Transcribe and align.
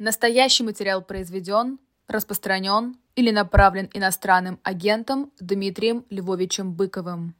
Настоящий 0.00 0.62
материал 0.62 1.02
произведен, 1.02 1.80
распространен 2.06 2.94
или 3.16 3.32
направлен 3.32 3.90
иностранным 3.92 4.60
агентом 4.62 5.32
Дмитрием 5.40 6.04
Львовичем 6.08 6.72
Быковым. 6.72 7.34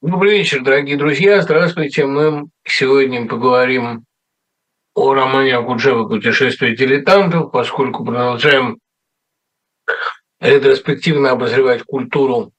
Добрый 0.00 0.38
вечер, 0.38 0.62
дорогие 0.62 0.96
друзья. 0.96 1.42
Здравствуйте. 1.42 2.06
Мы 2.06 2.50
сегодня 2.64 3.26
поговорим 3.26 4.04
о 4.94 5.12
романе 5.12 5.56
Акуджавы 5.56 6.08
«Путешествие 6.08 6.76
дилетантов», 6.76 7.50
поскольку 7.50 8.04
продолжаем 8.04 8.78
ретроспективно 10.38 11.32
обозревать 11.32 11.82
культуру 11.82 12.52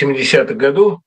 70-х 0.00 0.54
годов. 0.54 1.00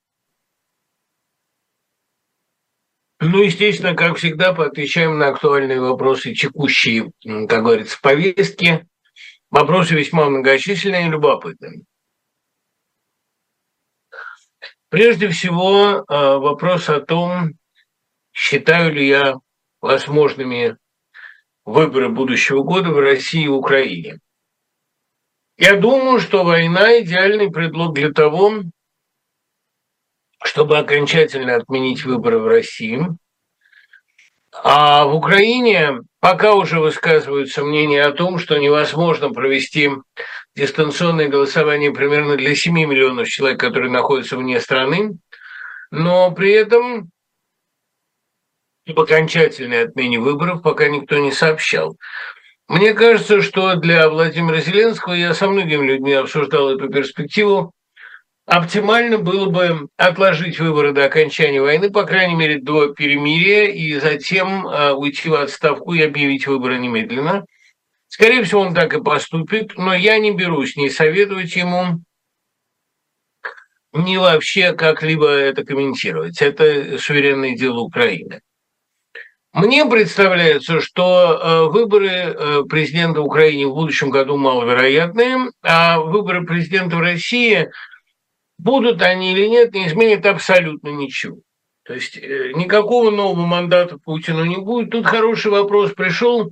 Ну, 3.20 3.42
естественно, 3.42 3.96
как 3.96 4.18
всегда, 4.18 4.54
поотвечаем 4.54 5.18
на 5.18 5.30
актуальные 5.30 5.80
вопросы, 5.80 6.34
текущие, 6.34 7.12
как 7.24 7.64
говорится, 7.64 7.98
повестки. 8.02 8.86
Вопросы 9.50 9.96
весьма 9.96 10.30
многочисленные 10.30 11.08
и 11.08 11.10
любопытные. 11.10 11.84
Прежде 14.90 15.30
всего, 15.30 16.04
а, 16.08 16.38
вопрос 16.38 16.90
о 16.90 17.00
том, 17.00 17.54
считаю 18.34 18.94
ли 18.94 19.08
я 19.08 19.36
возможными 19.82 20.78
выборы 21.64 22.10
будущего 22.10 22.64
года 22.64 22.90
в 22.90 23.00
России 23.00 23.46
и 23.46 23.50
Украине. 23.50 24.20
Я 25.58 25.78
думаю, 25.78 26.20
что 26.20 26.44
война– 26.44 27.00
идеальный 27.02 27.50
предлог 27.50 27.96
для 27.96 28.12
того, 28.12 28.62
чтобы 30.46 30.78
окончательно 30.78 31.56
отменить 31.56 32.06
выборы 32.06 32.38
в 32.38 32.48
России. 32.48 33.02
А 34.64 35.06
в 35.06 35.16
Украине 35.16 36.02
пока 36.20 36.54
уже 36.54 36.80
высказываются 36.80 37.64
мнения 37.64 38.04
о 38.04 38.12
том, 38.12 38.38
что 38.40 38.58
невозможно 38.58 39.32
провести 39.32 39.90
дистанционное 40.56 41.28
голосование 41.28 41.92
примерно 41.92 42.38
для 42.38 42.56
7 42.56 42.74
миллионов 42.74 43.28
человек, 43.28 43.60
которые 43.60 43.92
находятся 43.92 44.38
вне 44.38 44.62
страны, 44.62 45.18
но 45.92 46.32
при 46.32 46.52
этом 46.52 47.10
об 48.88 49.00
окончательной 49.00 49.86
отмене 49.86 50.20
выборов 50.20 50.62
пока 50.62 50.88
никто 50.88 51.18
не 51.18 51.32
сообщал. 51.32 51.98
Мне 52.68 52.94
кажется, 52.94 53.42
что 53.42 53.76
для 53.76 54.10
Владимира 54.10 54.60
Зеленского, 54.60 55.14
я 55.14 55.34
со 55.34 55.50
многими 55.50 55.86
людьми 55.86 56.14
обсуждал 56.14 56.70
эту 56.70 56.88
перспективу, 56.90 57.74
Оптимально 58.46 59.18
было 59.18 59.50
бы 59.50 59.88
отложить 59.98 60.60
выборы 60.60 60.92
до 60.92 61.06
окончания 61.06 61.62
войны, 61.62 61.90
по 61.90 62.04
крайней 62.04 62.36
мере, 62.36 62.60
до 62.60 62.94
перемирия, 62.94 63.72
и 63.72 64.00
затем 64.00 64.68
э, 64.68 64.92
уйти 64.92 65.30
в 65.30 65.34
отставку 65.34 65.94
и 65.94 66.02
объявить 66.04 66.46
выборы 66.46 66.78
немедленно. 66.78 67.46
Скорее 68.08 68.44
всего, 68.44 68.62
он 68.62 68.76
так 68.76 68.94
и 68.94 69.02
поступит, 69.02 69.76
но 69.78 69.96
я 69.96 70.20
не 70.20 70.32
берусь 70.32 70.76
ни 70.76 70.90
советовать 70.90 71.56
ему, 71.56 72.02
ни 73.94 74.16
вообще 74.18 74.74
как-либо 74.74 75.28
это 75.28 75.64
комментировать. 75.66 76.40
Это 76.40 77.00
суверенное 77.00 77.56
дело 77.56 77.80
Украины. 77.80 78.42
Мне 79.54 79.86
представляется, 79.86 80.82
что 80.82 81.32
э, 81.34 81.72
выборы 81.72 82.10
э, 82.10 82.64
президента 82.70 83.22
Украины 83.22 83.72
в 83.72 83.74
будущем 83.74 84.12
году 84.12 84.38
маловероятные, 84.38 85.50
а 85.64 86.00
выборы 86.00 86.46
президента 86.46 86.98
в 86.98 87.00
России– 87.00 87.72
будут 88.58 89.02
они 89.02 89.34
или 89.34 89.48
нет, 89.48 89.74
не 89.74 89.88
изменит 89.88 90.26
абсолютно 90.26 90.90
ничего. 90.90 91.38
То 91.86 91.94
есть 91.94 92.18
э, 92.18 92.52
никакого 92.56 93.12
нового 93.12 93.46
мандата 93.46 93.98
Путину 93.98 94.44
не 94.46 94.58
будет. 94.58 94.90
Тут 94.90 95.06
хороший 95.06 95.52
вопрос 95.52 95.94
пришел. 95.94 96.52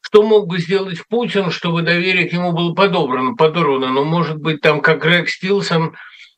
Что 0.00 0.22
мог 0.22 0.46
бы 0.46 0.58
сделать 0.58 1.04
Путин, 1.08 1.50
чтобы 1.50 1.82
доверие 1.82 2.28
к 2.28 2.32
нему 2.32 2.52
было 2.52 2.74
подобрано, 2.74 3.34
подорвано? 3.34 3.88
Ну, 3.88 4.04
может 4.04 4.38
быть, 4.38 4.60
там, 4.60 4.80
как 4.80 5.02
Грег 5.02 5.28
Стилсон, 5.28 5.96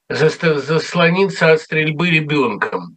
заслониться 0.08 1.52
от 1.52 1.60
стрельбы 1.60 2.10
ребенком. 2.10 2.96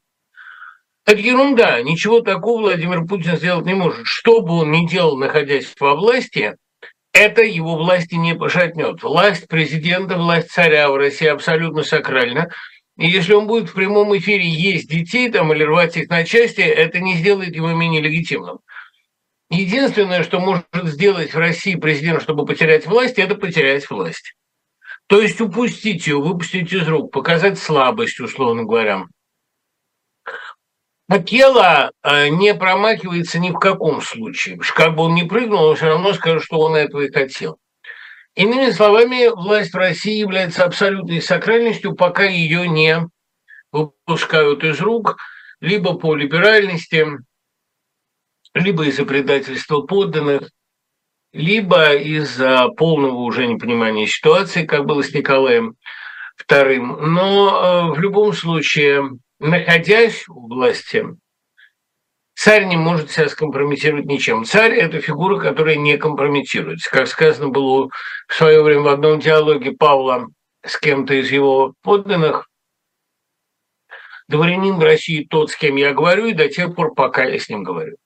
Это 1.06 1.20
ерунда. 1.20 1.82
Ничего 1.82 2.22
такого 2.22 2.62
Владимир 2.62 3.06
Путин 3.06 3.38
сделать 3.38 3.66
не 3.66 3.74
может. 3.74 4.06
Что 4.06 4.42
бы 4.42 4.60
он 4.60 4.72
ни 4.72 4.88
делал, 4.88 5.18
находясь 5.18 5.74
во 5.80 5.96
власти, 5.96 6.56
это 7.16 7.42
его 7.44 7.78
власти 7.78 8.16
не 8.16 8.36
пошатнет. 8.36 9.02
Власть 9.02 9.48
президента, 9.48 10.18
власть 10.18 10.52
царя 10.52 10.92
в 10.92 10.98
России 10.98 11.28
абсолютно 11.28 11.84
сакральна. 11.84 12.50
И 12.98 13.08
если 13.08 13.34
он 13.34 13.48
будет 13.48 13.70
в 13.70 13.74
прямом 13.74 14.16
эфире 14.18 14.48
есть 14.48 14.90
детей 14.90 15.32
там, 15.32 15.54
или 15.54 15.64
рвать 15.64 15.96
их 15.96 16.10
на 16.10 16.26
части, 16.26 16.62
это 16.62 17.00
не 17.00 17.16
сделает 17.16 17.56
его 17.56 17.70
менее 17.74 18.02
легитимным. 18.02 18.60
Единственное, 19.50 20.24
что 20.24 20.40
может 20.42 20.66
сделать 20.74 21.34
в 21.34 21.38
России 21.38 21.76
президент, 21.76 22.22
чтобы 22.22 22.46
потерять 22.46 22.86
власть, 22.86 23.18
это 23.18 23.36
потерять 23.36 23.90
власть. 23.90 24.36
То 25.08 25.22
есть 25.22 25.40
упустить 25.40 26.08
ее, 26.08 26.20
выпустить 26.20 26.74
из 26.74 26.88
рук, 26.88 27.14
показать 27.14 27.58
слабость, 27.58 28.20
условно 28.20 28.64
говоря. 28.64 29.06
Акела 31.08 31.92
не 32.04 32.56
промахивается 32.56 33.40
ни 33.40 33.52
в 33.52 33.60
каком 33.60 34.02
случае. 34.02 34.58
Как 34.76 34.96
бы 34.96 35.04
он 35.04 35.14
ни 35.14 35.24
прыгнул, 35.24 35.64
он 35.66 35.76
все 35.76 35.88
равно 35.88 36.14
скажет, 36.14 36.44
что 36.44 36.60
он 36.60 36.76
этого 36.76 37.02
и 37.02 37.12
хотел. 37.12 37.58
Иными 38.36 38.72
словами, 38.72 39.30
власть 39.30 39.74
в 39.74 39.78
России 39.78 40.18
является 40.18 40.66
абсолютной 40.66 41.22
сакральностью, 41.22 41.96
пока 41.96 42.26
ее 42.26 42.68
не 42.68 43.08
выпускают 43.72 44.64
из 44.64 44.82
рук, 44.82 45.18
либо 45.62 45.94
по 45.94 46.16
либеральности, 46.16 47.06
либо 48.54 48.86
из-за 48.86 49.06
предательства 49.06 49.82
подданных, 49.82 50.50
либо 51.34 51.94
из-за 51.94 52.68
полного 52.70 53.18
уже 53.18 53.48
непонимания 53.48 54.08
ситуации, 54.08 54.66
как 54.66 54.86
было 54.86 55.04
с 55.04 55.14
Николаем 55.14 55.76
II. 56.50 56.80
Но 56.80 57.92
э, 57.92 57.96
в 57.96 58.00
любом 58.00 58.34
случае 58.34 59.12
находясь 59.40 60.28
у 60.28 60.48
власти, 60.48 61.06
царь 62.36 62.66
не 62.66 62.78
может 62.78 63.12
себя 63.12 63.30
скомпрометировать 63.30 64.06
ничем. 64.06 64.46
Царь– 64.46 64.74
это 64.76 65.02
фигура, 65.02 65.40
которая 65.40 65.76
не 65.76 65.98
компрометируется. 65.98 66.90
Как 66.90 67.08
сказано 67.08 67.50
было 67.50 67.90
в 68.28 68.34
свое 68.34 68.62
время 68.62 68.82
в 68.82 68.88
одном 68.88 69.20
диалоге 69.20 69.72
Павла 69.72 70.28
с 70.66 70.78
кем-то 70.78 71.14
из 71.14 71.32
его 71.32 71.74
подданных, 71.82 72.50
дворянин 74.28 74.78
в 74.78 74.84
России 74.84 75.28
тот, 75.30 75.52
с 75.52 75.56
кем 75.56 75.76
я 75.76 75.94
говорю, 75.94 76.26
и 76.26 76.34
до 76.34 76.50
тех 76.50 76.76
пор, 76.76 76.94
пока 76.94 77.24
я 77.24 77.40
с 77.40 77.50
ним 77.50 77.64
говорю. 77.64 77.98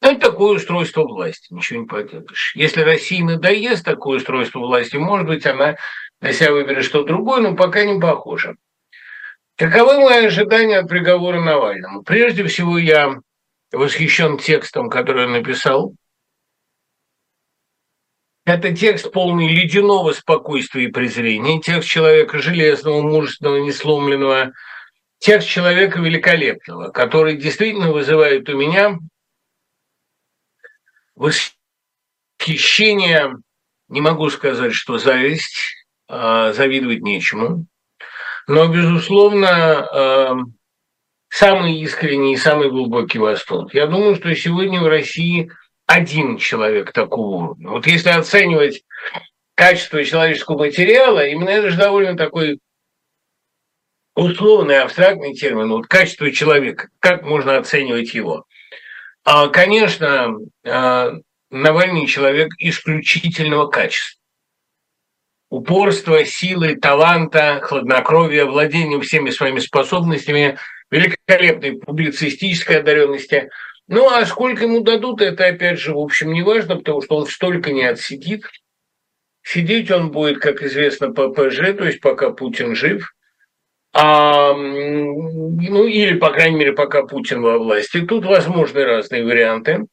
Это 0.00 0.18
такое 0.18 0.56
устройство 0.56 1.02
власти, 1.02 1.52
ничего 1.52 1.80
не 1.80 1.86
поделаешь. 1.86 2.52
Если 2.56 2.80
России 2.80 3.20
надоест 3.20 3.84
такое 3.84 4.16
устройство 4.16 4.60
власти, 4.60 4.96
может 4.96 5.26
быть, 5.26 5.44
она 5.44 5.76
для 6.22 6.32
себя 6.32 6.52
выберет 6.52 6.84
что-то 6.84 7.08
другое, 7.08 7.42
но 7.42 7.54
пока 7.54 7.84
не 7.84 8.00
похоже. 8.00 8.56
Каковы 9.60 9.98
мои 9.98 10.24
ожидания 10.24 10.78
от 10.78 10.88
приговора 10.88 11.38
Навальному? 11.38 12.02
Прежде 12.02 12.44
всего, 12.46 12.78
я 12.78 13.20
восхищен 13.70 14.38
текстом, 14.38 14.88
который 14.88 15.26
он 15.26 15.32
написал. 15.32 15.94
Это 18.46 18.74
текст 18.74 19.12
полный 19.12 19.48
ледяного 19.48 20.12
спокойствия 20.12 20.84
и 20.84 20.90
презрения, 20.90 21.60
текст 21.60 21.90
человека 21.90 22.38
железного, 22.38 23.02
мужественного, 23.02 23.58
несломленного, 23.58 24.52
текст 25.18 25.46
человека 25.46 26.00
великолепного, 26.00 26.88
который 26.90 27.36
действительно 27.36 27.92
вызывает 27.92 28.48
у 28.48 28.56
меня 28.56 28.98
восхищение, 32.38 33.36
не 33.88 34.00
могу 34.00 34.30
сказать, 34.30 34.72
что 34.72 34.96
зависть, 34.96 35.84
а 36.08 36.54
завидовать 36.54 37.02
нечему, 37.02 37.66
но, 38.50 38.66
безусловно, 38.66 39.46
эм, 39.46 40.54
самый 41.28 41.78
искренний 41.78 42.34
и 42.34 42.36
самый 42.36 42.68
глубокий 42.68 43.20
восторг. 43.20 43.72
Я 43.72 43.86
думаю, 43.86 44.16
что 44.16 44.34
сегодня 44.34 44.80
в 44.80 44.88
России 44.88 45.52
один 45.86 46.36
человек 46.36 46.90
такого 46.92 47.44
уровня. 47.44 47.70
Вот 47.70 47.86
если 47.86 48.08
оценивать 48.08 48.82
качество 49.54 50.04
человеческого 50.04 50.58
материала, 50.58 51.24
именно 51.24 51.48
это 51.48 51.70
же 51.70 51.76
довольно 51.76 52.16
такой 52.16 52.58
условный, 54.16 54.80
абстрактный 54.80 55.32
термин. 55.34 55.68
Вот 55.68 55.86
качество 55.86 56.28
человека, 56.32 56.88
как 56.98 57.22
можно 57.22 57.56
оценивать 57.56 58.14
его? 58.14 58.46
А, 59.22 59.46
конечно, 59.46 60.36
э, 60.64 61.10
Навальный 61.50 62.06
человек 62.08 62.48
исключительного 62.58 63.68
качества 63.68 64.19
упорства, 65.50 66.24
силы, 66.24 66.76
таланта, 66.76 67.60
хладнокровия, 67.62 68.46
владения 68.46 69.00
всеми 69.00 69.30
своими 69.30 69.58
способностями, 69.58 70.56
великолепной 70.90 71.78
публицистической 71.78 72.78
одаренности. 72.80 73.50
Ну, 73.88 74.08
а 74.08 74.24
сколько 74.24 74.64
ему 74.64 74.80
дадут, 74.80 75.20
это, 75.20 75.46
опять 75.46 75.80
же, 75.80 75.92
в 75.92 75.98
общем, 75.98 76.32
не 76.32 76.42
важно, 76.42 76.76
потому 76.76 77.02
что 77.02 77.16
он 77.16 77.26
столько 77.26 77.72
не 77.72 77.84
отсидит. 77.84 78.44
Сидеть 79.42 79.90
он 79.90 80.12
будет, 80.12 80.38
как 80.38 80.62
известно, 80.62 81.12
по 81.12 81.28
ПЖ, 81.30 81.74
то 81.76 81.84
есть 81.84 82.00
пока 82.00 82.30
Путин 82.30 82.76
жив, 82.76 83.12
а, 83.92 84.52
ну 84.54 85.86
или, 85.86 86.16
по 86.16 86.30
крайней 86.30 86.56
мере, 86.56 86.72
пока 86.72 87.02
Путин 87.02 87.42
во 87.42 87.58
власти. 87.58 88.00
Тут 88.02 88.24
возможны 88.24 88.84
разные 88.84 89.24
варианты. 89.24 89.86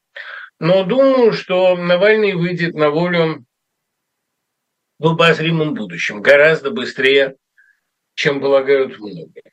Но 0.59 0.83
думаю, 0.83 1.33
что 1.33 1.75
Навальный 1.75 2.33
выйдет 2.33 2.75
на 2.75 2.89
волю 2.89 3.45
в 4.99 5.07
обозримом 5.07 5.73
будущем, 5.73 6.21
гораздо 6.21 6.71
быстрее, 6.71 7.35
чем 8.15 8.41
полагают 8.41 8.99
многие. 8.99 9.43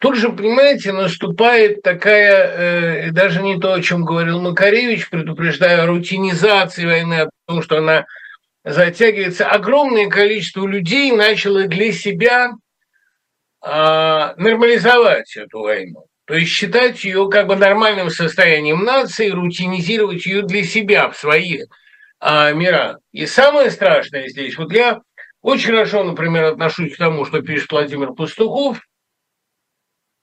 Тут 0.00 0.16
же, 0.16 0.30
понимаете, 0.30 0.92
наступает 0.92 1.82
такая, 1.82 3.08
э, 3.08 3.10
даже 3.10 3.42
не 3.42 3.58
то, 3.58 3.74
о 3.74 3.82
чем 3.82 4.04
говорил 4.04 4.40
Макаревич, 4.40 5.10
предупреждая 5.10 5.82
о 5.82 5.86
рутинизации 5.86 6.84
войны, 6.84 7.22
о 7.22 7.30
том, 7.46 7.62
что 7.62 7.78
она 7.78 8.06
затягивается. 8.64 9.48
Огромное 9.48 10.08
количество 10.08 10.66
людей 10.66 11.10
начало 11.10 11.66
для 11.66 11.92
себя 11.92 12.52
э, 13.64 14.34
нормализовать 14.36 15.36
эту 15.36 15.60
войну. 15.60 16.06
То 16.26 16.34
есть 16.34 16.52
считать 16.52 17.02
ее 17.04 17.28
как 17.28 17.48
бы 17.48 17.56
нормальным 17.56 18.10
состоянием 18.10 18.84
нации, 18.84 19.28
рутинизировать 19.30 20.24
ее 20.24 20.42
для 20.42 20.62
себя 20.62 21.10
в 21.10 21.16
своих 21.16 21.66
а, 22.26 22.52
мирах. 22.52 23.00
И 23.12 23.26
самое 23.26 23.70
страшное 23.70 24.28
здесь, 24.28 24.56
вот 24.56 24.72
я 24.72 25.02
очень 25.42 25.66
хорошо, 25.66 26.04
например, 26.04 26.44
отношусь 26.44 26.94
к 26.94 26.96
тому, 26.96 27.26
что 27.26 27.42
пишет 27.42 27.70
Владимир 27.70 28.14
Пастухов, 28.14 28.80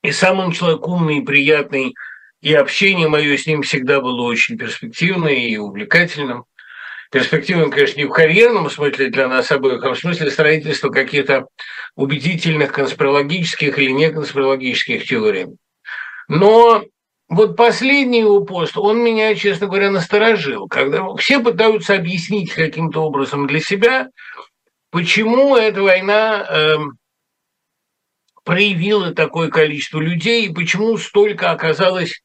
и 0.01 0.11
сам 0.11 0.39
он 0.39 0.51
человек 0.51 0.87
умный 0.87 1.19
и 1.19 1.23
приятный, 1.23 1.93
и 2.41 2.55
общение 2.55 3.07
мое 3.07 3.37
с 3.37 3.45
ним 3.45 3.61
всегда 3.61 4.01
было 4.01 4.23
очень 4.23 4.57
перспективным 4.57 5.29
и 5.29 5.55
увлекательным. 5.57 6.45
Перспективным, 7.11 7.69
конечно, 7.69 7.99
не 7.99 8.05
в 8.05 8.11
карьерном 8.11 8.71
смысле 8.71 9.09
для 9.09 9.27
нас 9.27 9.51
обоих, 9.51 9.83
а 9.83 9.93
в 9.93 9.99
смысле 9.99 10.31
строительства 10.31 10.89
каких-то 10.89 11.45
убедительных 11.95 12.71
конспирологических 12.71 13.77
или 13.77 13.91
неконспирологических 13.91 15.05
теорий. 15.05 15.49
Но 16.27 16.83
вот 17.31 17.55
последний 17.55 18.19
его 18.19 18.43
пост, 18.43 18.77
он 18.77 19.01
меня, 19.01 19.33
честно 19.35 19.67
говоря, 19.67 19.89
насторожил, 19.89 20.67
когда 20.67 21.15
все 21.15 21.39
пытаются 21.39 21.95
объяснить 21.95 22.51
каким-то 22.51 23.03
образом 23.03 23.47
для 23.47 23.61
себя, 23.61 24.09
почему 24.89 25.55
эта 25.55 25.81
война 25.81 26.45
э, 26.45 26.75
проявила 28.43 29.15
такое 29.15 29.49
количество 29.49 30.01
людей 30.01 30.45
и 30.45 30.53
почему 30.53 30.97
столько 30.97 31.51
оказалось 31.51 32.21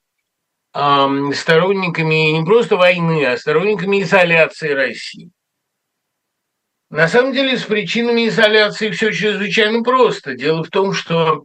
э, 0.74 1.08
сторонниками 1.34 2.38
не 2.38 2.44
просто 2.44 2.76
войны, 2.76 3.24
а 3.26 3.38
сторонниками 3.38 4.02
изоляции 4.02 4.70
России. 4.70 5.30
На 6.90 7.06
самом 7.06 7.32
деле 7.32 7.56
с 7.56 7.62
причинами 7.62 8.26
изоляции 8.26 8.90
все 8.90 9.12
чрезвычайно 9.12 9.84
просто. 9.84 10.34
Дело 10.34 10.64
в 10.64 10.70
том, 10.70 10.92
что 10.92 11.44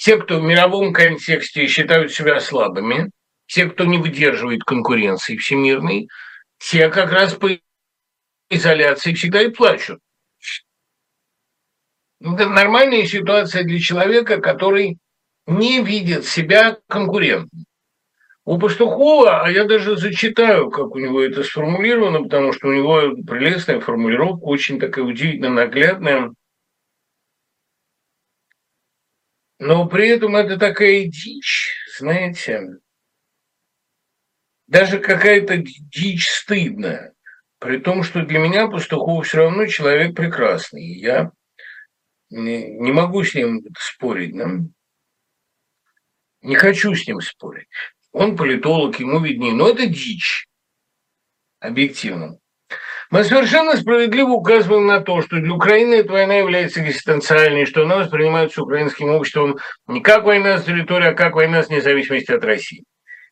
те, 0.00 0.16
кто 0.16 0.40
в 0.40 0.42
мировом 0.42 0.94
контексте 0.94 1.66
считают 1.66 2.10
себя 2.10 2.40
слабыми, 2.40 3.10
те, 3.46 3.66
кто 3.66 3.84
не 3.84 3.98
выдерживает 3.98 4.64
конкуренции 4.64 5.36
всемирной, 5.36 6.08
те 6.58 6.88
как 6.88 7.12
раз 7.12 7.34
по 7.34 7.50
изоляции 8.48 9.12
всегда 9.12 9.42
и 9.42 9.50
плачут. 9.50 10.00
Это 12.18 12.48
нормальная 12.48 13.04
ситуация 13.04 13.62
для 13.62 13.78
человека, 13.78 14.40
который 14.40 14.96
не 15.46 15.82
видит 15.82 16.24
себя 16.24 16.78
конкурентом. 16.88 17.66
У 18.46 18.58
Пастухова, 18.58 19.44
а 19.44 19.50
я 19.50 19.64
даже 19.64 19.98
зачитаю, 19.98 20.70
как 20.70 20.94
у 20.94 20.98
него 20.98 21.20
это 21.20 21.44
сформулировано, 21.44 22.22
потому 22.22 22.54
что 22.54 22.68
у 22.68 22.72
него 22.72 23.22
прелестная 23.26 23.80
формулировка, 23.80 24.44
очень 24.44 24.80
такая 24.80 25.04
удивительно 25.04 25.50
наглядная. 25.50 26.32
Но 29.60 29.86
при 29.86 30.08
этом 30.08 30.36
это 30.36 30.56
такая 30.58 31.04
дичь, 31.04 31.76
знаете, 31.98 32.78
даже 34.66 34.98
какая-то 34.98 35.58
дичь 35.58 36.26
стыдная. 36.26 37.12
При 37.58 37.76
том, 37.76 38.02
что 38.02 38.24
для 38.24 38.38
меня 38.38 38.68
Пастухов 38.68 39.26
все 39.26 39.36
равно 39.36 39.66
человек 39.66 40.16
прекрасный. 40.16 40.86
Я 40.98 41.32
не, 42.30 42.90
могу 42.90 43.22
с 43.22 43.34
ним 43.34 43.62
спорить. 43.78 44.34
Да? 44.34 44.48
Не 46.40 46.56
хочу 46.56 46.94
с 46.94 47.06
ним 47.06 47.20
спорить. 47.20 47.68
Он 48.12 48.38
политолог, 48.38 48.98
ему 48.98 49.20
виднее. 49.20 49.52
Но 49.52 49.68
это 49.68 49.84
дичь, 49.84 50.48
объективно. 51.58 52.39
Мы 53.10 53.24
совершенно 53.24 53.76
справедливо 53.76 54.30
указываем 54.30 54.86
на 54.86 55.00
то, 55.00 55.20
что 55.20 55.40
для 55.40 55.52
Украины 55.52 55.94
эта 55.96 56.12
война 56.12 56.36
является 56.36 56.80
экзистенциальной, 56.80 57.66
что 57.66 57.82
она 57.82 57.96
воспринимается 57.96 58.62
украинским 58.62 59.08
обществом 59.08 59.58
не 59.88 60.00
как 60.00 60.24
война 60.24 60.58
с 60.58 60.64
территорией, 60.64 61.10
а 61.10 61.14
как 61.14 61.34
война 61.34 61.64
с 61.64 61.68
независимостью 61.68 62.36
от 62.36 62.44
России. 62.44 62.84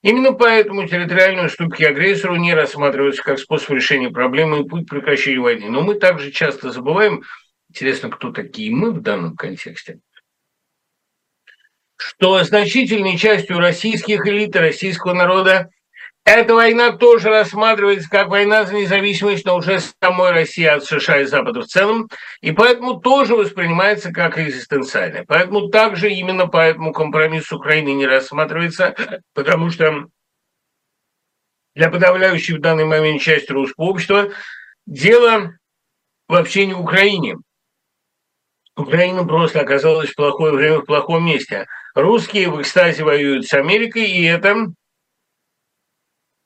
Именно 0.02 0.32
поэтому 0.32 0.86
территориальные 0.88 1.46
уступки 1.46 1.84
агрессору 1.84 2.34
не 2.34 2.54
рассматриваются 2.54 3.22
как 3.22 3.38
способ 3.38 3.70
решения 3.70 4.10
проблемы 4.10 4.60
и 4.60 4.68
путь 4.68 4.88
прекращения 4.88 5.40
войны. 5.40 5.70
Но 5.70 5.82
мы 5.82 5.94
также 5.94 6.32
часто 6.32 6.72
забываем, 6.72 7.22
интересно, 7.68 8.10
кто 8.10 8.32
такие 8.32 8.74
мы 8.74 8.90
в 8.90 9.00
данном 9.00 9.36
контексте, 9.36 10.00
что 11.94 12.42
значительной 12.42 13.16
частью 13.16 13.60
российских 13.60 14.26
элит 14.26 14.56
и 14.56 14.58
российского 14.58 15.14
народа 15.14 15.70
эта 16.30 16.54
война 16.54 16.92
тоже 16.92 17.28
рассматривается 17.28 18.08
как 18.10 18.28
война 18.28 18.64
за 18.64 18.74
независимость, 18.74 19.44
но 19.44 19.56
уже 19.56 19.80
самой 19.80 20.32
России 20.32 20.64
от 20.64 20.84
США 20.84 21.20
и 21.20 21.24
Запада 21.24 21.62
в 21.62 21.66
целом, 21.66 22.08
и 22.40 22.52
поэтому 22.52 23.00
тоже 23.00 23.34
воспринимается 23.34 24.12
как 24.12 24.38
экзистенциальная. 24.38 25.24
Поэтому 25.26 25.68
также 25.68 26.10
именно 26.10 26.46
поэтому 26.46 26.92
компромисс 26.92 27.46
с 27.46 27.52
Украиной 27.52 27.94
не 27.94 28.06
рассматривается, 28.06 28.94
потому 29.34 29.70
что 29.70 30.06
для 31.74 31.90
подавляющей 31.90 32.56
в 32.56 32.60
данный 32.60 32.84
момент 32.84 33.22
части 33.22 33.52
русского 33.52 33.86
общества 33.86 34.30
дело 34.86 35.52
вообще 36.26 36.66
не 36.66 36.74
в 36.74 36.80
Украине. 36.80 37.36
Украина 38.76 39.24
просто 39.24 39.60
оказалась 39.60 40.10
в 40.10 40.16
плохое 40.16 40.52
время 40.52 40.78
в 40.78 40.84
плохом 40.84 41.24
месте. 41.24 41.66
Русские 41.94 42.48
в 42.48 42.60
экстазе 42.60 43.02
воюют 43.02 43.46
с 43.46 43.54
Америкой, 43.54 44.04
и 44.04 44.24
это 44.24 44.66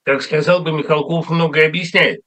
как 0.04 0.22
сказал 0.22 0.60
бы 0.60 0.72
Михалков, 0.72 1.30
многое 1.30 1.66
объясняет. 1.66 2.20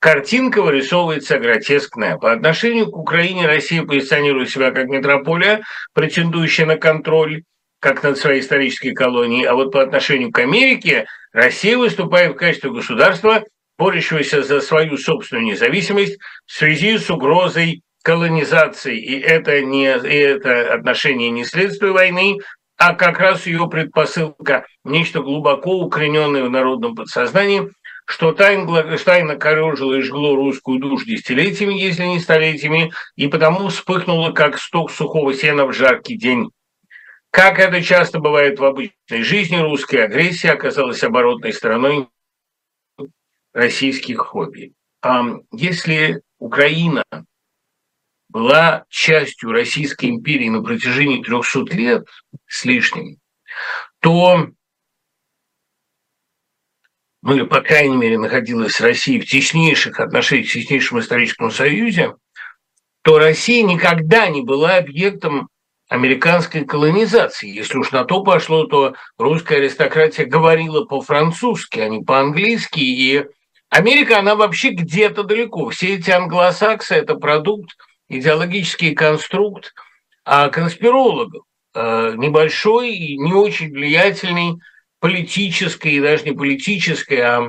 Картинка 0.00 0.62
вырисовывается 0.62 1.38
гротескная. 1.38 2.16
По 2.16 2.32
отношению 2.32 2.90
к 2.90 2.96
Украине 2.96 3.46
Россия 3.46 3.82
позиционирует 3.82 4.50
себя 4.50 4.70
как 4.70 4.86
метрополия, 4.86 5.62
претендующая 5.92 6.66
на 6.66 6.76
контроль, 6.76 7.42
как 7.80 8.02
над 8.02 8.16
своей 8.16 8.40
исторической 8.40 8.92
колонией, 8.92 9.44
а 9.44 9.54
вот 9.54 9.72
по 9.72 9.82
отношению 9.82 10.30
к 10.30 10.38
Америке 10.38 11.06
Россия 11.32 11.76
выступает 11.76 12.32
в 12.32 12.36
качестве 12.36 12.70
государства, 12.70 13.44
борющегося 13.76 14.42
за 14.42 14.60
свою 14.60 14.96
собственную 14.98 15.46
независимость 15.46 16.18
в 16.46 16.52
связи 16.52 16.98
с 16.98 17.10
угрозой 17.10 17.82
колонизации. 18.02 18.98
И 18.98 19.20
это, 19.20 19.60
не, 19.60 19.84
и 19.84 20.16
это 20.16 20.72
отношение 20.72 21.30
не 21.30 21.44
следствие 21.44 21.92
войны, 21.92 22.38
а 22.78 22.94
как 22.94 23.18
раз 23.18 23.46
ее 23.46 23.68
предпосылка, 23.68 24.66
нечто 24.84 25.20
глубоко 25.20 25.80
укорененное 25.80 26.44
в 26.44 26.50
народном 26.50 26.94
подсознании, 26.94 27.72
что 28.06 28.32
тайно, 28.32 29.36
корежило 29.36 29.94
и 29.94 30.00
жгло 30.00 30.36
русскую 30.36 30.78
душу 30.78 31.04
десятилетиями, 31.04 31.74
если 31.74 32.04
не 32.04 32.20
столетиями, 32.20 32.92
и 33.16 33.26
потому 33.26 33.68
вспыхнуло, 33.68 34.30
как 34.30 34.58
сток 34.58 34.92
сухого 34.92 35.34
сена 35.34 35.66
в 35.66 35.72
жаркий 35.72 36.16
день. 36.16 36.50
Как 37.30 37.58
это 37.58 37.82
часто 37.82 38.20
бывает 38.20 38.58
в 38.58 38.64
обычной 38.64 39.22
жизни, 39.22 39.56
русская 39.56 40.04
агрессия 40.04 40.52
оказалась 40.52 41.02
оборотной 41.02 41.52
стороной 41.52 42.08
российских 43.52 44.18
хобби. 44.18 44.72
А 45.02 45.24
если 45.52 46.22
Украина 46.38 47.04
была 48.28 48.84
частью 48.88 49.52
Российской 49.52 50.06
империи 50.06 50.48
на 50.48 50.62
протяжении 50.62 51.22
300 51.22 51.74
лет 51.74 52.06
с 52.46 52.64
лишним, 52.64 53.16
то, 54.00 54.48
ну 57.22 57.34
или, 57.34 57.42
по 57.44 57.60
крайней 57.60 57.96
мере, 57.96 58.18
находилась 58.18 58.80
Россия 58.80 59.20
в 59.20 59.26
теснейших 59.26 59.98
отношениях, 60.00 60.48
в 60.48 60.52
теснейшем 60.52 61.00
историческом 61.00 61.50
союзе, 61.50 62.14
то 63.02 63.18
Россия 63.18 63.64
никогда 63.64 64.28
не 64.28 64.42
была 64.42 64.76
объектом 64.76 65.48
американской 65.88 66.66
колонизации. 66.66 67.48
Если 67.48 67.78
уж 67.78 67.92
на 67.92 68.04
то 68.04 68.22
пошло, 68.22 68.66
то 68.66 68.94
русская 69.16 69.56
аристократия 69.56 70.26
говорила 70.26 70.84
по-французски, 70.84 71.80
а 71.80 71.88
не 71.88 72.04
по-английски, 72.04 72.80
и 72.80 73.24
Америка, 73.70 74.18
она 74.18 74.34
вообще 74.34 74.70
где-то 74.70 75.24
далеко. 75.24 75.70
Все 75.70 75.94
эти 75.96 76.10
англосаксы– 76.10 76.94
это 76.96 77.14
продукт 77.14 77.76
идеологический 78.08 78.94
конструкт 78.94 79.72
а 80.24 80.50
конспирологов, 80.50 81.44
э, 81.74 82.12
небольшой 82.16 82.90
и 82.90 83.16
не 83.16 83.32
очень 83.32 83.70
влиятельной 83.70 84.56
политической, 85.00 85.92
и 85.92 86.00
даже 86.00 86.24
не 86.24 86.32
политической, 86.32 87.20
а 87.20 87.48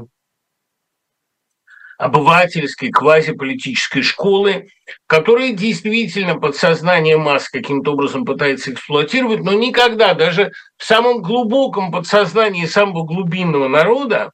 обывательской, 1.97 2.89
квазиполитической 2.89 4.01
школы, 4.01 4.69
которая 5.07 5.51
действительно 5.51 6.39
подсознание 6.39 7.17
масс 7.17 7.49
каким-то 7.49 7.91
образом 7.91 8.23
пытается 8.23 8.71
эксплуатировать, 8.71 9.41
но 9.41 9.51
никогда, 9.51 10.13
даже 10.13 10.53
в 10.77 10.85
самом 10.85 11.21
глубоком 11.21 11.91
подсознании 11.91 12.65
самого 12.65 13.03
глубинного 13.03 13.67
народа, 13.67 14.31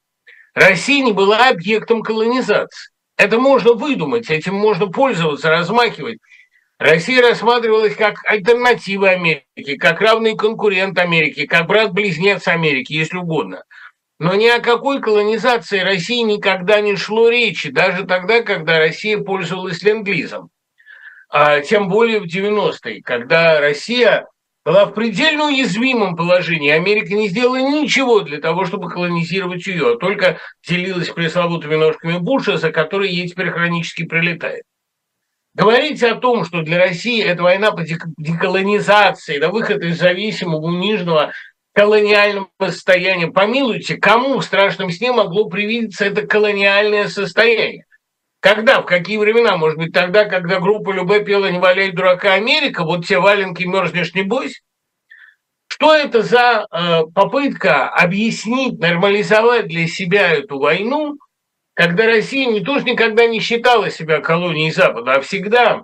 Россия 0.54 1.04
не 1.04 1.14
была 1.14 1.50
объектом 1.50 2.04
колонизации. 2.04 2.92
Это 3.18 3.40
можно 3.40 3.74
выдумать, 3.74 4.30
этим 4.30 4.56
можно 4.56 4.88
пользоваться, 4.88 5.50
размахивать. 5.50 6.20
Россия 6.78 7.22
рассматривалась 7.22 7.96
как 7.96 8.16
альтернатива 8.26 9.10
Америке, 9.12 9.78
как 9.80 10.02
равный 10.02 10.36
конкурент 10.36 10.98
Америки, 11.00 11.46
как 11.46 11.68
брат-близнец 11.68 12.48
Америки, 12.50 12.92
если 12.92 13.18
угодно. 13.18 13.64
Но 14.20 14.36
ни 14.36 14.48
о 14.48 14.60
какой 14.60 15.02
колонизации 15.02 15.80
России 15.80 16.22
никогда 16.22 16.82
не 16.82 16.98
шло 16.98 17.30
речи, 17.30 17.70
даже 17.70 18.06
тогда, 18.06 18.42
когда 18.42 18.80
Россия 18.80 19.18
пользовалась 19.18 19.82
ленд-лизом. 19.84 20.50
А 21.30 21.62
тем 21.62 21.88
более 21.88 22.20
в 22.20 22.26
90-е, 22.26 23.02
когда 23.02 23.60
Россия 23.62 24.28
была 24.66 24.86
в 24.86 24.94
предельно 24.94 25.46
уязвимом 25.46 26.16
положении. 26.16 26.72
Америка 26.72 27.14
не 27.14 27.30
сделала 27.30 27.58
ничего 27.58 28.22
для 28.22 28.40
того, 28.40 28.66
чтобы 28.66 28.90
колонизировать 28.90 29.66
ее, 29.68 29.94
а 29.94 29.98
только 29.98 30.40
делилась 30.68 31.10
пресловутыми 31.10 31.76
ножками 31.76 32.18
Буша, 32.18 32.58
за 32.58 32.72
которые 32.72 33.14
ей 33.14 33.28
теперь 33.28 33.52
хронически 33.52 34.06
прилетает. 34.06 34.64
Говорить 35.54 36.04
о 36.04 36.16
том, 36.16 36.44
что 36.44 36.64
для 36.64 36.80
России 36.80 37.24
это 37.24 37.44
война 37.44 37.72
по 37.72 37.84
деколонизации, 37.84 39.38
да 39.38 39.50
выход 39.50 39.84
из 39.84 40.00
зависимого, 40.00 40.66
униженного 40.66 41.32
колониального 41.74 42.50
состояния, 42.60 43.28
помилуйте, 43.28 43.98
кому 43.98 44.40
в 44.40 44.44
страшном 44.44 44.90
сне 44.90 45.12
могло 45.12 45.48
привидеться 45.48 46.06
это 46.06 46.26
колониальное 46.26 47.08
состояние? 47.08 47.86
Когда, 48.46 48.80
в 48.80 48.86
какие 48.86 49.18
времена? 49.18 49.58
Может 49.58 49.80
быть, 49.80 49.92
тогда, 49.92 50.26
когда 50.26 50.60
группа 50.60 50.92
Любе 50.92 51.26
пела 51.26 51.50
«Не 51.50 51.58
валяй 51.58 51.90
дурака 51.90 52.34
Америка», 52.34 52.84
вот 52.84 53.08
те 53.08 53.18
валенки 53.18 53.64
мерзнешь, 53.64 54.14
не 54.14 54.22
бойся? 54.22 54.62
Что 55.66 55.96
это 55.96 56.22
за 56.22 56.68
э, 56.70 57.06
попытка 57.16 57.90
объяснить, 57.90 58.78
нормализовать 58.78 59.68
для 59.68 59.88
себя 59.88 60.30
эту 60.30 60.60
войну, 60.60 61.18
когда 61.74 62.06
Россия 62.06 62.46
не 62.46 62.60
то 62.60 62.78
что 62.78 62.88
никогда 62.88 63.26
не 63.26 63.40
считала 63.40 63.90
себя 63.90 64.22
колонией 64.22 64.70
Запада, 64.70 65.16
а 65.16 65.22
всегда, 65.22 65.82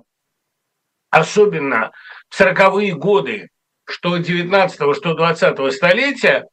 особенно 1.09 1.91
в 2.29 2.39
40-е 2.39 2.93
годы, 2.93 3.49
что 3.85 4.17
19-го, 4.17 4.93
что 4.93 5.17
20-го 5.17 5.71
столетия, 5.71 6.45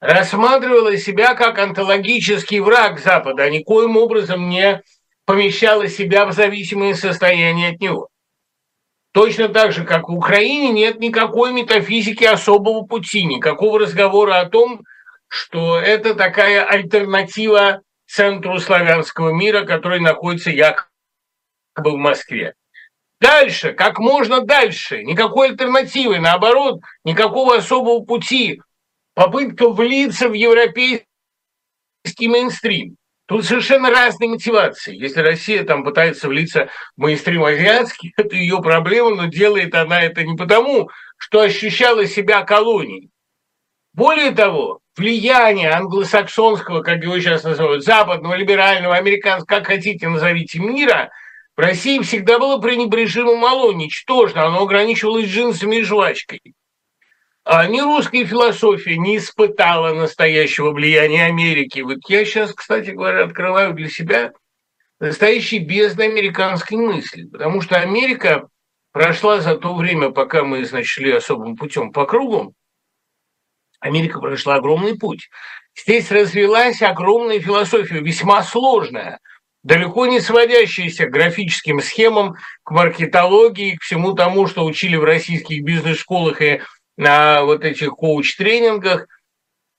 рассматривала 0.00 0.98
себя 0.98 1.34
как 1.34 1.58
онтологический 1.58 2.60
враг 2.60 3.00
Запада, 3.00 3.44
а 3.44 3.48
никоим 3.48 3.96
образом 3.96 4.50
не 4.50 4.82
помещала 5.26 5.88
себя 5.88 6.24
в 6.24 6.32
зависимое 6.32 6.94
состояние 6.94 7.70
от 7.72 7.80
него. 7.80 8.08
Точно 9.12 9.48
так 9.48 9.72
же, 9.72 9.84
как 9.84 10.08
в 10.08 10.12
Украине 10.12 10.70
нет 10.70 11.00
никакой 11.00 11.52
метафизики 11.52 12.24
особого 12.24 12.82
пути, 12.86 13.24
никакого 13.24 13.80
разговора 13.80 14.40
о 14.40 14.48
том, 14.48 14.82
что 15.28 15.78
это 15.78 16.14
такая 16.14 16.64
альтернатива 16.64 17.82
центру 18.06 18.58
славянского 18.58 19.30
мира, 19.30 19.64
который 19.64 20.00
находится 20.00 20.50
якобы 20.50 20.86
в 21.92 21.96
Москве. 21.96 22.54
Дальше, 23.20 23.72
как 23.72 23.98
можно 23.98 24.42
дальше, 24.42 25.02
никакой 25.02 25.48
альтернативы, 25.48 26.18
наоборот, 26.18 26.80
никакого 27.02 27.56
особого 27.56 28.04
пути, 28.04 28.60
попытка 29.14 29.70
влиться 29.70 30.28
в 30.28 30.34
европейский 30.34 30.98
мейнстрим. 32.20 32.96
Тут 33.26 33.44
совершенно 33.44 33.90
разные 33.90 34.30
мотивации. 34.30 34.96
Если 34.96 35.20
Россия 35.20 35.64
там 35.64 35.82
пытается 35.82 36.28
влиться 36.28 36.68
в 36.96 37.00
мейнстрим 37.02 37.44
азиатский, 37.44 38.12
это 38.16 38.36
ее 38.36 38.62
проблема, 38.62 39.14
но 39.14 39.26
делает 39.26 39.74
она 39.74 40.00
это 40.02 40.22
не 40.24 40.36
потому, 40.36 40.90
что 41.18 41.40
ощущала 41.40 42.06
себя 42.06 42.42
колонией. 42.42 43.10
Более 43.92 44.30
того, 44.30 44.80
влияние 44.96 45.70
англосаксонского, 45.70 46.82
как 46.82 47.02
его 47.02 47.18
сейчас 47.18 47.44
называют, 47.44 47.84
западного, 47.84 48.34
либерального, 48.34 48.94
американского, 48.94 49.58
как 49.58 49.66
хотите 49.66 50.08
назовите, 50.08 50.58
мира, 50.58 51.10
в 51.56 51.60
России 51.60 51.98
всегда 52.00 52.38
было 52.38 52.58
пренебрежимо 52.58 53.34
мало, 53.36 53.72
ничтожно, 53.72 54.44
оно 54.44 54.62
ограничивалось 54.62 55.26
джинсами 55.26 55.76
и 55.76 55.82
жвачкой. 55.82 56.55
А 57.48 57.64
ни 57.68 57.80
русская 57.80 58.24
философия 58.24 58.98
не 58.98 59.18
испытала 59.18 59.94
настоящего 59.94 60.72
влияния 60.72 61.26
Америки. 61.26 61.78
Вот 61.78 61.98
я 62.08 62.24
сейчас, 62.24 62.52
кстати 62.52 62.90
говоря, 62.90 63.22
открываю 63.22 63.72
для 63.72 63.88
себя 63.88 64.32
настоящий 64.98 65.60
бездны 65.60 66.02
американской 66.02 66.76
мысли, 66.76 67.26
потому 67.26 67.60
что 67.60 67.76
Америка 67.76 68.48
прошла 68.90 69.40
за 69.40 69.56
то 69.56 69.76
время, 69.76 70.10
пока 70.10 70.42
мы, 70.42 70.64
значит, 70.64 71.14
особым 71.14 71.54
путем 71.54 71.92
по 71.92 72.04
кругу, 72.04 72.52
Америка 73.78 74.18
прошла 74.18 74.56
огромный 74.56 74.98
путь. 74.98 75.28
Здесь 75.80 76.10
развилась 76.10 76.82
огромная 76.82 77.38
философия, 77.38 78.00
весьма 78.00 78.42
сложная, 78.42 79.20
далеко 79.62 80.06
не 80.06 80.18
сводящаяся 80.18 81.06
к 81.06 81.12
графическим 81.12 81.80
схемам, 81.80 82.34
к 82.64 82.72
маркетологии, 82.72 83.76
к 83.76 83.82
всему 83.82 84.14
тому, 84.14 84.48
что 84.48 84.64
учили 84.64 84.96
в 84.96 85.04
российских 85.04 85.62
бизнес-школах 85.62 86.42
и 86.42 86.60
на 86.96 87.42
вот 87.44 87.64
этих 87.64 87.90
коуч-тренингах. 87.90 89.06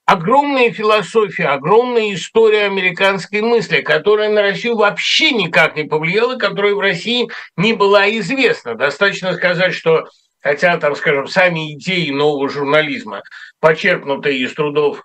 Огромная 0.04 0.70
философия, 0.72 1.48
огромная 1.48 2.14
история 2.14 2.64
американской 2.64 3.42
мысли, 3.42 3.82
которая 3.82 4.30
на 4.30 4.40
Россию 4.40 4.76
вообще 4.76 5.32
никак 5.32 5.76
не 5.76 5.84
повлияла, 5.84 6.36
которая 6.36 6.74
в 6.74 6.80
России 6.80 7.28
не 7.56 7.74
была 7.74 8.08
известна. 8.10 8.74
Достаточно 8.74 9.34
сказать, 9.34 9.74
что 9.74 10.08
хотя 10.40 10.78
там, 10.78 10.96
скажем, 10.96 11.26
сами 11.26 11.74
идеи 11.74 12.10
нового 12.10 12.48
журнализма, 12.48 13.22
почерпнутые 13.60 14.38
из 14.38 14.54
трудов 14.54 15.04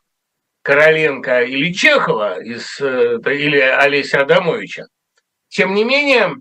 Короленко 0.61 1.41
или 1.41 1.73
Чехова, 1.73 2.41
из, 2.41 2.79
э, 2.79 3.19
или 3.25 3.57
Олеся 3.57 4.21
Адамовича, 4.21 4.85
тем 5.49 5.73
не 5.73 5.83
менее, 5.83 6.35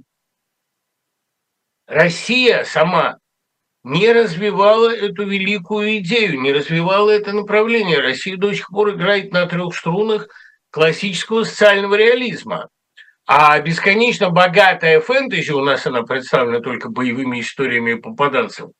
Россия 1.88 2.62
сама 2.62 3.18
не 3.84 4.12
развивала 4.12 4.94
эту 4.94 5.26
великую 5.26 5.98
идею, 5.98 6.40
не 6.40 6.52
развивала 6.52 7.10
это 7.10 7.32
направление. 7.32 7.98
Россия 7.98 8.36
до 8.36 8.52
сих 8.52 8.68
пор 8.68 8.90
играет 8.90 9.32
на 9.32 9.46
трех 9.46 9.74
струнах 9.74 10.28
классического 10.70 11.44
социального 11.44 11.94
реализма. 11.94 12.68
А 13.26 13.58
бесконечно 13.60 14.30
богатая 14.30 15.00
фэнтези, 15.00 15.52
у 15.52 15.64
нас 15.64 15.86
она 15.86 16.02
представлена 16.02 16.60
только 16.60 16.88
боевыми 16.88 17.40
историями 17.40 17.94
попаданцев, 17.94 18.70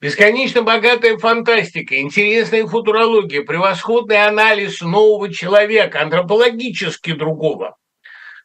бесконечно 0.00 0.62
богатая 0.62 1.16
фантастика, 1.16 1.98
интересная 1.98 2.66
футурология, 2.66 3.42
превосходный 3.42 4.26
анализ 4.26 4.80
нового 4.82 5.32
человека, 5.32 6.02
антропологически 6.02 7.12
другого– 7.12 7.76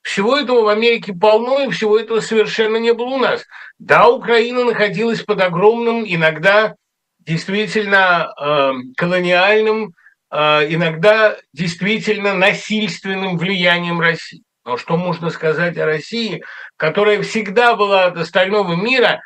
всего 0.04 0.38
этого 0.38 0.62
в 0.62 0.68
Америке 0.68 1.14
полно, 1.14 1.64
и 1.64 1.70
всего 1.72 1.98
этого 1.98 2.20
совершенно 2.20 2.78
не 2.78 2.94
было 2.94 3.16
у 3.16 3.18
нас. 3.18 3.46
Да, 3.80 4.10
Украина 4.10 4.66
находилась 4.66 5.22
под 5.22 5.42
огромным, 5.42 6.04
иногда 6.06 6.76
действительно 7.20 8.34
э, 8.40 8.72
колониальным, 8.98 9.94
э, 10.30 10.36
иногда 10.74 11.38
действительно 11.54 12.34
насильственным 12.34 13.38
влиянием 13.38 14.00
России. 14.00 14.44
Но 14.66 14.78
что 14.78 14.98
можно 14.98 15.30
сказать 15.30 15.78
о 15.78 15.86
России, 15.86 16.44
которая 16.78 17.22
всегда 17.22 17.76
была 17.76 18.06
от 18.06 18.18
остального 18.18 18.76
мира 18.76 19.22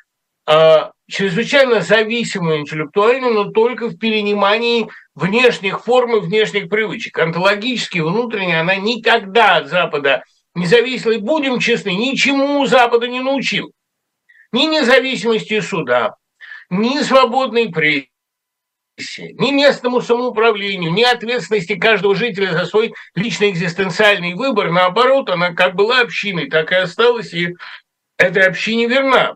э, 0.47 0.89
чрезвычайно 1.09 1.81
зависимой 1.81 2.59
интеллектуально, 2.59 3.31
но 3.31 3.45
только 3.45 3.87
в 3.87 3.97
перенимании 3.97 4.87
внешних 5.15 5.83
форм 5.83 6.17
и 6.17 6.21
внешних 6.21 6.69
привычек. 6.69 7.17
Онтологически, 7.17 7.97
внутренне 7.97 8.59
она 8.59 8.75
никогда 8.75 9.55
от 9.55 9.67
Запада 9.67 10.23
независимый, 10.57 11.19
будем 11.19 11.59
честны, 11.59 11.93
ничему 11.93 12.65
Запада 12.65 13.07
не 13.07 13.21
научил. 13.21 13.71
Ни 14.51 14.63
независимости 14.63 15.59
суда, 15.59 16.15
ни 16.69 17.01
свободной 17.01 17.69
прессе, 17.69 18.09
ни 18.97 19.51
местному 19.51 20.01
самоуправлению, 20.01 20.91
ни 20.91 21.03
ответственности 21.03 21.75
каждого 21.75 22.15
жителя 22.15 22.53
за 22.53 22.65
свой 22.65 22.93
личный 23.15 23.51
экзистенциальный 23.51 24.33
выбор. 24.33 24.71
Наоборот, 24.71 25.29
она 25.29 25.53
как 25.53 25.75
была 25.75 26.01
общиной, 26.01 26.49
так 26.49 26.71
и 26.71 26.75
осталась, 26.75 27.33
и 27.33 27.55
этой 28.17 28.43
общине 28.43 28.87
верна. 28.87 29.35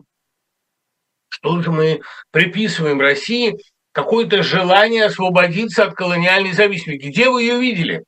Что 1.28 1.60
же 1.62 1.70
мы 1.70 2.02
приписываем 2.30 3.00
России 3.00 3.56
какое-то 3.92 4.42
желание 4.42 5.04
освободиться 5.04 5.84
от 5.84 5.94
колониальной 5.94 6.52
зависимости? 6.52 7.06
Где 7.06 7.30
вы 7.30 7.42
ее 7.42 7.60
видели? 7.60 8.04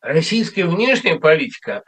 Российская 0.00 0.64
внешняя 0.64 1.18
политика 1.18 1.82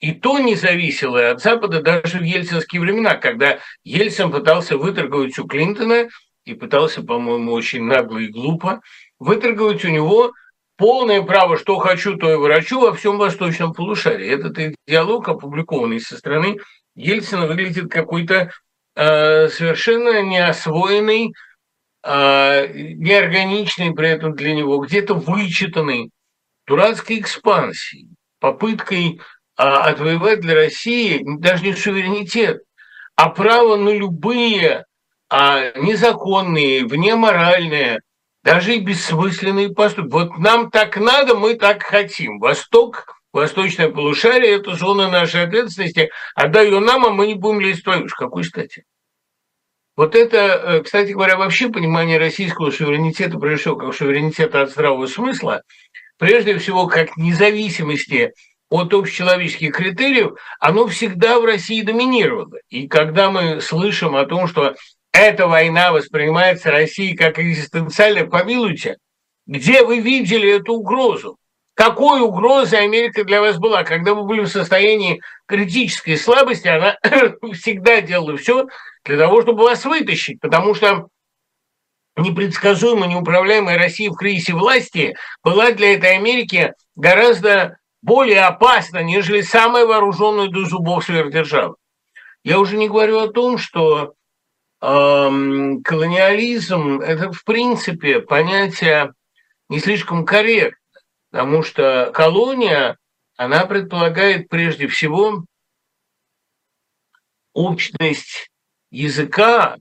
и 0.00 0.12
то 0.12 0.38
не 0.38 0.54
зависела 0.54 1.30
от 1.30 1.40
Запада 1.40 1.80
даже 1.80 2.18
в 2.18 2.22
ельцинские 2.22 2.80
времена, 2.80 3.14
когда 3.14 3.58
Ельцин 3.84 4.30
пытался 4.30 4.76
выторговать 4.76 5.38
у 5.38 5.46
Клинтона 5.46 6.08
и 6.44 6.54
пытался, 6.54 7.02
по-моему, 7.02 7.52
очень 7.52 7.84
нагло 7.84 8.18
и 8.18 8.28
глупо 8.28 8.82
выторговать 9.18 9.84
у 9.84 9.88
него 9.88 10.32
полное 10.76 11.22
право, 11.22 11.56
что 11.56 11.78
хочу, 11.78 12.16
то 12.16 12.30
и 12.32 12.36
врачу 12.36 12.80
во 12.80 12.92
всем 12.92 13.16
восточном 13.18 13.72
полушарии. 13.72 14.28
Этот 14.28 14.74
диалог, 14.86 15.28
опубликованный 15.28 16.00
со 16.00 16.16
стороны 16.16 16.58
Ельцина, 16.94 17.46
выглядит 17.46 17.90
какой-то 17.90 18.50
э, 18.96 19.48
совершенно 19.48 20.22
неосвоенный, 20.22 21.32
э, 22.02 22.68
неорганичный 22.74 23.94
при 23.94 24.08
этом 24.08 24.34
для 24.34 24.54
него, 24.54 24.78
где-то 24.78 25.14
вычитанный 25.14 26.10
дурацкой 26.66 27.20
экспансией, 27.20 28.08
попыткой 28.40 29.20
а, 29.56 29.84
отвоевать 29.84 30.40
для 30.40 30.54
России 30.54 31.22
даже 31.38 31.64
не 31.64 31.74
суверенитет, 31.74 32.62
а 33.16 33.30
право 33.30 33.76
на 33.76 33.90
любые 33.90 34.84
а, 35.28 35.72
незаконные, 35.78 36.84
внеморальные, 36.84 38.00
даже 38.42 38.74
и 38.74 38.80
бессмысленные 38.80 39.70
поступки. 39.70 40.10
Вот 40.10 40.38
нам 40.38 40.70
так 40.70 40.96
надо, 40.96 41.34
мы 41.34 41.54
так 41.54 41.82
хотим. 41.82 42.38
Восток, 42.38 43.06
восточное 43.32 43.88
полушарие– 43.88 44.52
это 44.56 44.74
зона 44.74 45.08
нашей 45.08 45.44
ответственности. 45.44 46.10
Отдай 46.34 46.66
ее 46.66 46.80
нам, 46.80 47.06
а 47.06 47.10
мы 47.10 47.26
не 47.26 47.34
будем 47.34 47.60
лезть 47.60 47.80
в 47.80 47.84
твою. 47.84 48.06
Какой 48.08 48.44
стати? 48.44 48.84
Вот 49.96 50.16
это, 50.16 50.36
э, 50.36 50.82
кстати 50.82 51.12
говоря, 51.12 51.36
вообще 51.36 51.68
понимание 51.68 52.18
российского 52.18 52.70
суверенитета, 52.70 53.38
прежде 53.38 53.60
всего, 53.60 53.76
как 53.76 53.94
суверенитета 53.94 54.62
от 54.62 54.70
здравого 54.70 55.06
смысла, 55.06 55.62
прежде 56.18 56.58
всего, 56.58 56.86
как 56.86 57.16
независимости 57.16 58.32
от 58.70 58.92
общечеловеческих 58.92 59.74
критериев, 59.74 60.32
оно 60.58 60.86
всегда 60.86 61.38
в 61.38 61.44
России 61.44 61.82
доминировало. 61.82 62.56
И 62.68 62.88
когда 62.88 63.30
мы 63.30 63.60
слышим 63.60 64.16
о 64.16 64.26
том, 64.26 64.48
что 64.48 64.74
эта 65.12 65.46
война 65.46 65.92
воспринимается 65.92 66.70
Россией 66.70 67.16
как 67.16 67.38
экзистенциальная, 67.38 68.26
помилуйте, 68.26 68.96
где 69.46 69.84
вы 69.84 70.00
видели 70.00 70.56
эту 70.56 70.74
угрозу? 70.74 71.36
Какой 71.74 72.20
угрозой 72.20 72.80
Америка 72.80 73.24
для 73.24 73.40
вас 73.40 73.58
была? 73.58 73.82
Когда 73.82 74.14
вы 74.14 74.24
были 74.24 74.42
в 74.42 74.48
состоянии 74.48 75.20
критической 75.46 76.16
слабости, 76.16 76.68
она 76.68 76.96
всегда 77.52 78.00
делала 78.00 78.36
все 78.36 78.66
для 79.04 79.18
того, 79.18 79.42
чтобы 79.42 79.64
вас 79.64 79.84
вытащить, 79.84 80.40
потому 80.40 80.74
что 80.74 81.08
непредсказуемая, 82.16 83.08
неуправляемая 83.08 83.78
Россия 83.78 84.10
в 84.10 84.16
кризисе 84.16 84.54
власти 84.54 85.16
была 85.42 85.72
для 85.72 85.94
этой 85.94 86.16
Америки 86.16 86.74
гораздо 86.96 87.78
более 88.02 88.42
опасна, 88.42 89.02
нежели 89.02 89.40
самая 89.40 89.86
вооруженная 89.86 90.48
до 90.48 90.64
зубов 90.64 91.04
сверхдержава. 91.04 91.76
Я 92.44 92.60
уже 92.60 92.76
не 92.76 92.88
говорю 92.88 93.20
о 93.20 93.28
том, 93.28 93.56
что 93.56 94.14
э, 94.80 94.84
колониализм– 95.82 97.00
это, 97.00 97.32
в 97.32 97.42
принципе, 97.44 98.20
понятие 98.20 99.14
не 99.70 99.80
слишком 99.80 100.26
корректно, 100.26 100.78
потому 101.30 101.62
что 101.62 102.10
колония, 102.12 102.98
она 103.36 103.64
предполагает 103.64 104.48
прежде 104.48 104.86
всего 104.86 105.44
общность 107.54 108.50
языка 108.90 109.78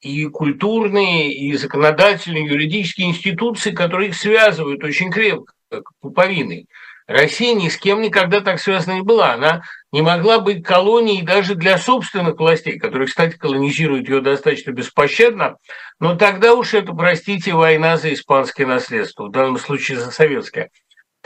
и 0.00 0.26
культурные, 0.26 1.32
и 1.32 1.56
законодательные, 1.56 2.44
и 2.44 2.48
юридические 2.48 3.08
институции, 3.08 3.72
которые 3.72 4.10
их 4.10 4.14
связывают 4.14 4.82
очень 4.84 5.10
крепко, 5.10 5.52
как 5.70 5.84
пуповины. 6.00 6.66
Россия 7.08 7.54
ни 7.54 7.70
с 7.70 7.78
кем 7.78 8.02
никогда 8.02 8.42
так 8.42 8.60
связана 8.60 8.96
не 8.96 9.02
была. 9.02 9.32
Она 9.32 9.62
не 9.92 10.02
могла 10.02 10.40
быть 10.40 10.62
колонией 10.62 11.22
даже 11.22 11.54
для 11.54 11.78
собственных 11.78 12.38
властей, 12.38 12.78
которые, 12.78 13.08
кстати, 13.08 13.36
колонизируют 13.36 14.08
ее 14.08 14.20
достаточно 14.20 14.72
беспощадно. 14.72 15.56
Но 15.98 16.16
тогда 16.16 16.54
уж 16.54 16.74
это, 16.74 16.92
простите, 16.92 17.54
война 17.54 17.96
за 17.96 18.12
испанское 18.12 18.66
наследство, 18.66 19.24
в 19.24 19.30
данном 19.30 19.58
случае 19.58 19.98
за 19.98 20.10
советское. 20.10 20.70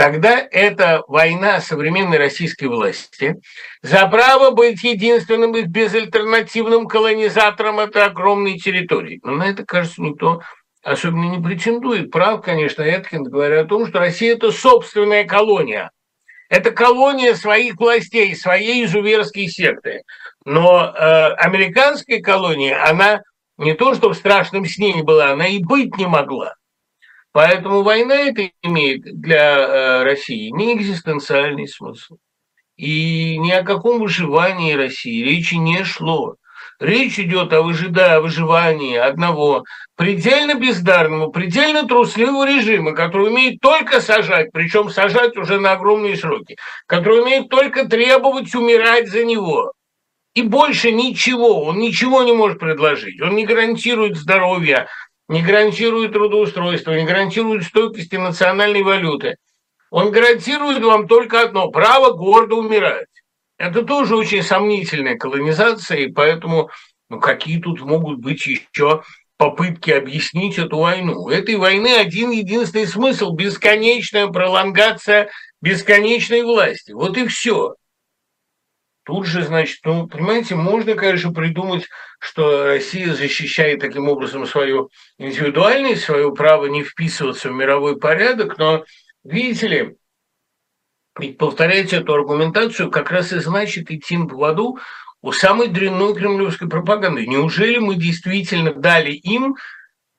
Тогда 0.03 0.45
это 0.51 1.05
война 1.07 1.61
современной 1.61 2.19
российской 2.19 2.65
власти 2.65 3.37
за 3.83 4.05
право 4.09 4.51
быть 4.51 4.83
единственным 4.83 5.57
и 5.57 5.63
безальтернативным 5.63 6.89
колонизатором 6.89 7.79
этой 7.79 8.07
огромной 8.07 8.59
территории. 8.59 9.21
Но 9.23 9.31
на 9.31 9.45
это, 9.45 9.65
кажется, 9.65 10.03
никто 10.03 10.43
особенно 10.83 11.37
не 11.37 11.41
претендует. 11.41 12.11
Прав, 12.11 12.43
конечно, 12.43 12.83
Эткин, 12.83 13.23
говоря 13.23 13.61
о 13.61 13.65
том, 13.65 13.87
что 13.87 14.01
Россия– 14.01 14.33
это 14.35 14.51
собственная 14.51 15.23
колония. 15.23 15.93
Это 16.49 16.73
колония 16.73 17.37
своих 17.37 17.79
властей, 17.79 18.35
своей 18.35 18.85
изуверской 18.85 19.47
секты. 19.47 20.03
Но 20.45 20.85
э, 20.85 21.33
американская 21.35 22.21
колония, 22.21 22.85
она 22.85 23.23
не 23.57 23.75
то, 23.75 23.95
что 23.95 24.09
в 24.09 24.17
страшном 24.17 24.67
сне 24.67 24.95
не 24.95 25.03
была, 25.05 25.31
она 25.31 25.47
и 25.47 25.63
быть 25.63 25.97
не 25.97 26.07
могла. 26.07 26.55
Поэтому 27.33 27.83
война 27.83 28.15
это 28.15 28.51
имеет 28.63 29.03
для 29.03 29.59
э, 29.59 30.03
России 30.05 30.51
не 30.51 30.75
экзистенциальный 30.75 31.67
смысл. 31.67 32.19
И 32.77 33.39
ни 33.39 33.51
о 33.51 33.65
каком 33.65 34.01
выживании 34.01 34.75
России 34.75 35.25
речи 35.25 35.55
не 35.55 35.83
шло. 35.85 36.37
Речь 36.79 37.19
идет 37.19 37.53
о, 37.53 37.63
выжида, 37.63 38.17
о 38.17 38.21
выживании 38.21 38.97
одного 38.97 39.65
предельно 39.97 40.55
бездарного, 40.55 41.29
предельно 41.29 41.87
трусливого 41.87 42.47
режима, 42.47 42.93
который 42.93 43.29
умеет 43.29 43.61
только 43.61 44.01
сажать, 44.01 44.51
причем 44.53 44.91
сажать 44.91 45.37
уже 45.37 45.61
на 45.61 45.73
огромные 45.73 46.17
сроки, 46.17 46.57
который 46.87 47.23
умеет 47.23 47.49
только 47.49 47.87
требовать 47.87 48.55
умирать 48.55 49.09
за 49.09 49.25
него. 49.25 49.73
И 50.35 50.43
больше 50.43 50.93
ничего, 50.93 51.65
он 51.65 51.79
ничего 51.79 52.23
не 52.23 52.33
может 52.33 52.59
предложить. 52.59 53.21
Он 53.21 53.37
не 53.37 53.45
гарантирует 53.45 54.17
здоровья, 54.17 54.89
не 55.33 55.41
гарантирует 55.41 56.13
трудоустройство, 56.13 56.93
не 56.93 57.07
гарантирует 57.07 57.65
стойкости 57.65 58.17
национальной 58.17 58.83
валюты. 58.83 59.37
Он 59.91 60.11
гарантирует 60.11 60.85
вам 60.85 61.09
только 61.09 61.41
одно– 61.41 61.71
право 61.73 62.13
гордо 62.13 62.57
умирать. 62.57 63.07
Это 63.57 63.83
тоже 63.83 64.15
очень 64.15 64.43
сомнительная 64.43 65.17
колонизация, 65.17 66.01
и 66.01 66.13
поэтому 66.13 66.69
ну, 67.09 67.19
какие 67.19 67.59
тут 67.59 67.81
могут 67.81 68.19
быть 68.21 68.47
еще 68.47 69.03
попытки 69.39 69.91
объяснить 69.91 70.59
эту 70.59 70.79
войну. 70.79 71.23
У 71.23 71.31
этой 71.31 71.57
войны 71.57 71.95
один 71.97 72.31
единственный 72.31 72.87
смысл– 72.87 73.33
бесконечная 73.35 74.27
пролонгация 74.27 75.31
бесконечной 75.63 76.43
власти. 76.43 76.93
Вот 76.93 77.17
и 77.17 77.27
все. 77.27 77.75
Тут 79.05 79.27
же, 79.27 79.43
значит, 79.43 79.81
ну, 79.85 80.07
понимаете, 80.07 80.55
можно, 80.55 80.95
конечно, 80.95 81.33
придумать, 81.33 81.89
что 82.21 82.67
Россия 82.67 83.13
защищает 83.15 83.81
таким 83.81 84.09
образом 84.09 84.47
свою 84.47 84.91
индивидуальность, 85.19 86.05
свое 86.05 86.33
право 86.33 86.67
не 86.67 86.85
вписываться 86.85 87.49
в 87.49 87.53
мировой 87.53 87.99
порядок, 87.99 88.59
но, 88.59 88.85
видите 89.25 89.67
ли, 89.67 89.97
ведь 91.19 91.37
повторять 91.37 91.93
эту 91.93 92.15
аргументацию 92.15 92.91
как 92.91 93.11
раз 93.11 93.33
и 93.33 93.41
значит 93.41 93.91
идти 93.91 94.17
в 94.17 94.29
воду 94.29 94.79
у 95.21 95.33
самой 95.33 95.69
дрянной 95.69 96.15
кремлевской 96.15 96.69
пропаганды. 96.69 97.27
Неужели 97.27 97.79
мы 97.79 97.97
действительно 97.97 98.73
дали 98.73 99.13
им 99.13 99.57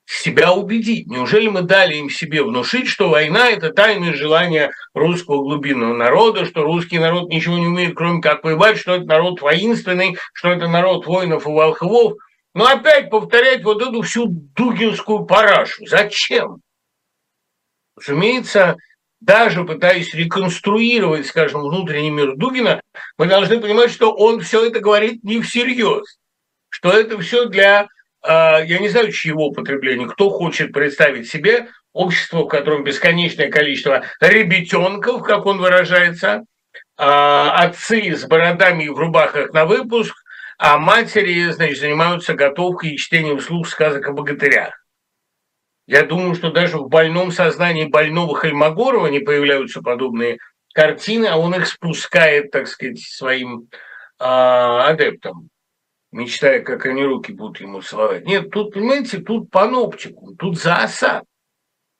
себя 0.06 0.52
убедить? 0.52 1.06
Неужели 1.06 1.48
мы 1.48 1.62
дали 1.62 1.96
им 1.96 2.10
себе 2.10 2.42
внушить, 2.42 2.88
что 2.88 3.08
война– 3.08 3.50
это 3.50 3.70
тайное 3.70 4.14
желание 4.14 4.70
русского 4.94 5.42
глубинного 5.42 5.94
народа, 5.94 6.44
что 6.44 6.62
русский 6.62 6.98
народ 6.98 7.28
ничего 7.28 7.56
не 7.58 7.66
умеет, 7.66 7.96
кроме 7.96 8.20
как 8.20 8.44
воевать, 8.44 8.78
что 8.78 8.94
это 8.94 9.04
народ 9.06 9.40
воинственный, 9.40 10.16
что 10.32 10.50
это 10.50 10.68
народ 10.68 11.06
воинов 11.06 11.46
и 11.46 11.50
волхвов? 11.50 12.14
Но 12.54 12.66
опять 12.66 13.10
повторять 13.10 13.64
вот 13.64 13.82
эту 13.82 14.02
всю 14.02 14.26
дугинскую 14.28 15.26
парашу. 15.26 15.84
Зачем? 15.86 16.60
Разумеется, 17.96 18.76
даже 19.20 19.64
пытаясь 19.64 20.14
реконструировать, 20.14 21.26
скажем, 21.26 21.62
внутренний 21.62 22.10
мир 22.10 22.36
Дугина, 22.36 22.80
мы 23.16 23.26
должны 23.26 23.60
понимать, 23.60 23.90
что 23.90 24.12
он 24.12 24.40
все 24.40 24.66
это 24.66 24.80
говорит 24.80 25.24
не 25.24 25.40
всерьез, 25.40 26.18
что 26.68 26.90
это 26.90 27.18
все 27.20 27.46
для, 27.46 27.88
я 28.26 28.78
не 28.78 28.88
знаю, 28.88 29.12
чьего 29.12 29.50
потребления, 29.50 30.06
кто 30.06 30.30
хочет 30.30 30.72
представить 30.72 31.28
себе 31.28 31.68
общество, 31.92 32.44
в 32.44 32.48
котором 32.48 32.84
бесконечное 32.84 33.50
количество 33.50 34.04
ребятенков, 34.20 35.22
как 35.22 35.46
он 35.46 35.58
выражается, 35.58 36.44
а, 36.96 37.64
отцы 37.64 38.14
с 38.14 38.24
бородами 38.24 38.84
и 38.84 38.88
в 38.88 38.98
рубахах 38.98 39.52
на 39.52 39.64
выпуск, 39.66 40.14
а 40.58 40.78
матери, 40.78 41.50
значит, 41.50 41.78
занимаются 41.78 42.34
готовкой 42.34 42.90
и 42.90 42.98
чтением 42.98 43.38
вслух 43.38 43.68
сказок 43.68 44.08
о 44.08 44.12
богатырях. 44.12 44.84
Я 45.86 46.04
думаю, 46.04 46.34
что 46.34 46.50
даже 46.50 46.78
в 46.78 46.88
больном 46.88 47.30
сознании 47.30 47.84
больного 47.84 48.34
Хальмагорова 48.36 49.08
не 49.08 49.20
появляются 49.20 49.82
подобные 49.82 50.38
картины, 50.72 51.26
а 51.26 51.36
он 51.36 51.54
их 51.54 51.66
спускает, 51.66 52.50
так 52.50 52.68
сказать, 52.68 53.00
своим 53.00 53.68
э, 54.18 54.24
адептам, 54.24 55.50
мечтая, 56.14 56.60
как 56.62 56.86
они 56.86 57.02
руки 57.02 57.32
будут 57.32 57.60
ему 57.60 57.82
целовать. 57.82 58.26
Нет, 58.26 58.50
тут, 58.50 58.72
понимаете, 58.72 59.18
тут 59.18 59.50
паноптику, 59.50 60.34
тут 60.36 60.58
заосад. 60.58 61.24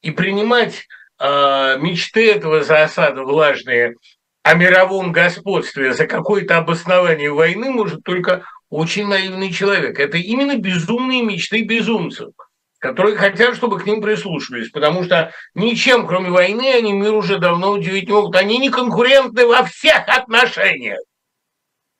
И 0.02 0.10
принимать 0.10 0.86
э, 1.18 1.78
мечты 1.78 2.30
этого 2.30 2.62
заосада 2.62 3.22
влажные 3.22 3.94
о 4.42 4.54
мировом 4.54 5.12
господстве 5.12 5.92
за 5.92 6.06
какое-то 6.06 6.58
обоснование 6.58 7.32
войны 7.32 7.70
может 7.70 8.04
только 8.04 8.44
очень 8.68 9.06
наивный 9.06 9.52
человек. 9.52 9.98
Это 9.98 10.16
именно 10.18 10.56
безумные 10.56 11.22
мечты 11.22 11.62
безумцев– 11.62 12.30
которые 12.84 13.16
хотят, 13.16 13.56
чтобы 13.56 13.78
к 13.78 13.86
ним 13.86 14.02
прислушивались, 14.02 14.68
потому 14.68 15.04
что 15.04 15.32
ничем, 15.54 16.06
кроме 16.06 16.28
войны, 16.28 16.70
они 16.70 16.92
мир 16.92 17.14
уже 17.14 17.38
давно 17.38 17.70
удивить 17.70 18.08
не 18.08 18.12
могут. 18.12 18.36
Они 18.36 18.58
не 18.58 18.68
конкурентны 18.68 19.46
во 19.46 19.62
всех 19.64 20.06
отношениях. 20.06 20.98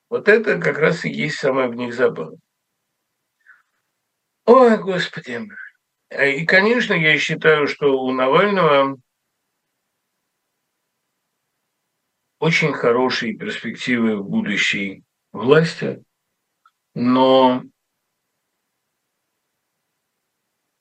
Вот 0.09 0.29
это 0.29 0.59
как 0.59 0.79
раз 0.79 1.05
и 1.05 1.11
есть 1.11 1.39
самое 1.39 1.69
в 1.69 1.75
них 1.75 1.95
забавное. 1.95 2.39
Ой, 4.47 4.79
Господи. 4.79 5.49
И, 6.11 6.45
конечно, 6.45 6.93
я 6.93 7.19
считаю, 7.19 7.67
что 7.67 8.01
у 8.01 8.13
Навального 8.13 8.99
очень 12.39 12.73
хорошие 12.75 13.37
перспективы 13.37 14.19
в 14.19 14.29
будущей 14.29 15.03
власти, 15.33 16.05
но 16.95 17.63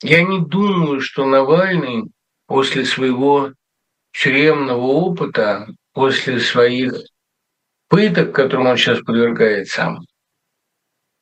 я 0.02 0.22
не 0.22 0.44
думаю, 0.44 1.00
что 1.00 1.24
Навальный 1.24 2.12
после 2.46 2.84
своего 2.84 3.54
тюремного 4.12 4.82
опыта, 4.82 5.66
после 5.92 6.38
своих 6.38 6.92
пыток, 7.94 8.34
которым 8.34 8.66
он 8.66 8.76
сейчас 8.76 8.98
подвергает 9.02 9.68
сам, 9.68 10.00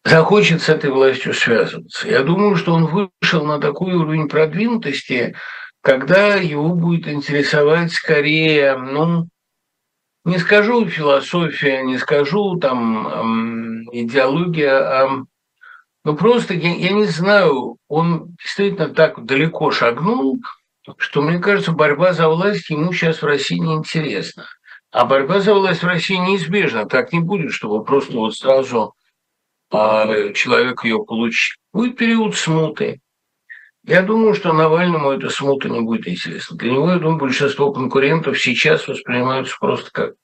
захочет 0.06 0.62
с 0.62 0.70
этой 0.70 0.88
властью 0.88 1.34
связываться. 1.34 2.08
Я 2.08 2.22
думаю, 2.22 2.56
что 2.56 2.72
он 2.72 2.86
вышел 2.86 3.44
на 3.44 3.60
такой 3.60 3.92
уровень 3.92 4.26
продвинутости, 4.26 5.36
когда 5.82 6.36
его 6.36 6.70
будет 6.70 7.08
интересовать 7.08 7.92
скорее, 7.92 8.78
ну, 8.78 9.28
не 10.24 10.38
скажу 10.38 10.86
философия, 10.86 11.82
не 11.82 11.98
скажу 11.98 12.56
там 12.56 13.06
эм, 13.06 13.82
идеология, 13.92 14.78
а 14.78 15.24
ну 16.04 16.16
просто 16.16 16.54
я, 16.54 16.74
я 16.74 16.92
не 16.92 17.04
знаю, 17.04 17.76
он 17.88 18.34
действительно 18.42 18.88
так 18.88 19.22
далеко 19.26 19.72
шагнул, 19.72 20.38
что 20.96 21.20
мне 21.20 21.38
кажется, 21.38 21.72
борьба 21.72 22.14
за 22.14 22.30
власть 22.30 22.70
ему 22.70 22.94
сейчас 22.94 23.20
в 23.20 23.26
России 23.26 23.58
не 23.58 23.74
интересна. 23.74 24.46
А 24.92 25.06
борьба 25.06 25.40
за 25.40 25.54
власть 25.54 25.82
в 25.82 25.86
России 25.86 26.16
неизбежна. 26.16 26.86
Так 26.86 27.14
не 27.14 27.20
будет, 27.20 27.52
чтобы 27.52 27.82
просто 27.82 28.12
вот 28.12 28.36
сразу 28.36 28.94
а, 29.70 30.32
человек 30.34 30.84
ее 30.84 31.02
получил. 31.02 31.56
Будет 31.72 31.96
период 31.96 32.36
смуты. 32.36 33.00
Я 33.84 34.02
думаю, 34.02 34.34
что 34.34 34.52
Навальному 34.52 35.10
эта 35.10 35.30
смута 35.30 35.70
не 35.70 35.80
будет 35.80 36.06
интересна. 36.06 36.58
Для 36.58 36.72
него, 36.72 36.90
я 36.90 36.98
думаю, 36.98 37.18
большинство 37.18 37.72
конкурентов 37.72 38.38
сейчас 38.38 38.86
воспринимаются 38.86 39.56
просто 39.58 39.90
как 39.90 40.14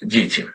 дети. 0.00 0.50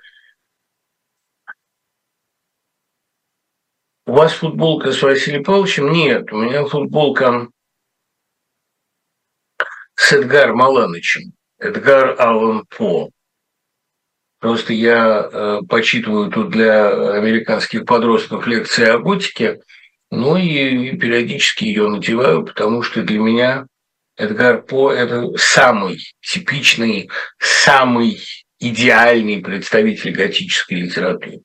У 4.07 4.13
вас 4.13 4.33
футболка 4.33 4.91
с 4.91 5.03
Василием 5.03 5.43
Павловичем? 5.43 5.91
Нет, 5.91 6.33
у 6.33 6.37
меня 6.37 6.65
футболка 6.65 7.47
с 9.93 10.13
Эдгар 10.13 10.55
Маланычем. 10.55 11.33
Эдгар 11.59 12.19
Аллан 12.19 12.65
По. 12.75 13.11
Просто 14.39 14.73
я 14.73 15.29
э, 15.31 15.59
почитываю 15.67 16.31
тут 16.31 16.49
для 16.51 17.13
американских 17.13 17.85
подростков 17.85 18.47
лекции 18.47 18.85
о 18.85 18.99
готике, 18.99 19.59
ну 20.11 20.37
и 20.37 20.95
периодически 20.97 21.65
ее 21.65 21.89
надеваю, 21.89 22.45
потому 22.45 22.81
что 22.81 23.01
для 23.03 23.19
меня 23.19 23.65
Эдгар 24.17 24.61
По– 24.63 24.91
это 24.93 25.29
самый 25.35 25.99
типичный, 26.21 27.09
самый 27.37 28.19
идеальный 28.59 29.41
представитель 29.41 30.11
готической 30.11 30.81
литературы. 30.81 31.39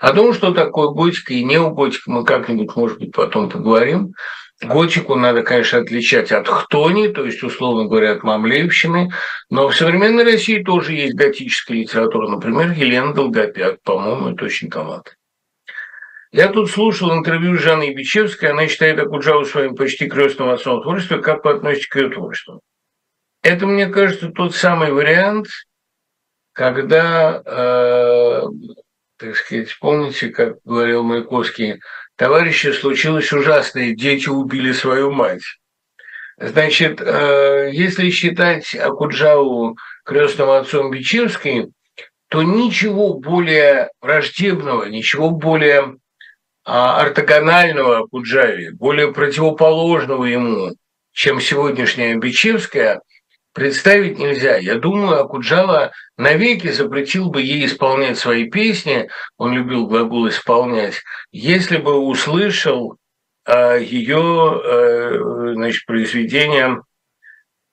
О 0.00 0.12
том, 0.12 0.34
что 0.34 0.52
такое 0.52 0.88
готика 0.88 1.34
и 1.34 1.44
неоготика, 1.44 2.10
мы 2.10 2.24
как-нибудь, 2.24 2.74
может 2.74 2.98
быть, 2.98 3.12
потом 3.12 3.48
поговорим. 3.48 4.14
Готику 4.60 5.14
надо, 5.14 5.42
конечно, 5.42 5.78
отличать 5.78 6.32
от 6.32 6.48
хтони, 6.48 7.08
то 7.08 7.24
есть, 7.24 7.42
условно 7.44 7.84
говоря, 7.84 8.12
от 8.12 8.24
мамлеевщины, 8.24 9.10
но 9.50 9.68
в 9.68 9.76
современной 9.76 10.24
России 10.24 10.62
тоже 10.62 10.94
есть 10.94 11.14
готическая 11.14 11.76
литература. 11.76 12.28
Например, 12.28 12.72
Елена 12.72 13.14
Долгопят, 13.14 13.80
по-моему, 13.82 14.30
это 14.30 14.44
очень 14.44 14.68
талант. 14.68 15.16
Я 16.32 16.48
тут 16.48 16.70
слушал 16.70 17.16
интервью 17.16 17.56
с 17.56 17.62
Жанной 17.62 17.94
Бичевской, 17.94 18.50
она 18.50 18.66
считает 18.66 18.98
Акуджаву 18.98 19.44
своим 19.44 19.76
почти 19.76 20.08
крестным 20.08 20.50
отцом 20.50 20.82
творчества. 20.82 21.18
Как 21.18 21.44
вы 21.44 21.52
относитесь 21.52 21.86
к 21.86 21.96
ее 21.96 22.10
творчеству? 22.10 22.60
Это, 23.42 23.64
мне 23.64 23.86
кажется, 23.86 24.28
тот 24.30 24.56
самый 24.56 24.92
вариант, 24.92 25.46
когда 26.52 27.42
э, 27.46 28.42
так 29.18 29.36
сказать, 29.36 29.76
помните, 29.80 30.28
как 30.28 30.58
говорил 30.64 31.02
Маяковский, 31.02 31.80
товарищи, 32.18 32.72
случилось 32.72 33.32
ужасное, 33.32 33.94
дети 33.94 34.28
убили 34.28 34.72
свою 34.72 35.12
мать. 35.12 35.42
Значит, 36.36 37.00
э, 37.00 37.70
если 37.72 38.10
считать 38.10 38.74
Акуджаву 38.74 39.78
крестным 40.04 40.50
отцом 40.50 40.90
Бичевской, 40.90 41.68
то 42.28 42.42
ничего 42.42 43.14
более 43.14 43.88
враждебного, 44.02 44.84
ничего 44.84 45.30
более 45.30 45.96
а, 46.64 47.00
ортогонального 47.00 48.00
Акуджаве, 48.00 48.72
более 48.72 49.12
противоположного 49.12 50.24
ему, 50.24 50.74
чем 51.12 51.40
сегодняшняя 51.40 52.14
Бичевская– 52.16 53.00
представить 53.58 54.18
нельзя. 54.18 54.56
Я 54.56 54.76
думаю, 54.76 55.20
Акуджава 55.20 55.90
навеки 56.16 56.70
запретил 56.70 57.28
бы 57.30 57.42
ей 57.42 57.66
исполнять 57.66 58.16
свои 58.16 58.48
песни, 58.48 59.08
он 59.36 59.52
любил 59.52 59.88
глагол 59.88 60.28
«исполнять», 60.28 61.02
если 61.32 61.76
бы 61.76 61.98
услышал 61.98 62.96
э, 63.46 63.82
ее 63.82 64.62
э, 64.64 65.70
произведение 65.86 66.82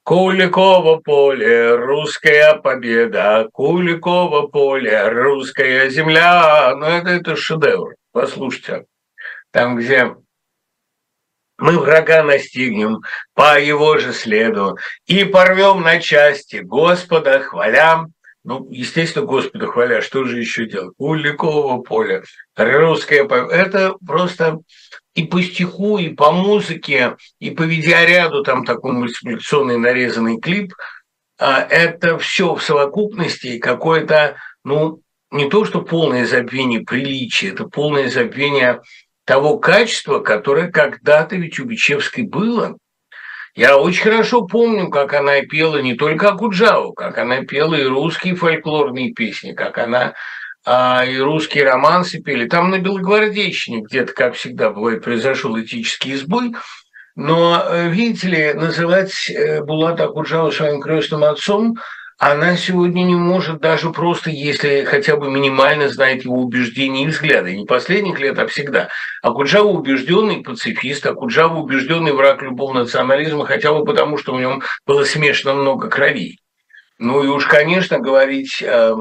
Куликово 0.03 0.97
поле, 0.97 1.75
русская 1.75 2.55
победа, 2.55 3.47
Куликово 3.51 4.47
поле, 4.47 5.07
русская 5.07 5.89
земля. 5.89 6.75
Ну, 6.75 6.85
это, 6.85 7.09
это 7.09 7.35
шедевр. 7.35 7.95
Послушайте. 8.11 8.85
Там, 9.51 9.77
где 9.77 10.15
мы 11.57 11.79
врага 11.79 12.23
настигнем 12.23 13.01
по 13.33 13.59
его 13.59 13.97
же 13.97 14.13
следу 14.13 14.77
и 15.05 15.23
порвем 15.23 15.81
на 15.81 15.99
части, 15.99 16.57
Господа 16.57 17.39
хвалям. 17.39 18.11
Ну, 18.43 18.67
естественно, 18.69 19.25
Господа 19.25 19.65
хваля, 19.65 20.01
что 20.01 20.23
же 20.25 20.39
еще 20.39 20.67
делать? 20.67 20.95
Куликового 20.97 21.81
поля, 21.81 22.23
русское... 22.55 23.27
Это 23.27 23.95
просто 24.05 24.59
и 25.15 25.23
по 25.23 25.41
стиху, 25.41 25.97
и 25.97 26.09
по 26.09 26.31
музыке, 26.31 27.15
и 27.39 27.49
по 27.49 27.63
видеоряду, 27.63 28.43
там 28.43 28.63
такой 28.63 28.91
мультипликационный 28.91 29.77
нарезанный 29.77 30.39
клип, 30.39 30.73
а 31.39 31.61
это 31.61 32.19
все 32.19 32.53
в 32.53 32.61
совокупности 32.61 33.57
какое-то, 33.57 34.35
ну, 34.63 35.01
не 35.31 35.49
то, 35.49 35.65
что 35.65 35.81
полное 35.81 36.25
забвение 36.25 36.81
приличия, 36.81 37.49
это 37.49 37.65
полное 37.65 38.09
забвение 38.09 38.81
того 39.25 39.57
качества, 39.57 40.19
которое 40.19 40.71
когда-то 40.71 41.35
ведь 41.35 41.59
у 41.59 41.65
Бичевской 41.65 42.23
было. 42.23 42.77
Я 43.55 43.77
очень 43.77 44.03
хорошо 44.03 44.43
помню, 44.43 44.89
как 44.89 45.13
она 45.13 45.41
пела 45.41 45.81
не 45.81 45.95
только 45.95 46.29
Акуджаву, 46.29 46.93
как 46.93 47.17
она 47.17 47.43
пела 47.43 47.75
и 47.75 47.85
русские 47.85 48.35
фольклорные 48.35 49.13
песни, 49.13 49.53
как 49.53 49.77
она 49.77 50.13
а, 50.65 51.05
и 51.05 51.17
русские 51.17 51.63
романсы 51.63 52.21
пели. 52.21 52.47
Там 52.47 52.69
на 52.69 52.79
Белогвардейщине 52.79 53.81
где-то, 53.81 54.13
как 54.13 54.35
всегда 54.35 54.71
бывает, 54.71 55.03
произошел 55.03 55.59
этический 55.59 56.15
сбой. 56.15 56.53
Но, 57.15 57.63
э, 57.65 57.87
видите 57.89 58.27
ли, 58.27 58.53
называть 58.53 59.29
э, 59.29 59.63
Булата 59.63 60.03
Акуджаву 60.03 60.51
своим 60.51 60.81
крестным 60.81 61.23
отцом– 61.23 61.77
она 62.17 62.55
сегодня 62.55 63.03
не 63.03 63.15
может 63.15 63.59
даже 63.59 63.91
просто, 63.91 64.29
если 64.29 64.85
хотя 64.85 65.17
бы 65.17 65.29
минимально 65.29 65.89
знает 65.89 66.23
его 66.23 66.37
убеждения 66.37 67.03
и 67.03 67.07
взгляды. 67.07 67.57
Не 67.57 67.65
последних 67.65 68.19
лет, 68.19 68.39
а 68.39 68.47
всегда. 68.47 68.89
А 69.21 69.31
Куджава 69.31 69.67
убежденный 69.67 70.41
пацифист, 70.41 71.05
а 71.05 71.13
Куджава 71.13 71.57
убежденный 71.59 72.13
враг 72.13 72.41
любого 72.41 72.73
национализма, 72.73 73.45
хотя 73.45 73.73
бы 73.73 73.83
потому, 73.83 74.17
что 74.17 74.33
в 74.33 74.39
нем 74.39 74.63
было 74.85 75.03
смешано 75.03 75.55
много 75.55 75.89
крови. 75.89 76.39
Ну 76.99 77.21
и 77.21 77.27
уж, 77.27 77.45
конечно, 77.47 77.99
говорить 77.99 78.61
э, 78.61 78.93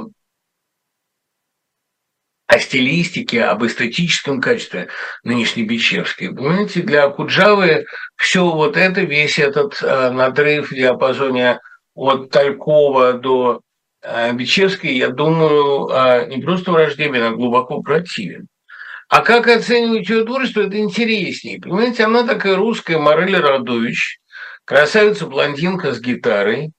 о 2.48 2.58
стилистике, 2.58 3.44
об 3.44 3.64
эстетическом 3.64 4.40
качестве 4.40 4.88
нынешней 5.22 5.62
Бичевской. 5.62 6.34
Понимаете, 6.34 6.82
для 6.82 7.08
Куджавы 7.08 7.86
все 8.16 8.44
вот 8.44 8.76
это, 8.76 9.02
весь 9.02 9.38
этот 9.38 9.80
э, 9.80 10.10
надрыв 10.10 10.72
в 10.72 10.74
диапазоне 10.74 11.60
от 11.94 12.30
Талькова 12.30 13.14
до 13.14 13.60
э, 14.02 14.32
Бичевской, 14.32 14.94
я 14.94 15.10
думаю, 15.10 15.88
а, 15.90 16.24
не 16.26 16.42
просто 16.42 16.72
враждебен, 16.72 17.22
а 17.22 17.30
глубоко 17.30 17.82
противен. 17.82 18.48
А 19.08 19.20
как 19.20 19.48
оценивать 19.48 20.08
ее 20.08 20.24
творчество, 20.24 20.62
это 20.62 20.78
интереснее. 20.78 21.60
Понимаете, 21.60 22.04
она 22.04 22.26
такая 22.26 22.56
русская 22.56 22.98
Морель 22.98 23.36
Радович, 23.36 24.18
красавица-блондинка 24.64 25.92
с 25.92 26.00
гитарой, 26.00 26.72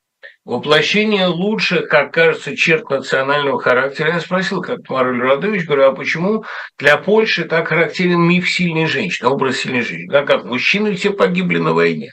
воплощение 0.44 1.28
лучших, 1.28 1.88
как 1.88 2.14
кажется, 2.14 2.56
черт 2.56 2.90
национального 2.90 3.60
характера. 3.60 4.14
Я 4.14 4.20
спросил 4.20 4.62
как 4.62 4.88
Марель 4.90 5.22
Радович, 5.22 5.66
говорю, 5.66 5.90
а 5.90 5.92
почему 5.96 6.46
для 6.78 6.98
Польши 6.98 7.46
так 7.46 7.68
характерен 7.68 8.22
миф 8.22 8.50
сильной 8.50 8.86
женщины, 8.88 9.30
образ 9.30 9.58
сильной 9.58 9.82
женщины? 9.82 10.12
Да 10.12 10.24
как, 10.24 10.46
мужчины 10.46 10.96
все 10.96 11.12
погибли 11.12 11.58
на 11.58 11.74
войне. 11.74 12.12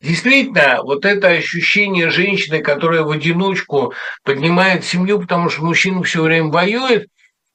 Действительно, 0.00 0.80
вот 0.82 1.04
это 1.04 1.28
ощущение 1.28 2.10
женщины, 2.10 2.60
которая 2.62 3.02
в 3.02 3.10
одиночку 3.10 3.94
поднимает 4.24 4.84
семью, 4.84 5.20
потому 5.20 5.48
что 5.50 5.64
мужчина 5.64 6.02
все 6.02 6.22
время 6.22 6.48
воюет, 6.50 7.08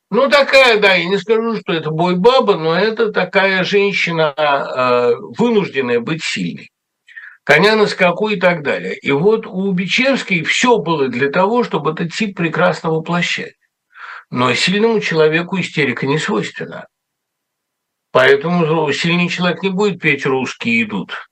ну, 0.10 0.30
такая, 0.30 0.80
да, 0.80 0.96
я 0.96 1.06
не 1.06 1.18
скажу, 1.18 1.58
что 1.58 1.74
это 1.74 1.92
бой-баба, 1.92 2.56
но 2.56 2.78
это 2.80 3.12
такая 3.12 3.64
женщина, 3.66 4.34
э, 4.38 5.14
вынужденная 5.38 6.00
быть 6.00 6.24
сильной. 6.24 6.70
коня 7.44 7.76
на 7.78 7.88
скаку 7.88 8.28
и 8.30 8.36
так 8.38 8.62
далее. 8.62 8.98
И 8.98 9.12
вот 9.12 9.48
у 9.48 9.72
Бичевской 9.72 10.44
все 10.44 10.80
было 10.80 11.08
для 11.08 11.30
того, 11.30 11.64
чтобы 11.64 11.92
этот 11.92 12.14
тип 12.14 12.36
прекрасно 12.36 12.90
воплощать. 12.90 13.54
Но 14.30 14.54
сильному 14.54 15.00
человеку 15.00 15.58
истерика 15.60 16.06
не 16.06 16.20
свойственна. 16.20 16.88
Поэтому 18.12 18.92
сильный 18.92 19.30
человек 19.30 19.64
не 19.64 19.70
будет 19.70 20.02
петь 20.02 20.26
«русские 20.26 20.84
идут». 20.84 21.27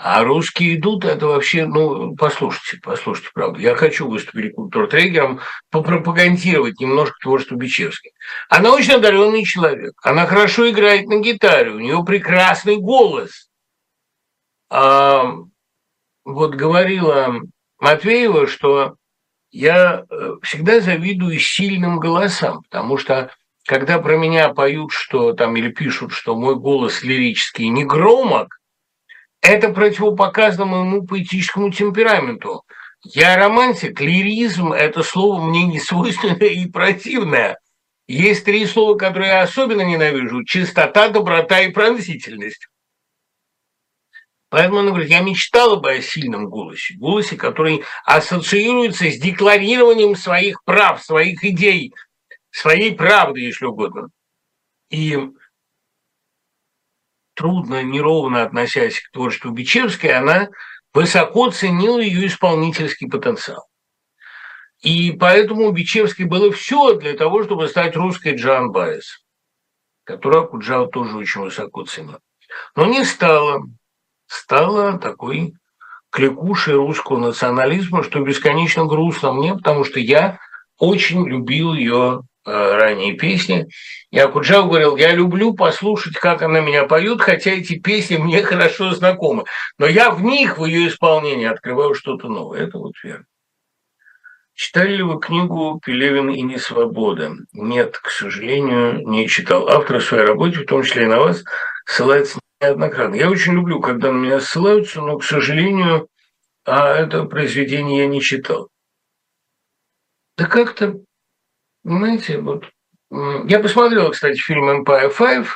А 0.00 0.22
русские 0.22 0.76
идут, 0.76 1.04
это 1.04 1.26
вообще, 1.26 1.66
ну, 1.66 2.14
послушайте, 2.14 2.78
послушайте, 2.80 3.30
правда. 3.34 3.58
Я 3.58 3.74
хочу 3.74 4.08
выступить 4.08 4.54
культуртрегером, 4.54 5.40
попропагандировать 5.72 6.78
немножко 6.78 7.16
творчество 7.20 7.56
Бичевской. 7.56 8.12
Она 8.48 8.70
очень 8.70 8.92
одаренный 8.92 9.42
человек. 9.42 9.94
Она 10.04 10.26
хорошо 10.26 10.70
играет 10.70 11.08
на 11.08 11.18
гитаре, 11.18 11.72
у 11.72 11.80
нее 11.80 12.04
прекрасный 12.06 12.76
голос. 12.76 13.50
А, 14.70 15.34
вот 16.24 16.54
говорила 16.54 17.40
Матвеева, 17.80 18.46
что 18.46 18.94
я 19.50 20.04
э, 20.08 20.34
всегда 20.42 20.78
завидую 20.78 21.40
сильным 21.40 21.98
голосам, 21.98 22.62
потому 22.70 22.98
что 22.98 23.32
когда 23.66 23.98
про 23.98 24.16
меня 24.16 24.50
поют, 24.50 24.92
что 24.92 25.32
там 25.32 25.56
или 25.56 25.72
пишут, 25.72 26.12
что 26.12 26.36
мой 26.36 26.54
голос 26.54 27.02
лирический 27.02 27.66
не 27.66 27.84
громок, 27.84 28.57
это 29.40 29.70
противопоказано 29.70 30.64
моему 30.64 31.06
поэтическому 31.06 31.70
темпераменту. 31.70 32.62
Я 33.04 33.36
романтик, 33.36 34.00
лиризм– 34.00 34.72
это 34.72 35.02
слово 35.02 35.40
мне 35.40 35.64
не 35.64 35.78
свойственное 35.78 36.48
и 36.48 36.66
противное. 36.68 37.58
Есть 38.08 38.44
три 38.44 38.66
слова, 38.66 38.96
которые 38.96 39.28
я 39.28 39.42
особенно 39.42 39.82
ненавижу– 39.82 40.44
чистота, 40.46 41.08
доброта 41.08 41.60
и 41.60 41.70
пронзительность. 41.70 42.66
Поэтому 44.50 44.78
он 44.78 44.88
говорит, 44.88 45.10
я 45.10 45.20
мечтала 45.20 45.76
бы 45.76 45.92
о 45.92 46.00
сильном 46.00 46.46
голосе, 46.46 46.94
голосе, 46.94 47.36
который 47.36 47.84
ассоциируется 48.04 49.10
с 49.10 49.18
декларированием 49.18 50.16
своих 50.16 50.64
прав, 50.64 51.02
своих 51.02 51.44
идей, 51.44 51.92
своей 52.50 52.94
правды, 52.94 53.40
если 53.40 53.66
угодно. 53.66 54.08
И 54.88 55.18
трудно, 57.38 57.84
неровно 57.84 58.42
относясь 58.42 59.00
к 59.00 59.12
творчеству 59.12 59.52
Бичевской, 59.52 60.10
она 60.10 60.48
высоко 60.92 61.50
ценила 61.50 62.00
ее 62.00 62.26
исполнительский 62.26 63.08
потенциал. 63.08 63.68
И 64.80 65.12
поэтому 65.12 65.68
у 65.68 65.72
Бичевской 65.72 66.24
было 66.24 66.50
все 66.50 66.94
для 66.94 67.14
того, 67.14 67.44
чтобы 67.44 67.68
стать 67.68 67.94
русской 67.94 68.34
Джан 68.34 68.72
Байес, 68.72 69.24
которую 70.02 70.44
Акуджава 70.44 70.88
тоже 70.88 71.16
очень 71.16 71.42
высоко 71.42 71.84
ценил. 71.84 72.18
Но 72.74 72.86
не 72.86 73.04
стала. 73.04 73.62
Стала 74.26 74.98
такой 74.98 75.54
кликушей 76.10 76.74
русского 76.74 77.18
национализма, 77.18 78.02
что 78.02 78.20
бесконечно 78.20 78.84
грустно 78.84 79.32
мне, 79.32 79.54
потому 79.54 79.84
что 79.84 80.00
я 80.00 80.38
очень 80.76 81.26
любил 81.26 81.72
ее 81.72 82.22
ранние 82.48 83.14
песни. 83.14 83.66
И 84.10 84.18
Акуджав 84.18 84.66
говорил, 84.66 84.96
я 84.96 85.12
люблю 85.12 85.54
послушать, 85.54 86.14
как 86.14 86.42
она 86.42 86.60
меня 86.60 86.84
поет, 86.84 87.20
хотя 87.20 87.50
эти 87.50 87.78
песни 87.78 88.16
мне 88.16 88.42
хорошо 88.42 88.92
знакомы. 88.92 89.44
Но 89.78 89.86
я 89.86 90.10
в 90.10 90.22
них, 90.22 90.58
в 90.58 90.64
ее 90.64 90.88
исполнении, 90.88 91.46
открываю 91.46 91.94
что-то 91.94 92.28
новое. 92.28 92.66
Это 92.66 92.78
вот 92.78 92.94
верно. 93.02 93.26
Читали 94.54 94.96
ли 94.96 95.02
вы 95.04 95.20
книгу 95.20 95.80
«Пелевин 95.84 96.30
и 96.30 96.42
несвобода»? 96.42 97.32
Нет, 97.52 97.96
к 97.98 98.10
сожалению, 98.10 99.06
не 99.06 99.28
читал. 99.28 99.68
Автор 99.68 99.98
в 99.98 100.04
своей 100.04 100.24
работе, 100.24 100.58
в 100.58 100.66
том 100.66 100.82
числе 100.82 101.04
и 101.04 101.06
на 101.06 101.20
вас, 101.20 101.44
ссылается 101.86 102.40
неоднократно. 102.60 103.14
Я 103.14 103.30
очень 103.30 103.52
люблю, 103.52 103.80
когда 103.80 104.10
на 104.10 104.16
меня 104.16 104.40
ссылаются, 104.40 105.00
но, 105.00 105.18
к 105.18 105.24
сожалению, 105.24 106.08
а 106.64 106.92
это 106.96 107.24
произведение 107.24 108.00
я 108.00 108.06
не 108.08 108.20
читал. 108.20 108.68
Да 110.36 110.46
как-то 110.46 111.00
знаете, 111.96 112.38
вот 112.38 112.64
я 113.10 113.60
посмотрел, 113.60 114.10
кстати, 114.10 114.38
фильм 114.38 114.68
Empire 114.68 115.12
5, 115.16 115.46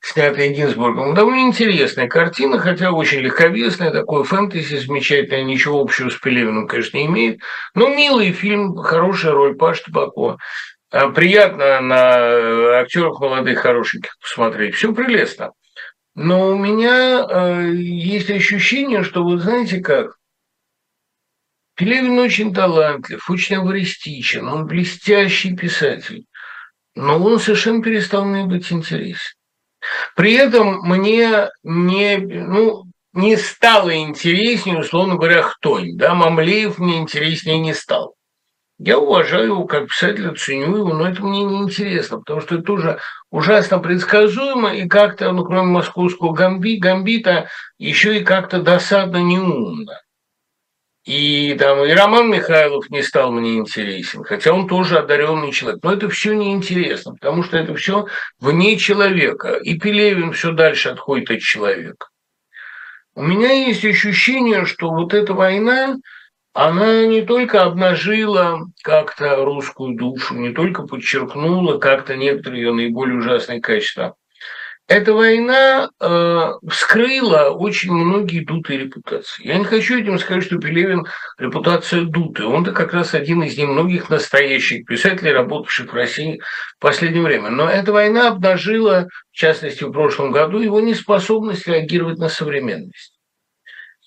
снятый 0.00 0.52
Гинзбургом. 0.52 1.14
Довольно 1.14 1.40
интересная 1.40 2.08
картина, 2.08 2.58
хотя 2.58 2.92
очень 2.92 3.20
легковесная, 3.20 3.90
такой 3.90 4.24
фэнтези 4.24 4.76
замечательное, 4.76 5.44
ничего 5.44 5.80
общего 5.80 6.10
с 6.10 6.16
Пелевиным, 6.16 6.66
конечно, 6.66 6.96
не 6.96 7.06
имеет. 7.06 7.40
Но 7.74 7.88
милый 7.88 8.32
фильм, 8.32 8.76
хорошая 8.76 9.32
роль 9.32 9.56
Паш 9.56 9.80
Табакова. 9.80 10.38
А, 10.90 11.08
приятно 11.08 11.80
на 11.80 12.80
актерах 12.80 13.20
молодых, 13.20 13.60
хорошеньких 13.60 14.16
посмотреть. 14.20 14.74
Все 14.74 14.92
прелестно. 14.92 15.52
Но 16.14 16.48
у 16.48 16.56
меня 16.56 17.24
э, 17.28 17.70
есть 17.74 18.30
ощущение, 18.30 19.04
что, 19.04 19.22
вы 19.22 19.38
знаете 19.38 19.80
как, 19.80 20.17
Пелевин 21.78 22.18
очень 22.18 22.52
талантлив, 22.52 23.30
очень 23.30 23.56
аваристичен, 23.56 24.48
он 24.48 24.66
блестящий 24.66 25.54
писатель, 25.54 26.24
но 26.96 27.22
он 27.22 27.38
совершенно 27.38 27.80
перестал 27.80 28.24
мне 28.24 28.44
быть 28.46 28.72
интересен. 28.72 29.36
При 30.16 30.32
этом 30.32 30.80
мне 30.82 31.50
не, 31.62 32.16
ну, 32.16 32.82
не 33.12 33.36
стало 33.36 33.96
интереснее, 33.96 34.80
условно 34.80 35.14
говоря, 35.14 35.42
Хтонь. 35.42 35.96
Да, 35.96 36.16
Мамлеев 36.16 36.78
мне 36.78 36.98
интереснее 36.98 37.60
не 37.60 37.74
стал. 37.74 38.16
Я 38.80 38.98
уважаю 38.98 39.46
его 39.46 39.64
как 39.66 39.86
писателя, 39.86 40.34
ценю 40.34 40.78
его, 40.78 40.92
но 40.92 41.08
это 41.08 41.22
мне 41.22 41.44
не 41.44 41.58
интересно, 41.58 42.18
потому 42.18 42.40
что 42.40 42.56
это 42.56 42.64
тоже 42.64 42.98
ужасно 43.30 43.78
предсказуемо 43.78 44.74
и 44.74 44.88
как-то, 44.88 45.30
ну, 45.30 45.44
кроме 45.44 45.70
московского 45.70 46.32
гамби, 46.32 46.78
гамбита, 46.78 47.48
еще 47.78 48.18
и 48.18 48.24
как-то 48.24 48.60
досадно 48.60 49.18
неумно. 49.18 50.00
И 51.08 51.54
там 51.58 51.82
и 51.86 51.92
Роман 51.92 52.30
Михайлов 52.30 52.90
не 52.90 53.02
стал 53.02 53.32
мне 53.32 53.56
интересен, 53.56 54.24
хотя 54.24 54.52
он 54.52 54.68
тоже 54.68 54.98
одаренный 54.98 55.52
человек. 55.52 55.82
Но 55.82 55.94
это 55.94 56.10
все 56.10 56.34
неинтересно, 56.34 57.14
потому 57.14 57.42
что 57.42 57.56
это 57.56 57.74
все 57.74 58.08
вне 58.38 58.76
человека. 58.76 59.54
И 59.54 59.78
Пелевин 59.78 60.32
все 60.32 60.52
дальше 60.52 60.90
отходит 60.90 61.30
от 61.30 61.40
человека. 61.40 62.08
У 63.14 63.22
меня 63.22 63.50
есть 63.50 63.86
ощущение, 63.86 64.66
что 64.66 64.90
вот 64.90 65.14
эта 65.14 65.32
война, 65.32 65.96
она 66.52 67.06
не 67.06 67.22
только 67.22 67.62
обнажила 67.62 68.66
как-то 68.82 69.36
русскую 69.36 69.96
душу, 69.96 70.34
не 70.34 70.52
только 70.52 70.82
подчеркнула 70.82 71.78
как-то 71.78 72.16
некоторые 72.16 72.64
ее 72.64 72.72
наиболее 72.74 73.16
ужасные 73.16 73.62
качества, 73.62 74.14
эта 74.88 75.12
война 75.12 75.90
э, 76.00 76.52
вскрыла 76.66 77.50
очень 77.50 77.92
многие 77.92 78.40
дутые 78.40 78.78
репутации. 78.80 79.46
Я 79.46 79.58
не 79.58 79.64
хочу 79.64 79.98
этим 79.98 80.18
сказать, 80.18 80.44
что 80.44 80.56
Пелевин 80.56 81.04
репутация 81.36 82.04
дутая. 82.04 82.46
Он-то 82.46 82.72
как 82.72 82.94
раз 82.94 83.12
один 83.12 83.42
из 83.42 83.58
немногих 83.58 84.08
настоящих 84.08 84.86
писателей, 84.86 85.32
работавших 85.32 85.92
в 85.92 85.94
России 85.94 86.40
в 86.78 86.80
последнее 86.80 87.22
время. 87.22 87.50
Но 87.50 87.68
эта 87.68 87.92
война 87.92 88.28
обнажила, 88.28 89.08
в 89.30 89.36
частности, 89.36 89.84
в 89.84 89.92
прошлом 89.92 90.32
году, 90.32 90.58
его 90.58 90.80
неспособность 90.80 91.68
реагировать 91.68 92.16
на 92.16 92.30
современность. 92.30 93.12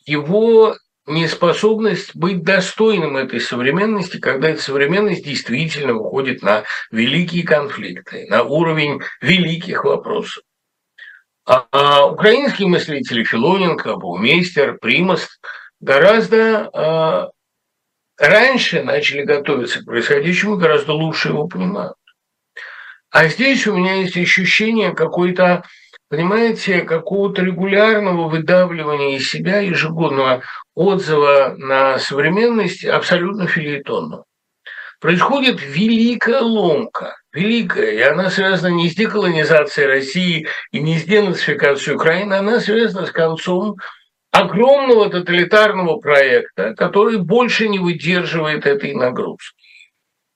Его 0.07 0.75
неспособность 1.05 2.15
быть 2.15 2.43
достойным 2.43 3.17
этой 3.17 3.39
современности, 3.39 4.17
когда 4.17 4.49
эта 4.49 4.61
современность 4.63 5.23
действительно 5.23 5.93
выходит 5.93 6.41
на 6.41 6.63
великие 6.89 7.43
конфликты, 7.43 8.25
на 8.29 8.41
уровень 8.41 8.99
великих 9.21 9.83
вопросов. 9.83 10.41
А, 11.45 11.65
а 11.71 12.05
украинские 12.05 12.67
мыслители 12.67 13.23
Филоненко, 13.23 13.95
Баумейстер, 13.95 14.77
Примас 14.77 15.27
гораздо 15.79 16.69
а, 16.73 17.31
раньше 18.17 18.83
начали 18.83 19.23
готовиться 19.23 19.81
к 19.81 19.85
происходящему, 19.85 20.57
гораздо 20.57 20.93
лучше 20.93 21.29
его 21.29 21.47
понимают. 21.47 21.95
А 23.09 23.27
здесь 23.27 23.65
у 23.67 23.75
меня 23.75 23.95
есть 23.95 24.15
ощущение 24.15 24.93
какой-то, 24.93 25.63
понимаете, 26.09 26.81
какого-то 26.81 27.41
регулярного 27.41 28.29
выдавливания 28.29 29.17
из 29.17 29.29
себя 29.29 29.59
ежегодного 29.59 30.43
отзыва 30.75 31.55
на 31.57 31.97
современность 31.97 32.85
абсолютно 32.85 33.47
филитонного. 33.47 34.25
Происходит 34.99 35.59
великая 35.61 36.41
ломка– 36.41 37.17
великая, 37.33 37.91
и 37.91 38.01
она 38.01 38.29
связана 38.29 38.73
не 38.73 38.89
с 38.89 38.95
деколонизацией 38.95 39.87
России 39.87 40.47
и 40.71 40.79
не 40.79 40.97
с 40.97 41.03
денацификацией 41.03 41.95
Украины, 41.95 42.33
она 42.33 42.59
связана 42.59 43.05
с 43.05 43.11
концом 43.11 43.77
огромного 44.31 45.09
тоталитарного 45.09 45.97
проекта, 45.97 46.73
который 46.75 47.17
больше 47.17 47.67
не 47.67 47.79
выдерживает 47.79 48.65
этой 48.65 48.93
нагрузки. 48.93 49.57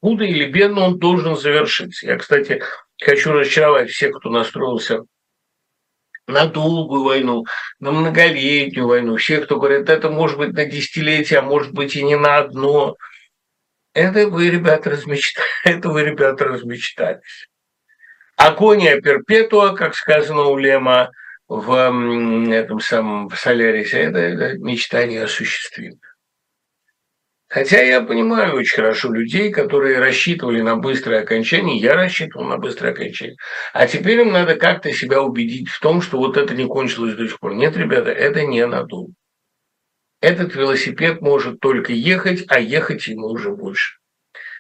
Худо 0.02 0.24
или 0.24 0.46
бедно 0.46 0.82
он 0.82 1.00
должен 1.00 1.36
завершиться. 1.36 2.08
Я, 2.08 2.18
кстати, 2.18 2.62
хочу 3.02 3.32
разочаровать 3.32 3.90
всех, 3.90 4.18
кто 4.18 4.30
настроился 4.30 5.02
на 6.28 6.46
долгую 6.46 7.04
войну, 7.04 7.46
на 7.80 7.92
многолетнюю 7.92 8.88
войну, 8.88 9.16
всех, 9.18 9.46
кто 9.46 9.58
говорит, 9.58 9.90
это 9.90 10.10
может 10.10 10.38
быть 10.38 10.54
на 10.54 10.66
десятилетие, 10.66 11.40
а 11.40 11.44
может 11.44 11.74
быть 11.74 11.96
и 11.96 12.04
не 12.04 12.16
на 12.16 12.38
одно– 12.38 12.96
это 14.04 14.28
вы, 14.28 14.50
ребята, 14.50 14.90
размечтались. 14.90 15.48
Это 15.64 15.90
вы, 15.90 16.04
ребята, 16.04 16.44
размечтались. 16.44 17.48
Акония 18.36 19.00
перпетуа, 19.00 19.74
как 19.74 19.96
сказано 19.96 20.44
у 20.44 20.58
Лема, 20.58 21.12
в 21.48 21.72
этом 22.52 22.82
самом 22.82 23.30
в 23.30 23.38
Солярисе, 23.38 24.00
это, 24.00 24.20
это 24.20 24.58
мечта 24.58 25.06
неосуществима. 25.06 25.96
Хотя 27.48 27.82
я 27.84 28.02
понимаю 28.02 28.56
очень 28.56 28.76
хорошо 28.76 29.14
людей, 29.14 29.50
которые 29.50 30.00
рассчитывали 30.00 30.60
на 30.60 30.76
быстрое 30.76 31.22
окончание, 31.22 31.78
я 31.78 31.94
рассчитывал 31.94 32.46
на 32.46 32.58
быстрое 32.58 32.92
окончание, 32.92 33.38
а 33.72 33.88
теперь 33.88 34.20
им 34.20 34.34
надо 34.34 34.56
как-то 34.56 34.92
себя 34.92 35.22
убедить 35.22 35.70
в 35.70 35.80
том, 35.80 36.02
что 36.02 36.18
вот 36.18 36.36
это 36.36 36.54
не 36.54 36.66
кончилось 36.66 37.16
до 37.16 37.28
сих 37.28 37.40
пор. 37.40 37.54
Нет, 37.54 37.78
ребята, 37.78 38.12
это 38.12 38.44
не 38.44 38.66
надолго. 38.66 39.14
Этот 40.26 40.56
велосипед 40.56 41.22
может 41.22 41.60
только 41.60 41.94
ехать, 41.94 42.46
а 42.48 42.60
ехать 42.60 43.06
ему 43.06 43.28
уже 43.28 43.52
больше. 43.52 44.00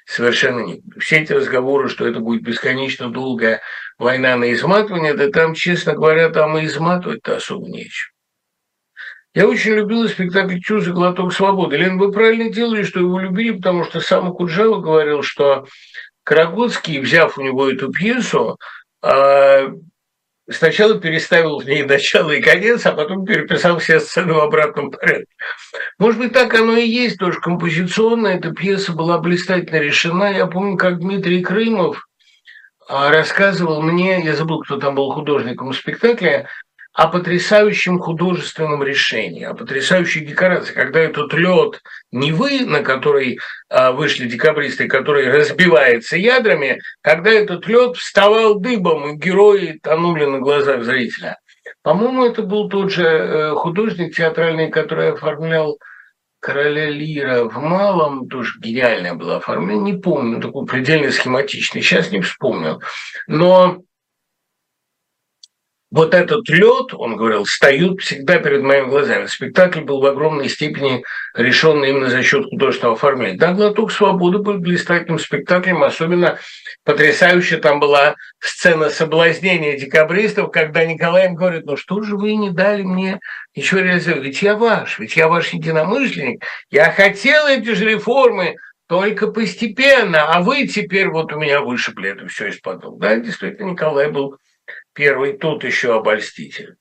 Совершенно 0.05 0.59
нет. 0.59 0.81
Все 0.99 1.21
эти 1.21 1.33
разговоры, 1.33 1.89
что 1.89 2.07
это 2.07 2.19
будет 2.19 2.43
бесконечно 2.43 3.09
долгая 3.09 3.61
война 3.97 4.35
на 4.35 4.53
изматывание, 4.53 5.15
да 5.15 5.31
там, 5.31 5.55
честно 5.55 5.93
говоря, 5.93 6.29
там 6.29 6.55
и 6.55 6.65
изматывать-то 6.65 7.37
особо 7.37 7.67
нечего. 7.67 8.11
Я 9.33 9.47
очень 9.47 9.71
любила 9.71 10.07
спектакль 10.07 10.59
«Чужий 10.59 10.93
глоток 10.93 11.33
свободы». 11.33 11.77
Лен, 11.77 11.97
вы 11.97 12.11
правильно 12.11 12.51
делали, 12.51 12.83
что 12.83 12.99
его 12.99 13.17
любили, 13.17 13.57
потому 13.57 13.85
что 13.85 14.01
сам 14.01 14.31
Куджава 14.35 14.79
говорил, 14.79 15.23
что 15.23 15.65
Карагодский, 16.23 16.99
взяв 16.99 17.39
у 17.39 17.41
него 17.41 17.71
эту 17.71 17.91
пьесу, 17.91 18.59
а, 19.01 19.71
сначала 20.49 20.99
переставил 20.99 21.59
в 21.59 21.65
ней 21.65 21.83
начало 21.83 22.31
и 22.31 22.41
конец, 22.41 22.85
а 22.85 22.91
потом 22.91 23.25
переписал 23.25 23.79
все 23.79 23.99
сцены 23.99 24.33
в 24.33 24.39
обратном 24.39 24.91
порядке. 24.91 25.27
Может 25.97 26.19
быть, 26.19 26.33
так 26.33 26.53
оно 26.53 26.77
и 26.77 26.87
есть, 26.87 27.17
тоже 27.17 27.39
композиционно 27.39 28.27
эта 28.27 28.51
пьеса 28.51 28.93
была 28.93 29.17
блистательно 29.19 29.79
решена. 29.79 30.31
Я 30.31 30.47
помню, 30.47 30.77
как 30.77 30.99
Дмитрий 30.99 31.41
Крымов 31.41 32.07
а, 32.87 33.09
рассказывал 33.09 33.81
мне, 33.81 34.23
я 34.23 34.35
забыл, 34.35 34.61
кто 34.61 34.77
там 34.77 34.95
был 34.95 35.11
художником 35.11 35.73
спектакля, 35.73 36.47
о 36.95 37.07
потрясающем 37.09 37.99
художественном 37.99 38.81
решении, 38.81 39.43
о 39.43 39.53
потрясающей 39.53 40.25
декорации, 40.25 40.73
когда 40.73 41.01
этот 41.01 41.33
лед 41.33 41.81
Невы, 42.11 42.65
на 42.65 42.83
который 42.83 43.39
а, 43.69 43.91
вышли 43.91 44.27
декабристы, 44.29 44.87
который 44.87 45.29
разбивается 45.29 46.15
ядрами, 46.15 46.79
когда 47.01 47.31
этот 47.31 47.67
лед 47.67 47.97
вставал 47.97 48.55
дыбом, 48.55 49.09
и 49.09 49.17
герои 49.17 49.77
тонули 49.83 50.23
на 50.23 50.39
глазах 50.39 50.85
зрителя. 50.85 51.37
По-моему, 51.83 52.25
это 52.25 52.43
был 52.43 52.69
тот 52.69 52.91
же 52.91 53.03
э, 53.03 53.49
художник 53.55 54.15
театральный, 54.15 54.71
который 54.71 55.11
оформлял 55.11 55.77
короля 56.39 56.89
Лира 56.89 57.43
в 57.43 57.57
малом, 57.61 58.29
тоже 58.29 58.57
гениальное 58.61 59.15
было 59.15 59.37
оформление, 59.37 59.95
не 59.95 59.99
помню, 59.99 60.39
такой 60.39 60.65
предельно 60.65 61.11
схематичный, 61.11 61.81
сейчас 61.81 62.11
не 62.11 62.21
вспомнил. 62.21 62.81
Но 63.27 63.81
вот 65.95 66.13
этот 66.13 66.49
лед, 66.49 66.93
он 66.93 67.15
говорил, 67.15 67.45
встают 67.45 68.01
всегда 68.01 68.37
перед 68.39 68.63
моими 68.63 68.87
глазами. 68.87 69.27
Спектакль 69.27 69.79
был 69.79 70.01
в 70.01 70.05
огромной 70.05 70.49
степени 70.49 71.05
решен 71.33 71.85
именно 71.85 72.09
за 72.09 72.21
счет 72.21 72.43
художественного 72.49 72.97
оформления. 72.97 73.37
Да, 73.37 73.53
«Глоток 73.53 73.93
свободы» 73.93 74.39
был 74.39 74.55
блистательным 74.55 75.19
спектаклем, 75.19 75.83
особенно 75.83 76.37
потрясающе 76.83 77.57
там 77.57 77.79
была 77.79 78.15
сцена 78.39 78.89
соблазнения 78.89 79.79
декабристов, 79.79 80.51
когда 80.51 80.83
Николай 80.83 81.27
им 81.27 81.35
говорит, 81.35 81.65
ну 81.65 81.77
что 81.77 82.01
же 82.01 82.17
вы 82.17 82.35
не 82.35 82.49
дали 82.49 82.83
мне 82.83 83.21
ничего 83.55 83.79
реализовать? 83.79 84.23
Ведь 84.25 84.41
я 84.41 84.57
ваш, 84.57 84.99
ведь 84.99 85.15
я 85.15 85.29
ваш 85.29 85.53
единомышленник, 85.53 86.43
я 86.71 86.91
хотел 86.91 87.47
эти 87.47 87.73
же 87.73 87.85
реформы, 87.85 88.57
только 88.87 89.27
постепенно, 89.27 90.25
а 90.27 90.41
вы 90.41 90.67
теперь 90.67 91.07
вот 91.07 91.31
у 91.31 91.39
меня 91.39 91.61
вышибли 91.61 92.09
это 92.09 92.27
все 92.27 92.49
из-под. 92.49 92.99
Да, 92.99 93.15
действительно, 93.15 93.71
Николай 93.71 94.11
был 94.11 94.37
Первый 94.95 95.37
тут 95.37 95.65
еще 95.65 95.93
обольститель. 95.93 96.77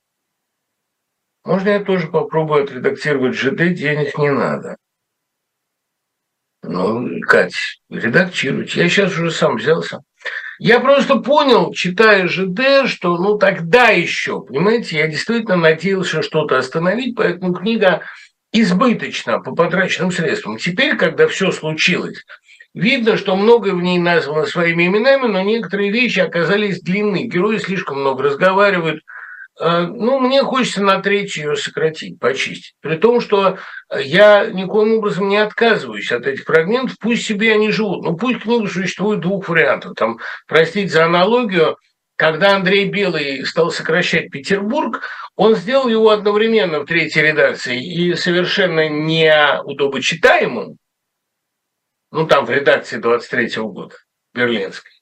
Можно 1.44 1.70
я 1.70 1.85
тоже 1.85 2.07
попробую 2.07 2.62
отредактировать 2.62 3.35
ЖД, 3.35 3.74
денег 3.74 4.16
не 4.16 4.31
надо. 4.31 4.77
Ну, 6.62 7.20
Кать, 7.22 7.57
редактируйте. 7.90 8.81
Я 8.81 8.88
сейчас 8.88 9.12
уже 9.12 9.33
сам 9.33 9.57
взялся. 9.57 10.00
Я 10.61 10.79
просто 10.79 11.16
понял, 11.16 11.72
читая 11.72 12.29
ЖД, 12.29 12.87
что 12.87 13.18
ну 13.18 13.37
тогда 13.37 13.88
еще, 13.88 14.40
понимаете, 14.40 14.96
я 14.96 15.09
действительно 15.09 15.57
надеялся 15.57 16.22
что-то 16.22 16.57
остановить, 16.57 17.16
поэтому 17.16 17.53
книга 17.53 18.03
избыточна 18.53 19.40
по 19.40 19.57
потраченным 19.57 20.12
средствам. 20.12 20.59
Теперь, 20.59 20.96
когда 20.96 21.27
все 21.27 21.50
случилось, 21.50 22.24
Видно, 22.75 23.17
что 23.17 23.37
многое 23.37 23.73
в 23.73 23.81
ней 23.81 23.99
названо 23.99 24.47
своими 24.47 24.89
именами, 24.89 25.29
но 25.29 25.41
некоторые 25.43 25.93
вещи 25.93 26.19
оказались 26.19 26.83
длинны. 26.83 27.29
Герои 27.29 27.59
слишком 27.59 28.01
много 28.01 28.25
разговаривают. 28.25 29.03
А, 29.61 29.83
ну, 29.83 30.19
мне 30.19 30.43
хочется 30.43 30.83
на 30.83 31.01
треть 31.01 31.37
ее 31.37 31.55
сократить, 31.55 32.19
почистить. 32.19 32.75
При 32.81 32.97
том, 32.97 33.21
что 33.21 33.59
я 33.97 34.47
никоим 34.47 34.99
образом 34.99 35.29
не 35.29 35.37
отказываюсь 35.37 36.11
от 36.11 36.27
этих 36.27 36.45
фрагментов, 36.45 36.97
пусть 36.99 37.25
себе 37.25 37.53
они 37.53 37.71
живут. 37.71 38.05
Ну, 38.05 38.17
пусть 38.17 38.41
книга 38.41 38.67
существует 38.67 39.21
двух 39.21 39.49
вариантов. 39.49 39.95
Там, 39.95 40.19
простите 40.49 40.89
за 40.89 41.05
аналогию, 41.05 41.77
когда 42.17 42.57
Андрей 42.57 42.87
Белый 42.87 43.47
стал 43.47 43.71
сокращать 43.71 44.31
Петербург, 44.31 45.03
он 45.37 45.55
сделал 45.55 45.87
его 45.89 46.11
одновременно 46.11 46.81
в 46.81 46.87
третьей 46.87 47.23
редакции 47.23 47.81
и 47.81 48.15
совершенно 48.17 48.89
неудобочитаемым, 48.89 50.79
ну, 52.14 52.29
там 52.29 52.46
в 52.46 52.50
редакции 52.50 53.00
23-го 53.00 53.68
года, 53.70 53.96
берлинской, 54.35 54.92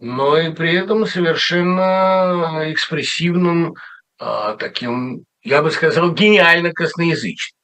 но 0.00 0.36
и 0.36 0.52
при 0.52 0.74
этом 0.74 1.06
совершенно 1.06 2.64
экспрессивным, 2.72 3.76
а, 4.18 4.56
таким, 4.56 5.26
я 5.44 5.62
бы 5.62 5.70
сказал, 5.70 6.12
гениально 6.12 6.72
косноязычным. 6.72 7.56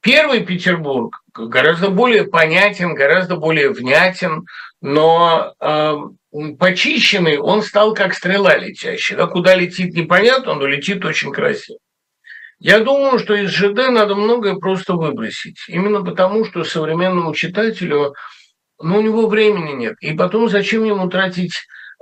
Первый 0.00 0.46
Петербург 0.46 1.20
гораздо 1.34 1.90
более 1.90 2.22
понятен, 2.22 2.94
гораздо 2.94 3.34
более 3.34 3.70
внятен, 3.70 4.44
но 4.80 5.52
э, 5.58 5.94
почищенный 6.60 7.38
он 7.38 7.62
стал 7.62 7.94
как 7.94 8.14
стрела 8.14 8.56
летящая. 8.56 9.18
Да, 9.18 9.26
куда 9.26 9.56
летит 9.56 9.94
непонятно, 9.94 10.54
но 10.54 10.66
летит 10.66 11.04
очень 11.04 11.32
красиво. 11.32 11.80
Я 12.58 12.80
думаю, 12.80 13.18
что 13.18 13.34
из 13.34 13.50
ЖД 13.50 13.90
надо 13.90 14.14
многое 14.14 14.54
просто 14.54 14.94
выбросить. 14.94 15.58
Именно 15.68 16.02
потому, 16.02 16.44
что 16.46 16.64
современному 16.64 17.34
читателю, 17.34 18.14
ну, 18.80 18.98
у 18.98 19.02
него 19.02 19.26
времени 19.26 19.72
нет. 19.72 19.94
И 20.00 20.14
потом 20.14 20.48
зачем 20.48 20.84
ему 20.84 21.08
тратить 21.10 21.52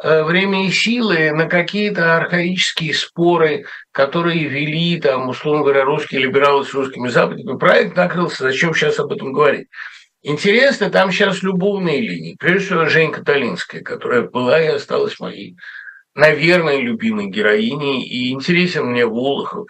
э, 0.02 0.22
время 0.22 0.66
и 0.66 0.70
силы 0.70 1.32
на 1.32 1.46
какие-то 1.46 2.16
архаические 2.16 2.94
споры, 2.94 3.66
которые 3.90 4.44
вели, 4.44 5.00
там, 5.00 5.28
условно 5.28 5.62
говоря, 5.62 5.84
русские 5.84 6.20
либералы 6.20 6.64
с 6.64 6.72
русскими 6.72 7.08
западниками. 7.08 7.58
Проект 7.58 7.96
накрылся, 7.96 8.44
зачем 8.44 8.74
сейчас 8.74 9.00
об 9.00 9.12
этом 9.12 9.32
говорить? 9.32 9.66
Интересно, 10.22 10.88
там 10.88 11.10
сейчас 11.10 11.42
любовные 11.42 12.00
линии. 12.00 12.36
Прежде 12.38 12.66
всего, 12.66 12.86
Женька 12.86 13.24
Толинская, 13.24 13.82
которая 13.82 14.22
была 14.22 14.62
и 14.62 14.68
осталась 14.68 15.18
моей, 15.18 15.56
наверное, 16.14 16.78
любимой 16.78 17.26
героиней. 17.26 18.02
И 18.04 18.30
интересен 18.30 18.86
мне 18.86 19.04
Волохов, 19.04 19.66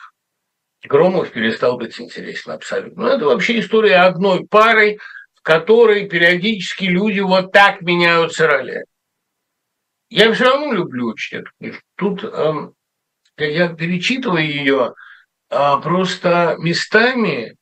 Громов 0.85 1.31
перестал 1.31 1.79
быть 1.79 1.99
интересен 2.01 2.53
абсолютно. 2.53 3.05
Ну, 3.05 3.09
это 3.09 3.25
вообще 3.25 3.61
история 3.61 3.97
одной 3.97 4.47
пары, 4.47 4.99
в 5.35 5.42
которой 5.42 6.09
периодически 6.09 6.85
люди 6.85 7.20
вот 7.20 7.53
так 7.53 7.81
меняются 7.81 8.47
роли. 8.47 8.85
Я 10.11 10.33
все 10.33 10.44
равно 10.44 10.73
люблю 10.73 11.09
очень 11.09 11.38
эту 11.38 11.51
книжку. 11.59 11.83
Тут 11.97 12.25
э, 12.25 12.70
я 13.38 13.68
перечитываю 13.68 14.47
ее, 14.47 14.94
э, 15.51 15.73
просто 15.83 16.57
местами 16.59 17.57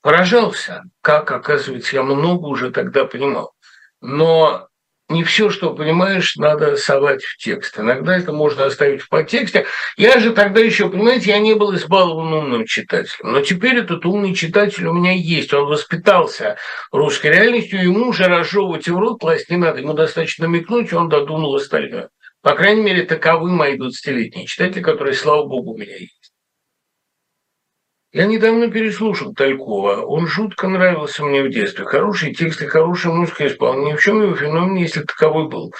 поражался, 0.00 0.84
как, 1.02 1.30
оказывается, 1.30 1.96
я 1.96 2.02
много 2.02 2.46
уже 2.46 2.70
тогда 2.70 3.04
понимал. 3.04 3.52
Но 4.00 4.67
не 5.08 5.24
все, 5.24 5.48
что 5.48 5.74
понимаешь, 5.74 6.36
надо 6.36 6.76
совать 6.76 7.22
в 7.22 7.38
текст. 7.38 7.78
Иногда 7.78 8.16
это 8.16 8.32
можно 8.32 8.66
оставить 8.66 9.00
в 9.00 9.08
подтексте. 9.08 9.66
Я 9.96 10.20
же 10.20 10.32
тогда 10.32 10.60
еще, 10.60 10.90
понимаете, 10.90 11.30
я 11.30 11.38
не 11.38 11.54
был 11.54 11.74
избалован 11.74 12.32
умным 12.32 12.66
читателем. 12.66 13.32
Но 13.32 13.40
теперь 13.40 13.78
этот 13.78 14.04
умный 14.04 14.34
читатель 14.34 14.86
у 14.86 14.92
меня 14.92 15.12
есть. 15.12 15.54
Он 15.54 15.66
воспитался 15.66 16.56
русской 16.92 17.28
реальностью, 17.28 17.82
ему 17.82 18.08
уже 18.08 18.24
разжевывать 18.24 18.86
в 18.86 18.98
рот 18.98 19.20
класть 19.20 19.48
не 19.48 19.56
надо. 19.56 19.80
Ему 19.80 19.94
достаточно 19.94 20.46
намекнуть, 20.46 20.92
и 20.92 20.94
он 20.94 21.08
додумал 21.08 21.54
остальное. 21.54 22.10
По 22.42 22.54
крайней 22.54 22.82
мере, 22.82 23.02
таковы 23.02 23.50
мои 23.50 23.78
20-летние 23.78 24.46
читатели, 24.46 24.82
которые, 24.82 25.14
слава 25.14 25.44
богу, 25.44 25.72
у 25.72 25.78
меня 25.78 25.96
есть. 25.96 26.17
Я 28.12 28.24
недавно 28.26 28.70
переслушал 28.70 29.34
Талькова. 29.34 30.02
Он 30.06 30.26
жутко 30.26 30.66
нравился 30.66 31.24
мне 31.24 31.42
в 31.42 31.50
детстве. 31.50 31.84
Хорошие 31.84 32.32
тексты, 32.32 32.66
хорошая 32.66 33.12
музыка 33.12 33.46
исполнение. 33.46 33.96
В 33.96 34.02
чем 34.02 34.22
его 34.22 34.34
феномен, 34.34 34.76
если 34.76 35.02
таковой 35.02 35.48
был? 35.48 35.74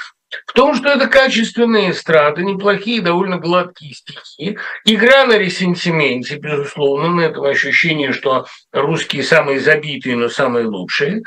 В 0.47 0.53
том, 0.53 0.75
что 0.75 0.91
это 0.91 1.07
качественные 1.07 1.93
эстрады, 1.93 2.45
неплохие, 2.45 3.01
довольно 3.01 3.39
гладкие 3.39 3.95
стихи. 3.95 4.59
Игра 4.85 5.25
на 5.25 5.39
ресентименте, 5.39 6.37
безусловно, 6.37 7.09
на 7.09 7.21
этом 7.23 7.45
ощущении, 7.45 8.11
что 8.11 8.45
русские 8.73 9.23
самые 9.23 9.59
забитые, 9.59 10.17
но 10.17 10.29
самые 10.29 10.67
лучшие. 10.67 11.23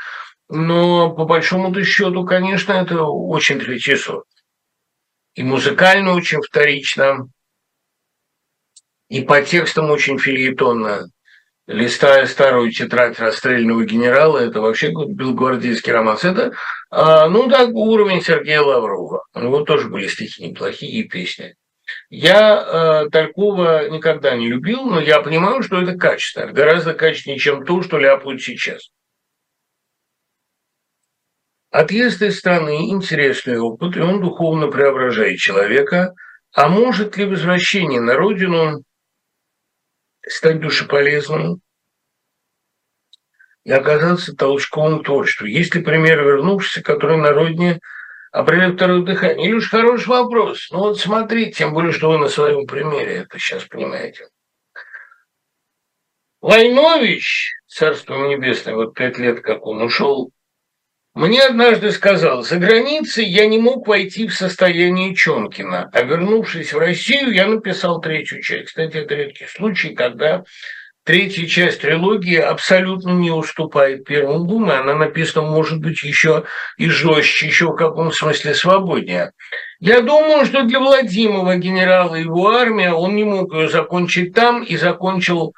Но 0.48 1.10
по 1.10 1.24
большому 1.24 1.74
счету, 1.82 2.24
конечно, 2.24 2.74
это 2.74 3.02
очень 3.02 3.58
третий 3.58 3.96
сорт. 3.96 4.26
И 5.34 5.42
музыкально 5.42 6.12
очень 6.12 6.40
вторично, 6.40 7.26
и 9.12 9.20
по 9.20 9.42
текстам 9.42 9.90
очень 9.90 10.18
фильетонно. 10.18 11.04
Листая 11.66 12.24
старую 12.24 12.72
тетрадь 12.72 13.20
расстрельного 13.20 13.84
генерала, 13.84 14.38
это 14.38 14.62
вообще 14.62 14.88
белогвардейский 14.88 15.92
романс. 15.92 16.24
Это, 16.24 16.54
а, 16.90 17.28
ну 17.28 17.46
так, 17.50 17.68
уровень 17.74 18.22
Сергея 18.22 18.62
Лаврова. 18.62 19.24
У 19.34 19.40
него 19.40 19.64
тоже 19.64 19.90
были 19.90 20.06
стихи 20.06 20.48
неплохие 20.48 20.92
и 20.92 21.08
песни. 21.08 21.54
Я 22.08 23.04
э, 23.04 23.10
Талькова 23.10 23.90
никогда 23.90 24.34
не 24.34 24.48
любил, 24.48 24.84
но 24.86 24.98
я 24.98 25.20
понимаю, 25.20 25.62
что 25.62 25.82
это 25.82 25.94
качественно. 25.94 26.50
Гораздо 26.50 26.94
качественнее, 26.94 27.38
чем 27.38 27.66
то, 27.66 27.82
что 27.82 27.98
ляпают 27.98 28.40
сейчас. 28.40 28.88
Отъезд 31.70 32.22
из 32.22 32.38
страны– 32.38 32.90
интересный 32.90 33.58
опыт, 33.58 33.94
и 33.94 34.00
он 34.00 34.22
духовно 34.22 34.68
преображает 34.68 35.38
человека. 35.38 36.14
А 36.54 36.68
может 36.68 37.18
ли 37.18 37.26
возвращение 37.26 38.00
на 38.00 38.14
родину 38.14 38.82
стать 40.26 40.60
душеполезным 40.60 41.60
и 43.64 43.72
оказаться 43.72 44.34
толчком 44.34 45.02
творчеству? 45.02 45.46
Есть 45.46 45.74
ли 45.74 45.82
пример 45.82 46.22
вернувшихся, 46.22 46.82
который 46.82 47.16
на 47.16 47.32
родине 47.32 47.80
обрели 48.30 48.74
второе 48.74 49.02
дыхание? 49.02 49.48
Илюш, 49.48 49.70
хороший 49.70 50.08
вопрос. 50.08 50.68
Ну 50.70 50.78
вот 50.78 51.00
смотрите, 51.00 51.52
тем 51.52 51.74
более, 51.74 51.92
что 51.92 52.10
вы 52.10 52.18
на 52.18 52.28
своем 52.28 52.66
примере 52.66 53.18
это 53.18 53.38
сейчас 53.38 53.64
понимаете. 53.64 54.28
Войнович, 56.40 57.52
царство 57.68 58.26
небесное, 58.26 58.74
вот 58.74 58.94
пять 58.94 59.16
лет, 59.18 59.42
как 59.42 59.64
он 59.64 59.80
ушел, 59.80 60.32
мне 61.14 61.42
однажды 61.42 61.92
сказал, 61.92 62.42
за 62.42 62.56
границей 62.56 63.26
я 63.26 63.46
не 63.46 63.58
мог 63.58 63.86
войти 63.86 64.26
в 64.26 64.34
состояние 64.34 65.14
Чонкина, 65.14 65.90
а 65.92 66.02
вернувшись 66.02 66.72
в 66.72 66.78
Россию, 66.78 67.34
я 67.34 67.46
написал 67.46 68.00
третью 68.00 68.42
часть. 68.42 68.68
Кстати, 68.68 68.96
это 68.96 69.14
редкий 69.14 69.46
случай, 69.46 69.94
когда 69.94 70.44
третья 71.04 71.46
часть 71.46 71.82
трилогии 71.82 72.36
абсолютно 72.36 73.10
не 73.10 73.30
уступает 73.30 74.04
первому 74.04 74.46
двум, 74.46 74.70
и 74.70 74.74
она 74.74 74.94
написана, 74.94 75.46
может 75.46 75.80
быть, 75.80 76.02
еще 76.02 76.44
и 76.78 76.88
жестче, 76.88 77.46
еще 77.46 77.66
в 77.66 77.76
каком 77.76 78.10
смысле 78.10 78.54
свободнее. 78.54 79.32
Я 79.80 80.00
думаю, 80.00 80.46
что 80.46 80.62
для 80.62 80.80
Владимира 80.80 81.56
генерала 81.56 82.14
его 82.14 82.48
армия, 82.48 82.92
он 82.92 83.16
не 83.16 83.24
мог 83.24 83.52
ее 83.52 83.68
закончить 83.68 84.32
там 84.34 84.62
и 84.62 84.78
закончил 84.78 85.52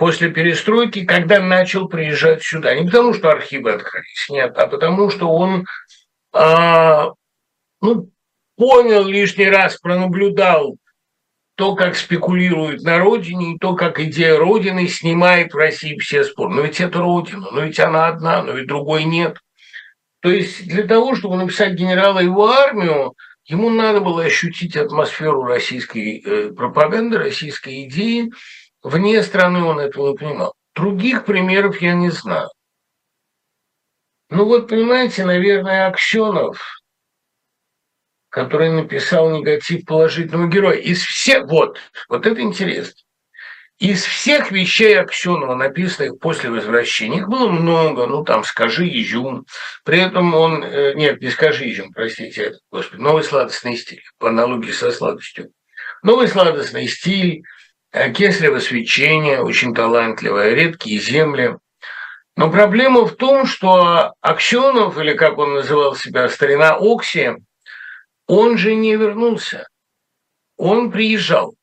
после 0.00 0.30
перестройки, 0.30 1.04
когда 1.04 1.40
начал 1.40 1.86
приезжать 1.86 2.42
сюда. 2.42 2.74
Не 2.74 2.86
потому, 2.86 3.12
что 3.12 3.28
архивы 3.28 3.72
открылись, 3.72 4.28
нет, 4.30 4.56
а 4.56 4.66
потому, 4.66 5.10
что 5.10 5.28
он 5.28 5.66
а, 6.32 7.10
ну, 7.82 8.10
понял 8.56 9.04
лишний 9.04 9.50
раз, 9.50 9.76
пронаблюдал 9.76 10.78
то, 11.54 11.74
как 11.74 11.96
спекулируют 11.96 12.80
на 12.80 12.98
родине, 12.98 13.54
и 13.54 13.58
то, 13.58 13.74
как 13.74 14.00
идея 14.00 14.38
родины 14.38 14.88
снимает 14.88 15.52
в 15.52 15.58
России 15.58 15.98
все 15.98 16.24
споры. 16.24 16.54
Но 16.54 16.62
ведь 16.62 16.80
это 16.80 16.98
родина, 16.98 17.48
но 17.52 17.60
ведь 17.60 17.78
она 17.78 18.06
одна, 18.06 18.42
но 18.42 18.52
ведь 18.52 18.68
другой 18.68 19.04
нет. 19.04 19.36
То 20.20 20.30
есть 20.30 20.66
для 20.66 20.84
того, 20.84 21.14
чтобы 21.14 21.36
написать 21.36 21.74
генерала 21.74 22.20
и 22.20 22.24
его 22.24 22.48
армию, 22.48 23.12
ему 23.44 23.68
надо 23.68 24.00
было 24.00 24.24
ощутить 24.24 24.78
атмосферу 24.78 25.42
российской 25.42 26.22
э, 26.24 26.52
пропаганды, 26.54 27.18
российской 27.18 27.84
идеи, 27.84 28.30
Вне 28.82 29.22
страны 29.22 29.62
он 29.62 29.78
этого 29.78 30.12
не 30.12 30.16
понимал. 30.16 30.54
Других 30.74 31.24
примеров 31.24 31.80
я 31.82 31.94
не 31.94 32.10
знаю. 32.10 32.48
Ну 34.30 34.44
вот, 34.44 34.68
понимаете, 34.68 35.24
наверное, 35.24 35.88
Аксенов, 35.88 36.62
который 38.28 38.70
написал 38.70 39.30
негатив 39.30 39.84
положительного 39.84 40.48
героя, 40.48 40.76
из 40.76 41.02
всех, 41.02 41.46
вот, 41.48 41.78
вот 42.08 42.26
это 42.26 42.40
интересно. 42.40 42.94
Из 43.78 44.04
всех 44.04 44.52
вещей 44.52 44.98
Аксенова, 45.00 45.54
написанных 45.54 46.18
после 46.20 46.50
возвращения, 46.50 47.18
их 47.18 47.28
было 47.28 47.48
много, 47.48 48.06
ну 48.06 48.22
там 48.24 48.44
«Скажи, 48.44 48.86
изюм». 48.88 49.46
При 49.84 49.98
этом 49.98 50.34
он, 50.34 50.62
э, 50.62 50.94
нет, 50.94 51.20
не 51.20 51.30
«Скажи, 51.30 51.70
изюм», 51.70 51.90
простите, 51.92 52.52
господи, 52.70 53.00
«Новый 53.00 53.24
сладостный 53.24 53.76
стиль», 53.76 54.02
по 54.18 54.28
аналогии 54.28 54.70
со 54.70 54.92
сладостью. 54.92 55.50
«Новый 56.02 56.28
сладостный 56.28 56.86
стиль», 56.88 57.42
Кесарево 57.92 58.60
свечение, 58.60 59.42
очень 59.42 59.74
талантливое, 59.74 60.54
редкие 60.54 61.00
земли. 61.00 61.56
Но 62.36 62.50
проблема 62.50 63.04
в 63.04 63.16
том, 63.16 63.46
что 63.46 64.14
Аксенов, 64.20 64.96
или 64.98 65.14
как 65.14 65.38
он 65.38 65.54
называл 65.54 65.96
себя, 65.96 66.28
старина 66.28 66.76
Окси, 66.78 67.32
он 68.28 68.56
же 68.56 68.76
не 68.76 68.94
вернулся. 68.94 69.66
Он 70.56 70.92
приезжал, 70.92 71.54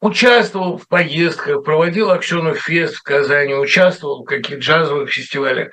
участвовал 0.00 0.78
в 0.78 0.86
поездках, 0.86 1.64
проводил 1.64 2.12
Аксенов 2.12 2.60
фест 2.60 2.96
в 2.96 3.02
Казани, 3.02 3.54
участвовал 3.54 4.22
в 4.22 4.26
каких-то 4.26 4.60
джазовых 4.60 5.10
фестивалях. 5.10 5.70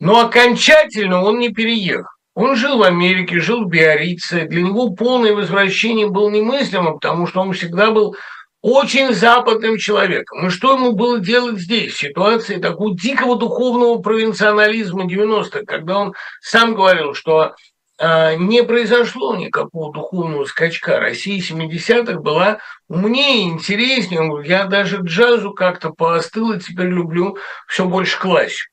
Но 0.00 0.20
окончательно 0.20 1.22
он 1.22 1.38
не 1.38 1.48
переехал. 1.48 2.10
Он 2.34 2.56
жил 2.56 2.78
в 2.78 2.82
Америке, 2.82 3.40
жил 3.40 3.64
в 3.64 3.68
Биорице. 3.68 4.46
Для 4.46 4.62
него 4.62 4.90
полное 4.90 5.34
возвращение 5.34 6.08
было 6.08 6.28
немыслимо, 6.30 6.92
потому 6.92 7.26
что 7.26 7.40
он 7.40 7.52
всегда 7.52 7.90
был 7.90 8.16
очень 8.62 9.12
западным 9.12 9.76
человеком. 9.76 10.46
И 10.46 10.50
что 10.50 10.74
ему 10.76 10.92
было 10.92 11.18
делать 11.18 11.58
здесь, 11.58 11.94
в 11.94 11.98
ситуации 11.98 12.58
такого 12.58 12.96
дикого 12.96 13.36
духовного 13.36 13.98
провинционализма 13.98 15.04
90-х, 15.04 15.64
когда 15.66 15.98
он 15.98 16.14
сам 16.40 16.76
говорил, 16.76 17.12
что 17.12 17.56
э, 17.98 18.36
не 18.36 18.62
произошло 18.62 19.36
никакого 19.36 19.92
духовного 19.92 20.44
скачка. 20.44 21.00
Россия 21.00 21.40
70-х 21.40 22.20
была 22.20 22.60
умнее, 22.88 23.48
интереснее. 23.48 24.30
Я 24.46 24.64
даже 24.66 25.00
джазу 25.02 25.52
как-то 25.52 25.90
поостыл, 25.90 26.52
и 26.52 26.60
теперь 26.60 26.86
люблю 26.86 27.36
все 27.66 27.84
больше 27.84 28.18
классику. 28.18 28.72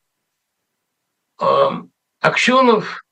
Э, 1.41 1.69
Аксенов 2.21 3.03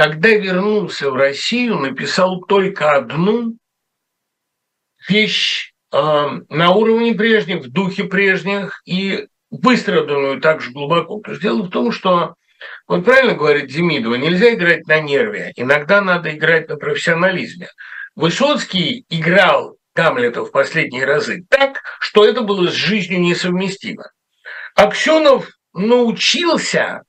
когда 0.00 0.30
вернулся 0.30 1.10
в 1.10 1.14
Россию, 1.14 1.76
написал 1.76 2.40
только 2.40 2.92
одну 2.92 3.58
вещь 5.06 5.74
э, 5.92 5.96
на 6.48 6.70
уровне 6.70 7.14
прежних, 7.14 7.64
в 7.64 7.70
духе 7.70 8.04
прежних 8.04 8.80
и 8.86 9.26
выстраданную 9.50 10.40
так 10.40 10.62
же 10.62 10.70
глубоко. 10.70 11.20
То 11.20 11.32
есть 11.32 11.42
дело 11.42 11.64
в 11.64 11.68
том, 11.68 11.92
что, 11.92 12.34
вот 12.88 13.04
правильно 13.04 13.34
говорит 13.34 13.66
Демидова, 13.66 14.14
нельзя 14.14 14.54
играть 14.54 14.86
на 14.86 15.00
нерве, 15.02 15.52
иногда 15.56 16.00
надо 16.00 16.34
играть 16.34 16.70
на 16.70 16.76
профессионализме. 16.76 17.68
Высоцкий 18.14 19.04
играл 19.10 19.76
Гамлета 19.94 20.46
в 20.46 20.50
последние 20.50 21.04
разы 21.04 21.44
так, 21.50 21.82
что 22.00 22.24
это 22.24 22.40
было 22.40 22.68
с 22.68 22.72
жизнью 22.72 23.20
несовместимо. 23.20 24.10
Аксенов 24.74 25.50
научился 25.74 27.02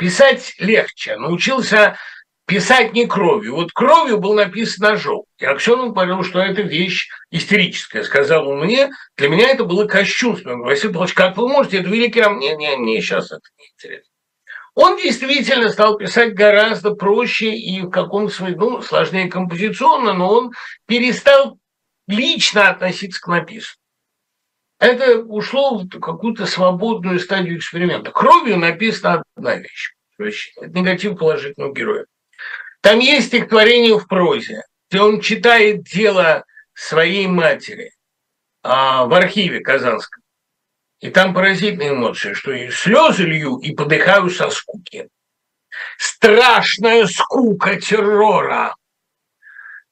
писать 0.00 0.54
легче, 0.58 1.16
научился 1.16 1.98
писать 2.46 2.94
не 2.94 3.06
кровью. 3.06 3.54
Вот 3.54 3.70
кровью 3.72 4.18
был 4.18 4.32
написан 4.32 4.88
ножом. 4.88 5.24
И 5.38 5.44
Аксенов 5.44 5.92
говорил, 5.92 6.24
что 6.24 6.40
это 6.40 6.62
вещь 6.62 7.08
истерическая. 7.30 8.02
Сказал 8.02 8.48
он 8.48 8.60
мне, 8.60 8.90
для 9.18 9.28
меня 9.28 9.50
это 9.50 9.64
было 9.64 9.86
кощунством. 9.86 10.62
Василий 10.62 10.92
Павлович, 10.92 11.14
как 11.14 11.36
вы 11.36 11.48
можете, 11.48 11.80
это 11.80 11.90
великий 11.90 12.22
роман. 12.22 12.40
Не, 12.40 12.56
не, 12.56 12.76
не, 12.78 13.00
сейчас 13.02 13.26
это 13.26 13.42
не 13.58 13.66
интересно. 13.66 14.10
Он 14.74 14.96
действительно 14.96 15.68
стал 15.68 15.98
писать 15.98 16.32
гораздо 16.32 16.94
проще 16.94 17.54
и 17.54 17.82
в 17.82 17.90
каком-то 17.90 18.32
смысле, 18.32 18.56
ну, 18.56 18.80
сложнее 18.80 19.28
композиционно, 19.28 20.14
но 20.14 20.32
он 20.32 20.52
перестал 20.86 21.58
лично 22.08 22.70
относиться 22.70 23.20
к 23.20 23.26
написанному. 23.28 23.79
Это 24.80 25.18
ушло 25.18 25.78
в 25.78 25.88
какую-то 26.00 26.46
свободную 26.46 27.20
стадию 27.20 27.58
эксперимента. 27.58 28.10
Кровью 28.10 28.56
написана 28.56 29.22
одна 29.36 29.56
вещь. 29.56 29.94
Это 30.18 30.78
негатив 30.78 31.18
положительного 31.18 31.72
героя. 31.74 32.06
Там 32.80 32.98
есть 32.98 33.28
стихотворение 33.28 33.98
в 33.98 34.08
прозе, 34.08 34.62
где 34.90 35.02
он 35.02 35.20
читает 35.20 35.82
дело 35.82 36.44
своей 36.72 37.26
матери 37.26 37.92
а, 38.62 39.04
в 39.04 39.12
архиве 39.12 39.60
Казанском. 39.60 40.22
И 41.00 41.10
там 41.10 41.34
поразительные 41.34 41.90
эмоции, 41.90 42.32
что 42.32 42.52
и 42.52 42.70
слезы 42.70 43.24
лью 43.24 43.58
и 43.58 43.74
подыхаю 43.74 44.30
со 44.30 44.48
скуки. 44.48 45.08
Страшная 45.98 47.06
скука 47.06 47.78
террора. 47.78 48.74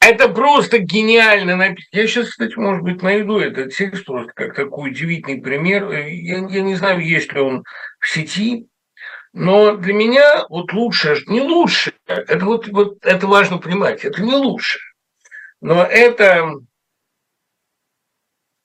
Это 0.01 0.29
просто 0.29 0.79
гениально 0.79 1.57
написано. 1.57 2.01
Я 2.01 2.07
сейчас, 2.07 2.31
кстати, 2.31 2.57
может 2.57 2.83
быть, 2.83 3.03
найду 3.03 3.39
этот 3.39 3.75
текст 3.75 4.05
просто 4.05 4.33
как 4.33 4.55
такой 4.55 4.91
удивительный 4.91 5.41
пример. 5.41 5.91
Я, 5.91 6.39
я 6.39 6.63
не 6.63 6.77
знаю, 6.77 7.01
есть 7.05 7.33
ли 7.33 7.41
он 7.41 7.65
в 8.01 8.09
сети, 8.09 8.69
но 9.33 9.77
для 9.77 9.93
меня 9.93 10.47
вот 10.49 10.73
лучше, 10.73 11.17
не 11.27 11.41
лучше, 11.41 11.93
это 12.07 12.45
вот, 12.45 12.69
вот 12.69 13.05
это 13.05 13.27
важно 13.27 13.59
понимать, 13.59 14.05
это 14.05 14.23
не 14.23 14.35
лучше, 14.35 14.79
но 15.61 15.85
это 15.85 16.55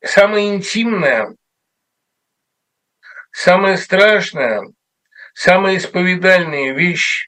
самое 0.04 0.56
интимное, 0.56 1.36
самое 3.32 3.78
страшное, 3.78 4.64
самая 5.34 5.78
исповедальная 5.78 6.74
вещь, 6.74 7.28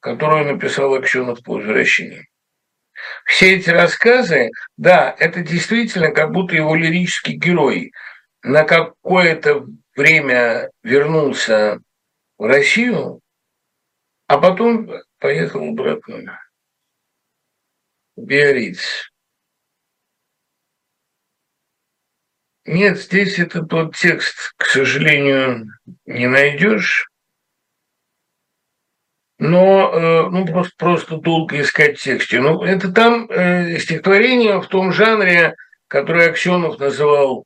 которую 0.00 0.52
написал 0.52 0.94
Аксенов 0.94 1.42
по 1.42 1.54
возвращении. 1.54 2.28
Все 3.24 3.56
эти 3.56 3.70
рассказы, 3.70 4.50
да, 4.76 5.14
это 5.18 5.42
действительно 5.42 6.10
как 6.10 6.32
будто 6.32 6.54
его 6.54 6.74
лирический 6.74 7.34
герой 7.34 7.92
на 8.42 8.64
какое-то 8.64 9.66
время 9.96 10.70
вернулся 10.82 11.80
в 12.38 12.44
Россию, 12.44 13.20
а 14.26 14.38
потом 14.38 14.90
поехал 15.18 15.68
обратно 15.68 16.40
в 18.16 18.22
Биарриц. 18.22 19.10
Нет, 22.66 22.98
здесь 22.98 23.38
это 23.38 23.62
тот 23.62 23.94
текст, 23.96 24.54
к 24.56 24.64
сожалению, 24.64 25.66
не 26.06 26.26
найдешь. 26.26 27.10
Но 29.38 29.90
э, 29.92 30.28
ну, 30.30 30.46
просто, 30.46 30.72
просто 30.78 31.16
долго 31.16 31.60
искать 31.60 31.98
в 31.98 32.02
тексте. 32.02 32.40
Ну, 32.40 32.62
это 32.62 32.92
там 32.92 33.26
э, 33.28 33.78
стихотворение 33.78 34.60
в 34.60 34.66
том 34.66 34.92
жанре, 34.92 35.54
который 35.88 36.28
Аксенов 36.28 36.78
называл 36.78 37.44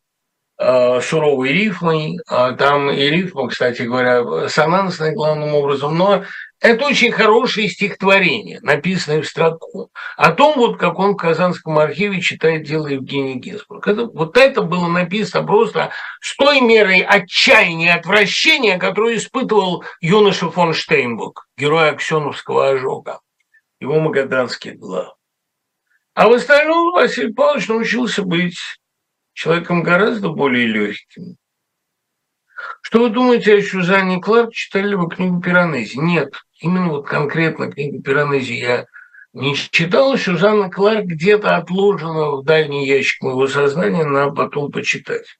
э, 0.58 1.00
суровой 1.00 1.52
рифмой. 1.52 2.18
А 2.28 2.52
там 2.52 2.90
и 2.90 3.02
рифма, 3.08 3.48
кстати 3.48 3.82
говоря, 3.82 4.48
сонансная 4.48 5.12
главным 5.12 5.54
образом. 5.54 5.96
Но 5.96 6.24
это 6.60 6.86
очень 6.86 7.12
хорошее 7.12 7.68
стихотворение, 7.68 8.58
написанное 8.62 9.22
в 9.22 9.28
строку, 9.28 9.92
о 10.16 10.32
том, 10.32 10.58
вот 10.58 10.76
как 10.76 10.98
он 10.98 11.12
в 11.12 11.16
Казанском 11.16 11.78
архиве 11.78 12.20
читает 12.20 12.64
дело 12.64 12.88
Евгения 12.88 13.36
Гесбург. 13.36 13.86
Это, 13.86 14.06
вот 14.06 14.36
это 14.36 14.62
было 14.62 14.88
написано 14.88 15.46
просто 15.46 15.92
с 16.20 16.34
той 16.36 16.60
мерой 16.60 17.00
отчаяния 17.00 17.94
отвращения, 17.94 18.76
которую 18.76 19.16
испытывал 19.16 19.84
юноша 20.00 20.50
фон 20.50 20.74
Штейнбург, 20.74 21.46
герой 21.56 21.90
Аксеновского 21.90 22.70
ожога, 22.70 23.20
его 23.78 24.00
магаданских 24.00 24.76
глав. 24.78 25.14
А 26.14 26.28
в 26.28 26.32
остальном 26.32 26.90
Василий 26.92 27.32
Павлович 27.32 27.68
научился 27.68 28.24
быть 28.24 28.58
человеком 29.38 29.82
гораздо 29.82 30.30
более 30.30 30.66
легким. 30.66 31.36
Что 32.82 33.00
вы 33.00 33.10
думаете 33.10 33.56
о 33.56 33.62
Сюзанне 33.62 34.20
Кларк? 34.20 34.52
Читали 34.52 34.88
ли 34.88 34.94
вы 34.96 35.08
книгу 35.08 35.40
Пиранези? 35.40 35.96
Нет 35.98 36.32
именно 36.60 36.88
вот 36.88 37.06
конкретно 37.06 37.70
книгу 37.70 38.02
Пиранези 38.02 38.54
я 38.54 38.86
не 39.32 39.54
читал, 39.54 40.16
Сюзанна 40.16 40.70
Кларк 40.70 41.04
где-то 41.04 41.56
отложена 41.56 42.32
в 42.32 42.44
дальний 42.44 42.86
ящик 42.86 43.22
моего 43.22 43.46
сознания 43.46 44.04
на 44.04 44.30
потом 44.30 44.72
почитать. 44.72 45.38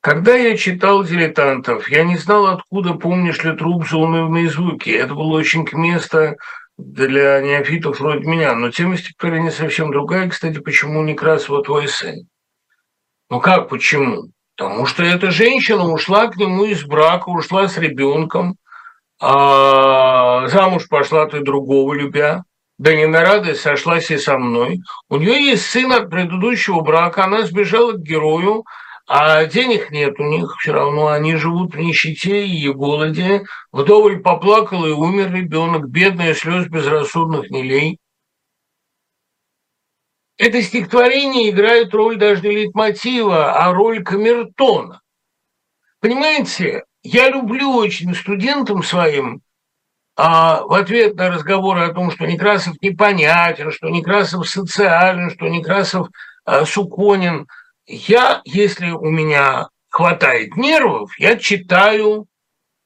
Когда 0.00 0.34
я 0.34 0.56
читал 0.56 1.04
«Дилетантов», 1.04 1.90
я 1.90 2.04
не 2.04 2.16
знал, 2.16 2.46
откуда 2.46 2.94
«Помнишь 2.94 3.44
ли 3.44 3.54
труп 3.54 3.86
заунывные 3.86 4.48
звуки». 4.48 4.88
Это 4.88 5.14
было 5.14 5.36
очень 5.36 5.66
к 5.66 5.74
месту 5.74 6.36
для 6.84 7.40
неофитов 7.40 8.00
вроде 8.00 8.26
меня, 8.26 8.54
но 8.54 8.70
тема 8.70 8.96
стихотворения 8.96 9.50
совсем 9.50 9.90
другая. 9.90 10.28
Кстати, 10.28 10.58
почему 10.58 11.02
Некрасова 11.02 11.62
твой 11.62 11.88
сын? 11.88 12.28
Ну 13.28 13.40
как 13.40 13.68
почему? 13.68 14.30
Потому 14.56 14.86
что 14.86 15.02
эта 15.02 15.30
женщина 15.30 15.84
ушла 15.84 16.26
к 16.26 16.36
нему 16.36 16.64
из 16.64 16.84
брака, 16.84 17.28
ушла 17.28 17.68
с 17.68 17.78
ребенком– 17.78 18.56
а 19.20 20.48
замуж 20.48 20.88
пошла 20.88 21.26
ты 21.26 21.40
другого 21.40 21.92
любя, 21.92 22.44
да 22.78 22.94
не 22.94 23.06
на 23.06 23.20
радость 23.20 23.60
сошлась 23.60 24.10
и 24.10 24.16
со 24.16 24.38
мной. 24.38 24.80
У 25.10 25.16
нее 25.16 25.44
есть 25.50 25.66
сын 25.66 25.92
от 25.92 26.08
предыдущего 26.08 26.80
брака, 26.80 27.24
она 27.24 27.42
сбежала 27.42 27.92
к 27.92 28.02
герою, 28.02 28.64
а 29.12 29.44
денег 29.46 29.90
нет 29.90 30.20
у 30.20 30.22
них 30.22 30.54
все 30.60 30.72
равно, 30.72 31.08
они 31.08 31.34
живут 31.34 31.74
в 31.74 31.78
нищете 31.80 32.46
и 32.46 32.68
голоде. 32.68 33.42
Вдоволь 33.72 34.22
поплакал 34.22 34.86
и 34.86 34.92
умер 34.92 35.32
ребенок, 35.32 35.88
бедная, 35.88 36.32
слез 36.32 36.68
безрассудных 36.68 37.50
не 37.50 37.64
лей. 37.64 37.98
Это 40.38 40.62
стихотворение 40.62 41.50
играет 41.50 41.92
роль 41.92 42.18
даже 42.18 42.46
не 42.46 42.70
а 42.72 43.72
роль 43.72 44.04
камертона. 44.04 45.00
Понимаете, 45.98 46.84
я 47.02 47.30
люблю 47.30 47.72
очень 47.72 48.14
студентам 48.14 48.84
своим 48.84 49.42
а, 50.14 50.62
в 50.62 50.72
ответ 50.72 51.16
на 51.16 51.30
разговоры 51.30 51.80
о 51.80 51.92
том, 51.92 52.12
что 52.12 52.26
Некрасов 52.26 52.76
непонятен, 52.80 53.72
что 53.72 53.88
Некрасов 53.88 54.48
социален, 54.48 55.30
что 55.30 55.48
Некрасов 55.48 56.06
а, 56.44 56.64
суконен, 56.64 57.48
я, 57.90 58.40
если 58.44 58.90
у 58.90 59.10
меня 59.10 59.68
хватает 59.88 60.56
нервов, 60.56 61.10
я 61.18 61.36
читаю 61.36 62.26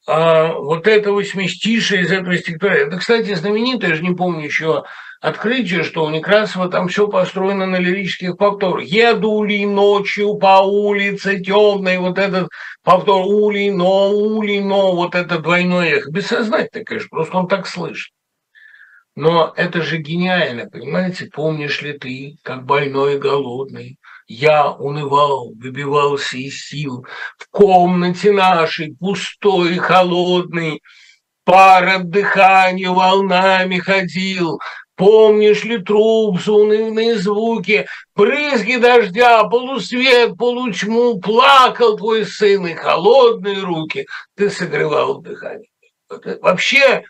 а, 0.07 0.55
вот 0.55 0.87
это 0.87 1.13
восьмистишее 1.13 2.03
из 2.03 2.13
этого 2.13 2.37
стихотворения. 2.39 2.87
Это, 2.87 2.97
кстати, 2.97 3.35
знаменитое, 3.35 3.91
я 3.91 3.97
же 3.97 4.03
не 4.03 4.15
помню 4.15 4.45
еще 4.45 4.85
открытие, 5.21 5.83
что 5.83 6.05
у 6.05 6.11
Некрасова 6.11 6.71
там 6.71 6.89
все 6.89 7.09
построено 7.09 7.67
на 7.67 7.77
лирических 7.77 8.37
повторах. 8.37 8.85
Еду 8.85 9.43
ли 9.43 9.67
ночью 9.67 10.37
по 10.37 10.63
улице 10.63 11.41
темной, 11.41 11.99
вот 11.99 12.19
этот 12.19 12.49
повтор 12.83 13.27
ули, 13.27 13.71
но, 13.71 14.11
ули, 14.11 14.61
но, 14.61 14.95
вот 14.95 15.15
это 15.15 15.39
двойное 15.39 15.97
эхо. 15.97 16.11
Бессознательно, 16.11 16.85
конечно, 16.85 17.09
просто 17.11 17.37
он 17.37 17.49
так 17.49 17.67
слышит. 17.67 18.13
Но 19.17 19.53
это 19.57 19.81
же 19.83 19.99
гениально, 19.99 20.69
понимаете? 20.69 21.27
Помнишь 21.27 21.81
ли 21.83 21.97
ты, 21.97 22.37
как 22.43 22.65
больной 22.65 23.15
и 23.15 23.19
голодный, 23.19 23.99
я 24.35 24.71
унывал, 24.71 25.53
выбивался 25.55 26.37
из 26.37 26.67
сил. 26.67 27.07
В 27.39 27.49
комнате 27.51 28.33
нашей, 28.33 28.95
пустой 28.95 29.77
и 29.77 29.79
холодной, 29.79 30.83
пар 31.45 31.89
от 31.89 32.11
дыхания 32.11 32.91
волнами 32.91 33.79
ходил, 33.79 34.59
Помнишь 34.97 35.65
ли 35.65 35.79
труп, 35.79 36.41
заунывные 36.41 37.19
звуки, 37.19 37.85
брызги 38.15 38.77
дождя, 38.77 39.43
полусвет, 39.43 40.37
полутьму, 40.37 41.19
плакал 41.19 41.97
твой 41.97 42.25
сын 42.25 42.65
и 42.69 42.75
холодные 42.75 43.59
руки. 43.59 44.07
Ты 44.37 44.51
согревал 44.51 45.21
дыхание. 45.21 45.69
Вообще 46.41 47.03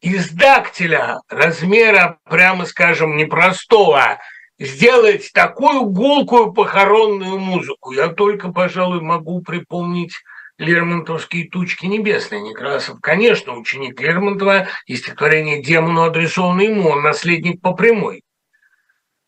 из 0.00 0.30
дактиля 0.30 1.20
размера, 1.28 2.18
прямо 2.30 2.64
скажем, 2.64 3.16
непростого, 3.16 4.20
сделать 4.58 5.30
такую 5.32 5.86
гулкую 5.86 6.52
похоронную 6.52 7.38
музыку, 7.38 7.92
я 7.92 8.08
только, 8.08 8.50
пожалуй, 8.52 9.00
могу 9.00 9.42
припомнить 9.42 10.14
Лермонтовские 10.58 11.50
тучки 11.50 11.84
небесные 11.84 12.40
Некрасов. 12.40 12.98
Конечно, 13.02 13.54
ученик 13.56 14.00
Лермонтова 14.00 14.68
и 14.86 14.96
стихотворение 14.96 15.62
демону 15.62 16.04
адресовано 16.04 16.62
ему, 16.62 16.88
он 16.88 17.02
наследник 17.02 17.60
по 17.60 17.74
прямой. 17.74 18.22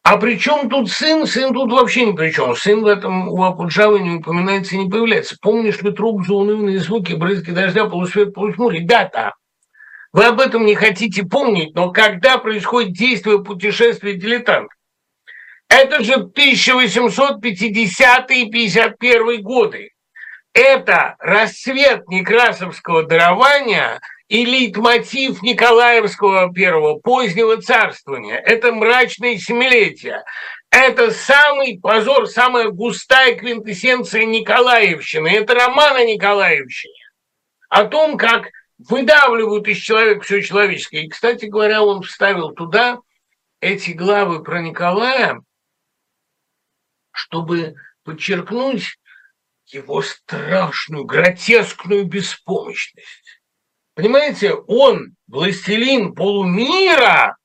А 0.03 0.17
при 0.17 0.39
чем 0.39 0.71
тут 0.71 0.91
сын? 0.91 1.27
Сын 1.27 1.53
тут 1.53 1.71
вообще 1.71 2.07
ни 2.07 2.13
при 2.13 2.31
чем. 2.31 2.57
Сын 2.57 2.83
в 2.83 2.87
этом 2.87 3.29
у 3.29 3.43
Акуджавы 3.43 4.01
не 4.01 4.17
упоминается 4.17 4.75
и 4.75 4.79
не 4.79 4.89
появляется. 4.89 5.37
Помнишь 5.43 5.83
ли 5.83 5.93
труп 5.93 6.25
за 6.27 6.33
унывные 6.33 6.79
звуки, 6.79 7.13
брызги 7.13 7.51
дождя, 7.51 7.85
полусвет, 7.85 8.33
полутьму? 8.33 8.71
Ребята, 8.71 9.35
вы 10.15 10.25
об 10.25 10.41
этом 10.41 10.65
не 10.65 10.75
хотите 10.75 11.25
помнить, 11.25 11.75
но 11.75 11.93
когда 11.93 12.39
происходит 12.39 12.95
действие 12.95 13.45
путешествия 13.45 14.15
дилетант? 14.15 14.71
Это 15.69 16.03
же 16.03 16.15
1850 16.15 18.31
и 18.31 18.51
51 18.51 19.43
годы 19.43 19.91
это 20.59 21.15
рассвет 21.21 22.09
некрасовского 22.09 23.05
дарования 23.05 24.01
и 24.27 24.45
лейтмотив 24.45 25.41
Николаевского 25.41 26.53
первого 26.53 26.99
позднего 26.99 27.63
царствования. 27.63 28.37
Это 28.37 28.73
мрачное 28.73 29.39
семилетие. 29.39 30.25
Это 30.71 31.13
самый 31.13 31.79
позор, 31.81 32.27
самая 32.27 32.71
густая 32.71 33.37
квинтэссенция 33.37 34.25
Николаевщины. 34.25 35.29
Это 35.29 35.55
роман 35.55 35.95
о 35.95 36.05
Николаевщине. 36.05 37.05
О 37.69 37.85
том, 37.85 38.19
как 38.19 38.49
выдавливают 38.79 39.69
из 39.69 39.79
человека 39.79 40.23
все 40.23 40.43
человеческое. 40.43 41.03
И, 41.03 41.09
кстати 41.09 41.47
говоря, 41.47 41.85
он 41.85 42.03
вставил 42.03 42.51
туда 42.51 42.99
эти 43.61 43.93
главы 43.93 44.43
про 44.43 44.61
Николая, 44.61 45.41
чтобы 47.19 47.75
подчеркнуть 48.05 48.97
его 49.67 50.03
страшную, 50.03 51.05
гротескную 51.05 52.05
беспомощность. 52.05 53.43
Понимаете, 53.95 54.55
он, 54.55 55.17
властелин 55.27 56.15
полумира, 56.15 57.37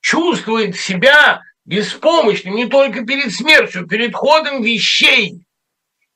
чувствует 0.00 0.76
себя 0.76 1.42
беспомощным 1.66 2.56
не 2.56 2.66
только 2.66 3.04
перед 3.04 3.32
смертью, 3.32 3.86
перед 3.86 4.14
ходом 4.14 4.62
вещей, 4.62 5.46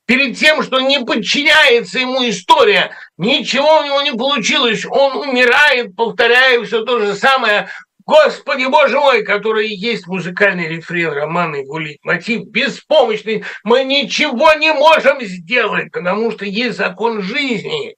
перед 0.05 0.37
тем, 0.37 0.63
что 0.63 0.79
не 0.79 0.99
подчиняется 1.05 1.99
ему 1.99 2.27
история, 2.27 2.95
ничего 3.17 3.81
у 3.81 3.83
него 3.85 4.01
не 4.01 4.13
получилось, 4.13 4.85
он 4.89 5.29
умирает, 5.29 5.95
повторяя 5.95 6.63
все 6.63 6.83
то 6.83 6.99
же 6.99 7.13
самое, 7.13 7.69
Господи, 8.11 8.65
Боже 8.65 8.99
мой, 8.99 9.23
который 9.23 9.69
есть 9.69 10.05
музыкальный 10.05 10.67
рефрен 10.67 11.13
романа 11.13 11.55
его 11.55 11.79
мотив, 12.03 12.45
беспомощный, 12.47 13.45
мы 13.63 13.85
ничего 13.85 14.51
не 14.55 14.73
можем 14.73 15.21
сделать, 15.21 15.93
потому 15.93 16.29
что 16.31 16.43
есть 16.43 16.75
закон 16.75 17.21
жизни. 17.21 17.95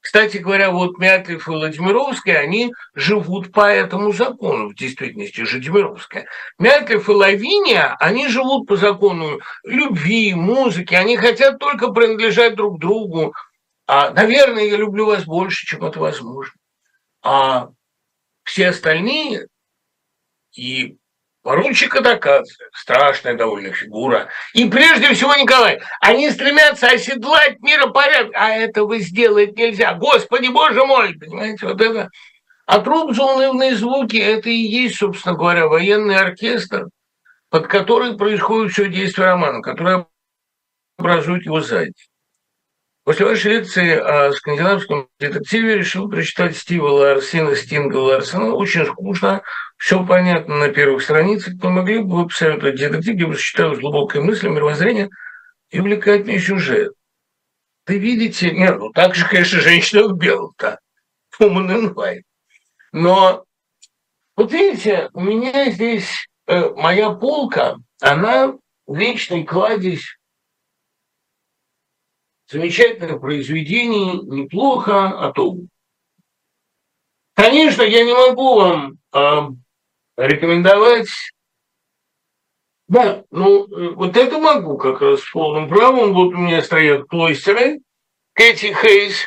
Кстати 0.00 0.38
говоря, 0.38 0.70
вот 0.70 0.96
Мятлев 0.96 1.46
и 1.46 1.50
Владимировская, 1.50 2.38
они 2.38 2.72
живут 2.94 3.52
по 3.52 3.70
этому 3.70 4.14
закону, 4.14 4.70
в 4.70 4.74
действительности 4.76 5.42
же 5.42 5.60
Демировская. 5.60 6.26
Мятлев 6.58 7.06
и 7.10 7.12
Лавиния, 7.12 7.96
они 8.00 8.28
живут 8.28 8.66
по 8.66 8.76
закону 8.76 9.40
любви, 9.62 10.32
музыки, 10.32 10.94
они 10.94 11.18
хотят 11.18 11.58
только 11.58 11.88
принадлежать 11.88 12.54
друг 12.54 12.80
другу. 12.80 13.34
А, 13.86 14.08
наверное, 14.08 14.64
я 14.64 14.78
люблю 14.78 15.04
вас 15.04 15.24
больше, 15.26 15.66
чем 15.66 15.84
это 15.84 16.00
возможно. 16.00 16.54
А 17.22 17.68
все 18.44 18.68
остальные, 18.68 19.48
и 20.52 20.96
Поручик 21.44 21.94
Адакадзе, 21.94 22.54
страшная 22.72 23.34
довольно 23.34 23.70
фигура. 23.70 24.28
И 24.54 24.64
прежде 24.66 25.12
всего, 25.12 25.34
Николай, 25.34 25.78
они 26.00 26.30
стремятся 26.30 26.86
оседлать 26.86 27.60
миропорядок, 27.60 28.32
а 28.34 28.48
этого 28.48 28.98
сделать 28.98 29.54
нельзя. 29.54 29.92
Господи, 29.92 30.48
боже 30.48 30.86
мой, 30.86 31.12
понимаете, 31.18 31.66
вот 31.66 31.82
это. 31.82 32.08
А 32.64 32.80
труп 32.80 33.14
заунывные 33.14 33.76
звуки– 33.76 34.16
это 34.16 34.48
и 34.48 34.54
есть, 34.54 34.96
собственно 34.96 35.34
говоря, 35.34 35.68
военный 35.68 36.16
оркестр, 36.16 36.86
под 37.50 37.66
который 37.66 38.16
происходит 38.16 38.72
все 38.72 38.88
действие 38.88 39.26
романа, 39.26 39.60
который 39.60 40.06
образует 40.96 41.44
его 41.44 41.60
сзади. 41.60 41.92
После 43.04 43.26
вашей 43.26 43.52
лекции 43.52 43.98
о 43.98 44.32
скандинавском 44.32 45.08
детективе 45.20 45.76
решил 45.76 46.08
прочитать 46.08 46.56
Стива 46.56 46.88
Ларсина, 46.88 47.54
Стинга 47.54 47.98
Ларсена. 47.98 48.54
Очень 48.54 48.86
скучно, 48.86 49.42
все 49.76 50.04
понятно 50.06 50.56
на 50.56 50.70
первых 50.70 51.02
страницах. 51.02 51.52
Но 51.62 51.68
могли 51.68 51.98
бы 51.98 52.16
вы 52.16 52.28
посоветовать 52.28 52.76
детектив, 52.76 53.14
где 53.14 53.26
вы 53.26 53.36
читаю 53.36 53.74
с 53.74 53.78
глубокой 53.78 54.22
мыслью, 54.22 54.52
мировоззрения 54.52 55.10
и 55.68 55.80
увлекательный 55.80 56.38
сюжет. 56.38 56.94
Ты 57.84 57.98
видите, 57.98 58.50
нет, 58.52 58.78
ну 58.78 58.90
так 58.90 59.14
же, 59.14 59.28
конечно, 59.28 59.60
женщина 59.60 60.04
в 60.08 60.16
белом-то, 60.16 60.78
Woman 61.38 61.68
in 61.68 61.92
White. 61.92 62.22
Но 62.92 63.44
вот 64.34 64.50
видите, 64.50 65.10
у 65.12 65.20
меня 65.20 65.70
здесь 65.70 66.10
э, 66.46 66.70
моя 66.70 67.10
полка, 67.10 67.76
она 68.00 68.54
вечный 68.86 69.44
кладезь 69.44 70.16
замечательных 72.54 73.20
произведений, 73.20 74.20
неплохо, 74.22 75.08
а 75.08 75.32
то... 75.32 75.56
Конечно, 77.34 77.82
я 77.82 78.04
не 78.04 78.14
могу 78.14 78.54
вам 78.54 78.98
э, 79.12 79.48
рекомендовать... 80.16 81.08
Да, 82.86 83.24
ну, 83.30 83.66
вот 83.94 84.16
это 84.16 84.38
могу 84.38 84.76
как 84.76 85.00
раз 85.00 85.20
с 85.20 85.30
полным 85.30 85.68
правом. 85.68 86.12
Вот 86.12 86.34
у 86.34 86.36
меня 86.36 86.62
стоят 86.62 87.06
клойстеры, 87.08 87.80
Кэти 88.34 88.72
Хейс. 88.72 89.26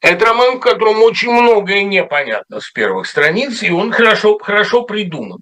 Это 0.00 0.24
роман, 0.24 0.56
в 0.56 0.60
котором 0.60 1.02
очень 1.02 1.30
многое 1.30 1.84
непонятно 1.84 2.60
с 2.60 2.70
первых 2.70 3.06
страниц, 3.06 3.62
и 3.62 3.70
он 3.70 3.92
хорошо, 3.92 4.38
хорошо 4.38 4.82
придуман. 4.82 5.40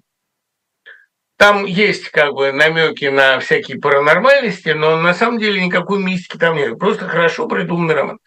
Там 1.41 1.65
есть 1.65 2.09
как 2.09 2.33
бы 2.33 2.51
намеки 2.51 3.05
на 3.05 3.39
всякие 3.39 3.79
паранормальности, 3.79 4.69
но 4.69 5.01
на 5.01 5.11
самом 5.15 5.39
деле 5.39 5.65
никакой 5.65 5.97
мистики 5.97 6.37
там 6.37 6.55
нет. 6.55 6.77
Просто 6.77 7.07
хорошо 7.07 7.47
придуманный 7.47 7.95
роман. 7.95 8.19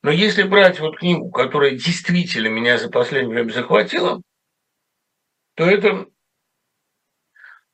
Но 0.00 0.10
если 0.10 0.44
брать 0.44 0.80
вот 0.80 0.96
книгу, 0.96 1.30
которая 1.30 1.72
действительно 1.72 2.48
меня 2.48 2.78
за 2.78 2.88
последнее 2.88 3.34
время 3.34 3.52
захватила, 3.52 4.22
то 5.54 5.66
это 5.66 6.06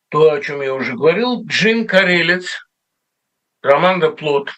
то, 0.09 0.33
о 0.33 0.41
чем 0.41 0.63
я 0.63 0.75
уже 0.75 0.95
говорил, 0.95 1.45
Джин 1.47 1.87
Карелец, 1.87 2.67
Романда 3.63 4.11
Плот. 4.11 4.51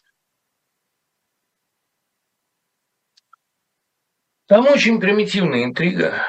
Там 4.46 4.66
очень 4.68 5.00
примитивная 5.00 5.64
интрига. 5.64 6.26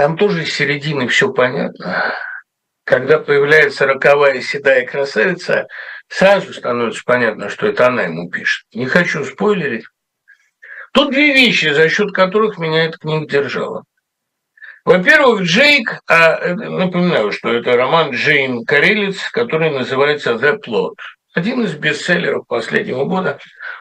Там 0.00 0.16
тоже 0.16 0.46
с 0.46 0.54
середины 0.54 1.08
все 1.08 1.30
понятно. 1.30 2.14
Когда 2.84 3.18
появляется 3.18 3.84
роковая 3.84 4.40
седая 4.40 4.86
красавица, 4.86 5.66
сразу 6.08 6.54
становится 6.54 7.02
понятно, 7.04 7.50
что 7.50 7.66
это 7.66 7.88
она 7.88 8.04
ему 8.04 8.30
пишет. 8.30 8.64
Не 8.72 8.86
хочу 8.86 9.22
спойлерить. 9.24 9.84
Тут 10.94 11.10
две 11.10 11.34
вещи, 11.34 11.66
за 11.74 11.90
счет 11.90 12.12
которых 12.14 12.56
меня 12.56 12.86
эта 12.86 12.96
книга 12.96 13.26
держала. 13.26 13.84
Во-первых, 14.86 15.42
Джейк, 15.42 16.00
а, 16.06 16.54
напоминаю, 16.54 17.30
что 17.30 17.52
это 17.52 17.76
роман 17.76 18.12
Джейн 18.12 18.64
Карелец, 18.64 19.28
который 19.30 19.68
называется 19.68 20.30
«The 20.32 20.62
Plot». 20.66 20.94
Один 21.34 21.64
из 21.64 21.74
бестселлеров 21.74 22.46
последнего 22.46 23.04
года. 23.04 23.38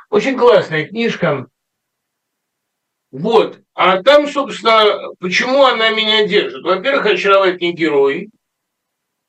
Очень 0.09 0.37
классная 0.37 0.85
книжка, 0.85 1.45
вот. 3.11 3.59
А 3.81 4.03
там, 4.03 4.27
собственно, 4.27 5.13
почему 5.21 5.63
она 5.63 5.91
меня 5.91 6.27
держит? 6.27 6.63
Во-первых, 6.63 7.05
очаровательный 7.05 7.71
герой. 7.71 8.29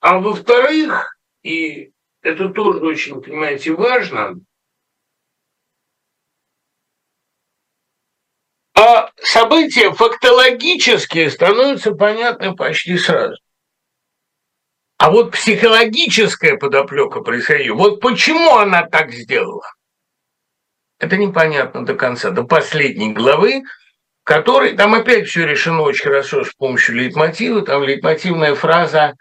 А 0.00 0.18
во-вторых, 0.18 1.16
и 1.44 1.92
это 2.20 2.48
тоже 2.48 2.80
очень, 2.80 3.22
понимаете, 3.22 3.70
важно, 3.74 4.40
а 8.74 9.12
события 9.22 9.92
фактологические 9.92 11.30
становятся 11.30 11.92
понятны 11.92 12.56
почти 12.56 12.98
сразу. 12.98 13.36
А 14.98 15.12
вот 15.12 15.30
психологическая 15.30 16.56
подоплека 16.56 17.20
происходила, 17.20 17.76
вот 17.76 18.00
почему 18.00 18.56
она 18.56 18.84
так 18.84 19.12
сделала– 19.12 19.72
это 21.00 21.16
непонятно 21.16 21.84
до 21.86 21.94
конца, 21.94 22.30
до 22.30 22.44
последней 22.44 23.14
главы, 23.14 23.62
в 24.30 24.32
которой 24.32 24.76
там 24.76 24.94
опять 24.94 25.26
все 25.26 25.44
решено 25.44 25.82
очень 25.82 26.04
хорошо 26.04 26.44
с 26.44 26.52
помощью 26.52 26.94
лейтмотива. 26.94 27.62
Там 27.62 27.82
лейтмотивная 27.82 28.54
фраза 28.54 29.14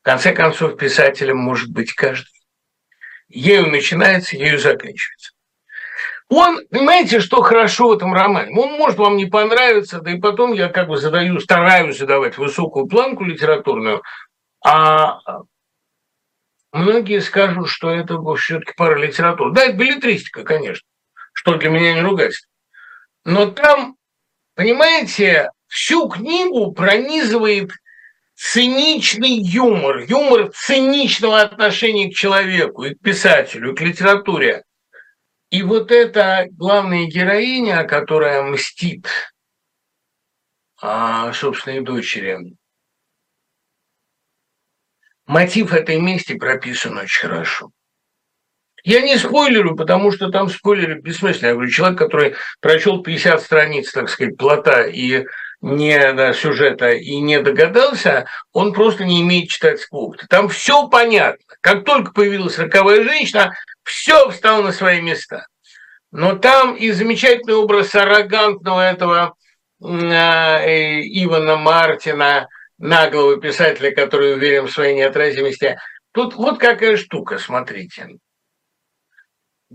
в 0.00 0.04
конце 0.04 0.32
концов 0.32 0.76
писателем 0.76 1.38
может 1.38 1.72
быть 1.72 1.92
каждый. 1.92 2.30
Ею 3.26 3.66
начинается, 3.66 4.36
ею 4.36 4.60
заканчивается. 4.60 5.32
Он, 6.28 6.60
понимаете, 6.70 7.18
что 7.18 7.42
хорошо 7.42 7.88
в 7.88 7.94
этом 7.94 8.14
романе? 8.14 8.56
Он 8.56 8.78
может 8.78 8.96
вам 8.96 9.16
не 9.16 9.26
понравиться, 9.26 9.98
да 9.98 10.12
и 10.12 10.20
потом 10.20 10.52
я 10.52 10.68
как 10.68 10.86
бы 10.86 10.98
задаю, 10.98 11.40
стараюсь 11.40 11.98
задавать 11.98 12.38
высокую 12.38 12.86
планку 12.86 13.24
литературную, 13.24 14.02
а 14.64 15.18
многие 16.72 17.20
скажут, 17.20 17.68
что 17.68 17.90
это 17.90 18.20
все-таки 18.36 18.72
пара 18.76 18.96
литературы. 18.96 19.52
Да, 19.52 19.64
это 19.64 19.76
билетристика, 19.76 20.44
конечно 20.44 20.86
что 21.34 21.56
для 21.56 21.68
меня 21.68 21.94
не 21.94 22.00
ругательство. 22.00 22.48
Но 23.24 23.50
там, 23.50 23.96
понимаете, 24.54 25.50
всю 25.66 26.08
книгу 26.08 26.72
пронизывает 26.72 27.70
циничный 28.34 29.38
юмор, 29.38 29.98
юмор 30.04 30.50
циничного 30.52 31.40
отношения 31.40 32.10
к 32.10 32.14
человеку 32.14 32.84
и 32.84 32.94
к 32.94 33.00
писателю, 33.00 33.72
и 33.72 33.76
к 33.76 33.80
литературе. 33.80 34.64
И 35.50 35.62
вот 35.62 35.92
эта 35.92 36.46
главная 36.50 37.06
героиня, 37.06 37.84
которая 37.84 38.42
мстит 38.42 39.06
а, 40.80 41.32
собственной 41.32 41.80
дочери, 41.80 42.56
мотив 45.26 45.72
этой 45.72 46.00
мести 46.00 46.36
прописан 46.36 46.98
очень 46.98 47.28
хорошо. 47.28 47.70
Я 48.84 49.00
не 49.00 49.16
спойлерю, 49.16 49.76
потому 49.76 50.12
что 50.12 50.30
там 50.30 50.50
спойлеры 50.50 51.00
бессмысленные. 51.00 51.50
Я 51.50 51.54
говорю, 51.54 51.70
человек, 51.70 51.98
который 51.98 52.34
прочел 52.60 53.02
50 53.02 53.40
страниц, 53.40 53.90
так 53.90 54.10
сказать, 54.10 54.36
плота 54.36 54.82
и 54.86 55.24
не 55.62 56.12
да, 56.12 56.34
сюжета 56.34 56.90
и 56.90 57.16
не 57.16 57.40
догадался, 57.40 58.26
он 58.52 58.74
просто 58.74 59.04
не 59.04 59.22
имеет 59.22 59.48
читательского 59.48 60.00
опыта. 60.00 60.26
Там 60.28 60.50
все 60.50 60.86
понятно. 60.88 61.42
Как 61.62 61.84
только 61.84 62.12
появилась 62.12 62.58
роковая 62.58 63.02
женщина, 63.02 63.54
все 63.84 64.28
встало 64.28 64.62
на 64.62 64.72
свои 64.72 65.00
места. 65.00 65.46
Но 66.12 66.36
там 66.36 66.74
и 66.76 66.90
замечательный 66.90 67.54
образ 67.54 67.94
аррогантного 67.94 68.82
этого 68.82 69.34
э, 69.82 69.86
Ивана 69.86 71.56
Мартина, 71.56 72.48
наглого 72.76 73.40
писателя, 73.40 73.90
который 73.92 74.34
уверен 74.34 74.66
в 74.66 74.72
своей 74.72 74.94
неотразимости. 74.94 75.78
Тут 76.12 76.34
вот 76.34 76.58
какая 76.58 76.98
штука, 76.98 77.38
смотрите. 77.38 78.18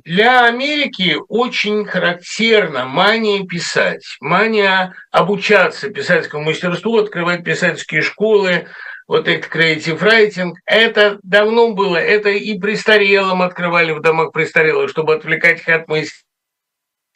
Для 0.05 0.45
Америки 0.45 1.17
очень 1.27 1.85
характерна 1.85 2.85
мания 2.85 3.45
писать, 3.45 4.03
мания 4.21 4.93
обучаться 5.11 5.89
писательскому 5.89 6.43
мастерству, 6.43 6.99
открывать 6.99 7.43
писательские 7.43 8.01
школы, 8.01 8.67
вот 9.07 9.27
этот 9.27 9.51
creative 9.51 9.99
writing, 9.99 10.53
это 10.65 11.19
давно 11.23 11.73
было, 11.73 11.97
это 11.97 12.29
и 12.29 12.57
престарелым 12.59 13.41
открывали 13.41 13.91
в 13.91 14.01
домах 14.01 14.31
престарелых, 14.31 14.89
чтобы 14.89 15.15
отвлекать 15.15 15.59
их 15.61 15.67
от 15.69 15.87
мыслей 15.87 16.28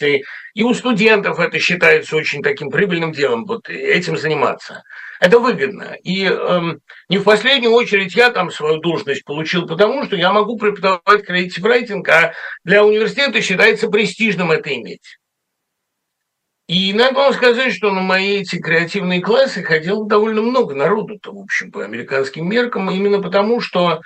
и 0.01 0.63
у 0.63 0.73
студентов 0.73 1.39
это 1.39 1.59
считается 1.59 2.15
очень 2.15 2.41
таким 2.41 2.69
прибыльным 2.69 3.11
делом, 3.11 3.45
вот 3.45 3.69
этим 3.69 4.17
заниматься. 4.17 4.83
Это 5.19 5.39
выгодно. 5.39 5.95
И 6.03 6.25
эм, 6.25 6.79
не 7.09 7.17
в 7.17 7.23
последнюю 7.23 7.73
очередь 7.73 8.15
я 8.15 8.29
там 8.29 8.51
свою 8.51 8.79
должность 8.79 9.23
получил, 9.23 9.67
потому 9.67 10.03
что 10.03 10.15
я 10.15 10.33
могу 10.33 10.57
преподавать 10.57 11.25
креатив 11.25 11.63
райтинг, 11.63 12.07
а 12.09 12.33
для 12.63 12.83
университета 12.83 13.41
считается 13.41 13.87
престижным 13.87 14.51
это 14.51 14.75
иметь. 14.75 15.17
И 16.67 16.93
надо 16.93 17.15
вам 17.15 17.33
сказать, 17.33 17.73
что 17.73 17.91
на 17.91 18.01
мои 18.01 18.41
эти 18.41 18.57
креативные 18.57 19.21
классы 19.21 19.63
ходило 19.63 20.07
довольно 20.07 20.41
много 20.41 20.73
народу-то, 20.73 21.33
в 21.33 21.39
общем, 21.39 21.71
по 21.71 21.83
американским 21.83 22.49
меркам, 22.49 22.89
именно 22.89 23.21
потому 23.21 23.59
что 23.59 24.01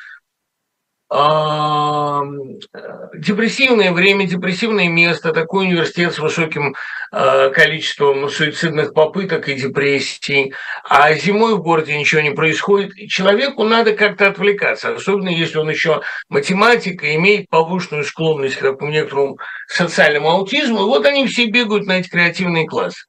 депрессивное 3.15 3.93
время, 3.93 4.27
депрессивное 4.27 4.89
место, 4.89 5.31
такой 5.31 5.67
университет 5.67 6.13
с 6.13 6.19
высоким 6.19 6.75
а, 7.11 7.49
количеством 7.49 8.29
суицидных 8.29 8.93
попыток 8.93 9.47
и 9.47 9.55
депрессий, 9.55 10.53
а 10.83 11.13
зимой 11.13 11.55
в 11.55 11.61
городе 11.61 11.97
ничего 11.97 12.19
не 12.21 12.31
происходит. 12.31 12.93
Человеку 13.09 13.63
надо 13.63 13.93
как-то 13.93 14.27
отвлекаться, 14.27 14.95
особенно 14.95 15.29
если 15.29 15.57
он 15.59 15.69
еще 15.69 16.01
математик 16.27 17.03
и 17.03 17.15
имеет 17.15 17.49
повышенную 17.49 18.03
склонность 18.03 18.57
к 18.57 18.61
такому 18.61 18.91
некоторому 18.91 19.37
социальному 19.67 20.29
аутизму. 20.29 20.79
И 20.79 20.83
вот 20.83 21.05
они 21.05 21.25
все 21.27 21.45
бегают 21.45 21.85
на 21.85 21.99
эти 21.99 22.09
креативные 22.09 22.67
классы. 22.67 23.05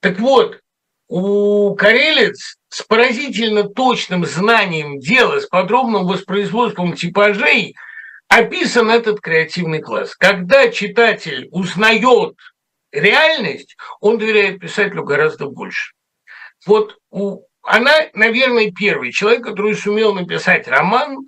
Так 0.00 0.18
вот, 0.18 0.58
у 1.16 1.76
Карелец 1.76 2.56
с 2.68 2.82
поразительно 2.82 3.62
точным 3.62 4.26
знанием 4.26 4.98
дела, 4.98 5.38
с 5.38 5.46
подробным 5.46 6.08
воспроизводством 6.08 6.94
типажей 6.94 7.76
описан 8.26 8.90
этот 8.90 9.20
креативный 9.20 9.80
класс. 9.80 10.16
Когда 10.16 10.68
читатель 10.70 11.46
узнает 11.52 12.34
реальность, 12.90 13.76
он 14.00 14.18
доверяет 14.18 14.58
писателю 14.58 15.04
гораздо 15.04 15.46
больше. 15.46 15.92
Вот 16.66 16.96
у, 17.12 17.42
она, 17.62 17.92
наверное, 18.14 18.72
первый 18.72 19.12
человек, 19.12 19.44
который 19.44 19.76
сумел 19.76 20.14
написать 20.14 20.66
роман 20.66 21.18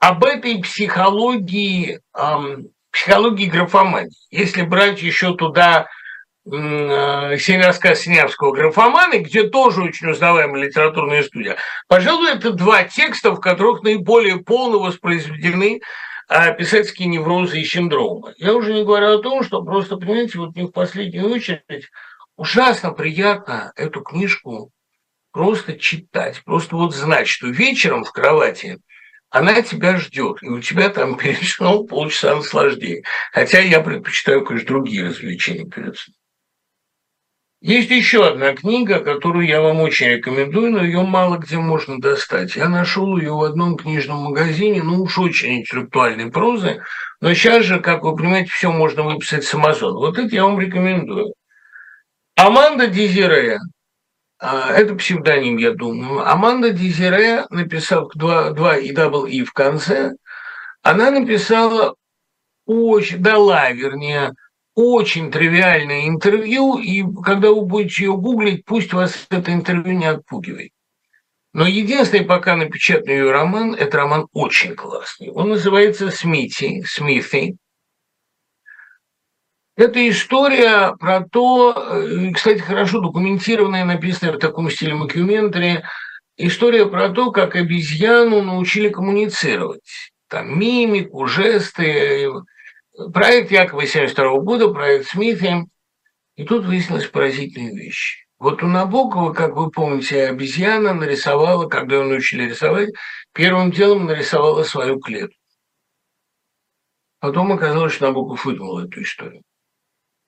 об 0.00 0.24
этой 0.24 0.60
психологии, 0.62 2.00
эм, 2.18 2.70
психологии 2.90 3.46
графомании. 3.46 4.10
Если 4.30 4.62
брать 4.62 5.00
еще 5.00 5.36
туда 5.36 5.86
Э, 6.50 7.36
«Семь 7.38 7.62
рассказ 7.62 8.00
Синявского 8.00 8.52
графоманы», 8.52 9.18
где 9.18 9.48
тоже 9.48 9.82
очень 9.82 10.08
узнаваемая 10.08 10.64
литературная 10.64 11.22
студия. 11.22 11.56
Пожалуй, 11.88 12.32
это 12.32 12.52
два 12.52 12.84
текста, 12.84 13.32
в 13.32 13.40
которых 13.40 13.82
наиболее 13.82 14.38
полно 14.38 14.78
воспроизведены 14.78 15.80
а, 16.28 16.52
писательские 16.52 17.08
неврозы 17.08 17.60
и 17.60 17.64
синдромы. 17.64 18.34
Я 18.38 18.54
уже 18.54 18.72
не 18.72 18.84
говорю 18.84 19.18
о 19.18 19.22
том, 19.22 19.42
что 19.42 19.62
просто, 19.62 19.96
понимаете, 19.96 20.38
вот 20.38 20.56
не 20.56 20.66
в 20.66 20.70
последнюю 20.70 21.30
очередь 21.30 21.88
ужасно 22.36 22.92
приятно 22.92 23.72
эту 23.76 24.00
книжку 24.00 24.70
просто 25.32 25.78
читать, 25.78 26.42
просто 26.44 26.76
вот 26.76 26.94
знать, 26.94 27.28
что 27.28 27.48
вечером 27.48 28.04
в 28.04 28.12
кровати 28.12 28.78
она 29.30 29.60
тебя 29.60 29.98
ждет, 29.98 30.42
и 30.42 30.48
у 30.48 30.60
тебя 30.60 30.88
там 30.88 31.16
перед 31.18 31.42
сном 31.44 31.86
полчаса 31.86 32.36
наслаждения. 32.36 33.02
Хотя 33.32 33.60
я 33.60 33.80
предпочитаю, 33.80 34.44
конечно, 34.44 34.68
другие 34.68 35.06
развлечения 35.08 35.68
перед 35.68 35.96
сном. 35.96 36.17
Есть 37.60 37.90
еще 37.90 38.24
одна 38.24 38.54
книга, 38.54 39.00
которую 39.00 39.44
я 39.44 39.60
вам 39.60 39.80
очень 39.80 40.06
рекомендую, 40.06 40.70
но 40.70 40.84
ее 40.84 41.02
мало 41.02 41.38
где 41.38 41.58
можно 41.58 42.00
достать. 42.00 42.54
Я 42.54 42.68
нашел 42.68 43.16
ее 43.18 43.32
в 43.32 43.42
одном 43.42 43.76
книжном 43.76 44.18
магазине, 44.18 44.80
ну 44.80 45.02
уж 45.02 45.18
очень 45.18 45.60
интеллектуальной 45.60 46.30
прозы, 46.30 46.80
но 47.20 47.34
сейчас 47.34 47.64
же, 47.64 47.80
как 47.80 48.04
вы 48.04 48.14
понимаете, 48.14 48.50
все 48.52 48.70
можно 48.70 49.02
выписать 49.02 49.42
с 49.42 49.52
Амазона. 49.54 49.98
Вот 49.98 50.18
это 50.18 50.32
я 50.32 50.44
вам 50.44 50.60
рекомендую. 50.60 51.34
Аманда 52.36 52.86
Дезире, 52.86 53.58
а, 54.38 54.72
это 54.72 54.94
псевдоним, 54.94 55.56
я 55.56 55.72
думаю. 55.72 56.30
Аманда 56.30 56.70
Дезире, 56.70 57.44
написав 57.50 58.12
два, 58.14 58.50
два 58.50 58.76
и 58.76 58.92
double 58.92 59.26
e 59.26 59.42
в 59.42 59.52
конце, 59.52 60.12
она 60.82 61.10
написала 61.10 61.96
очень, 62.66 63.18
дала, 63.18 63.68
вернее, 63.72 64.30
очень 64.78 65.32
тривиальное 65.32 66.06
интервью, 66.06 66.78
и 66.78 67.02
когда 67.24 67.50
вы 67.50 67.62
будете 67.62 68.04
ее 68.04 68.16
гуглить, 68.16 68.64
пусть 68.64 68.92
вас 68.92 69.26
это 69.28 69.52
интервью 69.52 69.98
не 69.98 70.06
отпугивает. 70.06 70.70
Но 71.52 71.66
единственный 71.66 72.24
пока 72.24 72.54
напечатанный 72.54 73.14
ее 73.14 73.32
роман, 73.32 73.74
это 73.74 73.96
роман 73.96 74.28
очень 74.32 74.76
классный. 74.76 75.30
Он 75.30 75.48
называется 75.48 76.12
«Smithy», 76.12 76.84
«Smithy». 76.86 77.56
Это 79.76 80.08
история 80.08 80.94
про 80.96 81.22
то, 81.28 81.72
э, 81.72 82.30
кстати, 82.32 82.60
хорошо 82.60 83.00
документированная, 83.00 83.84
написанная 83.84 84.34
в 84.34 84.38
таком 84.38 84.70
стиле 84.70 84.94
макюментари, 84.94 85.82
история 86.36 86.86
про 86.86 87.08
то, 87.08 87.32
как 87.32 87.56
обезьяну 87.56 88.42
научили 88.42 88.90
коммуницировать. 88.90 90.12
Там 90.28 90.56
мимику, 90.56 91.26
жесты, 91.26 92.30
проект 93.12 93.50
Якова 93.50 93.86
72 93.86 94.38
года, 94.40 94.68
проект 94.72 95.08
Смита, 95.08 95.64
и 96.36 96.44
тут 96.44 96.64
выяснилась 96.64 97.06
поразительная 97.06 97.72
вещь. 97.72 98.26
Вот 98.38 98.62
у 98.62 98.66
Набокова, 98.66 99.32
как 99.32 99.56
вы 99.56 99.70
помните, 99.70 100.26
обезьяна 100.26 100.94
нарисовала, 100.94 101.68
когда 101.68 101.96
его 101.96 102.04
научили 102.04 102.48
рисовать, 102.48 102.90
первым 103.32 103.72
делом 103.72 104.06
нарисовала 104.06 104.62
свою 104.62 105.00
клетку. 105.00 105.34
Потом 107.20 107.52
оказалось, 107.52 107.94
что 107.94 108.06
Набоков 108.06 108.44
выдумал 108.44 108.78
эту 108.78 109.02
историю. 109.02 109.42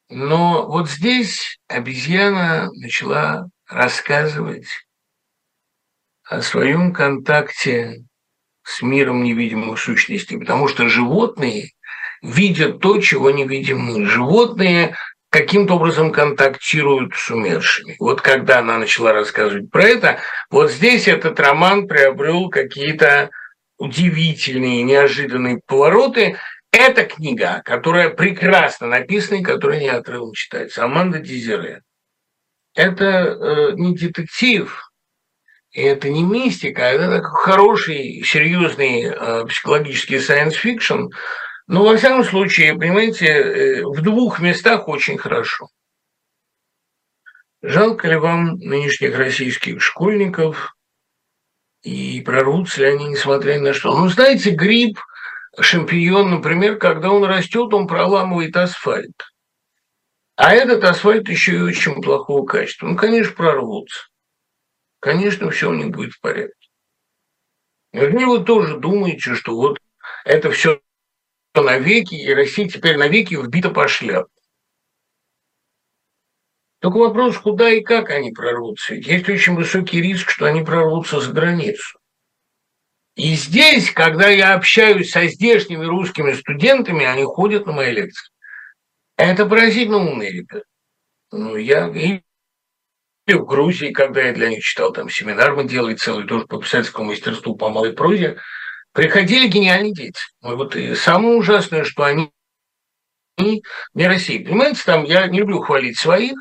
Но 0.08 0.66
вот 0.66 0.90
здесь 0.90 1.60
обезьяна 1.68 2.68
начала 2.72 3.48
рассказывать 3.68 4.66
о 6.24 6.42
своем 6.42 6.92
контакте 6.92 8.04
с 8.64 8.82
миром 8.82 9.22
невидимых 9.22 9.78
сущностей, 9.78 10.36
потому 10.36 10.66
что 10.66 10.88
животные 10.88 11.70
видят 12.22 12.80
то, 12.80 13.00
чего 13.00 13.30
не 13.30 13.46
видим 13.46 13.80
мы. 13.80 14.06
Животные 14.06 14.96
каким-то 15.30 15.74
образом 15.74 16.12
контактируют 16.12 17.14
с 17.14 17.30
умершими. 17.30 17.96
Вот 17.98 18.20
когда 18.20 18.58
она 18.58 18.78
начала 18.78 19.12
рассказывать 19.12 19.70
про 19.70 19.84
это, 19.84 20.18
вот 20.50 20.70
здесь 20.70 21.08
этот 21.08 21.38
роман 21.38 21.86
приобрел 21.86 22.48
какие-то 22.48 23.30
удивительные, 23.78 24.82
неожиданные 24.82 25.60
повороты. 25.66 26.36
Это 26.72 27.04
книга, 27.04 27.62
которая 27.64 28.10
прекрасно 28.10 28.86
написана 28.86 29.38
и 29.38 29.42
которая 29.42 29.80
неотрывно 29.80 30.34
читается. 30.34 30.84
Аманда 30.84 31.18
Дизере. 31.18 31.82
Это 32.74 33.04
э, 33.04 33.72
не 33.74 33.94
детектив, 33.96 34.90
и 35.72 35.82
это 35.82 36.08
не 36.08 36.22
мистика, 36.22 36.82
это 36.82 37.10
такой 37.10 37.30
хороший, 37.30 38.22
серьезный 38.24 39.04
э, 39.04 39.46
психологический 39.46 40.16
science 40.16 40.54
fiction, 40.62 41.08
но, 41.70 41.84
во 41.84 41.96
всяком 41.96 42.24
случае, 42.24 42.74
понимаете, 42.74 43.26
э, 43.26 43.84
в 43.84 44.02
двух 44.02 44.40
местах 44.40 44.88
очень 44.88 45.16
хорошо. 45.16 45.68
Жалко 47.62 48.08
ли 48.08 48.16
вам 48.16 48.56
нынешних 48.56 49.16
российских 49.16 49.80
школьников 49.80 50.74
и 51.82 52.22
прорвутся 52.22 52.80
ли 52.80 52.86
они, 52.88 53.04
несмотря 53.10 53.54
ни 53.54 53.58
на 53.58 53.72
что? 53.72 53.96
Ну, 53.96 54.08
знаете, 54.08 54.50
гриб, 54.50 54.98
шампиньон, 55.60 56.32
например, 56.32 56.76
когда 56.76 57.12
он 57.12 57.22
растет, 57.22 57.72
он 57.72 57.86
проламывает 57.86 58.56
асфальт. 58.56 59.22
А 60.34 60.52
этот 60.52 60.82
асфальт 60.82 61.28
еще 61.28 61.54
и 61.54 61.62
очень 61.62 62.02
плохого 62.02 62.44
качества. 62.44 62.88
Ну, 62.88 62.96
конечно, 62.96 63.32
прорвутся. 63.32 64.08
Конечно, 64.98 65.50
все 65.50 65.70
у 65.70 65.74
них 65.74 65.90
будет 65.90 66.14
в 66.14 66.20
порядке. 66.20 66.68
Вернее, 67.92 68.26
вы 68.26 68.42
тоже 68.42 68.76
думаете, 68.76 69.36
что 69.36 69.54
вот 69.54 69.78
это 70.24 70.50
все 70.50 70.80
навеки, 71.54 72.14
и 72.14 72.32
Россия 72.32 72.68
теперь 72.68 72.96
навеки 72.96 73.34
вбита 73.34 73.70
по 73.70 73.88
шляпу. 73.88 74.30
Только 76.80 76.96
вопрос, 76.96 77.36
куда 77.38 77.70
и 77.70 77.82
как 77.82 78.10
они 78.10 78.32
прорвутся. 78.32 78.94
Есть 78.94 79.28
очень 79.28 79.54
высокий 79.54 80.00
риск, 80.00 80.30
что 80.30 80.46
они 80.46 80.62
прорвутся 80.62 81.20
за 81.20 81.32
границу. 81.32 81.98
И 83.16 83.34
здесь, 83.34 83.90
когда 83.90 84.28
я 84.28 84.54
общаюсь 84.54 85.10
со 85.10 85.26
здешними 85.26 85.84
русскими 85.84 86.32
студентами, 86.32 87.04
они 87.04 87.24
ходят 87.24 87.66
на 87.66 87.72
мои 87.72 87.92
лекции. 87.92 88.30
Это 89.16 89.44
поразительно 89.44 89.98
умные 89.98 90.32
ребята. 90.32 90.64
Ну, 91.32 91.56
я 91.56 91.88
и 91.88 93.34
в 93.34 93.44
Грузии, 93.44 93.92
когда 93.92 94.22
я 94.22 94.32
для 94.32 94.48
них 94.48 94.62
читал 94.62 94.92
там 94.92 95.10
семинар, 95.10 95.54
мы 95.54 95.64
делали 95.64 95.94
целый 95.94 96.26
тоже 96.26 96.46
по 96.46 96.58
писательскому 96.58 97.10
мастерству 97.10 97.54
по 97.54 97.68
малой 97.68 97.92
прозе, 97.92 98.38
приходили 98.92 99.48
гениальные 99.48 99.92
дети. 99.92 100.20
Вот 100.40 100.76
и 100.76 100.94
самое 100.94 101.36
ужасное, 101.36 101.84
что 101.84 102.04
они 102.04 102.32
не 103.38 104.06
России. 104.06 104.44
Понимаете, 104.44 104.82
там 104.84 105.04
я 105.04 105.26
не 105.26 105.38
люблю 105.38 105.60
хвалить 105.60 105.98
своих, 105.98 106.34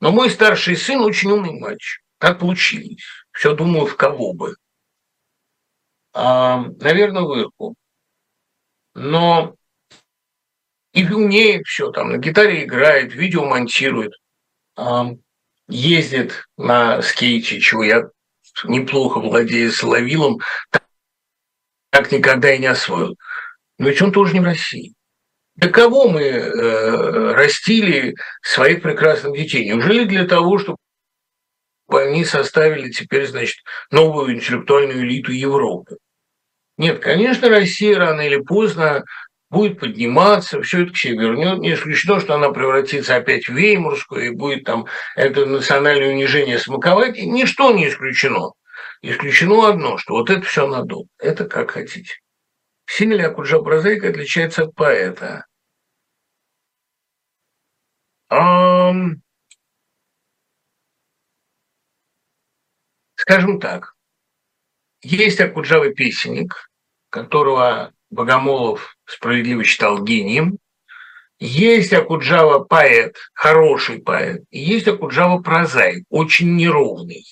но 0.00 0.12
мой 0.12 0.30
старший 0.30 0.76
сын 0.76 1.00
очень 1.00 1.30
умный 1.30 1.58
мальчик. 1.58 2.02
Так 2.18 2.38
получилось. 2.38 3.02
Все 3.32 3.54
думаю, 3.54 3.86
в 3.86 3.96
кого 3.96 4.32
бы. 4.32 4.54
А, 6.12 6.64
наверное, 6.80 7.22
в 7.22 7.34
Ирку. 7.36 7.74
Но 8.94 9.56
и 10.92 11.04
умеет 11.04 11.66
все, 11.66 11.90
там 11.90 12.12
на 12.12 12.18
гитаре 12.18 12.64
играет, 12.64 13.12
видео 13.14 13.44
монтирует, 13.44 14.12
ездит 15.68 16.44
на 16.56 17.02
скейте, 17.02 17.58
чего 17.58 17.82
я 17.82 18.04
неплохо 18.62 19.18
владею 19.18 19.72
соловилом, 19.72 20.38
так 21.94 22.10
никогда 22.10 22.52
и 22.52 22.58
не 22.58 22.66
освоил. 22.66 23.16
Но 23.78 23.88
ведь 23.88 24.02
он 24.02 24.10
тоже 24.10 24.34
не 24.34 24.40
в 24.40 24.44
России. 24.44 24.94
Для 25.54 25.70
кого 25.70 26.08
мы 26.08 26.22
э, 26.22 27.32
растили 27.34 28.16
своих 28.42 28.82
прекрасных 28.82 29.34
детей? 29.34 29.64
Неужели 29.64 30.02
для 30.02 30.26
того, 30.26 30.58
чтобы 30.58 30.76
они 31.88 32.24
составили 32.24 32.90
теперь, 32.90 33.28
значит, 33.28 33.58
новую 33.92 34.34
интеллектуальную 34.34 35.02
элиту 35.02 35.30
Европы? 35.30 35.98
Нет, 36.78 36.98
конечно, 36.98 37.48
Россия 37.48 37.96
рано 37.96 38.22
или 38.22 38.38
поздно 38.38 39.04
будет 39.48 39.78
подниматься, 39.78 40.60
все 40.62 40.82
это 40.82 40.92
к 40.92 40.96
себе 40.96 41.16
вернет. 41.16 41.60
Не 41.60 41.74
исключено, 41.74 42.18
что 42.18 42.34
она 42.34 42.50
превратится 42.50 43.14
опять 43.14 43.46
в 43.46 43.54
Веймурскую 43.54 44.26
и 44.26 44.30
будет 44.30 44.64
там 44.64 44.86
это 45.14 45.46
национальное 45.46 46.10
унижение 46.10 46.58
смаковать. 46.58 47.22
Ничто 47.22 47.70
не 47.70 47.86
исключено. 47.86 48.50
Исключено 49.06 49.68
одно, 49.68 49.98
что 49.98 50.14
вот 50.14 50.30
это 50.30 50.40
все 50.46 50.66
надо. 50.66 50.96
Это 51.18 51.44
как 51.44 51.72
хотите. 51.72 52.14
Сильно 52.86 53.12
ли 53.12 53.22
Акуджа 53.22 53.60
прозаика 53.60 54.08
отличается 54.08 54.62
от 54.62 54.74
поэта? 54.74 55.44
Um, 58.32 59.16
скажем 63.16 63.60
так, 63.60 63.94
есть 65.02 65.38
Акуджавый 65.38 65.92
песенник, 65.94 66.70
которого 67.10 67.92
Богомолов 68.08 68.96
справедливо 69.04 69.64
считал 69.64 70.02
гением. 70.02 70.56
Есть 71.38 71.92
Акуджава 71.92 72.64
поэт, 72.64 73.18
хороший 73.34 74.00
поэт, 74.00 74.44
и 74.48 74.60
есть 74.60 74.88
Акуджава 74.88 75.42
прозаик, 75.42 76.06
очень 76.08 76.56
неровный. 76.56 77.26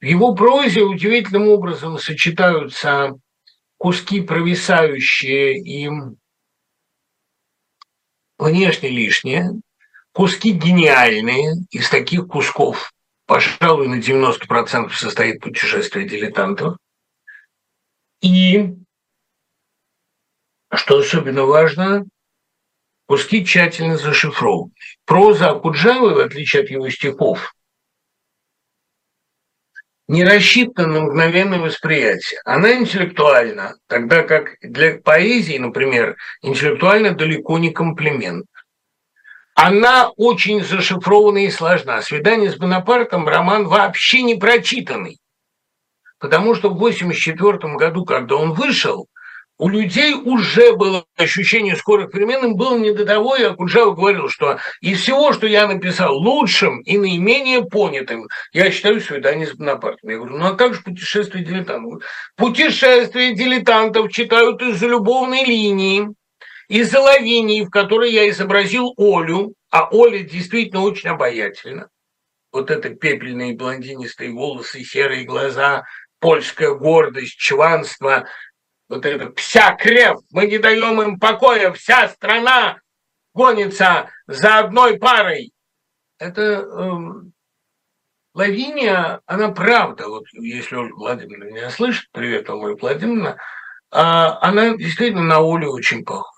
В 0.00 0.04
его 0.04 0.34
прозе 0.34 0.82
удивительным 0.82 1.48
образом 1.48 1.98
сочетаются 1.98 3.14
куски, 3.78 4.20
провисающие 4.20 5.58
им 5.58 6.18
внешне 8.38 8.90
лишние, 8.90 9.50
куски 10.12 10.52
гениальные, 10.52 11.54
из 11.70 11.90
таких 11.90 12.28
кусков, 12.28 12.92
пожалуй, 13.26 13.88
на 13.88 13.98
90% 13.98 14.90
состоит 14.92 15.40
путешествие 15.40 16.08
дилетантов. 16.08 16.76
И 18.20 18.74
что 20.72 20.98
особенно 20.98 21.44
важно, 21.44 22.04
куски 23.06 23.44
тщательно 23.44 23.96
зашифрованы. 23.96 24.72
Проза 25.04 25.50
Акуджавы, 25.50 26.14
в 26.14 26.18
отличие 26.18 26.62
от 26.62 26.70
его 26.70 26.88
стихов, 26.90 27.54
не 30.08 30.24
рассчитана 30.24 30.88
на 30.88 31.00
мгновенное 31.02 31.58
восприятие. 31.58 32.40
Она 32.44 32.72
интеллектуальна, 32.72 33.74
тогда 33.86 34.22
как 34.22 34.56
для 34.62 34.98
поэзии, 34.98 35.58
например, 35.58 36.16
интеллектуально 36.42 37.12
далеко 37.12 37.58
не 37.58 37.70
комплимент. 37.70 38.46
Она 39.54 40.10
очень 40.16 40.64
зашифрована 40.64 41.44
и 41.44 41.50
сложна. 41.50 42.00
«Свидание 42.00 42.50
с 42.50 42.56
Бонапартом»– 42.56 43.28
роман 43.28 43.66
вообще 43.66 44.22
не 44.22 44.36
прочитанный. 44.36 45.18
Потому 46.18 46.54
что 46.54 46.70
в 46.70 46.76
1984 46.76 47.74
году, 47.74 48.04
когда 48.04 48.36
он 48.36 48.52
вышел, 48.52 49.08
у 49.58 49.68
людей 49.68 50.14
уже 50.14 50.76
было 50.76 51.04
ощущение 51.16 51.74
скорых 51.74 52.12
перемен, 52.12 52.44
им 52.44 52.54
было 52.54 52.78
не 52.78 52.92
до 52.92 53.04
того, 53.04 53.36
я 53.36 53.50
Куджава 53.50 53.92
говорил, 53.92 54.28
что 54.28 54.58
из 54.80 55.00
всего, 55.00 55.32
что 55.32 55.46
я 55.48 55.66
написал, 55.66 56.16
лучшим 56.16 56.80
и 56.82 56.96
наименее 56.96 57.64
понятым, 57.64 58.28
я 58.52 58.70
считаю 58.70 59.00
«Свидание 59.00 59.48
с 59.48 59.54
Бонапартом». 59.54 60.10
Я 60.10 60.18
говорю, 60.18 60.38
ну 60.38 60.46
а 60.46 60.54
как 60.54 60.74
же 60.74 60.82
«Путешествие 60.82 61.44
дилетантов»? 61.44 62.04
«Путешествие 62.36 63.34
дилетантов» 63.34 64.12
читают 64.12 64.62
из-за 64.62 64.86
любовной 64.86 65.44
линии, 65.44 66.08
из-за 66.68 67.00
лавинии, 67.00 67.64
в 67.64 67.70
которой 67.70 68.12
я 68.12 68.28
изобразил 68.28 68.94
Олю, 68.96 69.54
а 69.70 69.88
Оля 69.90 70.20
действительно 70.20 70.82
очень 70.82 71.10
обаятельна. 71.10 71.88
Вот 72.52 72.70
это 72.70 72.90
пепельные 72.90 73.56
блондинистые 73.56 74.30
волосы, 74.30 74.84
серые 74.84 75.24
глаза, 75.24 75.82
польская 76.20 76.74
гордость, 76.74 77.36
чванство– 77.36 78.26
вот 78.88 79.04
это 79.04 79.32
вся 79.34 79.74
крев, 79.74 80.20
мы 80.30 80.46
не 80.46 80.58
даем 80.58 81.00
им 81.02 81.18
покоя, 81.18 81.72
вся 81.72 82.08
страна 82.08 82.80
гонится 83.34 84.10
за 84.26 84.58
одной 84.58 84.98
парой. 84.98 85.52
Это 86.18 86.42
эм, 86.42 87.32
Лавиния, 88.34 89.20
она 89.26 89.50
правда, 89.50 90.08
вот 90.08 90.24
если 90.32 90.76
Ольга 90.76 90.94
Владимировна 90.94 91.50
меня 91.50 91.70
слышит, 91.70 92.08
привет, 92.12 92.50
Ольга 92.50 92.78
Владимировна, 92.80 93.38
а, 93.90 94.38
она 94.40 94.76
действительно 94.76 95.22
на 95.22 95.38
Олю 95.38 95.72
очень 95.72 96.04
похожа. 96.04 96.32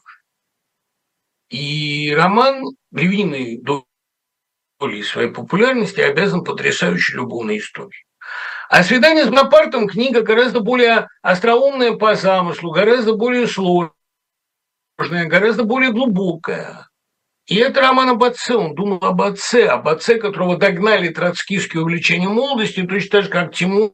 И 1.48 2.12
роман 2.14 2.64
львиной 2.92 3.61
долей 3.61 5.03
своей 5.03 5.30
популярности 5.30 6.01
обязан 6.01 6.44
потрясающей 6.44 7.16
любовной 7.16 7.59
историей. 7.59 8.05
А 8.70 8.84
«Свидание 8.84 9.24
с 9.24 9.28
Бонапартом» 9.28 9.88
книга 9.88 10.22
гораздо 10.22 10.60
более 10.60 11.08
остроумная 11.22 11.94
по 11.94 12.14
замыслу, 12.14 12.70
гораздо 12.70 13.16
более 13.16 13.48
сложная, 13.48 13.90
гораздо 14.96 15.64
более 15.64 15.90
глубокая. 15.90 16.88
И 17.46 17.56
это 17.56 17.80
роман 17.80 18.10
об 18.10 18.22
отце. 18.22 18.54
Он 18.54 18.76
думал 18.76 18.98
об 19.02 19.22
отце, 19.22 19.66
об 19.66 19.88
отце, 19.88 20.20
которого 20.20 20.56
догнали 20.56 21.08
троцкистские 21.08 21.82
увлечения 21.82 22.28
молодости, 22.28 22.86
точно 22.86 23.10
так 23.10 23.22
же, 23.24 23.28
как 23.28 23.52
Тимур 23.52 23.92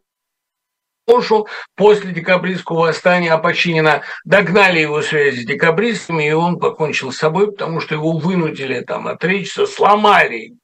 Ошу 1.06 1.48
после 1.74 2.12
декабристского 2.12 2.80
восстания 2.80 3.32
Апочинина 3.32 4.02
догнали 4.26 4.80
его 4.80 5.00
связи 5.00 5.40
с 5.40 5.46
декабристами, 5.46 6.28
и 6.28 6.32
он 6.32 6.58
покончил 6.58 7.12
с 7.12 7.16
собой, 7.16 7.50
потому 7.50 7.80
что 7.80 7.94
его 7.94 8.12
вынудили 8.18 8.80
там 8.80 9.08
отречься, 9.08 9.64
сломали. 9.64 10.58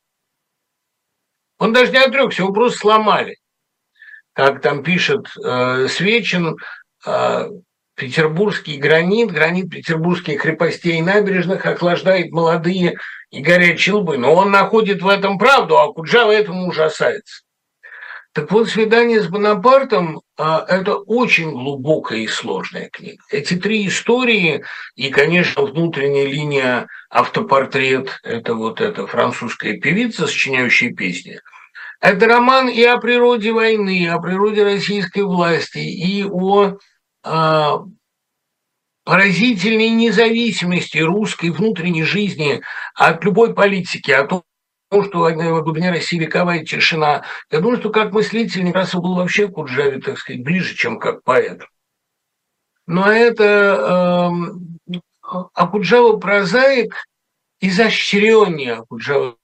Он 1.58 1.72
даже 1.72 1.92
не 1.92 1.98
отрекся, 1.98 2.42
его 2.42 2.52
просто 2.52 2.78
сломали 2.78 3.38
как 4.32 4.60
там 4.60 4.82
пишет 4.82 5.26
э, 5.36 5.88
Свечин, 5.88 6.56
э, 7.06 7.48
петербургский 7.94 8.78
гранит, 8.78 9.30
гранит 9.30 9.70
петербургских 9.70 10.40
крепостей 10.40 10.98
и 10.98 11.02
набережных 11.02 11.66
охлаждает 11.66 12.32
молодые 12.32 12.98
и 13.30 13.40
горячие 13.40 13.96
лбы. 13.96 14.18
Но 14.18 14.34
он 14.34 14.50
находит 14.50 15.02
в 15.02 15.08
этом 15.08 15.38
правду, 15.38 15.78
а 15.78 15.92
Куджава 15.92 16.32
этому 16.32 16.68
ужасается. 16.68 17.42
Так 18.32 18.50
вот, 18.50 18.70
«Свидание 18.70 19.20
с 19.20 19.28
Бонапартом» 19.28 20.22
а,– 20.38 20.64
это 20.68 20.96
очень 20.96 21.50
глубокая 21.50 22.20
и 22.20 22.26
сложная 22.26 22.88
книга. 22.88 23.22
Эти 23.30 23.56
три 23.56 23.86
истории 23.86 24.64
и, 24.94 25.10
конечно, 25.10 25.66
внутренняя 25.66 26.24
линия 26.24 26.88
автопортрет– 27.10 28.18
это 28.22 28.54
вот 28.54 28.80
эта 28.80 29.06
французская 29.06 29.78
певица, 29.78 30.26
сочиняющая 30.26 30.94
песни– 30.94 31.40
это 32.02 32.26
роман 32.26 32.68
и 32.68 32.82
о 32.82 32.98
природе 32.98 33.52
войны, 33.52 34.00
и 34.00 34.06
о 34.06 34.18
природе 34.18 34.64
российской 34.64 35.22
власти, 35.22 35.78
и 35.78 36.24
о 36.24 36.76
э, 37.24 37.70
поразительной 39.04 39.88
независимости 39.90 40.98
русской 40.98 41.50
внутренней 41.50 42.02
жизни 42.02 42.60
от 42.96 43.24
любой 43.24 43.54
политики, 43.54 44.10
о 44.10 44.26
том, 44.26 44.42
что 44.90 45.20
в 45.20 45.62
глубине 45.62 45.90
России 45.90 46.18
вековая 46.18 46.64
тишина. 46.64 47.24
Я 47.52 47.60
думаю, 47.60 47.78
что 47.78 47.90
как 47.90 48.12
мыслитель 48.12 48.64
Некрасов 48.64 49.00
был 49.00 49.14
вообще 49.14 49.46
к 49.46 49.52
Куджаве, 49.52 50.00
так 50.00 50.18
сказать, 50.18 50.42
ближе, 50.42 50.74
чем 50.74 50.98
как 50.98 51.22
поэт. 51.22 51.62
Но 52.88 53.08
это 53.10 54.32
э, 54.90 54.98
Акуджава 55.54 56.16
прозаик 56.16 56.96
изощреннее 57.60 58.72
Акуджава 58.72 59.36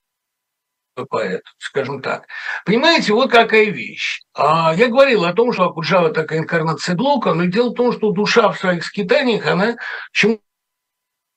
поэт, 1.04 1.42
скажем 1.58 2.02
так. 2.02 2.26
Понимаете, 2.64 3.12
вот 3.12 3.30
какая 3.30 3.66
вещь. 3.66 4.22
А, 4.34 4.74
я 4.74 4.88
говорил 4.88 5.24
о 5.24 5.32
том, 5.32 5.52
что 5.52 5.64
Акуджава 5.64 6.10
такая 6.10 6.40
инкарнация 6.40 6.94
Блока, 6.94 7.34
но 7.34 7.44
дело 7.44 7.70
в 7.70 7.74
том, 7.74 7.92
что 7.92 8.12
душа 8.12 8.50
в 8.50 8.58
своих 8.58 8.84
скитаниях, 8.84 9.46
она 9.46 9.76
чему 10.12 10.40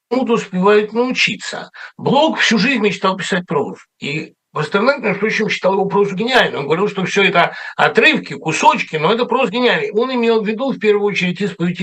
то 0.09 0.33
успевает 0.33 0.93
научиться. 0.93 1.71
Блок 1.97 2.39
всю 2.39 2.57
жизнь 2.57 2.81
мечтал 2.81 3.15
писать 3.17 3.45
прозу. 3.47 3.77
И 3.99 4.33
Пастернак, 4.51 4.99
между 4.99 5.19
прочим, 5.21 5.49
считал 5.49 5.73
его 5.73 5.85
прозу 5.85 6.15
гениальной. 6.15 6.59
Он 6.59 6.65
говорил, 6.65 6.89
что 6.89 7.05
все 7.05 7.23
это 7.23 7.55
отрывки, 7.77 8.33
кусочки, 8.33 8.97
но 8.97 9.13
это 9.13 9.25
проза 9.25 9.51
гениальная. 9.51 9.91
Он 9.93 10.13
имел 10.13 10.43
в 10.43 10.47
виду, 10.47 10.71
в 10.71 10.79
первую 10.79 11.05
очередь, 11.05 11.39
исповедь 11.41 11.81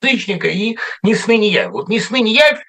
язычника 0.00 0.46
и 0.48 0.76
«Не 1.02 1.14
сны 1.14 1.36
не 1.36 1.50
явь». 1.50 1.70
Вот 1.70 1.88
«Не 1.88 1.98
сны 1.98 2.20
не 2.20 2.34
явь» 2.34 2.62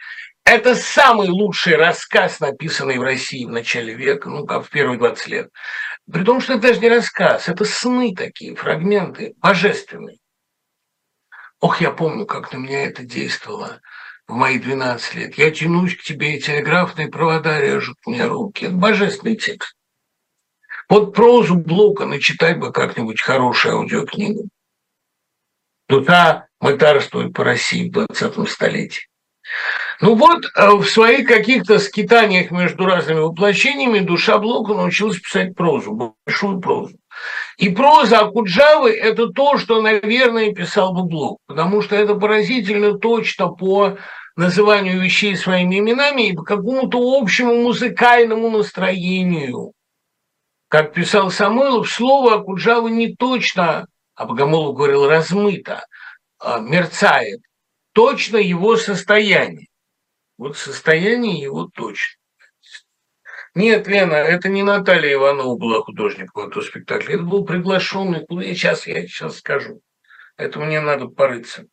Это 0.46 0.76
самый 0.76 1.30
лучший 1.30 1.76
рассказ, 1.78 2.40
написанный 2.42 2.98
в 2.98 3.04
России 3.04 3.46
в 3.46 3.50
начале 3.50 3.94
века, 3.94 4.30
ну, 4.30 4.46
как 4.46 4.66
в 4.66 4.70
первые 4.70 5.00
20 5.00 5.28
лет. 5.28 5.50
При 6.12 6.24
том, 6.24 6.42
что 6.42 6.54
это 6.54 6.64
даже 6.64 6.80
не 6.82 6.90
рассказ, 6.90 7.48
это 7.48 7.64
сны 7.64 8.14
такие, 8.14 8.56
фрагменты, 8.56 9.36
божественные. 9.38 10.18
Ох, 11.62 11.80
я 11.80 11.92
помню, 11.92 12.26
как 12.26 12.52
на 12.52 12.58
меня 12.58 12.84
это 12.84 13.04
действовало 13.04 13.80
в 14.28 14.34
мои 14.34 14.60
12 14.60 15.16
лет. 15.16 15.38
Я 15.38 15.50
тянусь 15.50 15.96
к 15.96 16.02
тебе, 16.02 16.36
и 16.36 16.42
телеграфные 16.42 17.08
провода 17.08 17.62
режут 17.62 17.98
мне 18.06 18.26
руки. 18.26 18.66
Это 18.66 18.74
божественный 18.74 19.38
текст. 19.38 19.74
Вот 20.90 21.16
прозу 21.16 21.56
Блока 21.56 22.06
начитать 22.06 22.60
бы 22.60 22.74
как-нибудь 22.74 23.22
хорошую 23.22 23.76
аудиокнигу. 23.76 24.50
Душа 25.88 26.48
мытарствует 26.60 27.34
по 27.34 27.46
России 27.46 27.88
в 27.88 27.94
20 27.94 28.50
столетии. 28.50 29.08
Ну 30.02 30.16
вот, 30.16 30.46
э, 30.56 30.70
в 30.72 30.86
своих 30.86 31.28
каких-то 31.28 31.80
скитаниях 31.80 32.52
между 32.52 32.86
разными 32.86 33.20
воплощениями 33.20 34.00
душа 34.00 34.38
Блока 34.38 34.74
научилась 34.74 35.20
писать 35.20 35.56
прозу, 35.56 36.16
большую 36.26 36.60
прозу. 36.60 36.96
И 37.58 37.70
проза 37.70 38.20
Акуджавы– 38.20 38.92
это 38.92 39.28
то, 39.28 39.58
что, 39.58 39.82
наверное, 39.82 40.54
писал 40.54 40.94
бы 40.94 41.04
Блок, 41.04 41.40
потому 41.48 41.82
что 41.82 41.96
это 41.96 42.16
поразительно 42.16 42.98
точно 42.98 43.50
по 43.50 43.98
называнию 44.36 45.00
вещей 45.00 45.36
своими 45.36 45.80
именами 45.80 46.30
и 46.30 46.34
по 46.34 46.44
какому-то 46.44 46.98
общему 47.20 47.56
музыкальному 47.62 48.50
настроению. 48.50 49.74
Как 50.70 50.94
писал 50.94 51.30
Самойлов, 51.30 51.90
слово 51.90 52.36
Акуджавы 52.36 52.90
не 52.90 53.16
точно, 53.16 53.86
а 54.16 54.26
Богомолов 54.26 54.76
говорил 54.76 55.08
размыто, 55.08 55.86
а, 56.40 56.60
мерцает, 56.60 57.42
точно 57.94 58.38
его 58.38 58.76
состояние. 58.78 59.68
Вот 60.38 60.58
состояние 60.58 61.40
его 61.40 61.70
точно. 61.74 62.20
Нет, 63.56 63.88
Лена, 63.88 64.16
это 64.16 64.50
не 64.50 64.64
Наталья 64.64 65.14
Иванова 65.14 65.56
была 65.56 65.82
художником 65.82 66.48
этого 66.48 66.64
спектакля. 66.64 67.16
Это 67.16 67.24
был 67.24 67.46
приглашенный. 67.46 68.26
Куда 68.26 68.44
я 68.44 68.56
сейчас, 68.56 68.88
я 68.88 69.04
сейчас 69.04 69.38
скажу. 69.38 69.82
Это 70.38 70.60
мне 70.60 70.82
надо 70.82 71.08
порыться. 71.08 71.66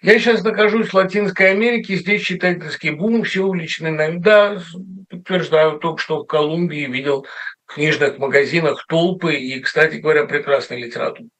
Я 0.00 0.18
сейчас 0.20 0.44
нахожусь 0.44 0.90
в 0.90 0.94
Латинской 0.94 1.50
Америке, 1.50 1.96
здесь 1.96 2.22
читательский 2.22 2.90
бум, 2.90 3.24
все 3.24 3.42
увлечены 3.42 3.90
нами. 3.90 4.18
Да, 4.18 4.62
подтверждаю, 5.10 5.78
только 5.80 6.00
что 6.00 6.22
в 6.22 6.26
Колумбии 6.26 6.86
видел 6.86 7.26
в 7.64 7.74
книжных 7.74 8.18
магазинах 8.18 8.86
толпы 8.86 9.34
и, 9.34 9.58
кстати 9.60 9.96
говоря, 9.96 10.24
прекрасной 10.24 10.82
литературы. 10.82 11.30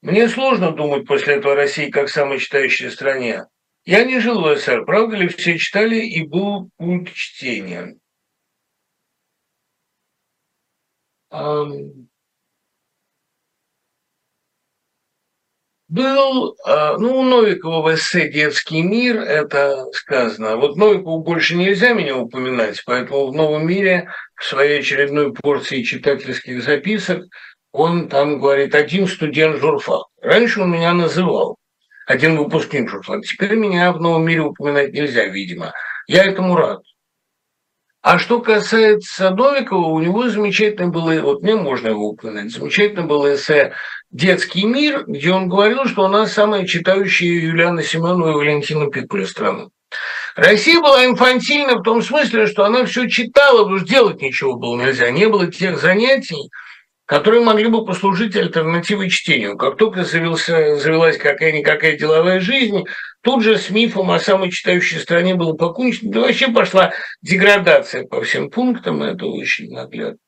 Мне 0.00 0.28
сложно 0.28 0.70
думать 0.70 1.06
после 1.06 1.34
этого 1.36 1.54
России 1.54 1.90
как 1.90 2.08
самой 2.08 2.38
читающей 2.38 2.90
стране. 2.90 3.46
Я 3.84 4.04
не 4.04 4.20
жил 4.20 4.42
в 4.42 4.56
СССР, 4.56 4.84
правда 4.84 5.16
ли 5.16 5.28
все 5.28 5.58
читали 5.58 5.96
и 5.96 6.24
был 6.24 6.70
культ 6.76 7.12
чтения. 7.12 7.96
Был, 15.88 16.54
а, 16.66 16.98
ну, 16.98 17.20
у 17.20 17.22
Новикова 17.22 17.82
в 17.82 17.94
эссе 17.94 18.30
«Детский 18.30 18.82
мир» 18.82 19.20
это 19.20 19.86
сказано. 19.92 20.56
Вот 20.56 20.76
Новикову 20.76 21.22
больше 21.22 21.56
нельзя 21.56 21.94
меня 21.94 22.18
упоминать, 22.18 22.82
поэтому 22.84 23.28
в 23.28 23.34
«Новом 23.34 23.66
мире» 23.66 24.10
в 24.34 24.44
своей 24.44 24.80
очередной 24.80 25.32
порции 25.32 25.82
читательских 25.82 26.62
записок 26.62 27.24
он 27.78 28.08
там 28.08 28.40
говорит 28.40 28.74
«один 28.74 29.06
студент 29.06 29.60
журфак». 29.60 30.06
Раньше 30.20 30.60
он 30.60 30.72
меня 30.72 30.92
называл 30.92 31.56
один 32.06 32.36
выпускник 32.36 32.90
журфак. 32.90 33.22
Теперь 33.22 33.54
меня 33.54 33.92
в 33.92 34.00
«Новом 34.00 34.24
мире» 34.24 34.40
упоминать 34.40 34.92
нельзя, 34.92 35.26
видимо. 35.26 35.72
Я 36.06 36.24
этому 36.24 36.56
рад. 36.56 36.80
А 38.02 38.18
что 38.18 38.40
касается 38.40 39.30
Новикова, 39.30 39.88
у 39.88 40.00
него 40.00 40.28
замечательное 40.28 40.90
было, 40.90 41.20
вот 41.20 41.42
мне 41.42 41.54
можно 41.56 41.88
его 41.88 42.08
упоминать, 42.08 42.50
замечательное 42.50 43.04
было 43.04 43.34
эссе 43.34 43.74
«Детский 44.10 44.64
мир», 44.64 45.04
где 45.06 45.32
он 45.32 45.48
говорил, 45.48 45.84
что 45.84 46.04
у 46.04 46.08
нас 46.08 46.32
самая 46.32 46.66
читающая 46.66 47.28
Юлиана 47.28 47.82
Семенова 47.82 48.30
и 48.30 48.34
Валентина 48.34 48.90
Пикуля 48.90 49.26
страна. 49.26 49.68
Россия 50.34 50.80
была 50.80 51.04
инфантильна 51.04 51.76
в 51.76 51.82
том 51.82 52.02
смысле, 52.02 52.46
что 52.46 52.64
она 52.64 52.84
все 52.86 53.08
читала, 53.08 53.64
потому 53.64 53.78
что 53.78 53.88
делать 53.88 54.22
ничего 54.22 54.56
было 54.56 54.80
нельзя. 54.80 55.10
Не 55.10 55.28
было 55.28 55.46
тех 55.48 55.78
занятий, 55.78 56.50
которые 57.08 57.42
могли 57.42 57.68
бы 57.68 57.86
послужить 57.86 58.36
альтернативой 58.36 59.08
чтению. 59.08 59.56
Как 59.56 59.78
только 59.78 60.04
завелся, 60.04 60.76
завелась 60.76 61.16
какая-никакая 61.16 61.96
деловая 61.96 62.38
жизнь, 62.38 62.84
тут 63.22 63.42
же 63.42 63.56
с 63.56 63.70
мифом 63.70 64.10
о 64.10 64.20
самой 64.20 64.50
читающей 64.50 64.98
стране 64.98 65.34
было 65.34 65.54
покончено. 65.54 66.12
Да 66.12 66.20
вообще 66.20 66.48
пошла 66.48 66.92
деградация 67.22 68.04
по 68.04 68.20
всем 68.20 68.50
пунктам, 68.50 69.02
это 69.02 69.24
очень 69.24 69.70
наглядно. 69.70 70.18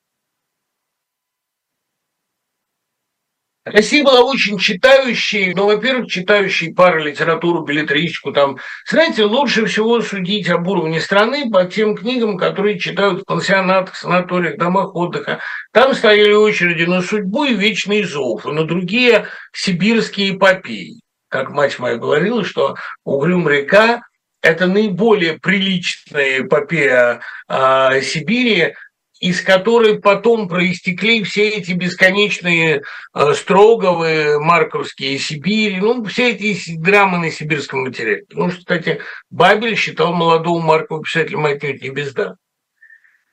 Россия 3.63 4.03
была 4.03 4.21
очень 4.21 4.57
читающей, 4.57 5.53
ну, 5.53 5.65
во-первых, 5.67 6.07
читающей 6.07 6.73
паралитературу, 6.73 7.63
билетристику. 7.63 8.31
Там, 8.31 8.57
знаете, 8.89 9.23
лучше 9.23 9.67
всего 9.67 10.01
судить 10.01 10.49
об 10.49 10.67
уровне 10.67 10.99
страны 10.99 11.47
по 11.51 11.65
тем 11.65 11.95
книгам, 11.95 12.37
которые 12.37 12.79
читают 12.79 13.21
в 13.21 13.25
пансионатах, 13.25 13.95
санаториях, 13.95 14.57
домах 14.57 14.95
отдыха. 14.95 15.41
Там 15.73 15.93
стояли 15.93 16.33
очереди 16.33 16.83
на 16.83 17.03
судьбу 17.03 17.45
и 17.45 17.53
вечный 17.53 18.03
зов, 18.03 18.47
и 18.47 18.51
на 18.51 18.63
другие 18.63 19.27
сибирские 19.53 20.35
эпопеи. 20.35 20.99
Как 21.29 21.51
мать 21.51 21.77
моя 21.77 21.97
говорила, 21.97 22.43
что 22.43 22.75
«Угрюм 23.03 23.47
река»– 23.47 24.01
это 24.41 24.65
наиболее 24.65 25.39
приличная 25.39 26.41
эпопея 26.41 27.21
э, 27.47 28.01
Сибири, 28.01 28.73
из 29.21 29.41
которой 29.41 30.01
потом 30.01 30.47
проистекли 30.47 31.23
все 31.23 31.47
эти 31.47 31.73
бесконечные 31.73 32.81
э, 33.13 33.33
Строговы, 33.35 34.39
Марковские, 34.39 35.19
Сибири, 35.19 35.79
ну, 35.79 36.03
все 36.05 36.31
эти 36.31 36.75
драмы 36.75 37.19
на 37.19 37.29
сибирском 37.29 37.83
материале. 37.83 38.25
Потому 38.25 38.49
что, 38.49 38.59
кстати, 38.59 38.99
Бабель 39.29 39.75
считал 39.75 40.11
молодого 40.11 40.59
Маркова 40.59 41.03
писателем 41.03 41.45
отнюдь 41.45 41.83
не 41.83 41.91
безда. 41.91 42.35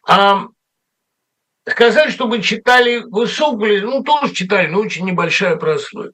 А 0.06 0.48
сказать, 1.66 2.12
чтобы 2.12 2.42
читали 2.42 2.98
высокую, 2.98 3.86
ну, 3.86 4.04
тоже 4.04 4.34
читали, 4.34 4.66
но 4.66 4.80
очень 4.80 5.06
небольшая 5.06 5.56
прослойка. 5.56 6.12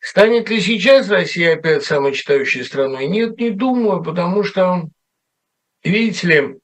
Станет 0.00 0.50
ли 0.50 0.60
сейчас 0.60 1.08
Россия 1.08 1.54
опять 1.54 1.82
самой 1.82 2.12
читающей 2.12 2.62
страной? 2.62 3.06
Нет, 3.06 3.38
не 3.38 3.50
думаю, 3.50 4.02
потому 4.02 4.44
что, 4.44 4.82
видите 5.82 6.26
ли, 6.26 6.58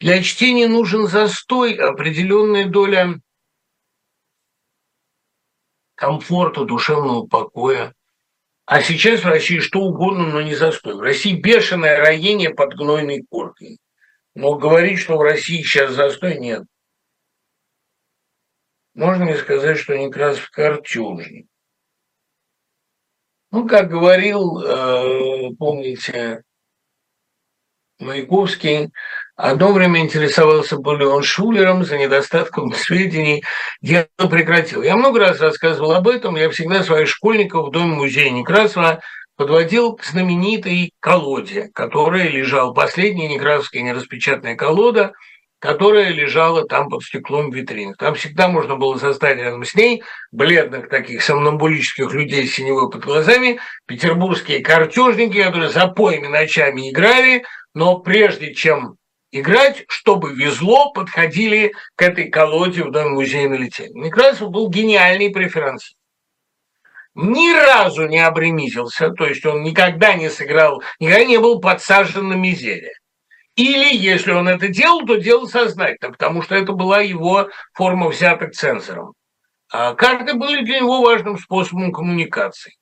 Для 0.00 0.22
чтения 0.22 0.66
нужен 0.66 1.06
застой, 1.06 1.74
определенная 1.74 2.66
доля 2.66 3.20
комфорта, 5.94 6.64
душевного 6.64 7.26
покоя. 7.26 7.94
А 8.64 8.80
сейчас 8.80 9.20
в 9.20 9.26
России 9.26 9.58
что 9.58 9.80
угодно, 9.80 10.26
но 10.26 10.40
не 10.40 10.54
застой. 10.54 10.94
В 10.94 11.00
России 11.00 11.38
бешеное 11.38 11.98
роение 11.98 12.48
под 12.48 12.74
гнойной 12.74 13.26
коркой. 13.28 13.78
Но 14.34 14.54
говорить, 14.54 15.00
что 15.00 15.18
в 15.18 15.22
России 15.22 15.60
сейчас 15.60 15.92
застой, 15.92 16.38
нет. 16.38 16.62
Можно 18.94 19.24
ли 19.24 19.36
сказать, 19.36 19.76
что 19.76 19.98
Некрасов 19.98 20.48
картежник? 20.50 21.46
Ну, 23.50 23.68
как 23.68 23.90
говорил, 23.90 24.60
э, 24.60 25.54
помните, 25.58 26.42
Маяковский, 27.98 28.90
Одно 29.42 29.72
время 29.72 30.00
интересовался 30.00 30.76
Булеон 30.76 31.22
Шулером 31.22 31.82
за 31.82 31.96
недостатком 31.96 32.74
сведений. 32.74 33.42
Дело 33.80 34.06
прекратил. 34.30 34.82
Я 34.82 34.98
много 34.98 35.20
раз 35.20 35.40
рассказывал 35.40 35.92
об 35.92 36.08
этом. 36.08 36.36
Я 36.36 36.50
всегда 36.50 36.82
своих 36.82 37.08
школьников 37.08 37.68
в 37.68 37.70
Доме 37.70 37.94
музея 37.94 38.28
Некрасова 38.28 39.00
подводил 39.36 39.94
к 39.96 40.04
знаменитой 40.04 40.92
колоде, 41.00 41.70
которая 41.72 42.28
лежала, 42.28 42.74
последняя 42.74 43.28
некрасовская 43.28 43.80
нераспечатанная 43.80 44.56
колода, 44.56 45.12
которая 45.58 46.10
лежала 46.10 46.66
там 46.68 46.90
под 46.90 47.02
стеклом 47.02 47.50
витрины. 47.50 47.94
Там 47.94 48.16
всегда 48.16 48.48
можно 48.48 48.76
было 48.76 48.98
застать 48.98 49.38
рядом 49.38 49.64
с 49.64 49.74
ней 49.74 50.02
бледных 50.32 50.90
таких 50.90 51.22
сомнамбулических 51.22 52.12
людей 52.12 52.46
с 52.46 52.56
синевой 52.56 52.90
под 52.90 53.06
глазами, 53.06 53.58
петербургские 53.86 54.60
картежники, 54.60 55.42
которые 55.42 55.70
за 55.70 55.86
поями 55.86 56.26
ночами 56.26 56.90
играли, 56.90 57.44
но 57.72 58.00
прежде 58.00 58.52
чем 58.52 58.96
играть, 59.32 59.84
чтобы 59.88 60.34
везло, 60.34 60.92
подходили 60.92 61.72
к 61.96 62.02
этой 62.02 62.30
колоде 62.30 62.84
в 62.84 62.90
Доме 62.90 63.10
музея 63.10 63.48
на 63.48 63.54
литейном. 63.54 64.02
Некрасов 64.02 64.50
был 64.50 64.68
гениальный 64.68 65.30
преферансист. 65.30 65.96
Ни 67.14 67.52
разу 67.52 68.06
не 68.06 68.18
обремизился, 68.18 69.10
то 69.10 69.26
есть 69.26 69.44
он 69.44 69.62
никогда 69.62 70.14
не 70.14 70.30
сыграл, 70.30 70.82
никогда 71.00 71.24
не 71.24 71.38
был 71.38 71.60
подсажен 71.60 72.28
на 72.28 72.34
мизере. 72.34 72.92
Или, 73.56 73.94
если 73.94 74.30
он 74.30 74.48
это 74.48 74.68
делал, 74.68 75.04
то 75.04 75.16
делал 75.16 75.48
сознательно, 75.48 76.12
потому 76.12 76.40
что 76.42 76.54
это 76.54 76.72
была 76.72 77.00
его 77.00 77.48
форма 77.74 78.08
взяток 78.08 78.52
цензором. 78.52 79.14
А 79.72 79.94
карты 79.94 80.34
были 80.34 80.64
для 80.64 80.80
него 80.80 81.02
важным 81.02 81.36
способом 81.36 81.92
коммуникации. 81.92 82.74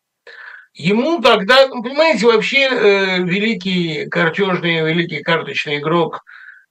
Ему 0.75 1.21
тогда, 1.21 1.67
ну, 1.69 1.83
понимаете, 1.83 2.27
вообще 2.27 2.69
э, 2.69 3.23
великий 3.23 4.07
картежный, 4.07 4.83
великий 4.87 5.23
карточный 5.23 5.79
игрок 5.79 6.23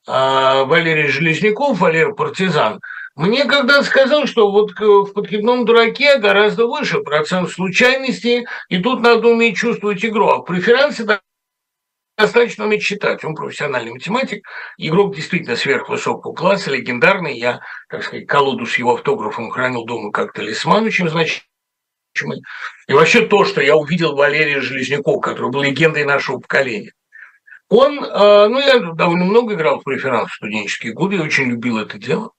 Валерий 0.07 1.09
Железняков, 1.09 1.79
Валер 1.79 2.13
Партизан, 2.15 2.79
Мне 3.15 3.43
когда 3.45 3.83
сказал, 3.83 4.25
что 4.25 4.51
вот 4.51 4.71
в 4.79 5.11
подкидном 5.11 5.65
дураке 5.65 6.17
гораздо 6.17 6.65
выше 6.65 7.01
процент 7.01 7.49
случайностей, 7.49 8.47
и 8.69 8.79
тут 8.79 9.01
надо 9.01 9.27
уметь 9.27 9.57
чувствовать 9.57 10.05
игру. 10.05 10.29
А 10.29 10.37
в 10.37 10.43
преферансе 10.43 11.03
достаточно 12.17 12.65
уметь 12.65 12.83
читать. 12.83 13.25
Он 13.25 13.35
профессиональный 13.35 13.91
математик, 13.91 14.47
игрок 14.77 15.13
действительно 15.15 15.57
сверхвысокого 15.57 16.33
класса, 16.33 16.71
легендарный. 16.71 17.37
Я, 17.37 17.59
так 17.89 18.03
сказать, 18.03 18.27
колоду 18.27 18.65
с 18.65 18.77
его 18.77 18.93
автографом 18.93 19.49
хранил 19.49 19.83
дома 19.83 20.11
как 20.11 20.31
талисман 20.31 20.85
очень 20.85 21.09
значимый. 21.09 22.41
И 22.87 22.93
вообще 22.93 23.25
то, 23.25 23.43
что 23.43 23.61
я 23.61 23.75
увидел 23.75 24.15
Валерия 24.15 24.61
Железнякова, 24.61 25.19
который 25.19 25.51
был 25.51 25.63
легендой 25.63 26.05
нашего 26.05 26.39
поколения. 26.39 26.93
Он, 27.70 28.03
э, 28.03 28.47
ну, 28.47 28.59
я 28.59 28.80
довольно 28.93 29.26
много 29.26 29.53
играл 29.53 29.80
в 29.80 29.84
преферанс 29.84 30.32
в 30.32 30.36
студенческие 30.36 30.93
годы, 30.93 31.15
я 31.15 31.24
очень 31.24 31.45
любил 31.45 31.78
это 31.78 31.97
дело. 31.97 32.32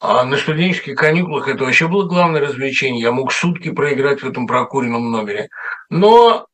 А 0.00 0.24
на 0.24 0.36
студенческих 0.36 0.96
каникулах 0.96 1.46
это 1.46 1.64
вообще 1.64 1.86
было 1.86 2.06
главное 2.06 2.40
развлечение. 2.40 3.02
Я 3.02 3.12
мог 3.12 3.32
сутки 3.32 3.70
проиграть 3.70 4.22
в 4.22 4.28
этом 4.28 4.46
прокуренном 4.46 5.10
номере. 5.10 5.50
Но 5.90 6.46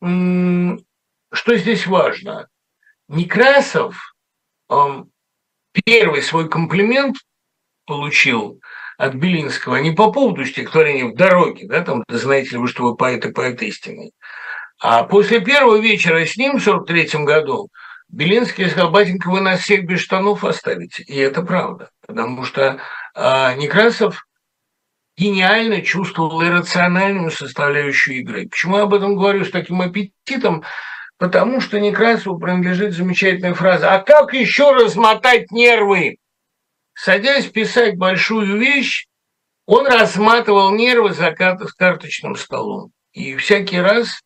что 0.00 1.56
здесь 1.56 1.86
важно? 1.86 2.48
Некрасов 3.08 4.14
первый 5.72 6.22
свой 6.22 6.50
комплимент 6.50 7.16
получил 7.86 8.60
от 8.98 9.14
Белинского 9.14 9.76
не 9.76 9.92
по 9.92 10.12
поводу 10.12 10.44
стихотворения 10.44 11.06
«В 11.06 11.14
дороге», 11.14 11.66
да, 11.66 11.82
там, 11.82 12.04
знаете 12.08 12.52
ли 12.52 12.56
вы, 12.58 12.68
что 12.68 12.82
вы 12.82 12.96
поэт 12.96 13.24
и 13.26 13.32
поэт 13.32 13.62
истинный, 13.62 14.12
а 14.78 15.04
после 15.04 15.40
первого 15.40 15.76
вечера 15.76 16.24
с 16.24 16.36
ним 16.36 16.58
в 16.58 16.62
43 16.62 17.24
году 17.24 17.68
Белинский 18.08 18.68
сказал, 18.68 18.90
батенька, 18.90 19.30
вы 19.30 19.40
нас 19.40 19.60
всех 19.60 19.86
без 19.86 20.00
штанов 20.00 20.44
оставите. 20.44 21.02
И 21.02 21.16
это 21.16 21.42
правда, 21.42 21.90
потому 22.06 22.44
что 22.44 22.78
э, 23.14 23.54
Некрасов 23.56 24.26
гениально 25.16 25.82
чувствовал 25.82 26.42
иррациональную 26.42 27.30
составляющую 27.30 28.18
игры. 28.18 28.48
Почему 28.48 28.76
я 28.76 28.84
об 28.84 28.94
этом 28.94 29.16
говорю 29.16 29.44
с 29.44 29.50
таким 29.50 29.80
аппетитом? 29.80 30.62
Потому 31.18 31.60
что 31.60 31.80
Некрасову 31.80 32.38
принадлежит 32.38 32.92
замечательная 32.92 33.54
фраза 33.54 33.94
«А 33.94 34.00
как 34.00 34.34
еще 34.34 34.72
размотать 34.72 35.50
нервы?» 35.50 36.18
Садясь 36.94 37.46
писать 37.46 37.96
большую 37.96 38.58
вещь, 38.58 39.06
он 39.66 39.86
разматывал 39.86 40.72
нервы 40.72 41.12
за 41.12 41.32
карточным 41.32 42.36
столом. 42.36 42.92
И 43.12 43.36
всякий 43.36 43.80
раз, 43.80 44.20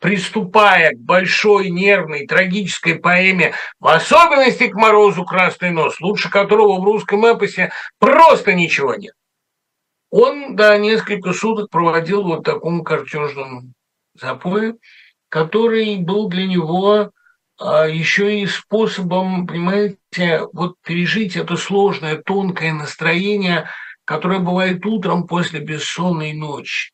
приступая 0.00 0.92
к 0.92 0.98
большой 0.98 1.70
нервной 1.70 2.26
трагической 2.26 2.96
поэме, 2.96 3.54
в 3.80 3.88
особенности 3.88 4.68
к 4.68 4.74
«Морозу 4.74 5.24
красный 5.24 5.70
нос», 5.70 6.00
лучше 6.00 6.30
которого 6.30 6.80
в 6.80 6.84
русском 6.84 7.26
эпосе 7.26 7.72
просто 7.98 8.54
ничего 8.54 8.94
нет, 8.94 9.14
он, 10.10 10.56
да, 10.56 10.78
несколько 10.78 11.32
суток 11.32 11.70
проводил 11.70 12.22
вот 12.22 12.40
в 12.40 12.42
таком 12.42 12.82
картежном 12.82 13.74
запое, 14.14 14.76
который 15.28 15.98
был 15.98 16.28
для 16.28 16.46
него 16.46 17.10
а, 17.58 17.86
еще 17.86 18.40
и 18.40 18.46
способом, 18.46 19.46
понимаете, 19.46 20.46
вот 20.52 20.76
пережить 20.82 21.36
это 21.36 21.56
сложное, 21.56 22.16
тонкое 22.16 22.72
настроение, 22.72 23.68
которое 24.04 24.38
бывает 24.38 24.84
утром 24.86 25.26
после 25.26 25.60
бессонной 25.60 26.32
ночи. 26.32 26.92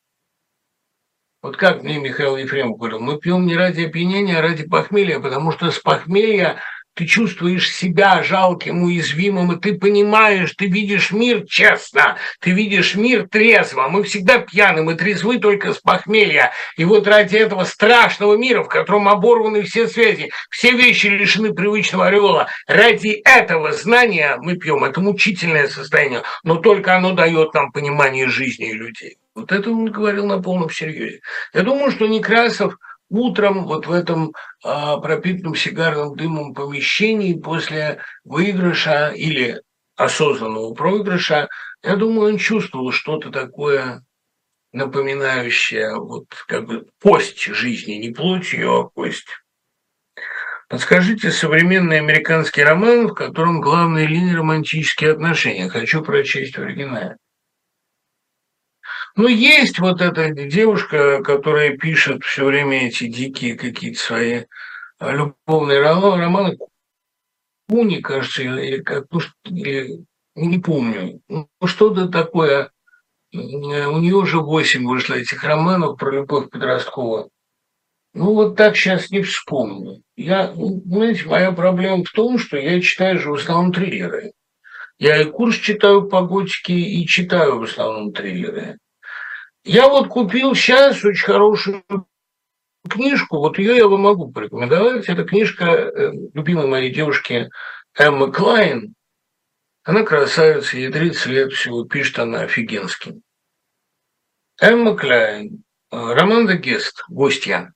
Вот 1.45 1.57
как 1.57 1.83
мне 1.83 1.99
Михаил 1.99 2.37
Ефремов 2.37 2.79
говорил, 2.79 2.99
мы 2.99 3.19
пьем 3.19 3.45
не 3.45 3.55
ради 3.55 3.81
опьянения, 3.81 4.39
а 4.39 4.41
ради 4.41 4.67
похмелья, 4.67 5.19
потому 5.19 5.51
что 5.51 5.69
с 5.69 5.77
похмелья 5.77 6.59
ты 6.95 7.05
чувствуешь 7.05 7.71
себя 7.71 8.23
жалким, 8.23 8.81
уязвимым, 8.81 9.51
и 9.51 9.59
ты 9.61 9.77
понимаешь, 9.77 10.55
ты 10.57 10.65
видишь 10.65 11.11
мир 11.11 11.45
честно, 11.47 12.17
ты 12.39 12.49
видишь 12.49 12.95
мир 12.95 13.29
трезво. 13.29 13.87
Мы 13.89 14.01
всегда 14.01 14.39
пьяны, 14.39 14.81
мы 14.81 14.95
трезвы 14.95 15.37
только 15.37 15.75
с 15.75 15.77
похмелья. 15.77 16.51
И 16.77 16.83
вот 16.83 17.05
ради 17.05 17.35
этого 17.35 17.63
страшного 17.63 18.35
мира, 18.35 18.63
в 18.63 18.67
котором 18.67 19.07
оборваны 19.07 19.61
все 19.61 19.87
связи, 19.87 20.31
все 20.49 20.71
вещи 20.71 21.05
лишены 21.05 21.53
привычного 21.53 22.07
ореола, 22.07 22.47
ради 22.65 23.21
этого 23.23 23.71
знания 23.71 24.39
мы 24.41 24.55
пьем. 24.55 24.83
Это 24.83 24.99
мучительное 24.99 25.67
состояние, 25.67 26.23
но 26.43 26.55
только 26.55 26.95
оно 26.95 27.11
дает 27.11 27.53
нам 27.53 27.71
понимание 27.71 28.29
жизни 28.29 28.71
и 28.71 28.73
людей. 28.73 29.17
Вот 29.35 29.51
это 29.51 29.69
он 29.69 29.91
говорил 29.91 30.25
на 30.25 30.41
полном 30.41 30.69
серьезе. 30.69 31.19
Я 31.53 31.61
думаю, 31.61 31.91
что 31.91 32.07
Некрасов– 32.07 32.77
утром 33.09 33.65
вот 33.65 33.87
в 33.87 33.91
этом 33.91 34.33
а, 34.63 34.97
пропитанном 34.97 35.55
сигарным 35.55 36.15
дымом 36.15 36.53
помещении 36.53 37.33
после 37.33 38.01
выигрыша 38.23 39.09
или 39.09 39.61
осознанного 39.95 40.73
проигрыша, 40.73 41.47
я 41.83 41.95
думаю, 41.95 42.33
он 42.33 42.37
чувствовал 42.37 42.91
что-то 42.91 43.31
такое 43.31 44.03
напоминающее 44.73 45.95
вот 45.95 46.25
как 46.47 46.65
бы 46.65 46.87
кость 47.01 47.45
жизни, 47.45 47.93
не 47.93 48.11
плоть 48.11 48.51
ее, 48.51 48.81
а 48.81 48.83
кость. 48.83 49.27
Подскажите 50.67 51.31
современный 51.31 51.99
американский 51.99 52.63
роман, 52.63 53.07
в 53.07 53.13
котором 53.13 53.61
главная 53.61 54.07
линия 54.07 54.35
романтические 54.35 55.11
отношения. 55.11 55.69
Хочу 55.69 56.01
прочесть 56.01 56.57
в 56.57 56.61
оригинале. 56.61 57.17
Ну, 59.17 59.29
есть 59.29 59.79
вот 59.79 60.01
эта 60.01 60.29
девушка, 60.31 61.23
которая 61.23 61.77
пишет 61.77 62.23
все 62.23 62.45
время 62.45 62.87
эти 62.87 63.07
дикие 63.07 63.55
какие-то 63.55 63.99
свои 63.99 64.43
а, 64.99 65.13
любовные 65.13 65.79
романы. 65.79 66.57
Куни, 67.69 68.01
кажется, 68.01 68.43
или 68.43 68.81
как, 68.81 69.05
ну, 69.11 69.21
или, 69.45 70.05
не 70.35 70.59
помню. 70.59 71.21
Ну, 71.29 71.47
что-то 71.63 72.09
такое. 72.09 72.71
У 73.33 73.37
нее 73.37 74.15
уже 74.15 74.39
восемь 74.39 74.85
вышло 74.85 75.13
этих 75.13 75.43
романов 75.43 75.97
про 75.97 76.11
любовь 76.11 76.49
подростковую. 76.49 77.29
Ну, 78.13 78.33
вот 78.33 78.57
так 78.57 78.75
сейчас 78.75 79.11
не 79.11 79.21
вспомню. 79.21 80.01
Я, 80.17 80.51
ну, 80.53 80.81
знаете, 80.85 81.25
моя 81.25 81.53
проблема 81.53 82.03
в 82.03 82.11
том, 82.11 82.37
что 82.37 82.57
я 82.57 82.81
читаю 82.81 83.19
же 83.19 83.31
в 83.31 83.35
основном 83.35 83.71
триллеры. 83.71 84.33
Я 84.97 85.21
и 85.21 85.25
курс 85.25 85.55
читаю 85.57 86.07
по 86.09 86.21
готике, 86.21 86.73
и 86.73 87.05
читаю 87.07 87.59
в 87.59 87.63
основном 87.63 88.13
триллеры. 88.13 88.77
Я 89.65 89.89
вот 89.89 90.09
купил 90.09 90.53
сейчас 90.53 91.03
очень 91.03 91.25
хорошую 91.25 91.83
книжку, 92.87 93.37
вот 93.37 93.57
ее 93.57 93.77
я 93.77 93.87
вам 93.87 94.01
могу 94.01 94.31
порекомендовать. 94.31 95.09
Это 95.09 95.23
книжка 95.23 95.65
э, 95.65 96.11
любимой 96.35 96.67
моей 96.67 96.93
девушки 96.93 97.49
Эммы 97.97 98.31
Клайн. 98.31 98.93
Она 99.83 100.03
красавица, 100.03 100.77
ей 100.77 100.91
30 100.91 101.25
лет 101.25 101.51
всего, 101.51 101.83
пишет 101.83 102.19
она 102.19 102.41
офигенски. 102.41 103.19
Эмма 104.61 104.95
Клайн, 104.95 105.63
э, 105.91 106.13
роман 106.13 106.45
The 106.45 106.57
Guest, 106.57 107.03
гостья. 107.09 107.73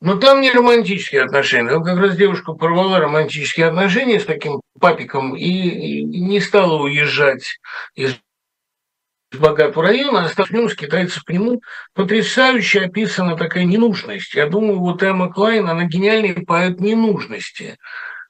Но 0.00 0.16
там 0.16 0.40
не 0.40 0.50
романтические 0.50 1.22
отношения. 1.22 1.70
Там 1.70 1.84
как 1.84 1.98
раз 1.98 2.16
девушка 2.16 2.54
порвала 2.54 2.98
романтические 2.98 3.66
отношения 3.66 4.18
с 4.18 4.24
таким 4.24 4.60
папиком 4.80 5.36
и 5.36 6.02
не 6.02 6.40
стала 6.40 6.82
уезжать 6.82 7.60
из 7.94 8.16
богатого 9.32 9.84
района, 9.84 10.24
а 10.24 10.28
столкнулся 10.28 10.76
китайцев 10.76 11.22
к 11.24 11.30
нему, 11.30 11.60
потрясающе 11.94 12.82
описана 12.82 13.36
такая 13.36 13.64
ненужность. 13.64 14.34
Я 14.34 14.46
думаю, 14.46 14.78
вот 14.78 15.02
Эмма 15.02 15.32
Клайн, 15.32 15.68
она 15.68 15.84
гениальный 15.84 16.44
поэт 16.44 16.80
ненужности. 16.80 17.76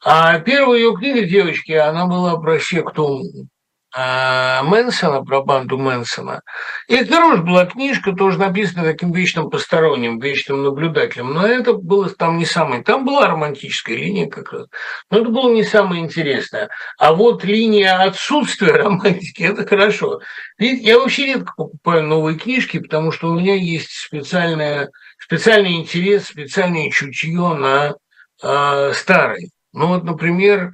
А 0.04 0.38
первая 0.40 0.78
ее 0.78 0.94
книга 0.94 1.22
девочки, 1.22 1.72
она 1.72 2.06
была 2.06 2.36
про 2.38 2.58
а, 2.58 3.48
Мэнсона, 3.96 5.22
про 5.24 5.42
банду 5.42 5.78
Мэнсона. 5.78 6.42
И 6.86 7.02
тоже 7.04 7.42
была 7.42 7.64
книжка, 7.64 8.12
тоже 8.12 8.38
написана 8.38 8.84
таким 8.84 9.10
вечным 9.10 9.48
посторонним, 9.48 10.18
вечным 10.18 10.64
наблюдателем. 10.64 11.32
Но 11.32 11.46
это 11.46 11.72
было 11.72 12.10
там 12.10 12.36
не 12.36 12.44
самое. 12.44 12.82
Там 12.82 13.06
была 13.06 13.26
романтическая 13.26 13.96
линия 13.96 14.28
как 14.28 14.52
раз. 14.52 14.66
Но 15.10 15.20
это 15.20 15.30
было 15.30 15.50
не 15.50 15.62
самое 15.62 16.02
интересное. 16.02 16.68
А 16.98 17.14
вот 17.14 17.42
линия 17.44 18.02
отсутствия 18.02 18.72
романтики– 18.72 19.42
это 19.44 19.66
хорошо. 19.66 20.20
Видите, 20.58 20.88
я 20.88 20.98
вообще 20.98 21.26
редко 21.26 21.54
покупаю 21.56 22.02
новые 22.02 22.38
книжки, 22.38 22.78
потому 22.78 23.12
что 23.12 23.30
у 23.30 23.40
меня 23.40 23.54
есть 23.54 23.92
специальная, 23.92 24.90
специальный 25.18 25.76
интерес, 25.76 26.26
специальное 26.26 26.90
чутье 26.90 27.54
на 27.54 27.94
э, 28.42 28.92
старые. 28.92 29.48
Ну 29.72 29.86
вот, 29.88 30.04
например, 30.04 30.72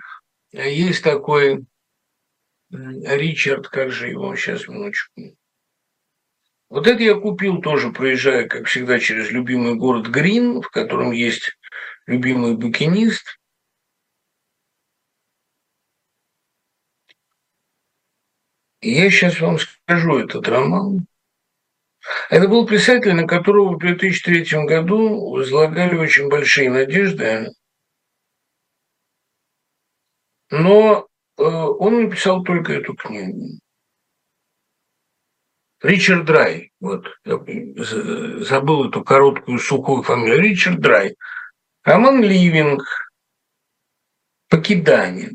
есть 0.53 1.05
такой 1.05 1.65
Ричард, 2.73 3.69
как 3.69 3.91
же 3.91 4.09
его 4.09 4.35
сейчас, 4.35 4.67
минуточку. 4.67 5.37
Вот 6.69 6.87
это 6.87 7.03
я 7.03 7.15
купил 7.15 7.61
тоже, 7.61 7.93
проезжая, 7.93 8.49
как 8.49 8.67
всегда, 8.67 8.99
через 8.99 9.31
любимый 9.31 9.75
город 9.75 10.09
Грин, 10.09 10.63
в 10.63 10.71
котором 10.71 11.13
есть 11.13 11.59
любимый 12.07 12.57
букинист. 12.57 13.39
Я 18.81 19.11
сейчас 19.11 19.39
вам 19.41 19.59
скажу 19.59 20.19
этот 20.19 20.49
роман. 20.49 21.07
Это 22.31 22.49
был 22.49 22.67
писатель, 22.67 23.13
на 23.13 23.29
которого 23.29 23.75
в 23.75 23.79
2003 23.79 24.65
году 24.65 25.31
возлагали 25.31 25.95
очень 25.95 26.29
большие 26.29 26.69
надежды 26.69 27.53
но 30.53 31.09
он 31.37 32.05
написал 32.05 32.43
только 32.43 32.75
эту 32.75 32.95
книгу. 32.95 33.59
Ричард 35.83 36.25
Драй, 36.25 36.71
вот, 36.81 37.07
я 37.25 37.39
забыл 38.45 38.89
эту 38.89 39.03
короткую 39.03 39.59
сухую 39.59 40.03
фамилию, 40.03 40.41
Ричард 40.41 40.81
Драй. 40.81 41.17
Роман 41.83 42.23
Ливинг, 42.23 42.85
«Покидание». 44.49 45.33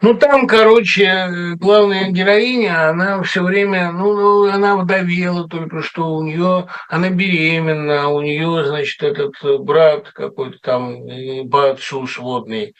Ну, 0.00 0.14
там, 0.14 0.46
короче, 0.46 1.54
главная 1.56 2.10
героиня, 2.10 2.90
она 2.90 3.20
все 3.22 3.42
время, 3.42 3.90
ну, 3.90 4.14
ну, 4.14 4.48
она 4.48 4.76
вдовела 4.76 5.48
только 5.48 5.82
что, 5.82 6.14
у 6.14 6.22
нее, 6.22 6.68
она 6.88 7.10
беременна, 7.10 8.08
у 8.08 8.22
нее, 8.22 8.64
значит, 8.66 9.02
этот 9.02 9.34
брат 9.62 10.10
какой-то 10.12 10.58
там, 10.62 11.48
по 11.50 11.70
отцу 11.70 12.06
сводный, 12.06 12.74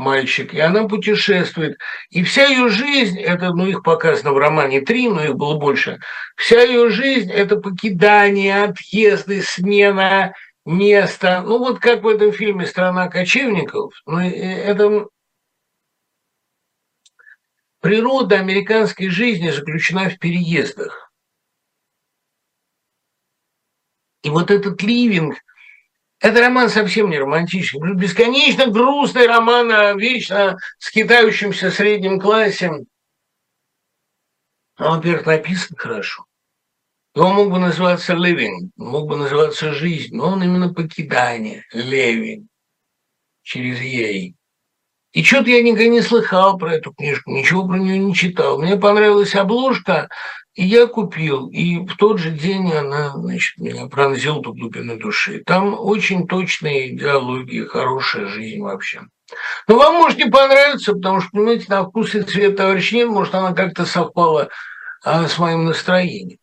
мальчик, 0.00 0.52
и 0.52 0.58
она 0.58 0.88
путешествует. 0.88 1.78
И 2.10 2.24
вся 2.24 2.46
ее 2.46 2.68
жизнь, 2.68 3.20
это, 3.20 3.52
ну, 3.52 3.66
их 3.66 3.82
показано 3.82 4.32
в 4.32 4.38
романе 4.38 4.80
три, 4.80 5.08
но 5.08 5.22
их 5.22 5.36
было 5.36 5.56
больше, 5.56 6.00
вся 6.36 6.62
ее 6.62 6.90
жизнь– 6.90 7.30
это 7.32 7.56
покидание, 7.56 8.64
отъезды, 8.64 9.42
смена 9.42 10.34
места. 10.64 11.42
Ну, 11.42 11.58
вот 11.58 11.78
как 11.78 12.02
в 12.02 12.08
этом 12.08 12.32
фильме 12.32 12.66
«Страна 12.66 13.08
кочевников», 13.08 13.94
ну, 14.06 14.18
это 14.18 15.06
природа 17.80 18.38
американской 18.38 19.08
жизни 19.08 19.50
заключена 19.50 20.10
в 20.10 20.18
переездах. 20.18 21.12
И 24.22 24.30
вот 24.30 24.50
этот 24.50 24.82
ливинг– 24.82 25.36
это 26.20 26.40
роман 26.40 26.68
совсем 26.68 27.08
не 27.10 27.18
романтический. 27.18 27.80
Бесконечно 27.94 28.66
грустный 28.66 29.26
роман 29.26 29.72
о 29.72 29.94
вечно 29.94 30.58
скитающемся 30.78 31.70
среднем 31.70 32.20
классе. 32.20 32.68
Он, 32.68 32.86
во-первых, 34.78 35.26
написан 35.26 35.76
хорошо. 35.76 36.26
Он 37.14 37.34
мог 37.34 37.50
бы 37.50 37.58
называться 37.58 38.12
«living», 38.12 38.70
мог 38.76 39.08
бы 39.08 39.16
называться 39.16 39.72
«жизнь», 39.72 40.14
но 40.14 40.28
он 40.28 40.44
именно 40.44 40.72
«покидание», 40.72 41.64
«living», 41.74 42.46
через 43.42 43.80
«ей». 43.80 44.36
И 45.12 45.24
что-то 45.24 45.50
я 45.50 45.60
никогда 45.60 45.88
не 45.88 46.02
слыхал 46.02 46.56
про 46.56 46.74
эту 46.74 46.92
книжку, 46.92 47.32
ничего 47.32 47.66
про 47.66 47.78
нее 47.78 47.98
не 47.98 48.14
читал. 48.14 48.60
Мне 48.62 48.76
понравилась 48.76 49.34
обложка, 49.34 50.08
и 50.54 50.64
я 50.64 50.86
купил, 50.86 51.46
и 51.48 51.78
в 51.86 51.96
тот 51.96 52.18
же 52.18 52.30
день 52.30 52.72
она, 52.72 53.10
значит, 53.10 53.58
меня 53.58 53.86
пронзила 53.86 54.42
до 54.42 54.52
глубины 54.52 54.98
души. 54.98 55.42
Там 55.46 55.74
очень 55.78 56.26
точные 56.26 56.96
диалоги, 56.96 57.60
хорошая 57.60 58.26
жизнь 58.26 58.60
вообще. 58.60 59.02
Но 59.68 59.76
вам 59.76 59.94
может 59.94 60.18
не 60.18 60.28
понравиться, 60.28 60.92
потому 60.92 61.20
что, 61.20 61.30
понимаете, 61.30 61.66
на 61.68 61.84
вкус 61.84 62.16
и 62.16 62.22
цвет 62.22 62.56
товарищ 62.56 62.90
нет, 62.90 63.08
может, 63.08 63.34
она 63.34 63.52
как-то 63.52 63.84
совпала 63.84 64.48
а, 65.04 65.28
с 65.28 65.38
моим 65.38 65.66
настроением. 65.66 66.38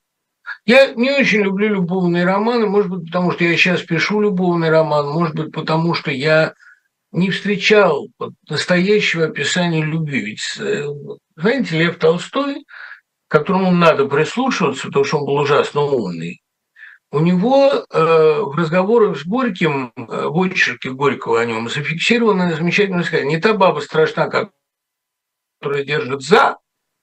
Я 0.65 0.93
не 0.93 1.11
очень 1.11 1.41
люблю 1.41 1.67
любовные 1.67 2.23
романы, 2.23 2.65
может 2.65 2.89
быть, 2.89 3.05
потому 3.07 3.31
что 3.31 3.43
я 3.43 3.57
сейчас 3.57 3.81
пишу 3.81 4.21
любовный 4.21 4.69
роман, 4.69 5.09
может 5.09 5.35
быть, 5.35 5.51
потому 5.51 5.93
что 5.93 6.11
я 6.11 6.53
не 7.11 7.29
встречал 7.29 8.07
настоящего 8.49 9.25
описания 9.25 9.83
любви. 9.83 10.21
Ведь, 10.21 10.57
э, 10.59 10.87
знаете, 11.35 11.77
Лев 11.77 11.97
Толстой– 11.97 12.65
которому 13.27 13.71
надо 13.71 14.05
прислушиваться, 14.05 14.87
потому 14.87 15.05
что 15.05 15.17
он 15.19 15.25
был 15.25 15.35
ужасно 15.35 15.81
умный, 15.81 16.41
у 17.11 17.19
него 17.19 17.71
э, 17.71 17.81
в 18.41 18.55
разговорах 18.57 19.17
с 19.17 19.25
Горьким, 19.25 19.93
э, 19.95 20.01
в 20.27 20.41
очерке 20.41 20.91
Горького 20.91 21.39
о 21.39 21.45
нем, 21.45 21.69
зафиксировано 21.69 22.53
замечательное 22.53 23.03
сказание. 23.03 23.35
Не 23.35 23.41
та 23.41 23.53
баба 23.53 23.79
страшна, 23.79 24.27
которая 25.61 25.85
держит 25.85 26.21
за, 26.21 26.57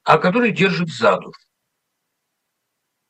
а 0.04 0.18
которая 0.18 0.50
держит 0.50 0.90
за 0.90 1.16
душу. 1.16 1.38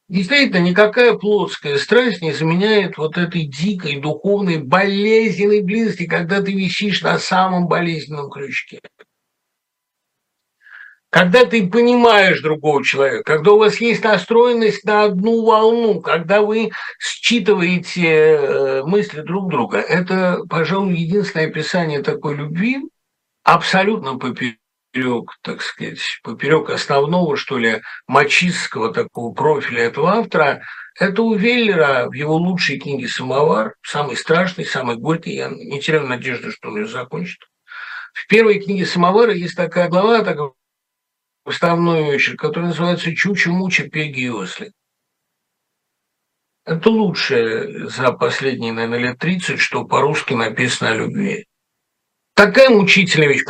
Действительно, 0.08 0.60
никакая 0.60 1.14
плотская 1.14 1.78
страсть 1.78 2.22
не 2.22 2.32
заменяет 2.32 2.96
вот 2.98 3.16
этой 3.16 3.46
дикой, 3.46 4.00
духовной, 4.00 4.58
болезненной 4.58 5.62
близости, 5.62 6.06
когда 6.06 6.42
ты 6.42 6.52
висишь 6.52 7.02
на 7.02 7.18
самом 7.18 7.66
болезненном 7.66 8.30
крючке 8.30 8.80
когда 11.14 11.44
ты 11.44 11.68
понимаешь 11.68 12.40
другого 12.40 12.84
человека, 12.84 13.22
когда 13.22 13.52
у 13.52 13.58
вас 13.58 13.80
есть 13.80 14.02
настроенность 14.02 14.82
на 14.82 15.04
одну 15.04 15.44
волну, 15.44 16.00
когда 16.00 16.42
вы 16.42 16.72
считываете 16.98 18.02
э, 18.04 18.82
мысли 18.82 19.20
друг 19.20 19.48
друга, 19.48 19.78
это, 19.78 20.40
пожалуй, 20.50 20.96
единственное 20.96 21.46
описание 21.46 22.02
такой 22.02 22.34
любви, 22.34 22.80
абсолютно 23.44 24.18
поперек, 24.18 25.38
так 25.42 25.62
сказать, 25.62 26.00
поперек 26.24 26.70
основного, 26.70 27.36
что 27.36 27.58
ли, 27.58 27.82
мачистского 28.08 28.92
такого 28.92 29.32
профиля 29.32 29.84
этого 29.84 30.14
автора, 30.14 30.64
это 30.98 31.22
у 31.22 31.36
Веллера 31.36 32.08
в 32.08 32.12
его 32.14 32.34
лучшей 32.34 32.80
книге 32.80 33.06
«Самовар», 33.06 33.76
самый 33.82 34.16
страшный, 34.16 34.66
самый 34.66 34.96
горький, 34.96 35.36
я 35.36 35.48
не 35.48 35.80
теряю 35.80 36.08
надежды, 36.08 36.50
что 36.50 36.70
он 36.70 36.78
ее 36.78 36.88
закончит. 36.88 37.38
В 38.12 38.26
первой 38.26 38.58
книге 38.58 38.84
«Самовара» 38.84 39.32
есть 39.32 39.54
такая 39.54 39.88
глава, 39.88 40.24
такая 40.24 40.50
уставной 41.44 42.14
очерк, 42.14 42.40
который 42.40 42.66
называется 42.66 43.14
«Чучу-муча, 43.14 43.88
пеги 43.88 44.20
и 44.20 44.30
осли». 44.30 44.72
Это 46.64 46.88
лучшее 46.88 47.88
за 47.88 48.12
последние, 48.12 48.72
наверное, 48.72 49.10
лет 49.10 49.18
30, 49.18 49.60
что 49.60 49.84
по-русски 49.84 50.32
написано 50.32 50.90
о 50.90 50.94
любви. 50.94 51.46
Такая 52.34 52.70
мучительная 52.70 53.28
вещь. 53.28 53.44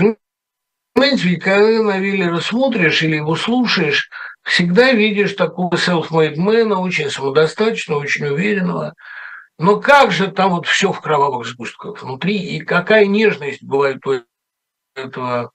Понимаете, 0.94 1.28
ведь 1.28 1.42
когда 1.42 1.82
на 1.82 1.98
Виллера 1.98 2.40
смотришь 2.40 3.02
или 3.02 3.16
его 3.16 3.36
слушаешь, 3.36 4.10
всегда 4.42 4.92
видишь 4.92 5.34
такого 5.34 5.74
self-made 5.74 6.72
очень 6.74 7.10
самодостаточного, 7.10 8.00
очень 8.00 8.26
уверенного. 8.26 8.94
Но 9.58 9.80
как 9.80 10.10
же 10.10 10.28
там 10.28 10.50
вот 10.50 10.66
все 10.66 10.92
в 10.92 11.00
кровавых 11.00 11.46
сгустках 11.46 12.02
внутри, 12.02 12.36
и 12.36 12.60
какая 12.60 13.06
нежность 13.06 13.62
бывает 13.62 14.04
у 14.06 14.22
этого 14.96 15.52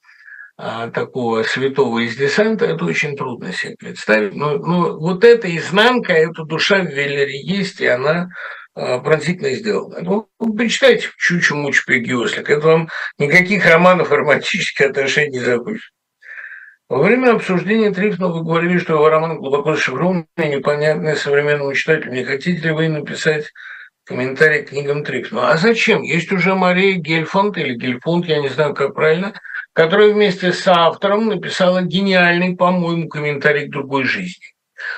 такого 0.94 1.44
святого 1.44 2.00
из 2.00 2.18
десанта, 2.18 2.66
это 2.66 2.84
очень 2.84 3.16
трудно 3.16 3.54
себе 3.54 3.76
представить. 3.78 4.36
Но, 4.36 4.58
но 4.58 5.00
вот 5.00 5.24
эта 5.24 5.56
изнанка, 5.56 6.12
эта 6.12 6.44
душа 6.44 6.82
в 6.82 6.88
Веллере 6.88 7.42
есть, 7.42 7.80
и 7.80 7.88
она 7.88 8.30
а, 8.76 9.00
пронзительно 9.00 9.52
сделана. 9.52 10.00
Ну, 10.02 10.30
почитайте 10.58 11.08
«Чучу 11.18 11.56
муч 11.56 11.86
Пегиослик», 11.86 12.50
это 12.50 12.68
вам 12.68 12.90
никаких 13.18 13.66
романов 13.66 14.12
романтических 14.12 14.88
отношений 14.88 15.38
не 15.38 15.40
забудешь. 15.40 15.94
Во 16.90 17.04
время 17.04 17.36
обсуждения 17.36 17.92
Трифна 17.92 18.30
вы 18.30 18.44
говорили, 18.44 18.80
что 18.80 18.94
его 18.94 19.10
роман 19.10 19.38
глубоко 19.38 19.76
зашифрованный 19.76 20.26
и 20.38 20.48
непонятный 20.48 21.16
современному 21.16 21.74
читателю. 21.74 22.12
Не 22.12 22.24
хотите 22.24 22.60
ли 22.68 22.72
вы 22.72 22.90
написать 22.90 23.52
комментарий 24.10 24.64
к 24.64 24.70
книгам 24.70 25.06
Трифна? 25.06 25.52
А 25.52 25.58
зачем? 25.58 26.02
Есть 26.02 26.32
уже 26.34 26.54
Мария 26.54 26.96
Гельфонд 26.96 27.58
или 27.58 27.76
Гельфонд, 27.76 28.26
я 28.26 28.42
не 28.42 28.50
знаю, 28.50 28.74
как 28.74 28.94
правильно– 28.94 29.34
которая 29.80 30.14
вместе 30.14 30.52
с 30.52 30.68
автором 30.68 31.28
написала 31.28 31.82
гениальный, 31.82 32.56
по-моему, 32.56 33.08
комментарий 33.08 33.68
к 33.68 33.72
другой 33.72 34.04
жизни. 34.04 34.54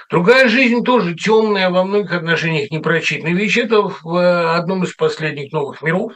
Другая 0.09 0.47
жизнь 0.47 0.83
тоже 0.83 1.15
темная, 1.15 1.69
во 1.69 1.83
многих 1.83 2.13
отношениях 2.13 2.71
непрочитанная 2.71 3.35
вещь. 3.35 3.57
Это 3.57 3.81
в 3.81 4.55
одном 4.55 4.83
из 4.83 4.95
последних 4.95 5.51
новых 5.51 5.83
миров. 5.83 6.13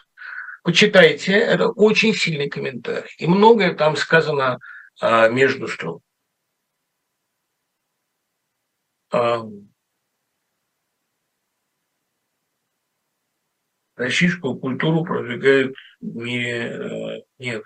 Почитайте, 0.63 1.34
это 1.34 1.69
очень 1.69 2.15
сильный 2.15 2.49
комментарий. 2.49 3.09
И 3.19 3.27
многое 3.27 3.76
там 3.76 3.95
сказано 3.95 4.57
а, 4.99 5.30
между 5.30 5.67
строк. 5.67 6.01
Российскую 13.95 14.55
культуру 14.55 15.03
продвигают 15.03 15.76
мире 16.01 17.19
э, 17.19 17.22
нет 17.39 17.63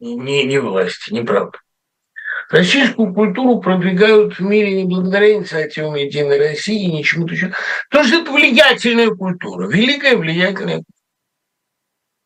не, 0.00 0.44
не 0.44 0.58
власти, 0.58 1.12
неправда. 1.12 1.58
Российскую 2.50 3.12
культуру 3.12 3.60
продвигают 3.60 4.38
в 4.38 4.42
мире 4.42 4.82
не 4.82 4.84
благодаря 4.84 5.34
инициативам 5.34 5.96
Единой 5.96 6.38
России 6.38 6.84
и 6.84 6.92
ничему-то 6.92 7.34
еще. 7.34 7.52
Потому 7.90 8.08
что 8.08 8.20
это 8.20 8.30
влиятельная 8.30 9.10
культура, 9.10 9.66
великая 9.68 10.16
влиятельная. 10.16 10.84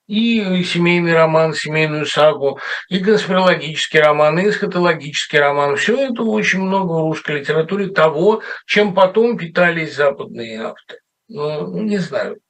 И 0.09 0.65
семейный 0.65 1.15
роман, 1.15 1.55
семейную 1.55 2.05
сагу, 2.05 2.59
и 2.89 2.99
конспирологический 2.99 4.01
роман, 4.01 4.41
и 4.41 4.49
эсхатологический 4.49 5.39
роман. 5.39 5.77
Все 5.77 6.11
это 6.11 6.25
очень 6.25 6.61
много 6.61 6.93
в 6.93 7.03
русской 7.03 7.39
литературе 7.39 7.87
того, 7.87 8.43
чем 8.67 8.93
потом 8.93 9.39
питались 9.39 9.95
западные 9.95 10.63
авторы. 10.63 10.99
Ну, 11.29 11.83
не 11.83 11.99
знаю. 11.99 12.41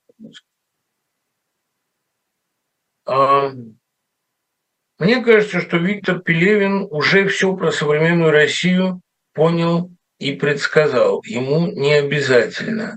А, 3.11 3.51
мне 5.01 5.24
кажется, 5.24 5.61
что 5.61 5.78
Виктор 5.78 6.20
Пелевин 6.20 6.87
уже 6.91 7.27
все 7.27 7.57
про 7.57 7.73
современную 7.73 8.31
Россию 8.31 9.01
понял 9.35 9.91
и 10.20 10.32
предсказал. 10.32 11.20
Ему 11.24 11.66
не 11.66 11.95
обязательно. 11.95 12.97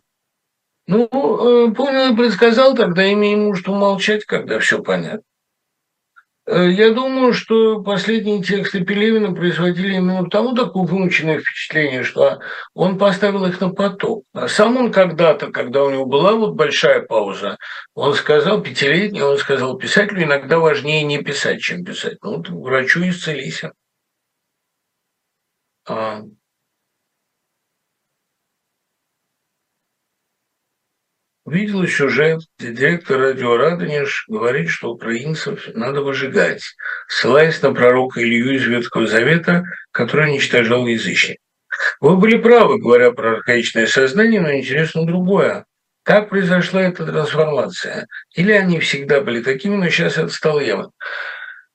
Ну, 0.85 1.05
э, 1.05 1.73
понял 1.73 2.13
и 2.13 2.15
предсказал, 2.15 2.75
тогда 2.75 3.11
имеем 3.11 3.45
мужество 3.45 3.73
молчать, 3.73 4.25
когда 4.25 4.59
все 4.59 4.83
понятно. 4.83 5.23
Э, 6.45 6.69
я 6.69 6.91
думаю, 6.91 7.33
что 7.33 7.81
последние 7.81 8.41
тексты 8.43 8.83
Пелевина 8.83 9.33
производили 9.33 9.95
именно 9.95 10.23
потому 10.23 10.53
такое 10.53 10.83
вымученное 10.83 11.39
впечатление, 11.39 12.03
что 12.03 12.39
он 12.73 12.97
поставил 12.97 13.45
их 13.45 13.61
на 13.61 13.69
поток. 13.69 14.25
А 14.33 14.47
сам 14.47 14.75
он 14.77 14.91
когда-то, 14.91 15.51
когда 15.51 15.83
у 15.83 15.89
него 15.89 16.05
была 16.05 16.33
вот 16.33 16.55
большая 16.55 17.01
пауза, 17.01 17.57
он 17.95 18.13
сказал, 18.13 18.61
пятилетний, 18.61 19.21
он 19.21 19.37
сказал, 19.37 19.77
писателю 19.77 20.23
иногда 20.23 20.59
важнее 20.59 21.03
не 21.03 21.23
писать, 21.23 21.61
чем 21.61 21.85
писать. 21.85 22.17
Ну, 22.21 22.37
вот 22.37 22.49
врачу 22.49 23.07
исцелись. 23.07 23.63
А, 25.87 26.23
Видел 31.53 31.85
сюжет, 31.85 32.39
директор 32.57 33.19
радио 33.19 33.55
Радонеж 33.57 34.25
говорит, 34.27 34.69
что 34.69 34.89
украинцев 34.89 35.67
надо 35.75 36.01
выжигать, 36.01 36.63
ссылаясь 37.07 37.61
на 37.61 37.71
пророка 37.75 38.23
Илью 38.23 38.55
из 38.55 38.65
Ветхого 38.65 39.05
Завета, 39.05 39.63
который 39.91 40.31
уничтожал 40.31 40.87
язычник. 40.87 41.37
Вы 41.99 42.17
были 42.17 42.39
правы, 42.39 42.79
говоря 42.79 43.11
про 43.11 43.33
архаичное 43.33 43.85
сознание, 43.85 44.41
но 44.41 44.51
интересно 44.51 45.05
другое. 45.05 45.65
Как 46.01 46.29
произошла 46.29 46.81
эта 46.81 47.05
трансформация? 47.05 48.07
Или 48.33 48.51
они 48.51 48.79
всегда 48.79 49.21
были 49.21 49.43
такими, 49.43 49.75
но 49.75 49.89
сейчас 49.89 50.17
это 50.17 50.29
стало 50.29 50.59
явно? 50.59 50.89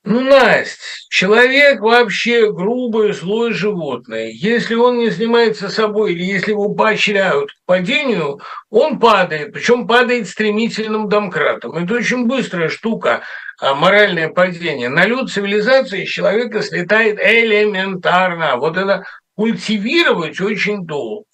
Ну, 0.04 0.20
Настя, 0.20 0.80
человек 1.10 1.80
вообще 1.80 2.50
грубое, 2.52 3.12
злое 3.12 3.52
животное. 3.52 4.28
Если 4.32 4.74
он 4.74 4.98
не 4.98 5.10
занимается 5.10 5.68
собой 5.68 6.14
или 6.14 6.22
если 6.24 6.52
его 6.52 6.74
поощряют 6.74 7.52
к 7.52 7.56
падению, 7.66 8.40
он 8.70 8.98
падает, 8.98 9.52
причем 9.52 9.86
падает 9.86 10.28
стремительным 10.28 11.08
домкратом. 11.08 11.76
Это 11.76 11.94
очень 11.94 12.26
быстрая 12.26 12.68
штука, 12.70 13.22
а, 13.60 13.74
моральное 13.74 14.28
падение. 14.28 14.88
На 14.88 15.04
лед 15.04 15.28
цивилизации 15.30 16.04
человека 16.04 16.62
слетает 16.62 17.18
элементарно. 17.20 18.56
Вот 18.56 18.76
это 18.78 19.04
культивировать 19.34 20.40
очень 20.40 20.86
долго. 20.86 21.24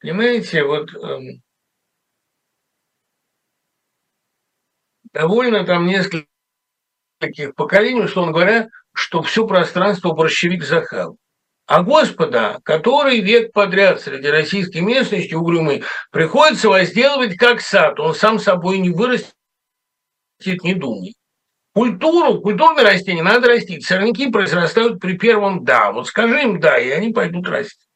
Понимаете, 0.00 0.64
вот 0.64 0.92
эм, 0.94 1.42
довольно 5.12 5.64
там 5.64 5.86
несколько 5.86 6.26
таких 7.18 7.54
поколений, 7.54 8.02
условно 8.02 8.32
говоря, 8.32 8.68
что 8.94 9.22
все 9.22 9.46
пространство 9.46 10.12
борщевик 10.12 10.64
захал. 10.64 11.16
А 11.66 11.82
Господа, 11.82 12.60
который 12.64 13.20
век 13.20 13.52
подряд 13.52 14.00
среди 14.00 14.28
российской 14.28 14.78
местности 14.78 15.34
угрюмый, 15.34 15.84
приходится 16.10 16.68
возделывать 16.68 17.36
как 17.36 17.60
сад. 17.60 18.00
Он 18.00 18.14
сам 18.14 18.38
собой 18.38 18.78
не 18.78 18.90
вырастет, 18.90 19.34
не 20.62 20.74
думай. 20.74 21.14
Культуру, 21.74 22.40
культурные 22.40 22.86
растения 22.86 23.22
надо 23.22 23.48
растить. 23.48 23.84
Сорняки 23.84 24.30
произрастают 24.30 24.98
при 24.98 25.18
первом 25.18 25.64
«да». 25.64 25.92
Вот 25.92 26.06
скажи 26.06 26.42
им 26.42 26.58
«да», 26.58 26.78
и 26.78 26.88
они 26.88 27.12
пойдут 27.12 27.46
расти. 27.48 27.87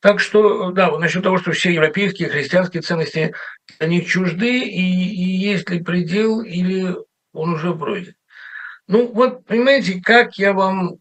Так 0.00 0.20
что, 0.20 0.70
да, 0.70 0.96
насчет 0.96 1.24
того, 1.24 1.38
что 1.38 1.50
все 1.52 1.72
европейские 1.72 2.28
христианские 2.28 2.82
ценности 2.82 3.34
они 3.80 4.04
чужды, 4.06 4.60
и, 4.60 4.80
и 4.80 5.36
есть 5.36 5.68
ли 5.70 5.82
предел, 5.82 6.40
или 6.40 6.96
он 7.32 7.54
уже 7.54 7.74
пройден. 7.74 8.14
Ну, 8.86 9.12
вот, 9.12 9.44
понимаете, 9.44 10.00
как 10.00 10.38
я 10.38 10.52
вам 10.52 10.98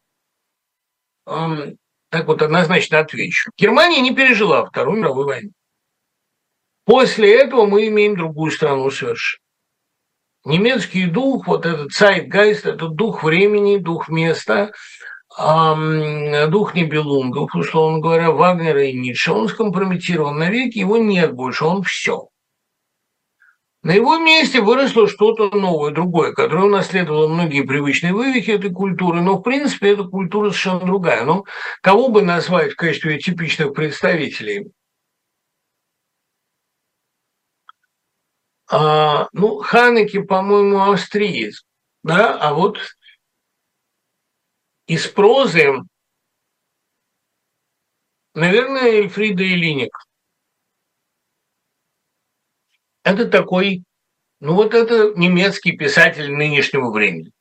эм, 1.28 1.78
так 2.10 2.26
вот 2.26 2.42
однозначно 2.42 3.00
отвечу. 3.00 3.52
Германия 3.56 4.02
не 4.02 4.16
пережила 4.16 4.66
Вторую 4.66 5.00
мировую 5.00 5.28
войну. 5.28 5.52
После 6.86 7.40
этого 7.40 7.66
мы 7.66 7.88
имеем 7.88 8.16
другую 8.16 8.52
страну 8.52 8.90
совершенно. 8.90 9.42
Немецкий 10.44 11.06
дух, 11.06 11.46
вот 11.48 11.66
этот 11.66 11.92
Zeitgeist, 11.92 12.68
это 12.68 12.88
дух 12.88 13.24
времени, 13.24 13.78
дух 13.78 14.10
места– 14.10 14.72
дух 15.38 16.74
Небелунгов, 16.74 17.54
условно 17.54 18.00
говоря, 18.00 18.32
Вагнера 18.32 18.86
и 18.86 18.94
Ницше, 18.94 19.32
он 19.34 19.48
скомпрометирован 19.48 20.38
навеки, 20.38 20.80
его 20.80 20.98
нет 20.98 21.34
больше, 21.34 21.66
он 21.66 21.84
все. 21.84 22.30
На 23.84 23.92
его 23.92 24.18
месте 24.18 24.62
выросло 24.62 25.08
что-то 25.08 25.56
новое, 25.56 25.92
другое, 25.92 26.34
которое 26.34 26.66
унаследовало 26.66 27.28
многие 27.28 27.62
привычные 27.62 28.14
вывихи 28.14 28.50
этой 28.52 28.72
культуры, 28.72 29.22
но, 29.22 29.38
в 29.38 29.44
принципе, 29.44 29.92
эта 29.92 30.04
культура 30.04 30.50
совершенно 30.50 30.80
другая. 30.80 31.24
Ну, 31.24 31.46
кого 31.82 32.10
бы 32.10 32.24
назвать 32.24 32.74
в 32.74 32.76
качестве 32.76 33.20
типичных 33.20 33.74
представителей? 33.74 34.72
А, 38.70 39.30
ну, 39.32 39.60
Ханеке, 39.60 40.22
по-моему, 40.22 40.82
австриец, 40.82 41.64
да, 42.04 42.38
а 42.38 42.54
вот 42.54 42.80
из 44.88 45.06
прозы, 45.08 45.74
наверное, 48.34 48.84
Эльфрида 48.84 49.44
Илиник. 49.44 49.92
Это 53.04 53.28
такой, 53.28 53.84
ну 54.40 54.56
вот 54.56 54.74
это 54.74 55.14
немецкий 55.16 55.74
писатель 55.78 56.32
нынешнего 56.32 56.92
времени. 56.92 57.32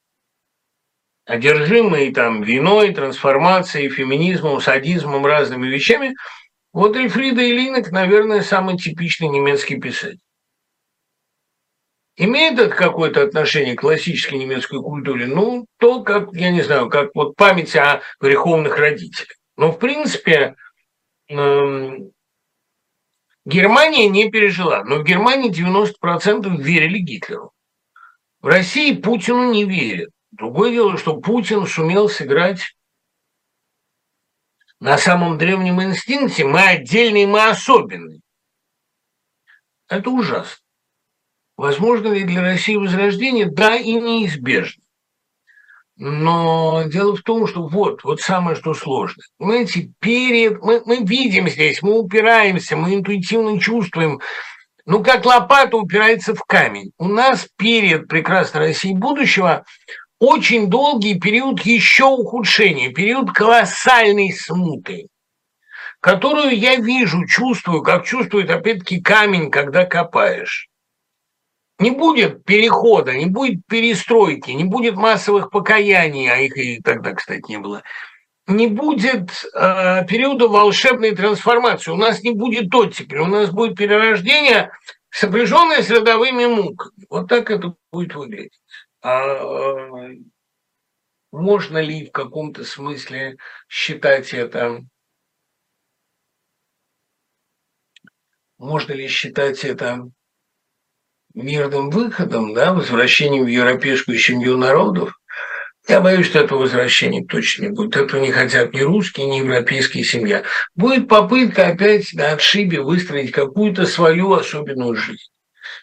Одержимый 1.24 2.12
там 2.12 2.42
виной, 2.42 2.94
трансформацией, 2.94 3.90
феминизмом, 3.90 4.60
садизмом, 4.60 5.26
разными 5.26 5.66
вещами. 5.66 6.14
Вот 6.72 6.96
Эльфрида 6.96 7.42
Илинок, 7.42 7.90
наверное, 7.90 8.42
самый 8.42 8.76
типичный 8.76 9.28
немецкий 9.28 9.80
писатель. 9.80 10.20
Имеет 12.18 12.58
это 12.58 12.74
какое-то 12.74 13.22
отношение 13.22 13.74
к 13.74 13.80
классической 13.80 14.38
немецкой 14.38 14.80
культуре? 14.80 15.26
Ну, 15.26 15.66
то, 15.78 16.02
как, 16.02 16.32
я 16.32 16.50
не 16.50 16.62
знаю, 16.62 16.88
как 16.88 17.10
вот 17.14 17.36
память 17.36 17.76
о 17.76 18.00
греховных 18.20 18.78
родителях. 18.78 19.36
Но, 19.56 19.70
в 19.70 19.78
принципе, 19.78 20.56
эм, 21.28 22.12
Германия 23.44 24.08
не 24.08 24.30
пережила. 24.30 24.82
Но 24.84 24.96
в 24.96 25.04
Германии 25.04 25.50
90% 25.50 26.56
верили 26.56 26.98
Гитлеру. 26.98 27.52
В 28.40 28.46
России 28.46 28.94
Путину 28.94 29.52
не 29.52 29.64
верят. 29.64 30.10
Другое 30.32 30.72
дело, 30.72 30.96
что 30.96 31.20
Путин 31.20 31.66
сумел 31.66 32.08
сыграть 32.08 32.76
на 34.80 34.96
самом 34.96 35.36
древнем 35.36 35.82
инстинкте. 35.82 36.44
Мы 36.44 36.60
отдельные, 36.60 37.26
мы 37.26 37.46
особенные. 37.46 38.20
Это 39.88 40.10
ужасно. 40.10 40.65
Возможно 41.56 42.12
ли 42.12 42.24
для 42.24 42.42
России 42.42 42.76
возрождение? 42.76 43.46
Да, 43.46 43.76
и 43.76 43.94
неизбежно. 43.94 44.82
Но 45.98 46.82
дело 46.86 47.16
в 47.16 47.22
том, 47.22 47.46
что 47.46 47.66
вот, 47.66 48.04
вот 48.04 48.20
самое, 48.20 48.54
что 48.54 48.74
сложно. 48.74 49.22
Понимаете, 49.38 49.90
перед... 49.98 50.60
Мы, 50.60 50.82
мы 50.84 50.98
видим 50.98 51.48
здесь, 51.48 51.80
мы 51.80 51.98
упираемся, 51.98 52.76
мы 52.76 52.94
интуитивно 52.94 53.58
чувствуем, 53.58 54.20
ну, 54.84 55.02
как 55.02 55.24
лопата 55.24 55.78
упирается 55.78 56.34
в 56.34 56.42
камень. 56.42 56.92
У 56.98 57.08
нас 57.08 57.48
перед 57.56 58.08
прекрасной 58.08 58.60
Россией 58.60 58.94
будущего 58.94 59.64
очень 60.18 60.68
долгий 60.68 61.18
период 61.18 61.62
еще 61.62 62.04
ухудшения, 62.04 62.90
период 62.90 63.32
колоссальной 63.32 64.32
смуты, 64.32 65.08
которую 66.00 66.54
я 66.54 66.76
вижу, 66.76 67.26
чувствую, 67.26 67.82
как 67.82 68.04
чувствует, 68.04 68.50
опять-таки, 68.50 69.00
камень, 69.00 69.50
когда 69.50 69.86
копаешь 69.86 70.68
не 71.78 71.90
будет 71.90 72.44
перехода, 72.44 73.14
не 73.14 73.26
будет 73.26 73.66
перестройки, 73.66 74.50
не 74.50 74.64
будет 74.64 74.96
массовых 74.96 75.50
покаяний, 75.50 76.28
а 76.28 76.36
их 76.38 76.56
и 76.56 76.80
тогда, 76.80 77.12
кстати, 77.12 77.44
не 77.48 77.58
было, 77.58 77.82
не 78.46 78.66
будет 78.66 79.44
э, 79.54 80.06
периода 80.06 80.48
волшебной 80.48 81.14
трансформации. 81.14 81.90
У 81.90 81.96
нас 81.96 82.22
не 82.22 82.32
будет 82.32 82.74
оттепели, 82.74 83.18
у 83.18 83.26
нас 83.26 83.50
будет 83.50 83.76
перерождение, 83.76 84.70
сопряженное 85.10 85.82
с 85.82 85.90
родовыми 85.90 86.46
муками. 86.46 87.06
Вот 87.10 87.28
так 87.28 87.50
это 87.50 87.74
будет 87.90 88.14
выглядеть. 88.14 88.58
А 89.02 89.26
э, 89.26 90.16
можно 91.32 91.78
ли 91.78 92.06
в 92.06 92.12
каком-то 92.12 92.64
смысле 92.64 93.36
считать 93.68 94.32
это 94.32 94.82
можно 98.58 98.92
ли 98.94 99.06
считать 99.06 99.64
это 99.64 100.08
мирным 101.36 101.90
выходом, 101.90 102.54
да, 102.54 102.72
возвращением 102.72 103.44
в 103.44 103.48
европейскую 103.48 104.18
семью 104.18 104.56
народов, 104.56 105.12
я 105.88 106.00
боюсь, 106.00 106.26
что 106.26 106.40
этого 106.40 106.60
возвращения 106.60 107.24
точно 107.24 107.66
не 107.66 107.68
будет. 107.68 107.96
Этого 107.96 108.20
не 108.20 108.32
хотят 108.32 108.72
ни 108.72 108.80
русские, 108.80 109.26
ни 109.26 109.36
европейские 109.36 110.02
семья. 110.02 110.42
Будет 110.74 111.08
попытка 111.08 111.68
опять 111.68 112.12
на 112.12 112.32
отшибе 112.32 112.80
выстроить 112.80 113.30
какую-то 113.30 113.86
свою 113.86 114.32
особенную 114.32 114.96
жизнь. 114.96 115.30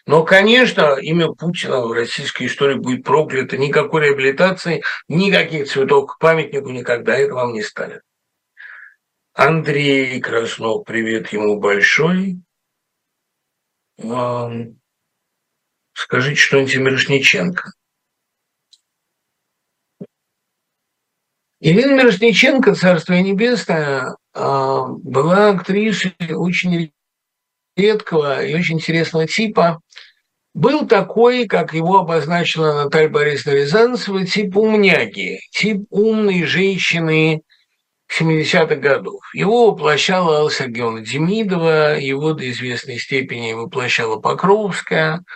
Но, 0.06 0.22
конечно, 0.22 0.96
имя 0.96 1.28
Путина 1.28 1.80
в 1.80 1.92
российской 1.92 2.46
истории 2.46 2.74
будет 2.74 3.04
проклято. 3.04 3.56
Никакой 3.56 4.08
реабилитации, 4.08 4.82
никаких 5.08 5.68
цветов 5.68 6.12
к 6.12 6.18
памятнику 6.18 6.68
никогда 6.68 7.16
это 7.16 7.34
вам 7.34 7.54
не 7.54 7.62
станет. 7.62 8.02
Андрей 9.32 10.20
Краснов, 10.20 10.84
привет 10.84 11.32
ему 11.32 11.58
большой. 11.58 12.40
Скажите 15.94 16.40
что-нибудь 16.40 16.76
Мирошниченко. 16.76 17.70
Ирина 21.60 21.92
Мирошниченко, 21.92 22.74
Царство 22.74 23.14
Небесное, 23.14 24.16
а, 24.34 24.86
была 24.88 25.50
актрисой 25.50 26.12
очень 26.30 26.92
редкого 27.76 28.44
и 28.44 28.54
очень 28.54 28.74
интересного 28.74 29.26
типа. 29.26 29.80
Был 30.52 30.86
такой, 30.86 31.46
как 31.46 31.74
его 31.74 31.98
обозначила 31.98 32.84
Наталья 32.84 33.08
Борисовна 33.08 33.56
Рязанцева, 33.56 34.26
тип 34.26 34.56
умняги, 34.56 35.40
тип 35.52 35.86
умной 35.90 36.44
женщины 36.44 37.42
70-х 38.12 38.76
годов. 38.76 39.22
Его 39.32 39.70
воплощала 39.70 40.38
Алла 40.38 40.50
Сергеевна 40.50 41.00
Демидова, 41.00 41.98
его 41.98 42.34
до 42.34 42.48
известной 42.50 42.98
степени 42.98 43.52
воплощала 43.52 44.18
Покровская– 44.18 45.24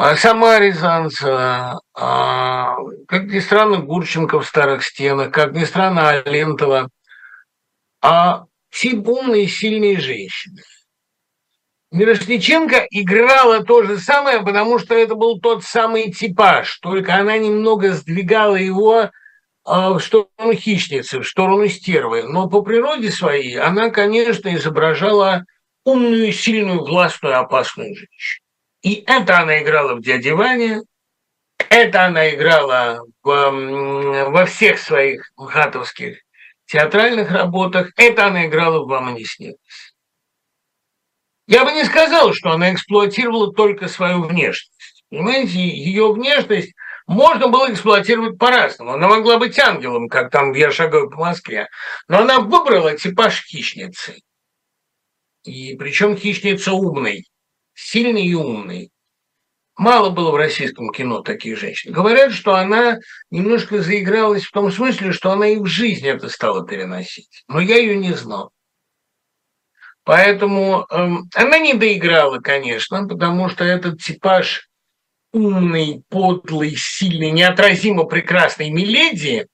а 0.00 0.14
сама 0.14 0.60
Рязанцева, 0.60 1.80
а, 1.92 2.76
как 3.08 3.24
ни 3.24 3.40
странно, 3.40 3.78
Гурченко 3.78 4.38
в 4.38 4.46
«Старых 4.46 4.84
стенах», 4.84 5.32
как 5.32 5.54
ни 5.54 5.64
странно, 5.64 6.10
Алентова, 6.10 6.88
а 8.00 8.44
тип 8.70 9.08
умной 9.08 9.42
и 9.42 9.48
сильной 9.48 9.96
женщины. 9.96 10.62
Мирошниченко 11.90 12.86
играла 12.90 13.64
то 13.64 13.82
же 13.82 13.98
самое, 13.98 14.40
потому 14.40 14.78
что 14.78 14.94
это 14.94 15.16
был 15.16 15.40
тот 15.40 15.64
самый 15.64 16.12
типаж, 16.12 16.78
только 16.78 17.16
она 17.16 17.36
немного 17.36 17.90
сдвигала 17.90 18.54
его 18.54 19.10
а, 19.64 19.94
в 19.94 19.98
сторону 19.98 20.52
хищницы, 20.54 21.18
в 21.18 21.26
сторону 21.26 21.66
стервы. 21.66 22.22
Но 22.22 22.48
по 22.48 22.62
природе 22.62 23.10
своей 23.10 23.58
она, 23.58 23.90
конечно, 23.90 24.54
изображала 24.54 25.44
умную, 25.82 26.32
сильную, 26.32 26.84
властную, 26.84 27.40
опасную 27.40 27.96
женщину. 27.96 28.47
И 28.82 29.02
это 29.06 29.40
она 29.40 29.60
играла 29.60 29.94
в 29.94 30.02
«Дяде 30.02 30.34
Ване», 30.34 30.82
это 31.68 32.06
она 32.06 32.30
играла 32.30 33.00
в, 33.22 34.30
во 34.30 34.46
всех 34.46 34.78
своих 34.78 35.30
хатовских 35.36 36.18
театральных 36.66 37.30
работах, 37.30 37.92
это 37.96 38.26
она 38.26 38.46
играла 38.46 38.84
в 38.84 38.88
«Мама 38.88 39.12
не 39.12 39.24
снилась». 39.24 39.58
Я 41.46 41.64
бы 41.64 41.72
не 41.72 41.84
сказал, 41.84 42.32
что 42.34 42.50
она 42.50 42.72
эксплуатировала 42.72 43.52
только 43.52 43.88
свою 43.88 44.22
внешность. 44.22 45.04
Понимаете, 45.10 45.58
ее 45.58 46.12
внешность 46.12 46.74
можно 47.06 47.48
было 47.48 47.72
эксплуатировать 47.72 48.38
по-разному. 48.38 48.92
Она 48.92 49.08
могла 49.08 49.38
быть 49.38 49.58
ангелом, 49.58 50.08
как 50.08 50.30
там 50.30 50.52
«Я 50.52 50.70
шагаю 50.70 51.10
по 51.10 51.16
Москве», 51.16 51.68
но 52.06 52.18
она 52.18 52.40
выбрала 52.40 52.96
типаж 52.96 53.44
хищницы. 53.46 54.20
И 55.44 55.74
причем 55.76 56.16
хищница 56.16 56.72
умной 56.72 57.24
сильный 57.78 58.26
и 58.26 58.34
умный. 58.34 58.90
Мало 59.76 60.10
было 60.10 60.32
в 60.32 60.36
российском 60.36 60.90
кино 60.90 61.20
таких 61.20 61.56
женщин. 61.56 61.92
Говорят, 61.92 62.32
что 62.32 62.56
она 62.56 62.98
немножко 63.30 63.80
заигралась 63.80 64.42
в 64.44 64.50
том 64.50 64.72
смысле, 64.72 65.12
что 65.12 65.30
она 65.30 65.46
и 65.46 65.58
в 65.58 65.66
жизни 65.66 66.08
это 66.08 66.28
стала 66.28 66.66
переносить. 66.66 67.44
Но 67.46 67.60
я 67.60 67.76
ее 67.76 67.96
не 67.96 68.12
знал. 68.14 68.50
Поэтому 70.02 70.86
эм, 70.90 71.28
она 71.34 71.58
не 71.58 71.74
доиграла, 71.74 72.40
конечно, 72.40 73.06
потому 73.06 73.48
что 73.48 73.62
этот 73.62 74.00
типаж 74.00 74.68
умный, 75.32 76.02
подлый, 76.08 76.74
сильный, 76.76 77.30
неотразимо 77.30 78.04
прекрасной 78.04 78.70
Миледи, 78.70 79.46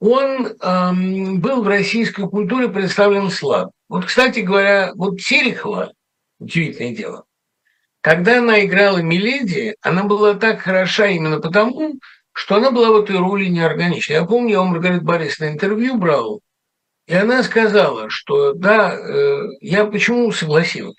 он 0.00 0.46
эм, 0.60 1.40
был 1.40 1.62
в 1.62 1.68
российской 1.68 2.28
культуре 2.28 2.68
представлен 2.68 3.30
слаб. 3.30 3.70
Вот, 3.88 4.06
кстати 4.06 4.40
говоря, 4.40 4.92
вот 4.96 5.20
Терехова, 5.20 5.92
удивительное 6.40 6.96
дело, 6.96 7.25
когда 8.06 8.38
она 8.38 8.64
играла 8.64 8.98
Миледи, 8.98 9.74
она 9.82 10.04
была 10.04 10.34
так 10.34 10.60
хороша 10.60 11.08
именно 11.08 11.40
потому, 11.40 11.94
что 12.30 12.54
она 12.54 12.70
была 12.70 12.92
в 12.92 13.02
этой 13.02 13.18
роли 13.18 13.46
неорганичной. 13.46 14.14
Я 14.14 14.24
помню, 14.24 14.50
я 14.52 14.62
у 14.62 14.66
Маргариты 14.66 15.04
Борисовны 15.04 15.50
интервью 15.50 15.98
брал, 15.98 16.40
и 17.08 17.14
она 17.14 17.42
сказала, 17.42 18.08
что 18.08 18.52
да, 18.52 18.94
э, 18.94 19.48
я 19.60 19.86
почему 19.86 20.30
согласилась. 20.30 20.94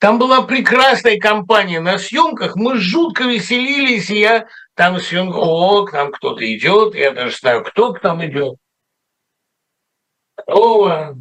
Там 0.00 0.18
была 0.18 0.42
прекрасная 0.42 1.20
компания 1.20 1.78
на 1.78 1.98
съемках, 1.98 2.56
мы 2.56 2.78
жутко 2.78 3.26
веселились, 3.26 4.10
и 4.10 4.18
я 4.18 4.48
там 4.74 4.98
съемка, 4.98 5.84
к 5.84 5.92
нам 5.92 6.10
кто-то 6.10 6.44
идет, 6.52 6.96
я 6.96 7.12
даже 7.12 7.36
знаю, 7.36 7.62
кто 7.62 7.92
к 7.92 8.02
нам 8.02 8.26
идет. 8.26 8.56
О, 10.48 11.14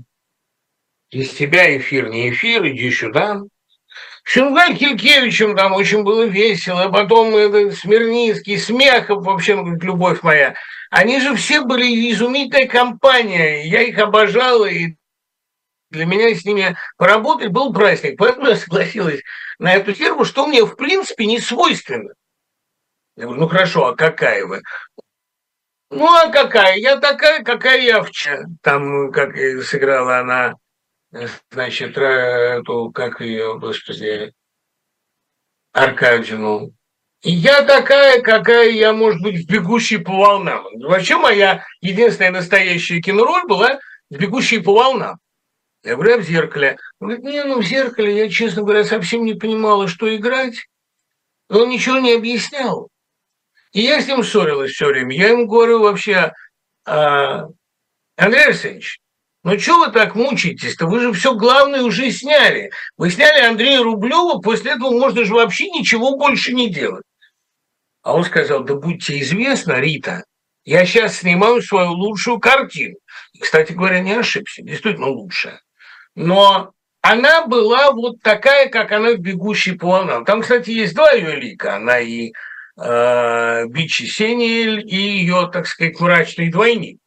из 1.11 1.30
тебя 1.35 1.77
эфир 1.77 2.10
не 2.10 2.31
эфир, 2.31 2.65
иди 2.65 2.90
сюда. 2.90 3.44
Шунгай 4.24 4.76
Килькевичем 4.76 5.56
там 5.56 5.74
очень 5.74 6.04
было 6.04 6.24
весело, 6.24 6.90
потом 6.90 7.36
это, 7.36 7.72
Смирницкий, 7.72 8.58
Смехов, 8.58 9.24
вообще, 9.24 9.56
ну, 9.56 9.78
любовь 9.78 10.24
моя. 10.24 10.56
Они 10.90 11.20
же 11.20 11.36
все 11.36 11.62
были 11.62 12.12
изумительная 12.12 12.68
компания, 12.68 13.68
я 13.68 13.82
их 13.82 14.00
обожал, 14.00 14.66
и 14.66 14.95
для 15.90 16.06
меня 16.06 16.34
с 16.34 16.45
ними 16.45 16.76
поработать 16.98 17.52
был 17.52 17.74
праздник. 17.74 18.18
Поэтому 18.18 18.48
я 18.48 18.56
согласилась 18.56 19.22
на 19.60 19.74
эту 19.74 19.94
фирму, 19.94 20.24
что 20.24 20.48
мне, 20.48 20.66
в 20.66 20.76
принципе, 20.76 21.26
не 21.26 21.40
свойственно. 21.40 22.14
Я 23.16 23.26
говорю, 23.26 23.41
ну 23.41 23.48
хорошо, 23.48 23.88
а 23.88 23.95
какая 23.95 24.45
вы? 24.45 24.62
Ну, 25.91 26.08
а 26.08 26.30
какая? 26.30 26.78
Я 26.78 26.98
такая, 26.98 27.44
какая 27.44 27.82
я 27.82 28.02
вчера. 28.02 28.45
Там, 28.62 29.12
как 29.12 29.36
сыграла 29.64 30.20
она 30.20 30.56
значит, 31.52 31.98
эту, 31.98 32.91
как 32.91 33.22
ее, 33.22 33.57
господи, 33.60 34.34
Аркадину. 35.72 36.73
И 37.22 37.31
я 37.31 37.64
такая, 37.64 38.22
какая 38.22 38.69
я, 38.69 38.94
может 38.94 39.22
быть, 39.22 39.45
в 39.45 39.49
«Бегущей 39.49 39.99
по 39.99 40.11
волнам». 40.11 40.65
Вообще 40.81 41.18
моя 41.18 41.65
единственная 41.81 42.31
настоящая 42.31 43.02
кинороль 43.02 43.48
была 43.48 43.80
в 44.10 44.18
«Бегущей 44.18 44.61
по 44.61 44.73
волнам». 44.73 45.19
Я 45.84 45.95
говорю, 45.95 46.15
а 46.15 46.18
в 46.18 46.23
зеркале? 46.23 46.77
Он 46.99 47.07
говорит, 47.07 47.26
не, 47.26 47.44
ну 47.44 47.61
в 47.61 47.64
зеркале 47.64 48.15
я, 48.15 48.30
честно 48.30 48.64
говоря, 48.64 48.84
совсем 48.84 49.26
не 49.26 49.34
понимала, 49.34 49.88
что 49.88 50.14
играть. 50.15 50.68
Он 51.49 51.69
ничего 51.69 51.99
не 51.99 52.14
объяснял. 52.14 52.90
И 53.73 53.81
я 53.81 54.02
с 54.02 54.07
ним 54.07 54.23
ссорилась 54.23 54.72
все 54.72 54.88
время. 54.88 55.15
Я 55.15 55.30
ему 55.30 55.48
говорю 55.48 55.80
вообще, 55.80 56.34
а, 56.85 57.48
Андрей 58.15 58.48
Арсеньевич, 58.48 58.99
ну 59.44 59.60
что 59.60 59.80
вы 59.80 59.91
так 59.91 60.15
мучаетесь-то? 60.15 60.88
Вы 60.88 61.02
же 61.02 61.14
все 61.14 61.36
главное 61.36 61.84
уже 61.84 62.10
сняли. 62.11 62.72
Вы 62.98 63.10
сняли 63.10 63.45
Андрея 63.45 63.84
Рублева, 63.84 64.40
после 64.40 64.72
этого 64.72 64.91
можно 64.91 65.26
же 65.26 65.34
вообще 65.34 65.70
ничего 65.70 66.15
больше 66.18 66.53
не 66.53 66.70
делать. 66.70 67.03
А 68.03 68.14
он 68.14 68.24
сказал, 68.24 68.64
да 68.64 68.76
будьте 68.76 69.20
известно, 69.20 69.80
Рита, 69.80 70.24
я 70.65 70.86
сейчас 70.86 71.18
снимаю 71.18 71.61
свою 71.61 71.91
лучшую 71.91 72.40
картину. 72.40 72.95
И, 73.34 73.40
кстати 73.40 73.74
говоря, 73.74 73.99
не 73.99 74.14
ошибся, 74.14 74.61
действительно 74.61 75.07
лучшая. 75.07 75.61
Но 76.15 76.72
она 77.02 77.45
была 77.45 77.91
вот 77.91 78.22
такая, 78.22 78.70
как 78.70 78.94
она 78.94 79.11
в 79.11 79.18
«Бегущей 79.18 79.78
по 79.78 79.88
волнам». 79.88 80.24
Там, 80.24 80.41
кстати, 80.41 80.70
есть 80.70 80.95
два 80.95 81.11
ее 81.11 81.36
лика. 81.36 81.76
Она 81.76 81.99
и 81.99 82.32
э, 82.78 83.65
Бичи 83.68 84.03
Сениэль, 84.03 84.88
и 84.88 84.95
ее, 84.95 85.49
так 85.52 85.68
сказать, 85.68 85.99
мрачный 85.99 86.49
двойник. 86.49 86.99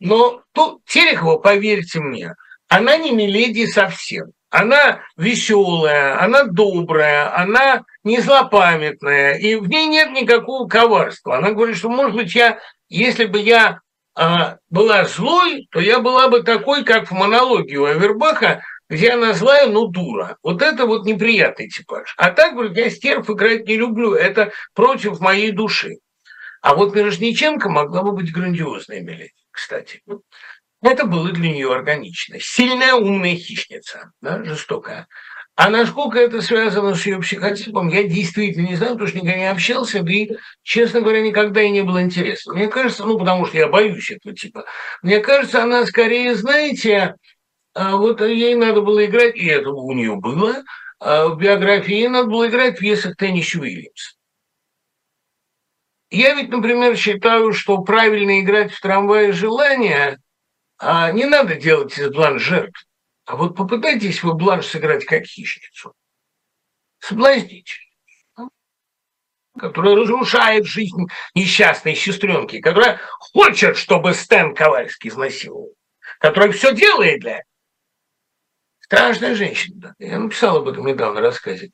Но 0.00 0.42
тут 0.52 0.82
Терехова, 0.86 1.36
поверьте 1.36 2.00
мне, 2.00 2.34
она 2.68 2.96
не 2.96 3.12
Миледи 3.12 3.66
совсем. 3.66 4.32
Она 4.48 5.02
веселая, 5.16 6.20
она 6.20 6.44
добрая, 6.44 7.36
она 7.36 7.84
не 8.02 8.18
злопамятная, 8.18 9.34
и 9.34 9.54
в 9.54 9.68
ней 9.68 9.86
нет 9.86 10.10
никакого 10.10 10.66
коварства. 10.66 11.36
Она 11.36 11.52
говорит, 11.52 11.76
что, 11.76 11.88
может 11.88 12.16
быть, 12.16 12.34
я, 12.34 12.58
если 12.88 13.26
бы 13.26 13.38
я 13.38 13.78
э, 14.18 14.56
была 14.68 15.04
злой, 15.04 15.68
то 15.70 15.78
я 15.78 16.00
была 16.00 16.26
бы 16.28 16.42
такой, 16.42 16.82
как 16.82 17.08
в 17.08 17.12
монологе 17.12 17.76
у 17.76 17.84
Авербаха, 17.84 18.62
где 18.88 19.10
она 19.10 19.34
злая, 19.34 19.68
но 19.68 19.86
дура. 19.86 20.36
Вот 20.42 20.62
это 20.62 20.86
вот 20.86 21.04
неприятный 21.04 21.68
типаж. 21.68 22.12
А 22.16 22.32
так, 22.32 22.54
говорит, 22.54 22.76
я 22.76 22.90
стерв 22.90 23.30
играть 23.30 23.66
не 23.66 23.76
люблю, 23.76 24.14
это 24.14 24.50
против 24.74 25.20
моей 25.20 25.52
души. 25.52 25.98
А 26.60 26.74
вот 26.74 26.96
Мирошниченко 26.96 27.68
могла 27.68 28.02
бы 28.02 28.12
быть 28.12 28.32
грандиозной 28.32 29.00
Миледи 29.00 29.39
кстати. 29.60 30.02
Это 30.82 31.04
было 31.04 31.30
для 31.30 31.50
нее 31.50 31.72
органично. 31.72 32.36
Сильная 32.40 32.94
умная 32.94 33.36
хищница, 33.36 34.12
да, 34.22 34.42
жестокая. 34.42 35.06
А 35.54 35.68
насколько 35.68 36.18
это 36.18 36.40
связано 36.40 36.94
с 36.94 37.04
ее 37.04 37.20
психотипом, 37.20 37.88
я 37.88 38.04
действительно 38.04 38.68
не 38.68 38.76
знаю, 38.76 38.92
потому 38.92 39.08
что 39.08 39.18
никогда 39.18 39.36
не 39.36 39.50
общался, 39.50 40.02
да 40.02 40.10
и, 40.10 40.30
честно 40.62 41.02
говоря, 41.02 41.20
никогда 41.20 41.60
и 41.60 41.68
не 41.68 41.82
было 41.82 42.02
интересно. 42.02 42.54
Мне 42.54 42.68
кажется, 42.68 43.04
ну, 43.04 43.18
потому 43.18 43.44
что 43.44 43.58
я 43.58 43.68
боюсь 43.68 44.10
этого 44.10 44.34
типа, 44.34 44.64
мне 45.02 45.20
кажется, 45.20 45.62
она 45.62 45.84
скорее, 45.84 46.34
знаете, 46.34 47.14
а, 47.74 47.96
вот 47.96 48.22
ей 48.22 48.54
надо 48.54 48.80
было 48.80 49.04
играть, 49.04 49.36
и 49.36 49.46
это 49.46 49.68
у 49.68 49.92
нее 49.92 50.16
было, 50.16 50.62
а 50.98 51.28
в 51.28 51.36
биографии 51.36 51.94
ей 51.94 52.08
надо 52.08 52.28
было 52.30 52.48
играть 52.48 52.76
в 52.76 52.80
пьесах 52.80 53.16
Теннис 53.16 53.54
Уильямс. 53.54 54.14
Я 56.10 56.34
ведь, 56.34 56.50
например, 56.50 56.96
считаю, 56.96 57.52
что 57.52 57.78
правильно 57.78 58.40
играть 58.40 58.72
в 58.72 58.80
трамвае 58.80 59.32
желания 59.32 60.18
а 60.80 61.12
не 61.12 61.26
надо 61.26 61.56
делать 61.56 61.96
из 61.98 62.08
бланш 62.08 62.42
жертв. 62.42 62.86
А 63.26 63.36
вот 63.36 63.54
попытайтесь 63.54 64.22
вы 64.22 64.34
бланш 64.34 64.66
сыграть 64.66 65.04
как 65.04 65.24
хищницу. 65.24 65.94
Соблазнить. 66.98 67.78
которая 69.58 69.96
разрушает 69.96 70.64
жизнь 70.64 71.06
несчастной 71.34 71.94
сестренки, 71.94 72.60
которая 72.60 72.98
хочет, 73.18 73.76
чтобы 73.76 74.14
Стэн 74.14 74.54
Ковальский 74.54 75.10
изнасиловал, 75.10 75.74
которая 76.18 76.52
все 76.52 76.74
делает 76.74 77.20
для 77.20 77.32
этого. 77.32 77.44
Страшная 78.80 79.34
женщина. 79.34 79.94
Я 79.98 80.18
написал 80.18 80.58
об 80.58 80.68
этом 80.68 80.86
недавно 80.86 81.20
рассказе. 81.20 81.72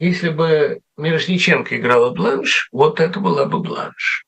если 0.00 0.30
бы 0.30 0.80
Мирошниченко 0.96 1.76
играла 1.76 2.10
Бланш, 2.10 2.68
вот 2.72 3.00
это 3.00 3.20
была 3.20 3.44
бы 3.44 3.60
Бланш. 3.60 4.24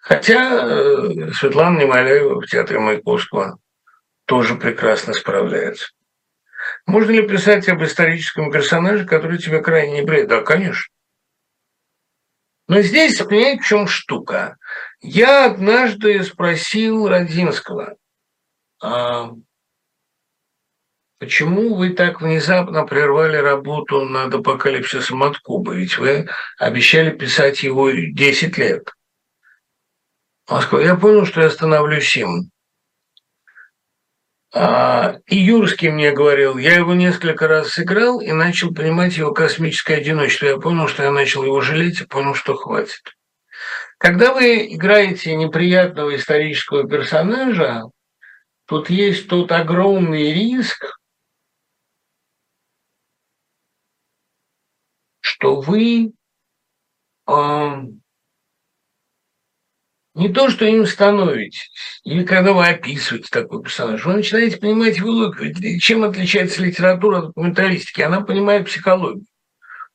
Хотя 0.00 0.66
э, 0.66 1.32
Светлана 1.32 1.78
Немоляева 1.78 2.40
в 2.40 2.46
театре 2.46 2.78
Маяковского 2.78 3.58
тоже 4.24 4.54
прекрасно 4.56 5.12
справляется. 5.12 5.88
Можно 6.86 7.10
ли 7.12 7.28
писать 7.28 7.68
об 7.68 7.82
историческом 7.82 8.50
персонаже, 8.50 9.04
который 9.04 9.38
тебя 9.38 9.60
крайне 9.60 10.00
не 10.00 10.02
бреет? 10.02 10.28
Да, 10.28 10.42
конечно. 10.42 10.92
Но 12.68 12.80
здесь, 12.80 13.18
понимаете, 13.18 13.62
в 13.62 13.66
чем 13.66 13.86
штука? 13.86 14.56
Я 15.00 15.46
однажды 15.46 16.22
спросил 16.22 17.08
Родинского, 17.08 17.96
а 18.80 19.30
почему 21.22 21.76
вы 21.76 21.90
так 21.90 22.20
внезапно 22.20 22.84
прервали 22.84 23.36
работу 23.36 24.00
над 24.00 24.34
апокалипсисом 24.34 25.22
от 25.22 25.38
Кубы? 25.38 25.76
Ведь 25.76 25.96
вы 25.96 26.28
обещали 26.58 27.10
писать 27.10 27.62
его 27.62 27.92
10 27.92 28.58
лет. 28.58 28.90
Сказал, 30.46 30.80
я 30.80 30.96
понял, 30.96 31.24
что 31.24 31.42
я 31.42 31.50
становлюсь 31.50 32.16
им. 32.16 32.50
А, 34.52 35.18
и 35.26 35.36
Юрский 35.38 35.90
мне 35.90 36.10
говорил, 36.10 36.58
я 36.58 36.74
его 36.74 36.92
несколько 36.92 37.46
раз 37.46 37.68
сыграл 37.68 38.20
и 38.20 38.32
начал 38.32 38.74
понимать 38.74 39.16
его 39.16 39.32
космическое 39.32 39.98
одиночество. 39.98 40.46
Я 40.46 40.56
понял, 40.56 40.88
что 40.88 41.04
я 41.04 41.12
начал 41.12 41.44
его 41.44 41.60
жалеть 41.60 42.00
и 42.00 42.06
понял, 42.06 42.34
что 42.34 42.56
хватит. 42.56 43.14
Когда 43.98 44.34
вы 44.34 44.74
играете 44.74 45.36
неприятного 45.36 46.16
исторического 46.16 46.88
персонажа, 46.88 47.82
тут 48.66 48.90
есть 48.90 49.28
тот 49.28 49.52
огромный 49.52 50.32
риск, 50.32 50.98
что 55.32 55.60
вы 55.60 56.12
не 60.14 60.28
то, 60.28 60.50
что 60.50 60.66
им 60.66 60.84
становитесь, 60.84 61.70
или 62.04 62.22
когда 62.22 62.52
вы 62.52 62.68
описываете 62.68 63.28
такой 63.30 63.62
персонаж, 63.62 64.04
вы 64.04 64.12
начинаете 64.14 64.58
понимать 64.58 64.98
его 64.98 65.10
логику. 65.10 65.44
Чем 65.80 66.04
отличается 66.04 66.62
литература 66.62 67.20
от 67.20 67.26
документалистики? 67.28 68.02
Она 68.02 68.20
понимает 68.20 68.66
психологию. 68.66 69.24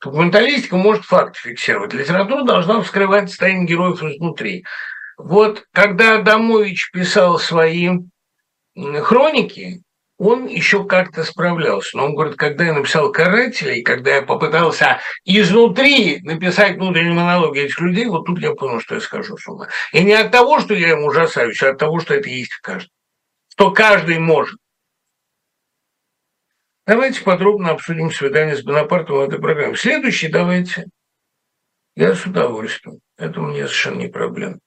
Документалистика 0.03 0.75
может 0.75 1.05
факты 1.05 1.39
фиксировать. 1.39 1.93
Литература 1.93 2.43
должна 2.43 2.81
вскрывать 2.81 3.29
состояние 3.29 3.67
героев 3.67 4.01
изнутри. 4.01 4.65
Вот 5.17 5.65
когда 5.71 6.15
Адамович 6.15 6.89
писал 6.91 7.37
свои 7.37 7.89
хроники, 8.75 9.83
он 10.17 10.47
еще 10.47 10.85
как-то 10.85 11.23
справлялся. 11.23 11.95
Но 11.95 12.05
он 12.05 12.15
говорит, 12.15 12.37
когда 12.37 12.65
я 12.65 12.73
написал 12.73 13.11
«Карателей», 13.11 13.83
когда 13.83 14.15
я 14.15 14.21
попытался 14.23 14.99
изнутри 15.25 16.19
написать 16.23 16.77
внутреннюю 16.77 17.13
монологию 17.13 17.65
этих 17.65 17.79
людей, 17.79 18.07
вот 18.07 18.25
тут 18.25 18.39
я 18.39 18.53
понял, 18.53 18.79
что 18.79 18.95
я 18.95 19.01
скажу 19.01 19.37
с 19.37 19.47
ума. 19.47 19.67
И 19.93 20.03
не 20.03 20.13
от 20.13 20.31
того, 20.31 20.59
что 20.59 20.73
я 20.73 20.91
им 20.91 21.03
ужасаюсь, 21.03 21.61
а 21.61 21.69
от 21.69 21.77
того, 21.77 21.99
что 21.99 22.15
это 22.15 22.29
есть 22.29 22.51
в 22.51 22.61
каждом. 22.61 22.91
Что 23.49 23.71
каждый 23.71 24.17
может. 24.19 24.59
Давайте 26.87 27.21
подробно 27.21 27.71
обсудим 27.71 28.11
свидание 28.11 28.55
с 28.55 28.63
Бонапартом 28.63 29.17
в 29.17 29.21
этой 29.21 29.39
программе. 29.39 29.75
Следующий 29.75 30.29
давайте. 30.29 30.85
Я 31.95 32.15
с 32.15 32.25
удовольствием. 32.25 32.99
Это 33.17 33.39
мне 33.41 33.67
совершенно 33.67 33.97
не 33.97 34.07
проблема. 34.07 34.59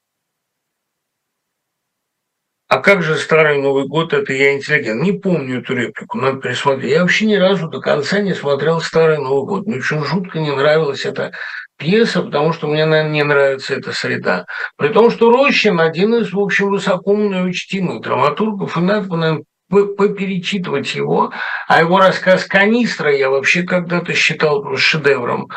А 2.70 2.78
как 2.78 3.02
же 3.02 3.16
Старый 3.16 3.58
Новый 3.58 3.88
год, 3.88 4.12
это 4.12 4.32
я 4.32 4.54
интеллигент? 4.54 5.02
Не 5.02 5.10
помню 5.10 5.58
эту 5.58 5.74
реплику, 5.74 6.18
надо 6.18 6.40
пересмотреть. 6.40 6.92
Я 6.92 7.00
вообще 7.00 7.26
ни 7.26 7.34
разу 7.34 7.68
до 7.68 7.80
конца 7.80 8.20
не 8.20 8.32
смотрел 8.32 8.80
Старый 8.80 9.18
Новый 9.18 9.44
год. 9.44 9.66
Мне 9.66 9.78
очень 9.78 10.04
жутко 10.04 10.38
не 10.38 10.54
нравилась 10.54 11.04
эта 11.04 11.32
пьеса, 11.78 12.22
потому 12.22 12.52
что 12.52 12.68
мне, 12.68 12.86
наверное, 12.86 13.10
не 13.10 13.24
нравится 13.24 13.74
эта 13.74 13.90
среда. 13.90 14.46
При 14.76 14.90
том, 14.90 15.10
что 15.10 15.32
Рощин 15.32 15.80
один 15.80 16.14
из, 16.14 16.32
в 16.32 16.38
общем, 16.38 16.70
высокоумных 16.70 17.40
и 17.40 17.48
учтимых 17.48 18.02
драматургов, 18.02 18.76
и 18.76 18.80
надо, 18.80 19.16
наверное, 19.16 19.44
поперечитывать 19.68 20.94
его. 20.94 21.32
А 21.66 21.80
его 21.80 21.98
рассказ 21.98 22.44
«Канистра» 22.44 23.12
я 23.12 23.30
вообще 23.30 23.64
когда-то 23.64 24.14
считал 24.14 24.76
шедевром. 24.76 25.48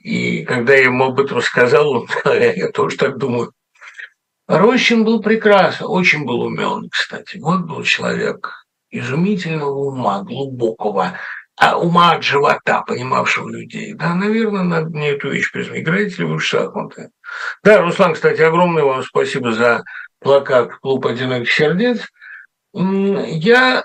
И 0.00 0.44
когда 0.44 0.74
я 0.74 0.86
ему 0.86 1.04
об 1.04 1.20
этом 1.20 1.40
сказал, 1.40 1.88
он, 1.88 2.08
я 2.34 2.68
тоже 2.70 2.96
так 2.96 3.16
думаю, 3.16 3.52
Рощин 4.48 5.04
был 5.04 5.22
прекрасен, 5.22 5.86
очень 5.86 6.24
был 6.24 6.42
умен, 6.42 6.88
кстати. 6.90 7.38
Вот 7.38 7.60
был 7.60 7.82
человек 7.84 8.66
изумительного 8.90 9.70
ума, 9.70 10.22
глубокого, 10.22 11.18
а 11.56 11.78
ума 11.78 12.12
от 12.12 12.22
живота, 12.24 12.82
понимавшего 12.82 13.48
людей. 13.48 13.94
Да, 13.94 14.14
наверное, 14.14 14.64
надо 14.64 14.90
мне 14.90 15.10
эту 15.10 15.30
вещь 15.30 15.52
признать. 15.52 15.80
Играете 15.80 16.16
ли 16.18 16.24
вы 16.24 16.38
в 16.38 16.44
шахматы? 16.44 17.10
Да, 17.62 17.80
Руслан, 17.82 18.14
кстати, 18.14 18.40
огромное 18.42 18.82
вам 18.82 19.02
спасибо 19.02 19.52
за 19.52 19.84
плакат 20.18 20.74
«Клуб 20.80 21.06
одиноких 21.06 21.50
сердец». 21.52 22.00
Я 22.74 23.84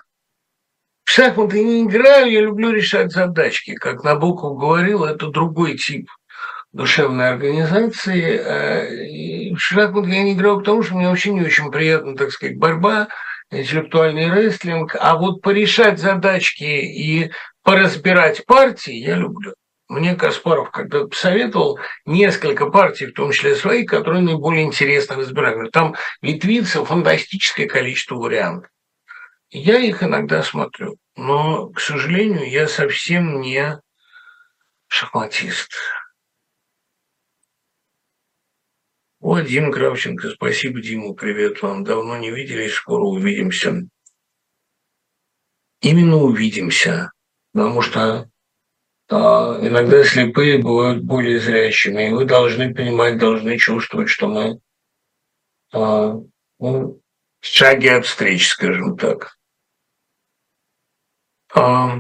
в 1.04 1.10
шахматы 1.10 1.64
не 1.64 1.84
играю, 1.84 2.32
я 2.32 2.42
люблю 2.42 2.72
решать 2.72 3.12
задачки. 3.12 3.76
Как 3.76 4.04
Набоков 4.04 4.58
говорил, 4.58 5.04
это 5.04 5.28
другой 5.28 5.78
тип 5.78 6.10
душевной 6.78 7.30
организации. 7.30 8.40
Э, 8.40 9.54
в 9.54 9.60
шахматы 9.60 10.10
я 10.10 10.24
не 10.24 10.34
играл, 10.34 10.60
потому 10.60 10.84
что 10.84 10.96
мне 10.96 11.10
вообще 11.10 11.34
не 11.34 11.42
очень 11.42 11.72
приятно, 11.72 12.16
так 12.16 12.32
сказать, 12.32 12.58
борьба, 12.58 13.08
интеллектуальный 13.52 14.32
рестлинг. 14.32 14.96
А 15.00 15.18
вот 15.18 15.42
порешать 15.42 16.00
задачки 16.00 16.64
и 16.64 17.32
поразбирать 17.64 18.46
партии 18.46 18.94
я 18.94 19.16
люблю. 19.16 19.54
Мне 19.90 20.16
Каспаров 20.16 20.70
когда 20.70 21.06
посоветовал 21.06 21.80
несколько 22.06 22.70
партий, 22.70 23.08
в 23.08 23.14
том 23.14 23.32
числе 23.32 23.56
свои, 23.56 23.86
которые 23.86 24.22
наиболее 24.22 24.66
интересно 24.66 25.16
разбирают. 25.16 25.72
Там 25.72 25.96
ветвится 26.22 26.84
фантастическое 26.86 27.68
количество 27.68 28.16
вариантов. 28.16 28.70
Я 29.50 29.80
их 29.80 30.04
иногда 30.04 30.44
смотрю, 30.44 30.98
но, 31.16 31.70
к 31.70 31.80
сожалению, 31.80 32.50
я 32.52 32.68
совсем 32.68 33.40
не 33.40 33.80
шахматист. 34.90 35.72
О, 39.30 39.42
Дима 39.42 39.74
Кравченко, 39.74 40.30
спасибо, 40.30 40.80
Дима, 40.80 41.14
привет 41.14 41.62
вам. 41.62 41.84
Давно 41.84 42.16
не 42.18 42.32
виделись, 42.32 42.76
скоро 42.76 43.04
увидимся. 43.04 43.86
Именно 45.82 46.16
увидимся, 46.16 47.12
потому 47.52 47.82
что 47.82 48.30
а, 49.10 49.60
иногда 49.62 50.06
слепые 50.06 50.60
бывают 50.60 51.04
более 51.04 51.42
зрячими, 51.42 52.08
и 52.08 52.14
вы 52.14 52.24
должны 52.24 52.74
понимать, 52.74 53.18
должны 53.18 53.58
чувствовать, 53.58 54.08
что 54.08 54.30
мы 54.30 54.62
а, 55.74 56.14
ну, 56.60 57.02
в 57.42 57.46
шаге 57.46 57.98
от 57.98 58.06
встреч, 58.06 58.48
скажем 58.48 58.96
так. 58.96 59.38
А, 61.54 61.98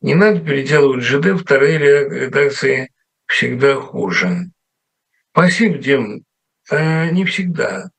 не 0.00 0.14
надо 0.14 0.40
переделывать 0.40 1.04
ЖД, 1.04 1.38
вторые 1.38 1.78
редакции 1.78 2.90
всегда 3.26 3.74
хуже. 3.74 4.50
Спасибо, 5.32 5.76
Дим. 5.76 6.24
Э, 6.70 7.10
не 7.10 7.24
всегда. 7.24 7.90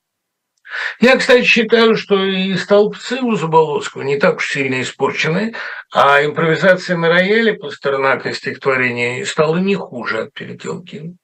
Я, 1.01 1.17
кстати, 1.17 1.43
считаю, 1.43 1.95
что 1.95 2.23
и 2.23 2.55
столбцы 2.55 3.21
у 3.21 3.35
Заболоцкого 3.35 4.03
не 4.03 4.17
так 4.17 4.37
уж 4.37 4.49
сильно 4.49 4.81
испорчены, 4.81 5.53
а 5.93 6.23
импровизация 6.23 6.95
на 6.95 7.09
рояле 7.09 7.55
Пастернака 7.55 8.33
стихотворения 8.33 9.25
стала 9.25 9.57
не 9.57 9.75
хуже 9.75 10.21
от 10.23 10.33
переделки. 10.33 11.15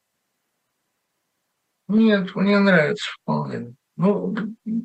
Нет, 1.88 2.36
мне 2.36 2.60
нравится 2.60 3.10
вполне. 3.14 3.74
Ну, 3.96 4.36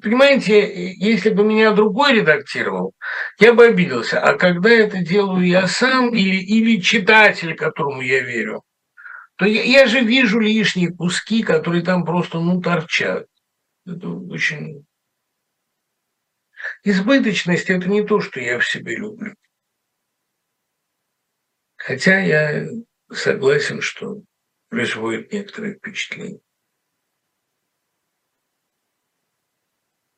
понимаете, 0.01 0.93
если 0.95 1.31
бы 1.31 1.43
меня 1.43 1.73
другой 1.73 2.15
редактировал, 2.15 2.95
я 3.41 3.53
бы 3.53 3.67
обиделся. 3.67 4.21
А 4.21 4.39
когда 4.39 4.71
это 4.71 4.99
делаю 4.99 5.47
я 5.47 5.67
сам 5.67 6.15
или, 6.15 6.37
или 6.37 6.81
читатель, 6.81 7.57
которому 7.57 8.01
я 8.01 8.21
верю, 8.21 8.63
то 9.43 9.47
я, 9.49 9.65
я 9.65 9.87
же 9.89 10.05
вижу 10.05 10.39
лишние 10.39 10.95
куски, 10.95 11.43
которые 11.43 11.83
там 11.83 12.05
просто, 12.05 12.39
ну, 12.39 12.61
торчат. 12.61 13.27
Это 13.85 14.09
очень... 14.09 14.87
Избыточность– 16.85 17.65
это 17.69 17.89
не 17.89 18.07
то, 18.07 18.21
что 18.21 18.39
я 18.39 18.61
в 18.61 18.65
себе 18.65 18.95
люблю. 18.95 19.35
Хотя 21.75 22.21
я 22.21 22.69
согласен, 23.11 23.81
что 23.81 24.23
производит 24.69 25.33
некоторое 25.33 25.75
впечатление. 25.75 26.41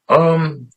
Um, 0.06 0.68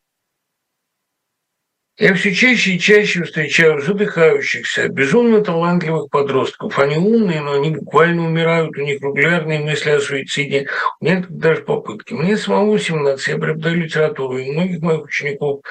Я 1.99 2.13
все 2.13 2.31
чаще 2.31 2.73
и 2.73 2.79
чаще 2.79 3.23
встречаю 3.23 3.81
задыхающихся, 3.81 4.87
безумно 4.87 5.43
талантливых 5.43 6.11
подростков. 6.11 6.77
Они 6.77 6.95
умные, 6.95 7.41
но 7.41 7.53
они 7.53 7.71
буквально 7.71 8.27
умирают, 8.27 8.77
у 8.77 8.81
них 8.81 9.01
регулярные 9.01 9.61
мысли 9.61 9.89
о 9.89 9.99
суициде, 9.99 10.67
у 11.01 11.05
некоторых 11.05 11.39
даже 11.39 11.61
попытки. 11.61 12.13
Мне 12.13 12.37
самому 12.37 12.77
17, 12.77 13.27
я 13.27 13.37
преподаю 13.39 13.77
литературу, 13.77 14.37
и 14.37 14.47
у 14.47 14.53
многих 14.53 14.81
моих 14.81 15.05
учеников 15.05 15.61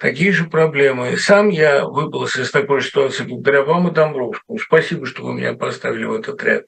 такие 0.00 0.32
же 0.32 0.46
проблемы. 0.46 1.16
Сам 1.18 1.50
я 1.50 1.84
выбрался 1.84 2.42
из 2.42 2.50
такой 2.50 2.82
ситуации 2.82 3.22
благодаря 3.22 3.62
вам 3.62 3.86
и 3.86 3.92
Домбровскому. 3.92 4.58
Спасибо, 4.58 5.06
что 5.06 5.22
вы 5.22 5.34
меня 5.34 5.52
поставили 5.54 6.04
в 6.04 6.14
этот 6.14 6.42
ряд. 6.42 6.64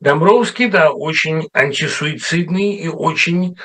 Домбровский, 0.00 0.66
да, 0.66 0.90
очень 0.90 1.46
антисуицидный 1.52 2.72
и 2.72 2.88
очень 2.88 3.56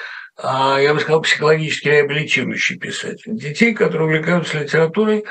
я 0.41 0.93
бы 0.93 0.99
сказал, 0.99 1.21
психологически 1.21 1.87
реабилитирующий 1.87 2.77
писатель. 2.77 3.35
Детей, 3.37 3.73
которые 3.73 4.07
увлекаются 4.07 4.59
литературой, 4.59 5.25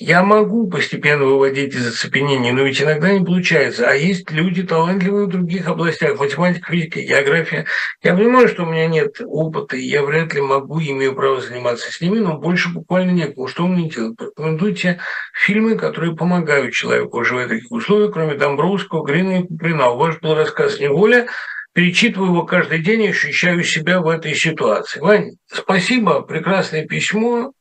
я 0.00 0.22
могу 0.22 0.70
постепенно 0.70 1.24
выводить 1.24 1.74
из 1.74 1.88
оцепенения, 1.88 2.52
но 2.52 2.62
ведь 2.62 2.80
иногда 2.80 3.12
не 3.12 3.24
получается. 3.24 3.90
А 3.90 3.94
есть 3.94 4.30
люди 4.30 4.62
талантливые 4.62 5.26
в 5.26 5.30
других 5.30 5.66
областях, 5.66 6.20
математика, 6.20 6.70
физика, 6.70 7.00
география. 7.00 7.66
Я 8.04 8.14
понимаю, 8.14 8.46
что 8.46 8.62
у 8.62 8.66
меня 8.66 8.86
нет 8.86 9.20
опыта, 9.26 9.76
и 9.76 9.82
я 9.82 10.04
вряд 10.04 10.32
ли 10.34 10.40
могу, 10.40 10.80
имею 10.80 11.16
право 11.16 11.40
заниматься 11.40 11.90
с 11.90 12.00
ними, 12.00 12.20
но 12.20 12.38
больше 12.38 12.68
буквально 12.68 13.10
некому. 13.10 13.48
Что 13.48 13.66
мне 13.66 13.90
делать? 13.90 14.16
Порекомендуйте 14.16 15.00
фильмы, 15.34 15.74
которые 15.74 16.14
помогают 16.14 16.74
человеку 16.74 17.24
жить 17.24 17.46
в 17.46 17.48
таких 17.48 17.72
условиях, 17.72 18.12
кроме 18.12 18.34
Домбровского, 18.34 19.04
Грина 19.04 19.40
и 19.40 19.46
Куприна. 19.48 19.90
У 19.90 19.98
вас 19.98 20.16
был 20.20 20.36
рассказ 20.36 20.78
«Неволя», 20.78 21.26
перечитываю 21.72 22.30
его 22.30 22.44
каждый 22.44 22.82
день 22.82 23.02
и 23.02 23.08
ощущаю 23.08 23.62
себя 23.62 24.00
в 24.00 24.08
этой 24.08 24.34
ситуации. 24.34 25.00
Вань, 25.00 25.36
спасибо, 25.46 26.22
прекрасное 26.22 26.86
письмо. 26.86 27.52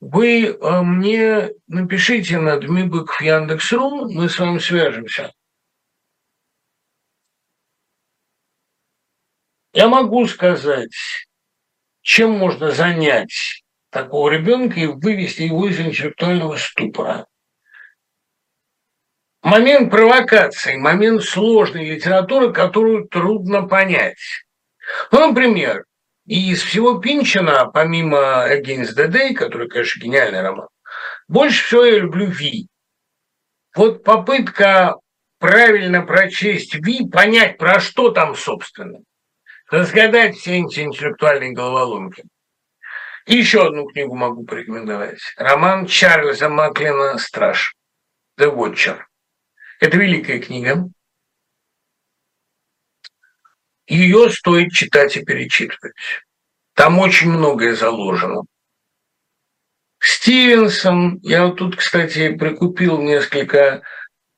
Вы 0.00 0.46
э, 0.46 0.82
мне 0.82 1.50
напишите 1.66 2.38
на 2.38 2.58
Дмибык 2.58 3.12
в 3.12 3.20
Яндекс.ру, 3.20 4.10
мы 4.12 4.28
с 4.28 4.38
вами 4.38 4.58
свяжемся. 4.58 5.32
Я 9.72 9.88
могу 9.88 10.26
сказать, 10.26 10.94
чем 12.00 12.32
можно 12.32 12.70
занять 12.70 13.62
такого 13.90 14.30
ребенка 14.30 14.80
и 14.80 14.86
вывести 14.86 15.42
его 15.42 15.68
из 15.68 15.78
интеллектуального 15.80 16.56
ступора. 16.56 17.26
Момент 19.46 19.92
провокации, 19.92 20.74
момент 20.74 21.22
сложной 21.22 21.90
литературы, 21.90 22.52
которую 22.52 23.06
трудно 23.06 23.62
понять. 23.62 24.18
Ну, 25.12 25.28
например, 25.28 25.84
из 26.26 26.62
всего 26.62 26.98
Пинчина, 26.98 27.66
помимо 27.66 28.52
Against 28.52 28.96
the 28.98 29.06
Day, 29.06 29.34
который, 29.34 29.68
конечно, 29.68 30.00
гениальный 30.00 30.42
роман, 30.42 30.66
больше 31.28 31.64
всего 31.64 31.84
я 31.84 31.98
люблю 32.00 32.26
Ви. 32.26 32.66
Вот 33.76 34.02
попытка 34.02 34.96
правильно 35.38 36.04
прочесть 36.04 36.74
Ви, 36.74 37.08
понять, 37.08 37.56
про 37.56 37.78
что 37.78 38.10
там, 38.10 38.34
собственно, 38.34 38.98
разгадать 39.70 40.34
все 40.34 40.58
эти 40.58 40.80
интеллектуальные 40.80 41.52
головоломки. 41.52 42.24
И 43.26 43.36
еще 43.36 43.68
одну 43.68 43.86
книгу 43.86 44.16
могу 44.16 44.44
порекомендовать. 44.44 45.20
Роман 45.36 45.86
Чарльза 45.86 46.48
Маклина 46.48 47.16
«Страж». 47.18 47.76
«The 48.40 48.52
Watcher». 48.52 49.02
Это 49.80 49.96
великая 49.96 50.38
книга. 50.38 50.88
Ее 53.86 54.30
стоит 54.30 54.72
читать 54.72 55.16
и 55.16 55.24
перечитывать. 55.24 55.94
Там 56.74 56.98
очень 56.98 57.30
многое 57.30 57.74
заложено. 57.74 58.42
Стивенсон, 59.98 61.18
я 61.22 61.46
вот 61.46 61.56
тут, 61.56 61.76
кстати, 61.76 62.34
прикупил 62.34 63.00
несколько 63.00 63.82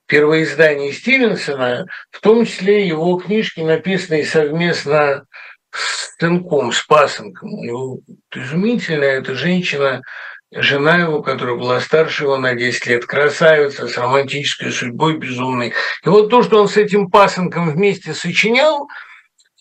первоизданий 0.06 0.92
Стивенсона, 0.92 1.86
в 2.10 2.20
том 2.20 2.44
числе 2.46 2.86
его 2.86 3.16
книжки, 3.18 3.60
написанные 3.60 4.24
совместно 4.24 5.26
с 5.70 6.16
Тынком, 6.16 6.72
с 6.72 6.82
Пасынком. 6.84 7.52
У 7.52 7.64
него 7.64 8.00
изумительная 8.34 9.18
эта 9.18 9.34
женщина, 9.34 10.02
жена 10.50 10.98
его, 10.98 11.22
которая 11.22 11.56
была 11.56 11.80
старше 11.80 12.24
его 12.24 12.38
на 12.38 12.54
10 12.54 12.86
лет, 12.86 13.06
красавица 13.06 13.86
с 13.86 13.96
романтической 13.98 14.72
судьбой 14.72 15.18
безумной. 15.18 15.74
И 16.04 16.08
вот 16.08 16.30
то, 16.30 16.42
что 16.42 16.60
он 16.60 16.68
с 16.68 16.76
этим 16.76 17.10
пасынком 17.10 17.70
вместе 17.70 18.14
сочинял, 18.14 18.88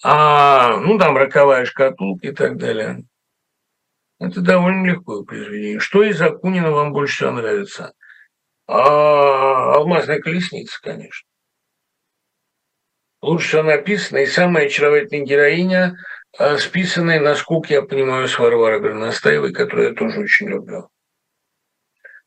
а, 0.03 0.77
ну, 0.77 0.97
там, 0.97 1.17
роковая 1.17 1.65
шкатулка 1.65 2.27
и 2.27 2.31
так 2.31 2.57
далее, 2.57 3.03
это 4.19 4.41
довольно 4.41 4.85
легкое 4.85 5.23
произведение. 5.23 5.79
Что 5.79 6.03
из 6.03 6.21
Акунина 6.21 6.71
вам 6.71 6.93
больше 6.93 7.17
всего 7.17 7.31
нравится? 7.31 7.93
А, 8.67 9.75
«Алмазная 9.75 10.19
колесница», 10.19 10.79
конечно. 10.81 11.27
Лучше 13.21 13.47
всего 13.47 13.63
написано, 13.63 14.19
и 14.19 14.25
самая 14.27 14.67
очаровательная 14.67 15.25
героиня– 15.25 15.97
списанные, 16.59 17.19
насколько 17.19 17.73
я 17.73 17.81
понимаю, 17.81 18.27
с 18.27 18.37
Варварой 18.37 18.79
Горностаевой, 18.79 19.53
которую 19.53 19.89
я 19.89 19.95
тоже 19.95 20.19
очень 20.21 20.47
люблю. 20.47 20.89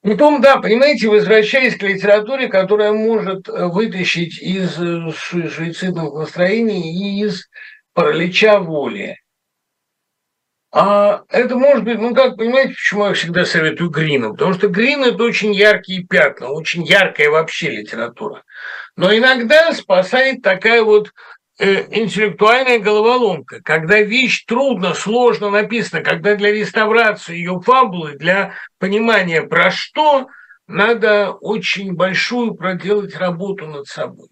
Потом, 0.02 0.40
да, 0.40 0.56
понимаете, 0.56 1.08
возвращаясь 1.08 1.76
к 1.76 1.82
литературе, 1.82 2.48
которая 2.48 2.92
может 2.92 3.48
э, 3.48 3.66
вытащить 3.66 4.40
из 4.40 4.80
э, 4.80 5.10
суицидных 5.12 6.14
настроений 6.14 6.94
и 6.94 7.26
из 7.26 7.48
паралича 7.92 8.60
воли. 8.60 9.18
А 10.72 11.24
это 11.28 11.56
может 11.56 11.84
быть, 11.84 11.98
ну 11.98 12.14
как, 12.14 12.36
понимаете, 12.36 12.70
почему 12.70 13.06
я 13.06 13.12
всегда 13.12 13.44
советую 13.44 13.90
Грина? 13.90 14.30
Потому 14.30 14.54
что 14.54 14.68
Грин– 14.68 15.02
это 15.04 15.22
очень 15.24 15.52
яркие 15.52 16.04
пятна, 16.04 16.48
очень 16.48 16.84
яркая 16.84 17.28
вообще 17.28 17.70
литература. 17.70 18.44
Но 18.96 19.14
иногда 19.14 19.72
спасает 19.72 20.42
такая 20.42 20.82
вот 20.82 21.12
интеллектуальная 21.60 22.78
головоломка, 22.78 23.60
когда 23.62 24.00
вещь 24.00 24.44
трудно, 24.46 24.94
сложно 24.94 25.50
написана, 25.50 26.02
когда 26.02 26.34
для 26.34 26.52
реставрации 26.52 27.36
ее 27.36 27.60
фабулы, 27.60 28.16
для 28.16 28.54
понимания 28.78 29.42
про 29.42 29.70
что, 29.70 30.28
надо 30.66 31.32
очень 31.32 31.94
большую 31.94 32.54
проделать 32.54 33.14
работу 33.16 33.66
над 33.66 33.86
собой. 33.86 34.28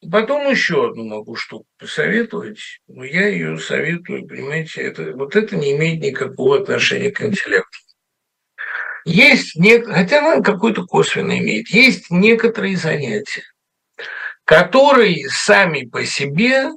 И 0.00 0.08
потом 0.08 0.48
еще 0.48 0.88
одну 0.88 1.04
могу 1.04 1.34
штуку 1.34 1.66
посоветовать, 1.78 2.80
но 2.86 3.04
я 3.04 3.28
ее 3.28 3.58
советую, 3.58 4.26
понимаете, 4.26 4.82
это, 4.82 5.12
вот 5.14 5.36
это 5.36 5.56
не 5.56 5.72
имеет 5.72 6.00
никакого 6.00 6.60
отношения 6.60 7.10
к 7.10 7.22
интеллекту. 7.22 7.78
Есть, 9.04 9.56
не, 9.56 9.80
хотя 9.80 10.18
она 10.18 10.42
какой-то 10.42 10.84
косвенно 10.84 11.38
имеет, 11.38 11.68
есть 11.68 12.10
некоторые 12.10 12.76
занятия, 12.76 13.42
которые 14.50 15.28
сами 15.28 15.84
по 15.84 16.04
себе 16.04 16.70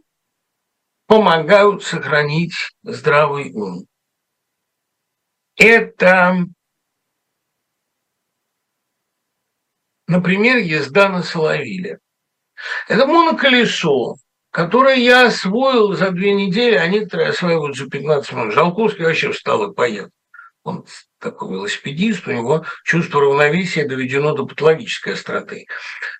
помогают 1.08 1.84
сохранить 1.84 2.54
здравый 2.84 3.52
ум. 3.52 3.88
Это, 5.56 6.38
например, 10.06 10.58
езда 10.58 11.10
на 11.10 11.24
Соловиле. 11.24 11.98
Это 12.88 13.08
моноколесо, 13.08 14.18
которое 14.52 14.98
я 14.98 15.26
освоил 15.26 15.94
за 15.94 16.12
две 16.12 16.36
недели, 16.36 16.76
а 16.76 16.88
некоторые 16.88 17.30
осваивают 17.30 17.76
за 17.76 17.90
15 17.90 18.34
минут. 18.34 18.54
Жалковский 18.54 19.04
вообще 19.04 19.32
встал 19.32 19.72
и 19.72 19.74
поехал. 19.74 20.12
Он 20.62 20.86
такой 21.18 21.54
велосипедист, 21.54 22.28
у 22.28 22.34
него 22.34 22.68
чувство 22.84 23.20
равновесия 23.20 23.88
доведено 23.88 24.36
до 24.36 24.46
патологической 24.46 25.14
остроты. 25.14 25.66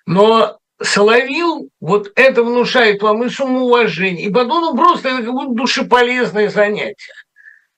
Но 0.04 0.58
Соловил, 0.84 1.70
вот 1.80 2.12
это 2.14 2.42
внушает 2.42 3.02
вам 3.02 3.24
и 3.24 3.30
самоуважение, 3.30 4.26
и 4.26 4.32
потом 4.32 4.60
ну, 4.62 4.76
просто 4.76 5.08
это 5.08 5.22
как 5.22 5.32
будто 5.32 5.54
душеполезное 5.54 6.48
занятие. 6.48 7.12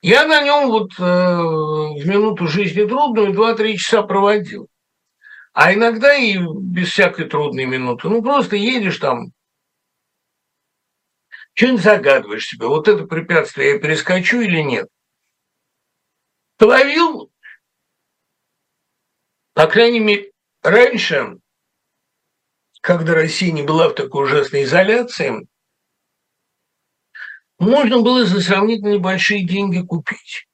Я 0.03 0.27
на 0.27 0.43
нем 0.43 0.69
вот 0.69 0.91
э, 0.99 1.03
в 1.03 2.07
минуту 2.07 2.47
жизни 2.47 2.85
трудную 2.85 3.33
2-3 3.33 3.77
часа 3.77 4.03
проводил. 4.03 4.69
А 5.53 5.73
иногда 5.73 6.15
и 6.15 6.37
без 6.39 6.91
всякой 6.91 7.29
трудной 7.29 7.65
минуты. 7.65 8.09
Ну, 8.09 8.23
просто 8.23 8.57
едешь 8.57 8.99
там, 8.99 9.33
что-нибудь 11.55 11.83
загадываешь 11.83 12.47
себе, 12.47 12.67
вот 12.67 12.89
это 12.89 13.05
препятствие 13.05 13.71
я 13.71 13.79
перескочу 13.79 14.41
или 14.41 14.61
нет. 14.61 14.89
Соловил, 16.59 17.31
по 19.55 19.67
крайней 19.67 20.01
мере, 20.01 20.33
раньше 20.63 21.39
когда 22.87 23.15
Россия 23.15 23.51
не 23.51 23.65
была 23.65 23.89
в 23.89 23.95
такой 23.95 24.27
ужасной 24.27 24.63
изоляции, 24.63 25.49
можно 27.59 28.01
было 28.01 28.25
за 28.25 28.41
сравнительно 28.41 28.95
небольшие 28.95 29.45
деньги 29.45 29.85
купить. 29.85 30.47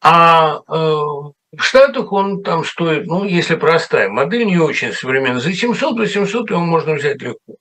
А 0.00 0.56
э, 0.56 0.62
в 0.66 1.60
Штатах 1.60 2.10
он 2.10 2.42
там 2.42 2.64
стоит, 2.64 3.06
ну, 3.06 3.24
если 3.24 3.54
простая 3.54 4.08
модель, 4.08 4.46
не 4.46 4.58
очень 4.58 4.92
современная, 4.92 5.38
за 5.38 5.50
700-800 5.50 6.50
его 6.50 6.58
можно 6.58 6.94
взять 6.94 7.22
легко. 7.22 7.54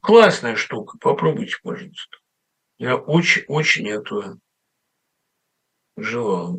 Классная 0.00 0.54
штука, 0.54 0.98
попробуйте, 1.00 1.56
пожалуйста. 1.64 2.16
Я 2.78 2.94
очень-очень 2.94 3.88
эту 3.88 4.38
Жила 5.96 6.56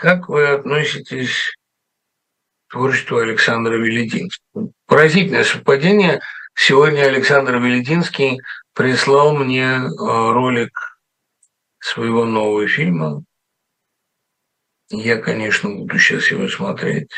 Как 0.00 0.30
вы 0.30 0.48
относитесь 0.48 1.54
к 2.68 2.72
творчеству 2.72 3.18
Александра 3.18 3.74
Велединского? 3.74 4.72
Поразительное 4.86 5.44
совпадение. 5.44 6.22
Сегодня 6.54 7.02
Александр 7.02 7.56
Велединский 7.58 8.40
прислал 8.72 9.36
мне 9.36 9.66
э, 9.66 9.88
ролик 9.88 10.72
своего 11.80 12.24
нового 12.24 12.66
фильма. 12.66 13.22
Я, 14.88 15.18
конечно, 15.18 15.68
буду 15.68 15.98
сейчас 15.98 16.30
его 16.30 16.48
смотреть. 16.48 17.10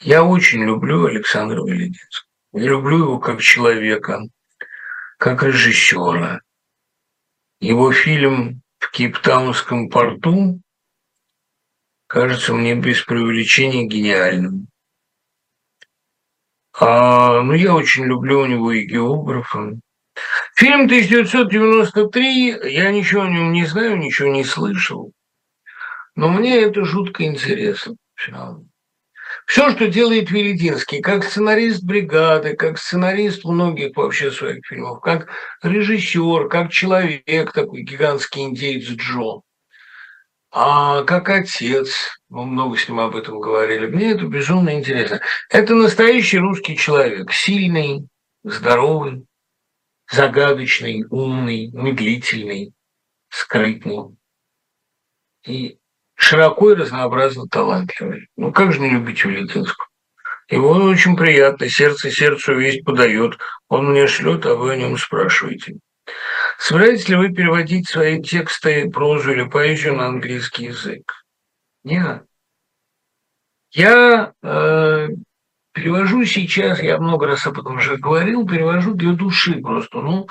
Я 0.00 0.24
очень 0.24 0.64
люблю 0.64 1.04
Александра 1.04 1.62
Велединского. 1.62 2.30
Я 2.54 2.68
люблю 2.70 2.98
его 3.00 3.18
как 3.18 3.42
человека, 3.42 4.22
как 5.18 5.42
режиссера. 5.42 6.40
Его 7.60 7.92
фильм 7.92 8.63
в 8.84 8.90
Кейптаунском 8.90 9.88
порту 9.88 10.60
кажется 12.06 12.52
мне 12.52 12.74
без 12.74 13.00
преувеличения 13.02 13.86
гениальным. 13.86 14.68
А, 16.78 17.40
ну, 17.40 17.54
я 17.54 17.74
очень 17.74 18.04
люблю 18.04 18.40
у 18.40 18.46
него 18.46 18.72
и 18.72 18.84
географа. 18.84 19.78
Фильм 20.54 20.82
1993, 20.82 22.72
я 22.72 22.90
ничего 22.92 23.22
о 23.22 23.30
нем 23.30 23.52
не 23.52 23.64
знаю, 23.64 23.96
ничего 23.96 24.28
не 24.28 24.44
слышал, 24.44 25.12
но 26.14 26.28
мне 26.28 26.60
это 26.60 26.84
жутко 26.84 27.24
интересно. 27.24 27.96
Все, 28.14 28.60
что 29.46 29.86
делает 29.88 30.30
Велединский, 30.30 31.00
как 31.00 31.24
сценарист 31.24 31.84
«Бригады», 31.84 32.56
как 32.56 32.78
сценарист 32.78 33.44
многих 33.44 33.96
вообще 33.96 34.30
своих 34.30 34.64
фильмов, 34.66 35.00
как 35.00 35.28
режиссер, 35.62 36.48
как 36.48 36.70
человек, 36.70 37.52
такой 37.52 37.82
гигантский 37.82 38.42
индейец 38.42 38.88
Джо, 38.88 39.42
а 40.56 41.02
как 41.02 41.28
отец, 41.30 42.20
мы 42.28 42.46
много 42.46 42.76
с 42.76 42.88
ним 42.88 43.00
об 43.00 43.16
этом 43.16 43.40
говорили, 43.40 43.86
мне 43.86 44.12
это 44.12 44.24
безумно 44.24 44.72
интересно. 44.72 45.20
Это 45.50 45.74
настоящий 45.74 46.38
русский 46.38 46.76
человек, 46.76 47.32
сильный, 47.32 48.06
здоровый, 48.44 49.26
загадочный, 50.08 51.04
умный, 51.10 51.72
медлительный, 51.72 52.72
скрытный. 53.30 54.16
И 55.44 55.78
широко 56.16 56.72
и 56.72 56.74
разнообразно 56.74 57.46
талантливый. 57.48 58.28
Ну, 58.36 58.52
как 58.52 58.72
же 58.72 58.80
не 58.80 58.90
любить 58.90 59.24
Великинского? 59.24 59.88
Его 60.48 60.72
очень 60.72 61.16
приятно, 61.16 61.68
сердце 61.68 62.10
сердцу 62.10 62.54
весть 62.54 62.84
подает. 62.84 63.38
Он 63.68 63.90
мне 63.90 64.06
шлет, 64.06 64.44
а 64.46 64.54
вы 64.54 64.72
о 64.72 64.76
нем 64.76 64.98
спрашиваете. 64.98 65.76
Собираетесь 66.58 67.08
ли 67.08 67.16
вы 67.16 67.32
переводить 67.32 67.88
свои 67.88 68.22
тексты, 68.22 68.90
прозу 68.90 69.32
или 69.32 69.44
поэзию 69.44 69.94
на 69.94 70.06
английский 70.06 70.66
язык? 70.66 71.24
Нет. 71.82 72.24
Я 73.72 74.32
э, 74.42 75.08
перевожу 75.72 76.24
сейчас, 76.24 76.80
я 76.80 76.98
много 76.98 77.26
раз 77.26 77.46
об 77.46 77.58
этом 77.58 77.76
уже 77.76 77.96
говорил, 77.96 78.46
перевожу 78.46 78.94
для 78.94 79.12
души 79.12 79.60
просто. 79.60 80.00
Ну, 80.00 80.28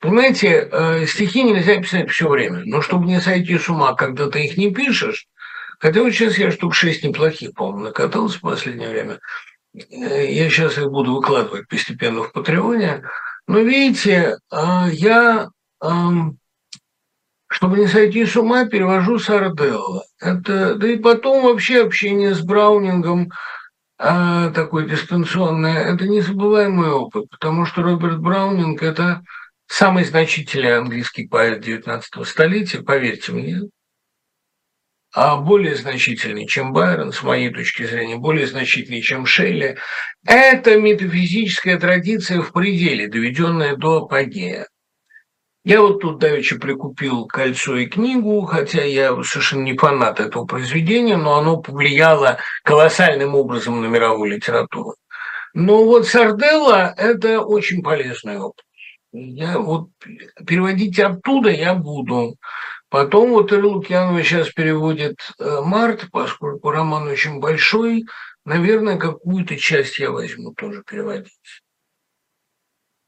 Понимаете, 0.00 0.68
э, 0.70 1.06
стихи 1.06 1.42
нельзя 1.42 1.80
писать 1.80 2.10
все 2.10 2.28
время, 2.28 2.62
но 2.64 2.80
чтобы 2.82 3.06
не 3.06 3.20
сойти 3.20 3.58
с 3.58 3.68
ума, 3.68 3.94
когда 3.94 4.30
ты 4.30 4.44
их 4.44 4.56
не 4.56 4.72
пишешь, 4.72 5.26
хотя 5.80 6.02
вот 6.02 6.12
сейчас 6.12 6.38
я 6.38 6.52
штук 6.52 6.74
шесть 6.74 7.02
неплохих, 7.02 7.52
по-моему, 7.54 7.86
накатался 7.86 8.38
в 8.38 8.42
последнее 8.42 8.90
время, 8.90 9.18
э, 9.74 10.32
я 10.32 10.48
сейчас 10.50 10.78
их 10.78 10.86
буду 10.86 11.14
выкладывать 11.16 11.66
постепенно 11.66 12.22
в 12.22 12.32
Патреоне, 12.32 13.02
но 13.48 13.58
видите, 13.58 14.36
э, 14.52 14.88
я, 14.92 15.48
чтобы 17.48 17.78
не 17.78 17.88
сойти 17.88 18.24
с 18.24 18.36
ума, 18.36 18.66
перевожу 18.66 19.18
Сарделла. 19.18 20.04
Это, 20.20 20.74
да 20.76 20.88
и 20.88 20.96
потом 20.96 21.44
вообще 21.44 21.82
общение 21.82 22.34
с 22.34 22.40
Браунингом 22.40 23.30
такое 23.96 24.86
дистанционное, 24.86 25.92
это 25.92 26.06
незабываемый 26.06 26.90
опыт, 26.90 27.28
потому 27.30 27.64
что 27.64 27.82
Роберт 27.82 28.20
Браунинг– 28.20 28.80
это 28.84 29.22
самый 29.68 30.04
значительный 30.04 30.76
английский 30.76 31.28
поэт 31.28 31.64
XIX 31.66 32.02
столетия, 32.24 32.82
поверьте 32.82 33.32
мне, 33.32 33.60
а 35.14 35.36
более 35.36 35.74
значительный, 35.74 36.46
чем 36.46 36.72
Байрон, 36.72 37.12
с 37.12 37.22
моей 37.22 37.50
точки 37.50 37.84
зрения, 37.84 38.16
более 38.16 38.46
значительный, 38.46 39.00
чем 39.00 39.24
Шелли, 39.24 39.78
это 40.26 40.78
метафизическая 40.78 41.78
традиция 41.78 42.42
в 42.42 42.52
пределе, 42.52 43.08
доведенная 43.08 43.76
до 43.76 44.04
апогея. 44.04 44.66
Я 45.64 45.82
вот 45.82 46.00
тут 46.00 46.18
давеча 46.18 46.56
прикупил 46.56 47.26
«Кольцо» 47.26 47.76
и 47.76 47.86
книгу, 47.86 48.42
хотя 48.42 48.84
я 48.84 49.10
совершенно 49.22 49.64
не 49.64 49.76
фанат 49.76 50.20
этого 50.20 50.46
произведения, 50.46 51.16
но 51.16 51.38
оно 51.38 51.58
повлияло 51.58 52.38
колоссальным 52.64 53.34
образом 53.34 53.82
на 53.82 53.86
мировую 53.86 54.30
литературу. 54.30 54.94
Но 55.54 55.84
вот 55.84 56.06
Сарделла– 56.06 56.94
это 56.96 57.40
очень 57.40 57.82
полезный 57.82 58.38
опыт. 58.38 58.64
Я 59.18 59.58
вот 59.58 59.90
переводить 60.46 60.98
оттуда 60.98 61.50
я 61.50 61.74
буду. 61.74 62.36
Потом 62.88 63.30
вот 63.30 63.52
Ира 63.52 63.66
Лукьянова 63.66 64.22
сейчас 64.22 64.50
переводит 64.50 65.18
э, 65.38 65.60
«Март», 65.60 66.08
поскольку 66.10 66.70
роман 66.70 67.08
очень 67.08 67.40
большой, 67.40 68.06
наверное, 68.44 68.96
какую-то 68.96 69.56
часть 69.56 69.98
я 69.98 70.10
возьму 70.10 70.54
тоже 70.54 70.82
переводить. 70.88 71.62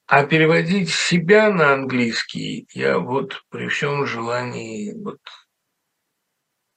А 0.07 0.25
переводить 0.25 0.91
себя 0.91 1.51
на 1.51 1.73
английский 1.73 2.67
я 2.75 2.99
вот 2.99 3.43
при 3.49 3.69
всем 3.69 4.05
желании 4.07 4.93
вот 4.93 5.21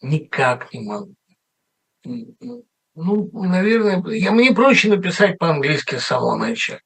никак 0.01 0.71
не 0.71 0.81
могу. 0.81 1.15
Ну, 2.95 3.29
наверное, 3.33 4.03
я, 4.13 4.31
мне 4.31 4.53
проще 4.53 4.89
написать 4.89 5.39
по-английски 5.39 5.95
с 5.95 6.05
самого 6.05 6.37
начала 6.37 6.79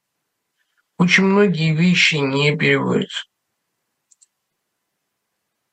очень 0.98 1.26
многие 1.26 1.76
вещи 1.76 2.16
не 2.16 2.56
переводятся. 2.56 3.24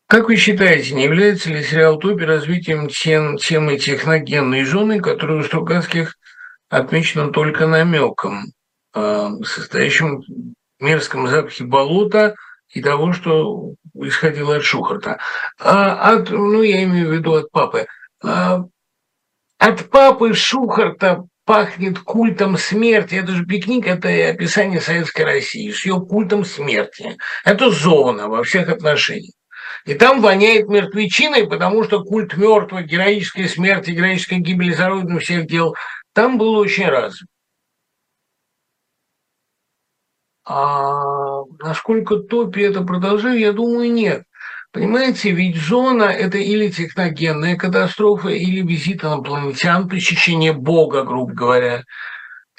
Как 0.06 0.28
вы 0.28 0.36
считаете, 0.36 0.94
не 0.94 1.05
является 1.05 1.51
ли 1.51 1.62
сериал 1.62 1.98
«Топи» 1.98 2.24
развитием 2.24 2.88
тем, 2.88 3.36
темы 3.38 3.78
техногенной 3.78 4.64
зоны, 4.64 5.01
которая 5.01 5.38
у 5.38 5.42
Стругацких 5.42 6.16
отмечена 6.68 7.32
только 7.32 7.66
намеком, 7.66 8.44
э, 8.94 9.28
состоящим 9.44 10.20
в 10.20 10.82
мерзком 10.82 11.26
запахе 11.26 11.64
болота 11.64 12.34
и 12.68 12.82
того, 12.82 13.12
что 13.12 13.74
исходило 13.94 14.56
от 14.56 14.64
Шухарта? 14.64 15.18
А 15.59 16.12
от, 16.12 16.30
ну, 16.30 16.62
я 16.62 16.84
имею 16.84 17.09
в 17.09 17.12
виду 17.12 17.32
от 17.32 17.51
папы. 17.51 17.86
А, 18.22 18.60
от 19.59 19.88
папы 19.90 20.34
Шухарта 20.34 21.24
пахнет 21.44 21.98
культом 21.98 22.56
смерти. 22.56 23.16
Это 23.16 23.32
же 23.32 23.44
пикник, 23.44 23.86
это 23.86 24.08
описание 24.28 24.80
Советской 24.80 25.22
России 25.22 25.70
с 25.70 25.84
ее 25.84 26.00
культом 26.00 26.44
смерти. 26.44 27.16
Это 27.44 27.70
зона 27.70 28.28
во 28.28 28.42
всех 28.42 28.68
отношениях. 28.68 29.34
И 29.84 29.94
там 29.94 30.22
воняет 30.22 30.68
мертвечиной, 30.68 31.46
потому 31.46 31.84
что 31.84 32.02
культ 32.02 32.36
мертвого, 32.36 32.82
героической 32.82 33.48
смерти, 33.48 33.90
героической 33.90 34.38
гибели 34.38 34.72
за 34.72 34.88
родину 34.88 35.18
всех 35.18 35.46
дел, 35.46 35.74
там 36.14 36.38
был 36.38 36.54
очень 36.56 36.88
развит. 36.88 37.28
А 40.46 41.42
насколько 41.60 42.16
топи 42.16 42.60
это 42.60 42.82
продолжает, 42.82 43.40
я 43.40 43.52
думаю, 43.52 43.92
нет. 43.92 44.24
Понимаете, 44.74 45.30
ведь 45.30 45.56
зона– 45.56 46.02
это 46.24 46.36
или 46.36 46.68
техногенная 46.68 47.56
катастрофа, 47.56 48.30
или 48.30 48.60
визит 48.60 49.05
инопланетян, 49.05 49.88
посещение 49.88 50.52
Бога, 50.52 51.05
грубо 51.05 51.32
говоря. 51.32 51.84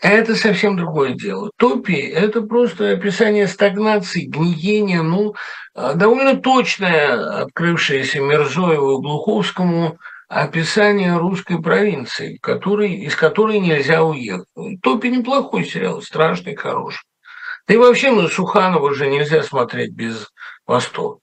Это 0.02 0.34
совсем 0.38 0.78
другое 0.78 1.12
дело. 1.12 1.52
Топи– 1.58 1.92
это 2.16 2.42
просто 2.42 2.92
описание 2.92 3.48
стагнации, 3.50 4.28
гниения, 4.28 5.02
ну, 5.02 5.36
а, 5.74 5.94
довольно 5.94 6.38
точное, 6.38 7.42
открывшееся 7.42 8.22
Мирзоеву 8.22 8.98
и 8.98 9.02
Глуховскому, 9.02 9.98
описание 10.30 11.18
русской 11.18 11.62
провинции, 11.62 12.38
который, 12.42 12.94
из 12.94 13.16
которой 13.18 13.60
нельзя 13.60 14.06
уехать. 14.06 14.48
Топи 14.82 15.08
неплохой 15.08 15.66
сериал, 15.66 16.02
страшный, 16.02 16.56
хороший. 16.56 17.04
Да 17.68 17.74
и 17.74 17.78
вообще 17.78 18.12
на 18.12 18.30
Суханова 18.30 18.96
же 18.96 19.08
нельзя 19.08 19.44
смотреть 19.44 19.92
без 19.92 20.30
восторга. 20.66 21.20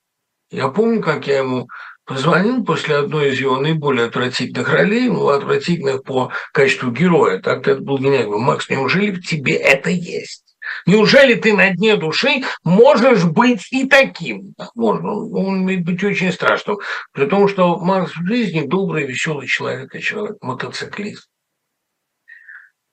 Я 0.53 0.69
помню, 0.69 1.01
как 1.01 1.27
я 1.27 1.39
ему 1.39 1.67
позвонил 2.05 2.63
после 2.63 2.97
одной 2.97 3.31
из 3.31 3.41
его 3.41 3.57
наиболее 3.57 4.07
отвратительных 4.07 4.69
ролей, 4.69 5.09
ну, 5.09 5.29
отвратительных 5.29 6.05
по 6.05 6.31
качеству 6.53 6.91
героя. 6.91 7.41
Так 7.41 7.67
это 7.67 7.81
был 7.81 7.99
гениальный. 7.99 8.37
Макс, 8.39 8.69
неужели 8.69 9.13
в 9.13 9.27
тебе 9.27 9.55
это 9.55 9.89
есть? 9.89 10.45
Неужели 10.85 11.35
ты 11.35 11.55
на 11.55 11.71
дне 11.71 11.97
души 11.97 12.43
можешь 12.65 13.25
быть 13.25 13.67
и 13.73 13.89
таким? 13.89 14.55
Можно. 14.75 15.13
Он 15.13 15.61
может 15.61 15.85
быть 15.85 16.05
очень 16.05 16.33
страшным. 16.33 16.79
При 17.13 17.25
том, 17.25 17.49
что 17.49 17.79
Макс 17.79 18.13
в 18.13 18.27
жизни 18.27 18.67
добрый, 18.67 19.07
веселый 19.07 19.47
человек, 19.47 19.95
и 19.95 20.01
человек, 20.01 20.37
мотоциклист. 20.43 21.29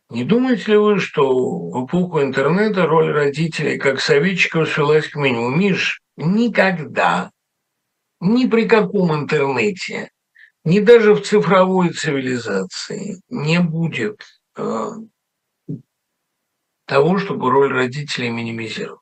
Не 0.10 0.24
думаете 0.24 0.72
ли 0.72 0.78
вы, 0.78 1.00
что 1.00 1.28
в 1.28 1.86
эпоху 1.86 2.22
интернета 2.22 2.88
роль 2.88 3.12
родителей 3.12 3.78
как 3.78 4.00
советчиков 4.00 4.70
свелась 4.70 5.10
к 5.10 5.16
минимуму? 5.18 5.56
Миш, 5.56 6.02
никогда, 6.16 7.32
ни 8.20 8.48
при 8.48 8.68
каком 8.68 9.14
интернете, 9.14 10.12
ни 10.64 10.80
даже 10.80 11.14
в 11.14 11.22
цифровой 11.22 11.90
цивилизации 11.94 13.22
не 13.30 13.60
будет 13.60 14.22
э, 14.58 14.90
того, 16.86 17.18
чтобы 17.20 17.50
роль 17.50 17.72
родителей 17.72 18.30
минимизировалась. 18.30 19.02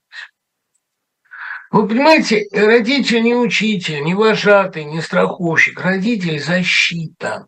Вы 1.69 1.87
понимаете, 1.87 2.47
родитель 2.51 3.23
не 3.23 3.35
учитель, 3.35 4.01
не 4.03 4.13
вожатый, 4.13 4.85
не 4.85 5.01
страховщик. 5.01 5.81
Родитель– 5.81 6.39
защита. 6.43 7.47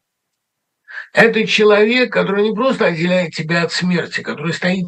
Это 1.13 1.47
человек, 1.47 2.11
который 2.11 2.49
не 2.49 2.53
просто 2.53 2.87
отделяет 2.87 3.33
тебя 3.33 3.63
от 3.63 3.71
смерти, 3.71 4.21
который 4.21 4.53
стоит 4.53 4.87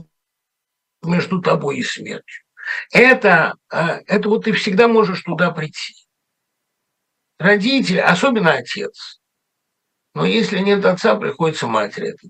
между 1.01 1.41
тобой 1.41 1.77
и 1.77 1.83
смертью. 1.83 2.43
Это, 2.91 3.55
э, 3.71 4.01
это 4.05 4.29
вот 4.29 4.45
ты 4.45 4.51
всегда 4.53 4.87
можешь 4.87 5.23
туда 5.23 5.51
прийти. 5.51 5.95
Родитель, 7.41 7.99
особенно 7.99 8.53
отец. 8.53 9.19
Но 10.13 10.27
если 10.27 10.59
нет 10.59 10.85
отца, 10.85 11.15
приходится 11.15 11.65
матери 11.65 12.09
это. 12.09 12.27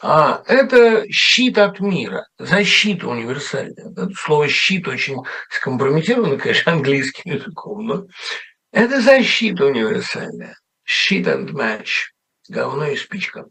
А, 0.00 0.42
это 0.46 1.04
щит 1.12 1.58
от 1.58 1.78
мира, 1.78 2.26
защита 2.38 3.08
универсальная. 3.08 3.90
Это 3.90 4.08
слово 4.14 4.48
«щит» 4.48 4.88
очень 4.88 5.18
скомпрометировано, 5.50 6.38
конечно, 6.38 6.72
английским 6.72 7.32
языком, 7.32 7.86
но 7.86 8.06
это 8.72 9.02
защита 9.02 9.66
универсальная. 9.66 10.56
Щит 10.84 11.26
and 11.26 11.50
match, 11.50 12.12
говно 12.48 12.86
и 12.86 12.96
спичка. 12.96 13.44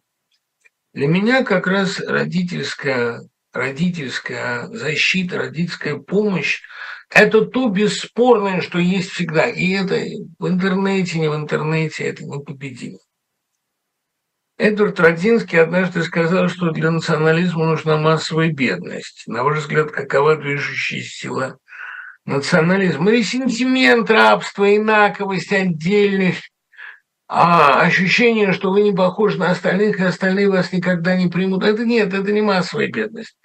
Для 0.94 1.08
меня 1.08 1.44
как 1.44 1.68
раз 1.68 2.00
родительская, 2.00 3.22
родительская 3.54 4.66
защита, 4.70 5.38
родительская 5.38 5.98
помощь– 5.98 6.64
это 7.10 7.46
то 7.46 7.70
бесспорное, 7.70 8.62
что 8.62 8.80
есть 8.80 9.12
всегда. 9.12 9.48
И 9.48 9.72
это 9.72 9.96
в 10.40 10.48
интернете, 10.48 11.20
не 11.20 11.30
в 11.30 11.36
интернете, 11.36 12.04
это 12.06 12.24
непобедимо. 12.24 13.00
Эдвард 14.58 15.00
Родзинский 15.00 15.62
однажды 15.62 16.02
сказал, 16.02 16.50
что 16.50 16.72
для 16.72 16.90
национализма 16.90 17.66
нужна 17.66 17.98
массовая 17.98 18.52
бедность. 18.52 19.24
На 19.28 19.44
ваш 19.44 19.60
взгляд, 19.60 19.92
какова 19.92 20.36
движущая 20.36 21.02
сила 21.02 21.60
национализма? 22.26 23.12
Ресентимент, 23.12 24.10
рабство, 24.10 24.76
инаковость, 24.76 25.54
отдельность, 25.54 26.52
а 27.28 27.82
ощущение, 27.82 28.52
что 28.52 28.72
вы 28.72 28.82
не 28.82 28.94
похожи 28.94 29.38
на 29.38 29.52
остальных, 29.52 30.00
и 30.00 30.04
остальные 30.04 30.50
вас 30.50 30.72
никогда 30.72 31.16
не 31.16 31.28
примут. 31.28 31.64
Это 31.64 31.86
нет, 31.86 32.14
это 32.14 32.32
не 32.32 32.42
массовая 32.42 32.88
бедность. 32.88 33.38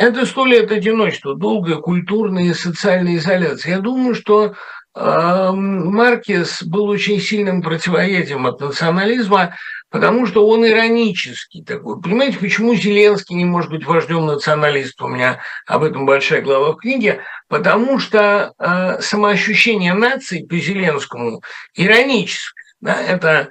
Это 0.00 0.24
сто 0.24 0.46
лет 0.46 0.72
одиночества, 0.72 1.36
долгая 1.36 1.76
культурная 1.76 2.44
и 2.44 2.54
социальная 2.54 3.16
изоляция. 3.16 3.72
Я 3.74 3.80
думаю, 3.80 4.14
что 4.14 4.54
э, 4.94 5.50
Маркес 5.52 6.62
был 6.62 6.86
очень 6.86 7.20
сильным 7.20 7.60
противоядием 7.60 8.46
от 8.46 8.62
национализма, 8.62 9.58
потому 9.90 10.24
что 10.24 10.48
он 10.48 10.66
иронический 10.66 11.62
такой. 11.62 12.00
Понимаете, 12.00 12.38
почему 12.38 12.74
Зеленский 12.74 13.36
не 13.36 13.44
может 13.44 13.70
быть 13.70 13.84
вождем 13.84 14.24
националистов? 14.24 15.08
У 15.08 15.10
меня 15.10 15.42
об 15.66 15.82
этом 15.82 16.06
большая 16.06 16.40
глава 16.40 16.72
в 16.72 16.76
книге. 16.76 17.20
Потому 17.48 17.98
что 17.98 18.54
э, 18.58 19.02
самоощущение 19.02 19.92
нации 19.92 20.46
по 20.46 20.56
Зеленскому 20.56 21.42
ироническое. 21.74 22.64
Да? 22.80 22.98
Это 23.02 23.50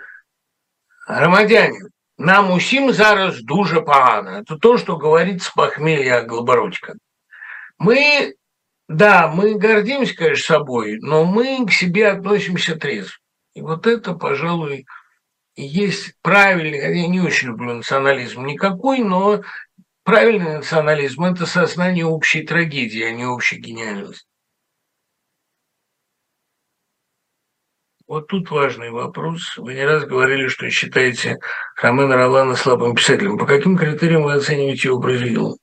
громадянин. 1.07 1.91
Нам 2.21 2.51
усім 2.51 2.93
зараз 2.93 3.41
дуже 3.41 3.81
погано. 3.81 4.29
Это 4.41 4.57
то, 4.57 4.77
что 4.77 4.97
говорит 4.97 5.41
с 5.41 5.49
похмелья 5.49 6.21
Глобородько. 6.21 6.95
Мы, 7.77 8.33
да, 8.89 9.29
мы 9.29 9.53
гордимся, 9.53 10.15
конечно, 10.15 10.57
собой, 10.57 10.97
но 10.99 11.23
мы 11.23 11.65
к 11.65 11.71
себе 11.71 12.09
относимся 12.09 12.75
трезво. 12.75 13.15
И 13.53 13.61
вот 13.61 13.87
это, 13.87 14.13
пожалуй, 14.15 14.85
есть 15.55 16.13
правильный, 16.21 16.99
я 16.99 17.07
не 17.07 17.21
очень 17.21 17.47
люблю 17.47 17.73
национализм 17.73 18.45
никакой, 18.45 18.99
но 18.99 19.41
правильный 20.03 20.57
национализм– 20.57 21.23
это 21.23 21.45
сознание 21.45 22.05
общей 22.05 22.43
трагедии, 22.43 23.01
а 23.01 23.11
не 23.11 23.25
общей 23.25 23.59
гениальности. 23.59 24.28
Вот 28.09 28.25
тут 28.25 28.49
важный 28.49 28.89
вопрос. 28.89 29.55
Вы 29.55 29.75
не 29.75 29.85
раз 29.85 30.03
говорили, 30.03 30.47
что 30.47 30.67
считаете 30.71 31.37
Ромена 31.79 32.15
Ролана 32.15 32.55
слабым 32.55 32.95
писателем. 32.95 33.37
По 33.37 33.45
каким 33.45 33.77
критериям 33.77 34.23
вы 34.23 34.33
оцениваете 34.33 34.87
его 34.87 34.99
произведение? 34.99 35.53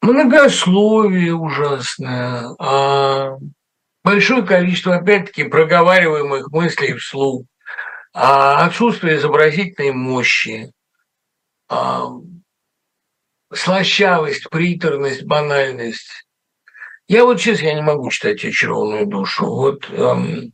Многословие 0.00 1.34
ужасное, 1.34 2.54
а 2.60 3.38
большое 4.04 4.46
количество, 4.46 4.94
опять-таки, 4.94 5.48
проговариваемых 5.48 6.52
мыслей 6.52 6.94
вслух, 6.94 7.42
а 8.14 8.64
отсутствие 8.64 9.16
изобразительной 9.16 9.90
мощи, 9.90 10.70
а 11.68 12.06
слащавость, 13.52 14.48
приторность, 14.48 15.24
банальность. 15.24 16.24
Я 17.08 17.24
вот 17.24 17.40
сейчас 17.40 17.60
я 17.62 17.74
не 17.74 17.82
могу 17.82 18.10
читать 18.10 18.44
«Очарованную 18.44 19.06
душу». 19.06 19.46
Вот 19.46 19.90
эм, 19.90 20.52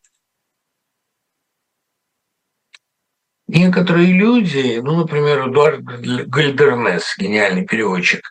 некоторые 3.46 4.12
люди, 4.12 4.80
ну, 4.82 4.96
например, 4.96 5.48
Эдуард 5.48 5.82
Гальдернес, 5.82 7.14
гениальный 7.18 7.66
переводчик, 7.66 8.22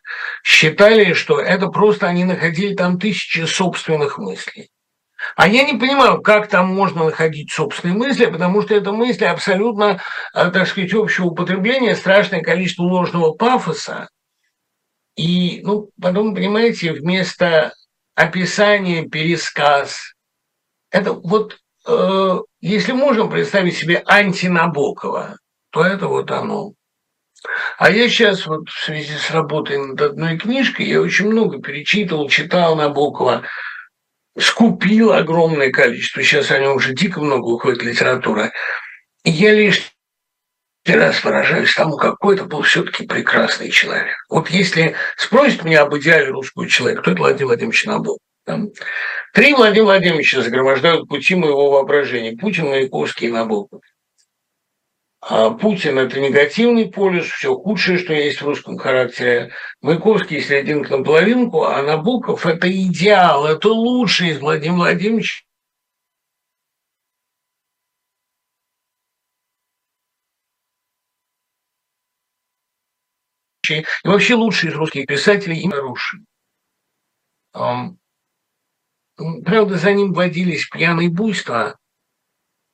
считали, 0.44 1.14
что 1.14 1.40
это 1.40 1.68
просто 1.68 2.07
они 2.07 2.23
находили 2.23 2.76
там 2.76 2.99
тысячи 2.99 3.45
собственных 3.45 4.18
мыслей. 4.18 4.69
А 5.35 5.48
я 5.48 5.64
не 5.64 5.77
понимаю, 5.77 6.22
как 6.22 6.48
там 6.48 6.68
можно 6.73 7.06
находить 7.06 7.52
собственные 7.52 7.98
мысли, 7.98 8.26
потому 8.26 8.61
что 8.61 8.76
это 8.76 8.91
мысли 8.91 9.23
абсолютно, 9.23 10.02
э, 10.34 10.52
так 10.52 10.68
сказать, 10.68 10.94
общего 10.94 11.27
употребления, 11.27 11.95
страшное 11.95 12.41
количество 12.41 12.84
ложного 12.84 13.31
пафоса. 13.34 14.10
И, 15.15 15.61
ну, 15.64 15.90
потом, 16.02 16.35
понимаете, 16.35 16.91
вместо 16.91 17.73
описания 18.15 19.07
пересказ. 19.07 20.14
Это 20.91 21.14
вот, 21.14 21.57
э, 21.88 22.39
если 22.61 22.91
можем 22.91 23.30
представить 23.30 23.77
себе 23.77 24.03
антинабокова, 24.05 25.38
то 25.72 25.84
это 25.84 26.07
вот 26.07 26.31
оно. 26.31 26.73
А 27.77 27.91
я 27.91 28.07
сейчас 28.07 28.45
вот 28.45 28.69
в 28.69 28.84
связи 28.85 29.15
с 29.18 29.31
работой 29.31 29.77
над 29.77 30.01
одной 30.01 30.38
книжкой, 30.38 30.85
я 30.85 31.01
очень 31.01 31.27
много 31.27 31.60
перечитывал, 31.60 32.30
читал 32.30 32.76
Набокова, 32.76 33.43
скупил 34.38 35.11
огромное 35.11 35.72
количество, 35.72 36.23
сейчас 36.23 36.51
о 36.51 36.60
нем 36.60 36.76
уже 36.76 36.93
дико 36.93 37.19
много 37.19 37.47
уходит 37.47 37.84
литература. 37.84 38.51
И 39.23 39.31
я 39.31 39.53
лишь 39.53 39.91
раз 40.85 41.19
поражаюсь 41.22 41.73
тому, 41.73 41.97
какой 41.97 42.35
это 42.35 42.45
был 42.45 42.61
все-таки 42.61 43.05
прекрасный 43.05 43.69
человек. 43.69 44.15
Вот 44.30 44.49
если 44.49 44.95
спросит 45.18 45.64
меня 45.64 45.84
об 45.84 45.95
идеале 45.97 46.30
русского 46.30 46.68
человека, 46.68 47.03
то 47.03 47.11
это 47.11 47.19
Владимир 47.19 47.47
Владимирович 47.47 47.85
Набоков. 47.85 48.19
Там. 48.45 48.70
Три 49.34 49.53
Владимира 49.53 49.86
Владимировича 49.86 50.41
загромождают 50.41 51.07
пути 51.07 51.36
моего 51.36 51.72
воображения. 51.72 52.36
Путин, 52.36 52.65
Маяковский 52.65 53.28
и 53.28 53.32
Набоков. 53.32 53.82
А 55.22 55.52
Путин– 55.52 55.98
это 55.99 56.20
негативный 56.20 56.91
полюс, 56.91 57.28
все 57.28 57.56
худшее, 57.56 57.98
что 57.98 58.11
есть 58.11 58.41
в 58.41 58.45
русском 58.45 58.78
характере. 58.78 59.53
Маяковский 59.82 60.41
серединка 60.41 60.98
на 60.98 61.03
половинку, 61.06 61.64
а 61.64 61.82
Набоков– 61.82 62.45
это 62.45 62.70
идеал, 62.70 63.45
это 63.45 63.70
лучший 63.70 64.32
из 64.32 64.40
Владимира 64.40 64.76
Владимировича. 64.76 65.44
И 73.70 73.86
вообще 74.03 74.36
лучший 74.36 74.72
из 74.72 74.76
русских 74.76 75.06
писателей 75.06 75.61
и 75.61 75.68
нарушен. 75.70 76.28
Правда, 79.15 79.77
за 79.77 79.94
ним 79.94 80.14
водились 80.14 80.68
пьяные 80.68 81.10
буйства, 81.10 81.77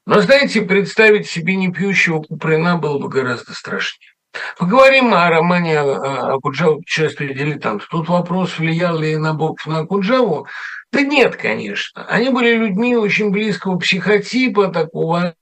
но, 0.05 0.21
знаете, 0.21 0.63
представить 0.63 1.29
себе 1.29 1.55
непьющего 1.55 2.21
Куприна 2.21 2.77
было 2.77 2.97
бы 2.97 3.09
гораздо 3.09 3.53
страшнее. 3.53 4.09
Поговорим 4.57 5.13
о 5.13 5.29
романе 5.29 5.79
Акуджаву 5.79 6.77
«Путешествие 6.77 7.33
дилетантов». 7.33 7.87
Тут 7.89 8.09
вопрос, 8.09 8.57
влиял 8.57 8.97
ли 8.97 9.17
Набоков 9.17 9.65
на 9.67 9.79
Акуджаву. 9.79 10.47
Да 10.91 11.01
нет, 11.01 11.35
конечно. 11.35 12.05
Они 12.07 12.29
были 12.29 12.55
людьми 12.55 12.95
очень 12.95 13.31
близкого 13.31 13.77
психотипа, 13.77 14.69
такого 14.69 15.35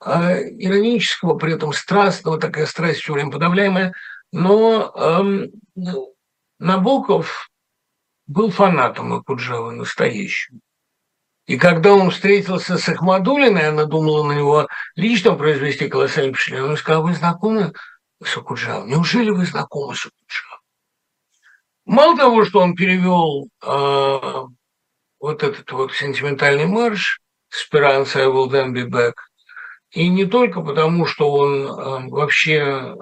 а, 0.00 0.36
иронического, 0.38 1.36
при 1.36 1.54
этом 1.54 1.72
страстного, 1.72 2.38
такая 2.38 2.66
страсть 2.66 3.00
все 3.00 3.12
время 3.12 3.30
подавляемая. 3.32 3.92
Но 4.32 4.92
эм, 4.96 5.50
Набоков 6.58 7.48
был 8.26 8.50
фанатом 8.50 9.12
Акуджавы 9.12 9.72
настоящим. 9.72 10.60
И 11.46 11.56
когда 11.58 11.94
он 11.94 12.10
встретился 12.10 12.76
с 12.76 12.88
Ахмадулиной, 12.88 13.68
она 13.68 13.84
думала 13.84 14.24
на 14.24 14.32
него 14.32 14.68
лично 14.96 15.34
произвести 15.34 15.88
колоссальное 15.88 16.32
впечатление. 16.32 16.70
Он 16.70 16.76
сказал, 16.76 17.04
вы 17.04 17.14
знакомы 17.14 17.72
с 18.22 18.36
Акуджавом. 18.36 18.88
Неужели 18.88 19.30
вы 19.30 19.46
знакомы 19.46 19.94
с 19.94 20.06
Акуджавом? 20.06 20.60
Мало 21.84 22.16
того, 22.16 22.44
что 22.44 22.60
он 22.60 22.74
перевел 22.74 23.48
э, 23.62 24.44
вот 25.20 25.42
этот 25.44 25.70
вот 25.70 25.92
сентиментальный 25.92 26.66
марш 26.66 27.20
«Esperanza, 27.52 28.22
I 28.22 28.26
will 28.26 28.50
then 28.50 28.72
be 28.72 28.84
back», 28.84 29.14
и 29.92 30.08
не 30.08 30.24
только 30.24 30.62
потому, 30.62 31.06
что 31.06 31.30
он 31.30 31.62
э, 31.62 32.10
вообще 32.10 32.96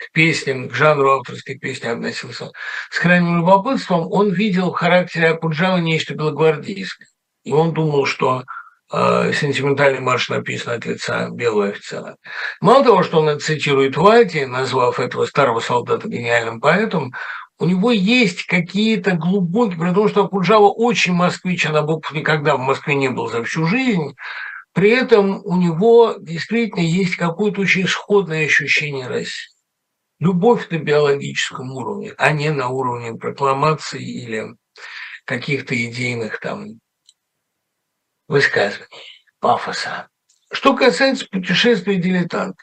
к 0.00 0.12
песням, 0.12 0.68
к 0.68 0.74
жанру 0.74 1.12
авторской 1.12 1.58
песни 1.58 1.88
относился 1.88 2.50
с 2.90 2.98
крайним 2.98 3.38
любопытством, 3.38 4.10
он 4.10 4.32
видел 4.32 4.70
в 4.70 4.76
характере 4.76 5.28
Акуджава 5.28 5.76
нечто 5.76 6.14
белогвардейское. 6.14 7.06
И 7.44 7.52
он 7.52 7.74
думал, 7.74 8.06
что 8.06 8.44
э, 8.92 9.32
сентиментальный 9.34 10.00
марш 10.00 10.30
написан 10.30 10.74
от 10.74 10.86
лица 10.86 11.28
белого 11.30 11.68
офицера. 11.68 12.16
Мало 12.60 12.84
того, 12.84 13.02
что 13.02 13.20
он 13.20 13.38
цитирует 13.40 13.96
Вати, 13.96 14.44
назвав 14.44 14.98
этого 14.98 15.26
старого 15.26 15.60
солдата 15.60 16.08
гениальным 16.08 16.60
поэтом, 16.60 17.12
у 17.58 17.66
него 17.66 17.90
есть 17.90 18.46
какие-то 18.46 19.12
глубокие, 19.12 19.78
при 19.78 19.92
том, 19.92 20.08
что 20.08 20.24
Акуджава 20.24 20.68
очень 20.70 21.12
москвич, 21.12 21.66
а 21.66 21.72
Набоков 21.72 22.12
никогда 22.12 22.56
в 22.56 22.60
Москве 22.60 22.94
не 22.94 23.10
был 23.10 23.28
за 23.28 23.44
всю 23.44 23.66
жизнь, 23.66 24.14
при 24.72 24.90
этом 24.90 25.42
у 25.44 25.56
него 25.56 26.16
действительно 26.18 26.80
есть 26.80 27.16
какое-то 27.16 27.60
очень 27.60 27.86
сходное 27.86 28.46
ощущение 28.46 29.08
России. 29.08 29.50
Любовь 30.20 30.68
на 30.68 30.78
биологическом 30.78 31.72
уровне, 31.72 32.12
а 32.18 32.30
не 32.32 32.50
на 32.50 32.68
уровне 32.68 33.14
прокламации 33.14 34.02
или 34.02 34.54
каких-то 35.24 35.74
идейных 35.74 36.38
там 36.40 36.78
высказываний, 38.28 38.86
пафоса. 39.40 40.08
Что 40.52 40.76
касается 40.76 41.26
путешествий 41.30 41.96
дилетанта, 41.96 42.62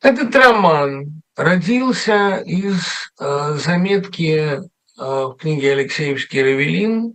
этот 0.00 0.34
роман 0.36 1.22
родился 1.34 2.36
из 2.44 3.10
э, 3.18 3.54
заметки 3.54 4.36
э, 4.38 4.60
в 4.96 5.36
книге 5.36 5.72
Алексеевский 5.72 6.42
Равелин 6.42 7.14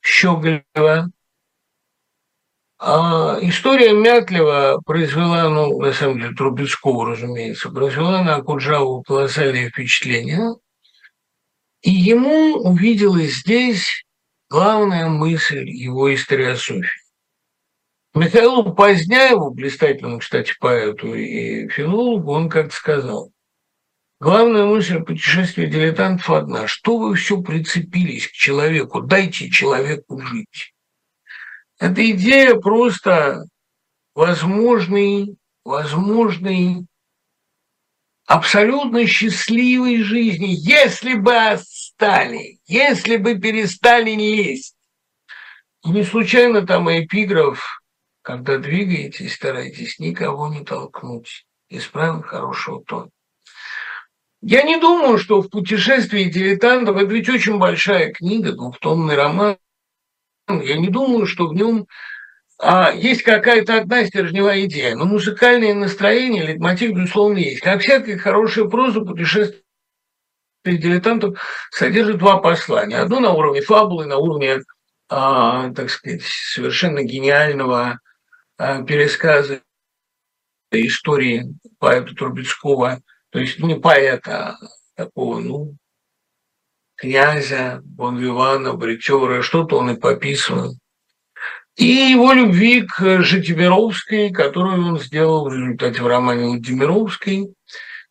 Щеголева. 0.00 1.10
А 2.82 3.38
история 3.42 3.92
Мятлева 3.92 4.80
произвела, 4.86 5.50
ну, 5.50 5.78
на 5.78 5.92
самом 5.92 6.18
деле, 6.18 6.34
Трубецкого, 6.34 7.10
разумеется, 7.10 7.68
произвела 7.68 8.22
на 8.22 8.36
Акуджаву 8.36 9.02
колоссальное 9.02 9.68
впечатление. 9.68 10.54
И 11.82 11.90
ему 11.90 12.54
увиделась 12.54 13.34
здесь 13.34 14.06
главная 14.48 15.10
мысль 15.10 15.68
его 15.68 16.14
историософии. 16.14 17.02
Михаилу 18.14 18.74
Поздняеву, 18.74 19.50
блистательному, 19.50 20.18
кстати, 20.18 20.54
поэту 20.58 21.14
и 21.14 21.68
филологу, 21.68 22.32
он 22.32 22.48
как-то 22.48 22.74
сказал, 22.74 23.30
главная 24.20 24.64
мысль 24.64 25.00
путешествия 25.02 25.66
дилетантов 25.66 26.30
одна. 26.30 26.66
Что 26.66 26.96
вы 26.96 27.14
все 27.14 27.42
прицепились 27.42 28.26
к 28.26 28.32
человеку? 28.32 29.02
Дайте 29.02 29.50
человеку 29.50 30.18
жить. 30.18 30.72
Эта 31.80 32.08
идея 32.12 32.54
просто 32.54 33.42
возможный, 34.14 35.36
возможный 35.64 36.86
абсолютно 38.26 39.04
счастливой 39.06 40.04
жизни, 40.04 40.48
если 40.50 41.14
бы 41.14 41.34
отстали, 41.34 42.60
если 42.66 43.16
бы 43.16 43.36
перестали 43.40 44.12
лезть. 44.12 44.76
Не 45.82 46.04
случайно 46.04 46.64
там 46.64 46.88
эпиграф 46.88 47.80
когда 48.22 48.58
двигаетесь, 48.58 49.34
старайтесь 49.34 49.98
никого 49.98 50.48
не 50.48 50.64
толкнуть. 50.64 51.46
Исправим 51.68 52.22
хорошего 52.22 52.84
тона. 52.84 53.10
Я 54.42 54.62
не 54.62 54.78
думаю, 54.78 55.18
что 55.18 55.40
в 55.40 55.50
«Путешествии 55.50 56.24
дилетантов» 56.24 56.96
это 56.96 57.12
ведь 57.12 57.28
очень 57.28 57.58
большая 57.58 58.12
книга, 58.12 58.52
двухтомный 58.52 59.14
роман. 59.14 59.58
Я 60.58 60.76
не 60.76 60.88
думаю, 60.88 61.26
что 61.26 61.46
в 61.46 61.54
нем 61.54 61.86
а, 62.58 62.92
есть 62.92 63.22
какая-то 63.22 63.76
одна 63.76 64.04
стержневая 64.04 64.64
идея. 64.64 64.96
Но 64.96 65.04
музыкальное 65.04 65.74
настроение, 65.74 66.44
лейтмотив, 66.44 66.92
безусловно, 66.92 67.38
есть. 67.38 67.60
Как 67.60 67.80
всякая 67.80 68.18
хорошая 68.18 68.64
проза, 68.64 69.00
«Путешествие 69.00 69.62
дилетантов» 70.64 71.38
содержит 71.70 72.18
два 72.18 72.38
послания. 72.38 72.98
Одно 72.98 73.20
на 73.20 73.32
уровне 73.32 73.60
фабулы, 73.60 74.06
на 74.06 74.16
уровне, 74.16 74.62
а, 75.08 75.72
так 75.72 75.90
сказать, 75.90 76.22
совершенно 76.22 77.02
гениального 77.02 78.00
Э, 78.60 78.84
пересказы 78.84 79.62
истории 80.70 81.46
поэта 81.78 82.14
Трубецкого, 82.14 83.00
то 83.30 83.38
есть 83.38 83.58
не 83.58 83.74
поэта, 83.74 84.50
а 84.50 84.56
такого, 84.94 85.40
ну, 85.40 85.76
князя, 87.00 87.80
Бонвивана, 87.84 88.74
Бритера, 88.74 89.42
что-то 89.42 89.78
он 89.78 89.90
и 89.90 89.96
пописывал. 89.96 90.76
И 91.76 91.86
его 91.86 92.32
любви 92.32 92.82
к 92.82 93.22
Житимировской, 93.22 94.30
которую 94.30 94.86
он 94.86 94.98
сделал 94.98 95.48
в 95.48 95.52
результате 95.52 96.02
в 96.02 96.06
романе 96.06 96.46
Владимировской. 96.46 97.54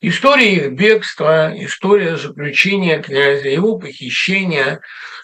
История 0.02 0.56
их 0.56 0.72
бегства, 0.74 1.54
история 1.56 2.16
заключения 2.18 3.02
князя, 3.02 3.50
его 3.50 3.78
похищения, 3.78 4.80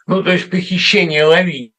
ну, 0.05 0.21
то 0.21 0.31
есть 0.31 0.49
похищение 0.49 1.23
Лавини 1.23 1.75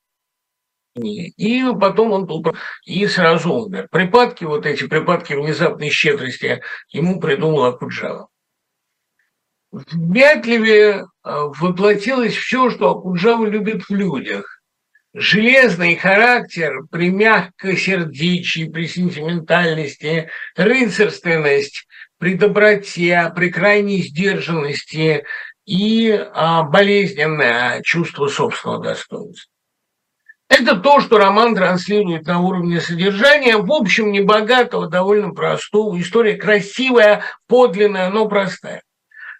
и 0.97 1.65
потом 1.79 2.13
он 2.13 2.27
был 2.27 2.45
и 2.85 3.07
сразу 3.07 3.53
умер. 3.53 3.89
Припадки, 3.91 4.45
вот 4.45 4.67
эти 4.67 4.87
припадки 4.87 5.35
внезапной 5.35 5.91
щедрости 5.91 6.63
ему 6.89 7.21
придумал 7.21 7.65
Акуджава. 7.65 8.29
В 9.71 9.99
Мятлеве 9.99 11.03
а, 11.03 11.07
воплотилось 11.27 12.36
все, 12.36 12.70
что 12.70 12.90
Акуджава 12.90 13.47
любит 13.47 13.82
в 13.89 13.90
людях. 13.90 14.62
Железный 15.12 15.97
характер 15.97 16.85
при 16.90 17.11
мягкосердечии, 17.11 18.69
при 18.70 18.86
сентиментальности, 18.86 20.31
рыцарственность, 20.55 21.86
при 22.19 22.35
доброте, 22.35 23.32
при 23.35 23.51
крайней 23.51 24.03
сдержанности 24.03 25.24
и 25.65 26.11
а, 26.12 26.62
болезненное 26.62 27.82
чувство 27.82 28.28
собственного 28.28 28.85
достоинства. 28.85 29.51
Это 30.48 30.77
то, 30.77 31.01
что 31.01 31.19
роман 31.19 31.57
транслирует 31.57 32.27
на 32.27 32.39
уровне 32.39 32.81
содержания, 32.81 33.57
в 33.57 33.73
общем, 33.73 34.12
не 34.12 34.20
богатого, 34.20 34.89
довольно 34.89 35.35
простого. 35.35 36.01
История 36.01 36.36
красивая, 36.36 37.24
подлинная, 37.48 38.11
но 38.11 38.28
простая. 38.28 38.82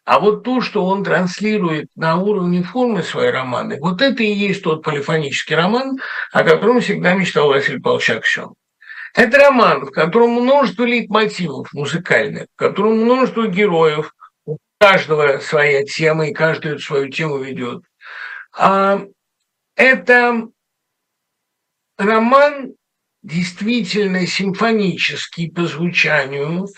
А 0.07 0.21
вот 0.21 0.45
то, 0.45 0.61
что 0.61 0.87
он 0.87 1.03
транслирует 1.03 1.89
на 1.97 2.17
уровне 2.17 2.63
формы 2.63 3.03
своей 3.03 3.33
романы, 3.33 3.79
вот 3.81 4.01
это 4.01 4.23
и 4.23 4.31
есть 4.31 4.63
тот 4.63 4.85
полифонический 4.85 5.57
роман, 5.57 5.99
о 6.33 6.45
котором 6.45 6.81
всегда 6.81 7.15
мечтал 7.15 7.49
Василий 7.49 7.81
Павлович 7.81 8.11
Аксен. 8.11 8.55
Это 9.15 9.39
роман, 9.39 9.85
в 9.85 9.91
котором 9.91 10.31
множество 10.31 10.85
лейтмотивов 10.85 11.73
музыкальных, 11.73 12.47
в 12.55 12.57
котором 12.57 13.03
множество 13.03 13.49
героев, 13.49 14.15
у 14.45 14.59
каждого 14.79 15.39
своя 15.39 15.83
тема, 15.83 16.29
и 16.29 16.33
каждый 16.33 16.73
эту 16.73 16.83
свою 16.83 17.09
тему 17.11 17.39
ведет. 17.39 17.83
А 18.57 19.01
это 19.75 20.47
роман 21.99 22.75
действительно 23.27 24.25
симфонический 24.25 25.51
по 25.51 25.67
звучанию. 25.67 26.69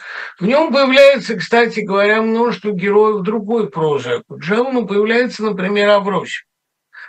В 0.41 0.47
нем 0.47 0.73
появляется, 0.73 1.37
кстати 1.37 1.81
говоря, 1.81 2.23
множество 2.23 2.71
героев 2.73 3.23
другой 3.23 3.69
прозы. 3.69 4.23
Акуджавну 4.27 4.87
появляется, 4.87 5.45
например, 5.45 5.91
Авросим, 5.91 6.47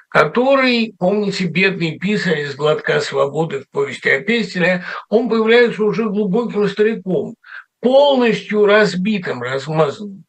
который, 0.10 0.94
помните, 0.99 1.45
бедный 1.45 1.98
писарь 1.98 2.41
из 2.41 2.56
«Глотка 2.56 2.99
свободы» 2.99 3.61
в 3.61 3.70
повести 3.70 4.10
о 4.10 4.20
Пестеле, 4.20 4.84
он 5.07 5.30
появляется 5.30 5.84
уже 5.84 6.10
глубоким 6.10 6.68
стариком, 6.68 7.36
полностью 7.80 8.66
разбитым, 8.66 9.41
размазанным. 9.41 10.26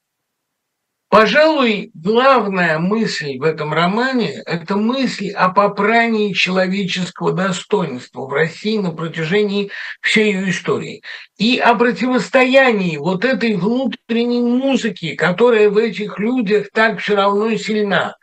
Пожалуй, 1.11 1.91
главная 1.93 2.78
мысль 2.78 3.37
в 3.37 3.43
этом 3.43 3.73
романе– 3.73 4.43
это 4.47 4.77
мысль 4.77 5.31
о 5.31 5.49
попрании 5.49 6.32
человеческого 6.32 7.32
достоинства 7.32 8.27
в 8.27 8.32
России 8.32 8.78
на 8.78 8.93
протяжении 8.93 9.73
всей 10.01 10.35
ее 10.35 10.51
истории 10.51 11.03
и 11.37 11.59
о 11.59 11.74
противостоянии 11.74 12.97
вот 12.97 13.24
этой 13.24 13.57
внутренней 13.57 14.41
музыки, 14.41 15.16
которая 15.16 15.69
в 15.69 15.78
этих 15.78 16.20
людях 16.20 16.69
так 16.73 17.01
все 17.01 17.16
равно 17.16 17.57
сильна. 17.57 18.15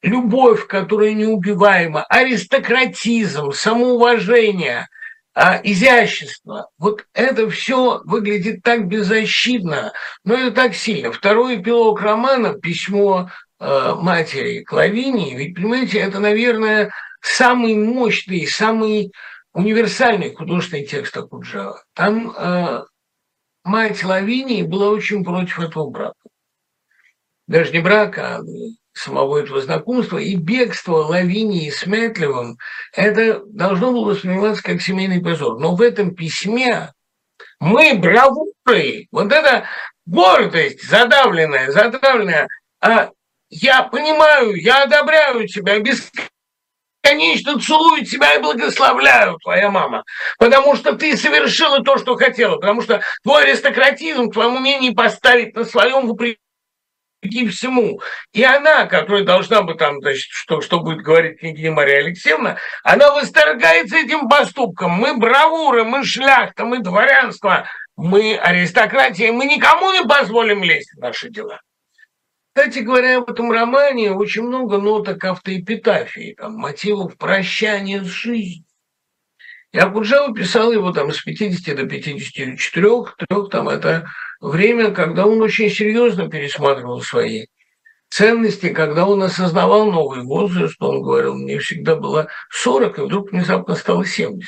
Любовь, 0.00 0.68
которая 0.68 1.14
неубиваема, 1.14 2.04
аристократизм, 2.04 3.50
самоуважение– 3.50 4.86
а 5.34 5.60
изящество. 5.62 6.68
Вот 6.78 7.06
это 7.14 7.48
все 7.50 8.00
выглядит 8.04 8.62
так 8.62 8.88
беззащитно, 8.88 9.92
но 10.24 10.34
это 10.34 10.52
так 10.52 10.74
сильно. 10.74 11.12
Второй 11.12 11.60
эпилог 11.60 12.00
романа 12.00 12.54
«Письмо 12.54 13.30
э, 13.58 13.94
матери 13.94 14.64
Клавинии», 14.64 15.36
ведь, 15.36 15.54
понимаете, 15.54 15.98
это, 15.98 16.18
наверное, 16.18 16.90
самый 17.20 17.76
мощный, 17.76 18.46
самый 18.46 19.12
универсальный 19.52 20.34
художественный 20.34 20.86
текст 20.86 21.16
Акуджава. 21.16 21.82
Там 21.94 22.32
э, 22.36 22.84
мать 23.64 24.02
Лавинии 24.02 24.62
была 24.62 24.90
очень 24.90 25.24
против 25.24 25.60
этого 25.60 25.90
брака. 25.90 26.14
Даже 27.46 27.72
не 27.72 27.80
брака, 27.80 28.36
а 28.36 28.40
самого 28.92 29.38
этого 29.38 29.60
знакомства. 29.60 30.18
И 30.18 30.36
бегство 30.36 30.96
Лавинии 30.96 31.70
с 31.70 31.86
Метлевым, 31.86 32.58
это 32.92 33.42
должно 33.46 33.92
было 33.92 34.10
восприниматься 34.10 34.62
как 34.62 34.82
семейный 34.82 35.20
позор. 35.20 35.58
Но 35.58 35.74
в 35.74 35.82
этом 35.82 36.14
письме 36.14 36.92
мы 37.58 37.94
бравуры, 37.94 39.06
вот 39.10 39.32
это 39.32 39.64
гордость 40.06 40.82
задавленная, 40.88 41.70
задавленная, 41.70 42.48
а 42.80 43.10
я 43.50 43.82
понимаю, 43.82 44.54
я 44.54 44.84
одобряю 44.84 45.46
тебя, 45.46 45.78
бесконечно 45.78 47.60
целую 47.60 48.04
тебя 48.04 48.34
и 48.34 48.42
благословляю, 48.42 49.38
твоя 49.42 49.70
мама, 49.70 50.04
потому 50.38 50.76
что 50.76 50.94
ты 50.94 51.16
совершила 51.16 51.82
то, 51.82 51.98
что 51.98 52.16
хотела, 52.16 52.56
потому 52.56 52.82
что 52.82 53.02
твой 53.22 53.44
аристократизм 53.44 54.28
в 54.28 54.32
твоем 54.32 54.56
умении 54.56 54.90
поставить 54.90 55.54
на 55.54 55.64
своем 55.64 56.06
вопреки 57.20 57.48
всему. 57.48 58.00
И 58.32 58.42
она, 58.42 58.86
которая 58.86 59.24
должна 59.24 59.62
бы 59.62 59.74
там, 59.74 60.00
значит, 60.00 60.30
что, 60.30 60.60
что 60.60 60.80
будет 60.80 61.02
говорить 61.02 61.40
княгиня 61.40 61.72
Мария 61.72 61.98
Алексеевна, 61.98 62.56
она 62.82 63.12
восторгается 63.12 63.96
этим 63.96 64.28
поступком. 64.28 64.92
Мы 64.92 65.16
бравуры, 65.16 65.84
мы 65.84 66.04
шляхта, 66.04 66.64
мы 66.64 66.80
дворянство, 66.80 67.66
мы 67.96 68.36
аристократия, 68.36 69.32
мы 69.32 69.46
никому 69.46 69.92
не 69.92 70.02
позволим 70.02 70.62
лезть 70.62 70.94
в 70.94 71.00
наши 71.00 71.30
дела. 71.30 71.60
Кстати 72.52 72.80
говоря, 72.80 73.20
в 73.20 73.30
этом 73.30 73.52
романе 73.52 74.12
очень 74.12 74.42
много 74.42 74.78
ноток 74.78 75.24
автоэпитафии, 75.24 76.34
там, 76.36 76.54
мотивов 76.54 77.16
прощания 77.16 78.02
с 78.02 78.06
жизнью. 78.06 78.64
Я 79.72 79.84
Акуджава 79.84 80.34
писал 80.34 80.72
его 80.72 80.90
там 80.90 81.12
с 81.12 81.22
50 81.22 81.76
до 81.76 81.86
54, 81.86 82.56
трех, 82.72 83.16
там 83.50 83.68
это 83.68 84.08
время, 84.40 84.90
когда 84.90 85.26
он 85.26 85.40
очень 85.42 85.70
серьезно 85.70 86.28
пересматривал 86.28 87.00
свои 87.00 87.46
ценности, 88.08 88.70
когда 88.70 89.06
он 89.06 89.22
осознавал 89.22 89.90
новый 89.90 90.22
возраст, 90.22 90.76
он 90.80 91.02
говорил, 91.02 91.34
мне 91.34 91.58
всегда 91.58 91.96
было 91.96 92.28
40, 92.50 92.98
и 92.98 93.02
вдруг 93.02 93.30
внезапно 93.30 93.74
стало 93.74 94.04
70. 94.04 94.46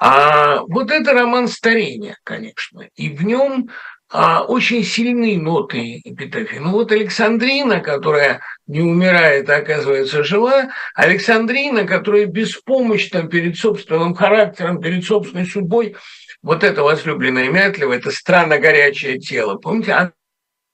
А 0.00 0.60
вот 0.68 0.90
это 0.90 1.12
роман 1.12 1.48
старения, 1.48 2.18
конечно, 2.22 2.88
и 2.94 3.08
в 3.08 3.24
нем 3.24 3.70
а, 4.10 4.42
очень 4.42 4.84
сильные 4.84 5.38
ноты 5.38 6.00
эпитафии. 6.02 6.58
Ну 6.58 6.70
вот 6.70 6.92
Александрина, 6.92 7.80
которая 7.80 8.40
не 8.66 8.80
умирает, 8.80 9.50
а 9.50 9.56
оказывается 9.56 10.22
жива, 10.22 10.70
Александрина, 10.94 11.84
которая 11.84 12.24
беспомощна 12.26 13.24
перед 13.24 13.58
собственным 13.58 14.14
характером, 14.14 14.80
перед 14.80 15.04
собственной 15.04 15.44
судьбой, 15.44 15.96
вот 16.42 16.64
это 16.64 16.82
возлюбленная 16.82 17.50
Мятлева, 17.50 17.92
это 17.92 18.10
странно 18.10 18.58
горячее 18.58 19.18
тело, 19.18 19.56
помните, 19.56 20.12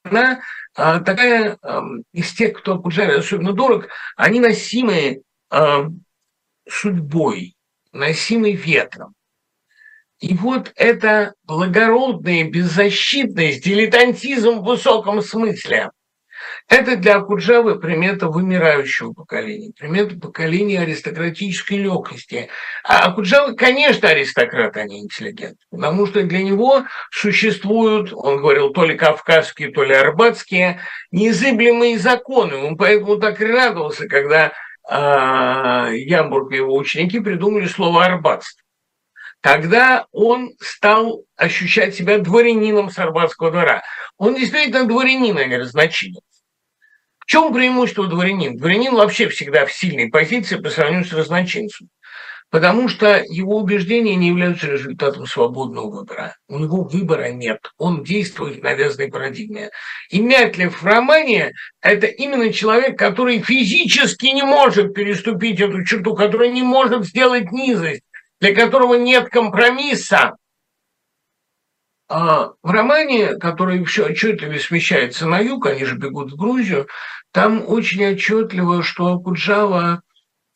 она 0.05 0.43
а, 0.75 1.01
такая 1.01 1.59
из 2.13 2.33
тех, 2.33 2.59
кто 2.59 2.75
Акуджаве 2.75 3.17
особенно 3.17 3.53
дорог, 3.53 3.89
они 4.17 4.41
носимые 4.41 5.23
судьбой, 6.69 7.57
носимы 7.93 8.53
ветром. 8.53 9.15
И 10.21 10.35
вот 10.35 10.73
эта 10.77 11.35
благородная 11.43 12.49
беззащитность, 12.49 13.63
дилетантизм 13.63 14.61
в 14.61 14.65
высоком 14.65 15.21
смысле, 15.21 15.91
это 16.69 16.97
для 16.97 17.17
Акуджавы 17.17 17.79
примета 17.79 18.29
вымирающего 18.29 19.13
поколения, 19.13 19.73
примета 19.79 20.17
поколения 20.19 20.81
аристократической 20.81 21.77
легкости. 21.79 22.49
А 22.83 23.07
Акуджава, 23.07 23.53
конечно, 23.53 24.09
аристократ, 24.09 24.77
а 24.77 24.85
не 24.85 25.01
интеллигент, 25.01 25.59
потому 25.71 26.07
что 26.07 26.23
для 26.23 26.43
него 26.43 26.85
существуют, 27.11 28.13
он 28.15 28.39
говорил, 28.39 28.71
то 28.71 28.85
ли 28.85 28.97
кавказские, 28.97 29.73
то 29.73 29.85
ли 29.85 29.95
арбатские, 29.95 30.81
незыблемые 31.11 31.99
законы. 31.99 32.57
Он 32.57 32.77
поэтому 32.77 33.19
так 33.19 33.41
и 33.41 33.47
радовался, 33.47 34.09
когда 34.09 34.53
э, 34.89 35.97
Ямбург 35.97 36.53
и 36.53 36.57
его 36.57 36.75
ученики 36.75 37.21
придумали 37.21 37.67
слово 37.67 38.07
«арбатство». 38.07 38.63
Тогда 39.43 40.07
он 40.11 40.53
стал 40.59 41.25
ощущать 41.37 41.95
себя 41.95 42.19
дворянином 42.19 42.89
Сарбатского 42.89 43.51
двора. 43.51 43.83
Он 44.17 44.35
действительно 44.35 44.87
дворянин, 44.87 45.37
а 45.37 45.45
не 45.45 45.59
разночинец. 45.59 46.23
В 47.25 47.31
чем 47.31 47.55
преимущество 47.55 48.07
дворянин? 48.07 48.57
Дворянин 48.57 48.95
вообще 48.95 49.29
всегда 49.29 49.65
в 49.65 49.73
сильной 49.73 50.11
позиции 50.11 50.57
по 50.57 50.69
сравнению 50.69 51.07
с 51.07 51.13
разночинцем. 51.13 51.89
Потому 52.51 52.89
что 52.89 53.25
его 53.29 53.57
убеждения 53.57 54.15
не 54.15 54.29
являются 54.29 54.69
результатом 54.69 55.27
свободного 55.27 55.91
выбора. 55.91 56.37
У 56.49 56.59
него 56.59 56.85
выбора 56.85 57.31
нет. 57.33 57.59
Он 57.79 58.05
действует 58.05 58.61
в 58.61 58.63
навязанной 58.63 59.09
парадигме. 59.09 59.71
И 60.11 60.21
Мятлев 60.21 60.81
в 60.81 60.87
романе– 60.87 61.53
это 61.81 62.07
именно 62.07 62.53
человек, 62.53 62.99
который 62.99 63.41
физически 63.41 64.27
не 64.27 64.43
может 64.43 64.95
переступить 64.95 65.61
эту 65.61 65.83
черту, 65.85 66.15
который 66.15 66.51
не 66.51 66.63
может 66.63 67.07
сделать 67.07 67.51
низость, 67.51 68.03
для 68.41 68.55
которого 68.55 68.95
нет 68.95 69.31
компромисса. 69.31 70.37
А 72.09 72.53
в 72.63 72.71
романе, 72.71 73.37
который 73.37 73.85
все 73.85 74.07
отчетливо 74.07 74.59
смещается 74.59 75.27
на 75.27 75.41
юг, 75.41 75.67
они 75.67 75.85
же 75.85 75.97
бегут 75.97 76.33
в 76.33 76.37
Грузию, 76.37 76.87
там 77.33 77.65
очень 77.67 78.05
отчетливо, 78.07 78.83
что 78.83 79.19
Куджава, 79.19 80.03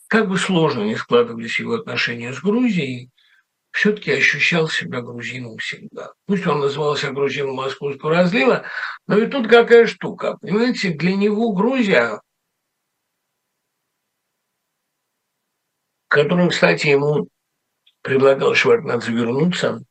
как 0.09 0.29
бы 0.29 0.37
сложно 0.37 0.83
не 0.83 0.97
складывались 0.97 1.59
его 1.59 1.75
отношения 1.75 2.33
с 2.33 2.41
Грузией, 2.41 3.11
все-таки 3.71 4.13
ощущал 4.13 4.69
себя 4.69 5.01
грузином 5.01 5.57
всегда. 5.59 6.13
Пусть 6.27 6.47
он 6.47 6.61
назывался 6.61 7.13
грузином 7.13 7.57
Московского 7.57 8.13
разлива, 8.13 8.65
но 9.07 9.19
и 9.19 9.27
тут 9.27 9.47
какая 9.49 9.87
штука. 9.87 10.37
Понимаете, 10.41 10.91
для 10.91 11.15
него 11.15 11.53
Грузия, 11.53 12.21
которым, 16.09 16.49
кстати, 16.49 16.89
ему 16.89 17.29
предлагал 18.03 18.55
Шварцнадзе 18.55 19.13
вернуться, 19.13 19.83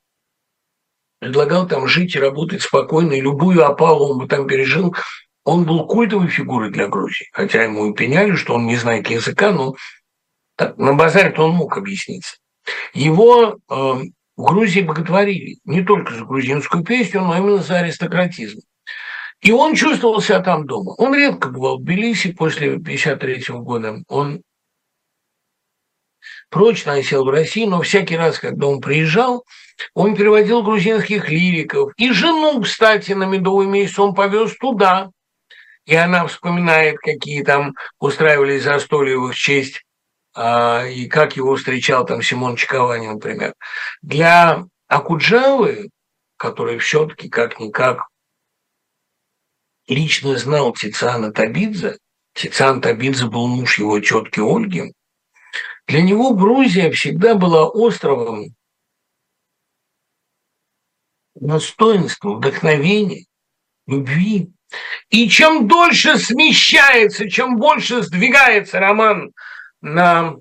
предлагал 1.20 1.68
там 1.68 1.88
жить 1.88 2.16
и 2.16 2.20
работать 2.20 2.62
спокойно, 2.62 3.14
и 3.14 3.22
любую 3.22 3.66
опалу 3.66 4.14
он 4.14 4.20
бы 4.20 4.28
там 4.28 4.48
пережил. 4.48 4.96
Он 5.44 5.64
был 5.64 5.88
культовой 5.88 6.28
фигурой 6.28 6.72
для 6.72 6.88
Грузии, 6.88 7.30
хотя 7.32 7.64
ему 7.64 7.90
и 7.90 7.94
пеняли, 7.94 8.36
что 8.36 8.56
он 8.56 8.66
не 8.66 8.76
знает 8.76 9.10
языка, 9.10 9.52
но 9.52 9.76
так, 10.58 10.78
на 10.78 10.94
базаре-то 10.94 11.44
он 11.46 11.52
мог 11.52 11.78
объясниться. 11.78 12.36
Его 12.94 13.54
э, 13.54 13.56
в 13.70 14.44
Грузии 14.44 14.82
боготворили 14.82 15.60
не 15.64 15.84
только 15.84 16.14
за 16.14 16.26
грузинскую 16.26 16.84
песню, 16.84 17.22
но 17.22 17.38
именно 17.38 17.60
за 17.60 17.80
аристократизм. 17.80 18.60
И 19.42 19.52
он 19.52 19.76
чувствовал 19.76 20.20
себя 20.20 20.40
там 20.42 20.66
дома. 20.66 20.96
Он 20.98 21.14
редко 21.14 21.50
бывал 21.50 21.78
в 21.78 21.84
Тбилиси 21.84 22.32
после 22.32 22.74
1953 22.74 23.56
года. 23.60 24.04
Он 24.08 24.42
прочно 26.50 26.94
осел 26.94 27.26
в 27.26 27.30
России, 27.30 27.66
но 27.66 27.82
всякий 27.82 28.18
раз, 28.18 28.40
когда 28.40 28.68
он 28.68 28.82
приезжал, 28.82 29.46
он 29.94 30.16
переводил 30.16 30.64
грузинских 30.64 31.30
лириков. 31.30 31.92
И 31.98 32.12
жену, 32.12 32.62
кстати, 32.62 33.12
на 33.12 33.26
медовый 33.26 33.68
месяц 33.68 34.00
он 34.00 34.14
повез 34.14 34.56
туда. 34.58 35.10
И 35.86 35.96
она 35.96 36.28
вспоминает, 36.28 36.98
какие 36.98 37.44
там 37.44 37.74
устраивались 38.00 38.64
застолья 38.64 39.18
в 39.18 39.30
их 39.30 39.36
честь, 39.36 39.84
а, 40.36 40.86
и 40.86 41.08
как 41.08 41.38
его 41.38 41.56
встречал 41.56 42.06
там 42.06 42.22
Симон 42.22 42.58
Чиковани, 42.58 43.08
например. 43.08 43.54
Для 44.02 44.66
Акуджавы, 44.88 45.90
который 46.38 46.78
все-таки 46.80 47.30
как-никак 47.30 48.08
лично 49.88 50.38
знал 50.38 50.74
Тициана 50.74 51.32
Табидзе, 51.32 51.98
Тициан 52.34 52.82
Табидзе 52.82 53.26
был 53.26 53.48
муж 53.48 53.80
его 53.80 54.00
тетки 54.00 54.40
Ольги, 54.40 54.94
для 55.88 56.02
него 56.02 56.34
Грузия 56.34 56.92
всегда 56.92 57.36
была 57.36 57.68
островом 57.68 58.54
достоинства, 61.36 62.36
вдохновения, 62.36 63.26
любви. 63.86 64.52
И 65.10 65.30
чем 65.30 65.68
дольше 65.68 66.18
смещается, 66.18 67.30
чем 67.30 67.56
больше 67.56 68.02
сдвигается 68.02 68.80
роман 68.80 69.32
на 69.80 70.36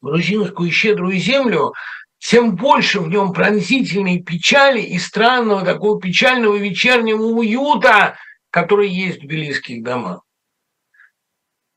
грузинскую 0.00 0.70
щедрую 0.72 1.18
землю, 1.18 1.72
тем 2.18 2.56
больше 2.56 3.00
в 3.00 3.08
нем 3.08 3.32
пронзительной 3.32 4.20
печали 4.20 4.80
и 4.80 4.98
странного 4.98 5.64
такого 5.64 6.00
печального 6.00 6.56
вечернего 6.56 7.22
уюта, 7.22 8.18
который 8.50 8.88
есть 8.88 9.18
в 9.18 9.26
тбилисских 9.26 9.84
домах. 9.84 10.22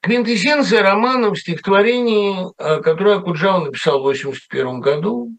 Квинтэссенция 0.04 0.84
романа 0.84 1.30
в 1.30 1.38
стихотворении, 1.38 2.52
э, 2.58 2.82
которое 2.82 3.20
Акуджава 3.20 3.64
написал 3.64 4.00
в 4.00 4.08
1981 4.08 4.82
году. 4.82 5.32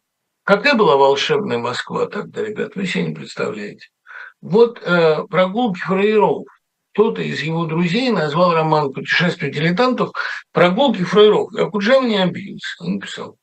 Какая 0.43 0.73
была 0.73 0.97
волшебная 0.97 1.59
Москва 1.59 2.07
тогда, 2.07 2.43
ребят, 2.43 2.75
вы 2.75 2.87
себе 2.87 3.09
не 3.09 3.15
представляете. 3.15 3.89
Вот 4.41 4.81
э, 4.83 5.25
прогулки 5.29 5.81
фраеров. 5.81 6.45
Кто-то 6.95 7.21
из 7.21 7.43
его 7.43 7.67
друзей 7.67 8.09
назвал 8.11 8.55
роман 8.55 8.91
«Путешествие 8.91 9.53
дилетантов» 9.53 10.13
«Прогулки 10.51 11.03
фраеров». 11.03 11.53
И 11.53 11.61
Акуджава 11.61 12.05
не 12.07 12.17
обиделся, 12.17 12.83
он 12.83 12.95
написал. 12.95 13.37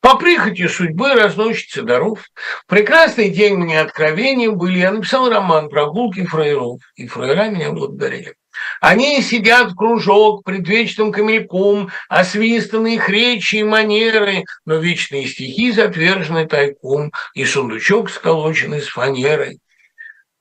По 0.00 0.16
прихоти 0.16 0.66
судьбы 0.66 1.14
разносчицы 1.14 1.82
даров. 1.82 2.24
Прекрасный 2.66 3.30
день 3.30 3.58
мне 3.58 3.80
откровения 3.80 4.50
были. 4.50 4.80
Я 4.80 4.90
написал 4.90 5.30
роман 5.30 5.68
«Прогулки 5.68 6.24
фраеров», 6.24 6.80
и 6.96 7.06
фраера 7.06 7.48
меня 7.48 7.70
благодарили. 7.70 8.34
Они 8.80 9.22
сидят 9.22 9.72
в 9.72 9.74
кружок 9.74 10.44
пред 10.44 10.66
вечным 10.66 11.12
камельком, 11.12 11.90
освистанные 12.08 12.96
их 12.96 13.08
речи 13.08 13.56
и 13.56 13.62
манеры, 13.62 14.44
но 14.64 14.76
вечные 14.76 15.26
стихи 15.26 15.72
затвержены 15.72 16.46
тайком, 16.46 17.12
и 17.34 17.44
сундучок 17.44 18.10
сколочен 18.10 18.74
из 18.74 18.88
фанеры. 18.88 19.58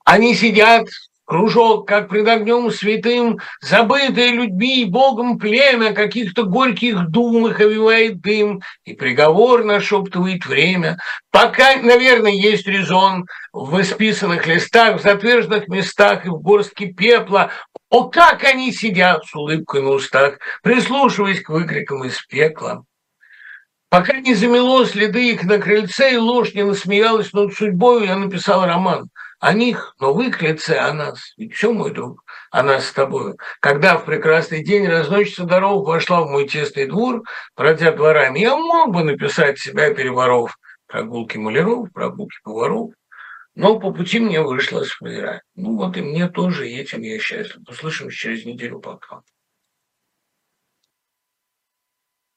Они 0.05 0.35
сидят 0.35 0.87
кружок, 1.31 1.87
как 1.87 2.09
пред 2.09 2.27
огнем 2.27 2.69
святым, 2.71 3.39
забытое 3.61 4.31
людьми 4.31 4.81
и 4.81 4.85
Богом 4.85 5.39
племя, 5.39 5.93
каких-то 5.93 6.43
горьких 6.43 7.07
дум 7.07 7.47
их 7.47 7.61
овивает 7.61 8.19
дым, 8.19 8.61
и 8.83 8.91
приговор 8.91 9.63
нашептывает 9.63 10.45
время. 10.45 10.97
Пока, 11.31 11.77
наверное, 11.77 12.33
есть 12.33 12.67
резон 12.67 13.27
в 13.53 13.79
исписанных 13.79 14.45
листах, 14.45 14.99
в 14.99 15.03
затверженных 15.03 15.69
местах 15.69 16.25
и 16.25 16.29
в 16.29 16.41
горстке 16.41 16.87
пепла. 16.87 17.49
О, 17.89 18.09
как 18.09 18.43
они 18.43 18.73
сидят 18.73 19.23
с 19.25 19.33
улыбкой 19.33 19.83
на 19.83 19.91
устах, 19.91 20.37
прислушиваясь 20.63 21.41
к 21.41 21.47
выкрикам 21.47 22.03
из 22.03 22.21
пекла. 22.23 22.83
Пока 23.87 24.17
не 24.17 24.33
замело 24.33 24.83
следы 24.83 25.31
их 25.31 25.45
на 25.45 25.59
крыльце, 25.59 26.13
и 26.13 26.17
ложь 26.17 26.53
не 26.53 26.63
насмеялась 26.63 27.31
над 27.31 27.53
судьбой, 27.53 28.07
я 28.07 28.17
написал 28.17 28.65
роман– 28.65 29.07
о 29.41 29.53
них, 29.53 29.95
но 29.99 30.13
лице 30.43 30.77
о 30.77 30.93
нас. 30.93 31.33
Ведь 31.35 31.53
все, 31.55 31.73
мой 31.73 31.91
друг, 31.91 32.23
о 32.51 32.61
нас 32.61 32.85
с 32.85 32.93
тобой. 32.93 33.33
Когда 33.59 33.97
в 33.97 34.05
прекрасный 34.05 34.63
день 34.63 34.87
разносчица 34.87 35.45
дорог 35.45 35.87
вошла 35.87 36.21
в 36.21 36.29
мой 36.29 36.47
тесный 36.47 36.85
двор, 36.85 37.23
пройдя 37.55 37.91
дворами, 37.91 38.39
я 38.39 38.55
мог 38.55 38.93
бы 38.93 39.03
написать 39.03 39.57
себя 39.57 39.93
переворов, 39.95 40.55
прогулки 40.85 41.37
маляров, 41.37 41.91
прогулки 41.91 42.37
поваров, 42.43 42.91
но 43.55 43.79
по 43.79 43.91
пути 43.91 44.19
мне 44.19 44.41
вышла 44.43 44.83
сфера. 44.83 45.41
Ну 45.55 45.75
вот 45.75 45.97
и 45.97 46.01
мне 46.01 46.29
тоже, 46.29 46.69
и 46.69 46.77
этим 46.77 47.01
я 47.01 47.17
счастлив. 47.17 47.67
Услышимся 47.67 48.15
через 48.15 48.45
неделю 48.45 48.79
пока. 48.79 49.21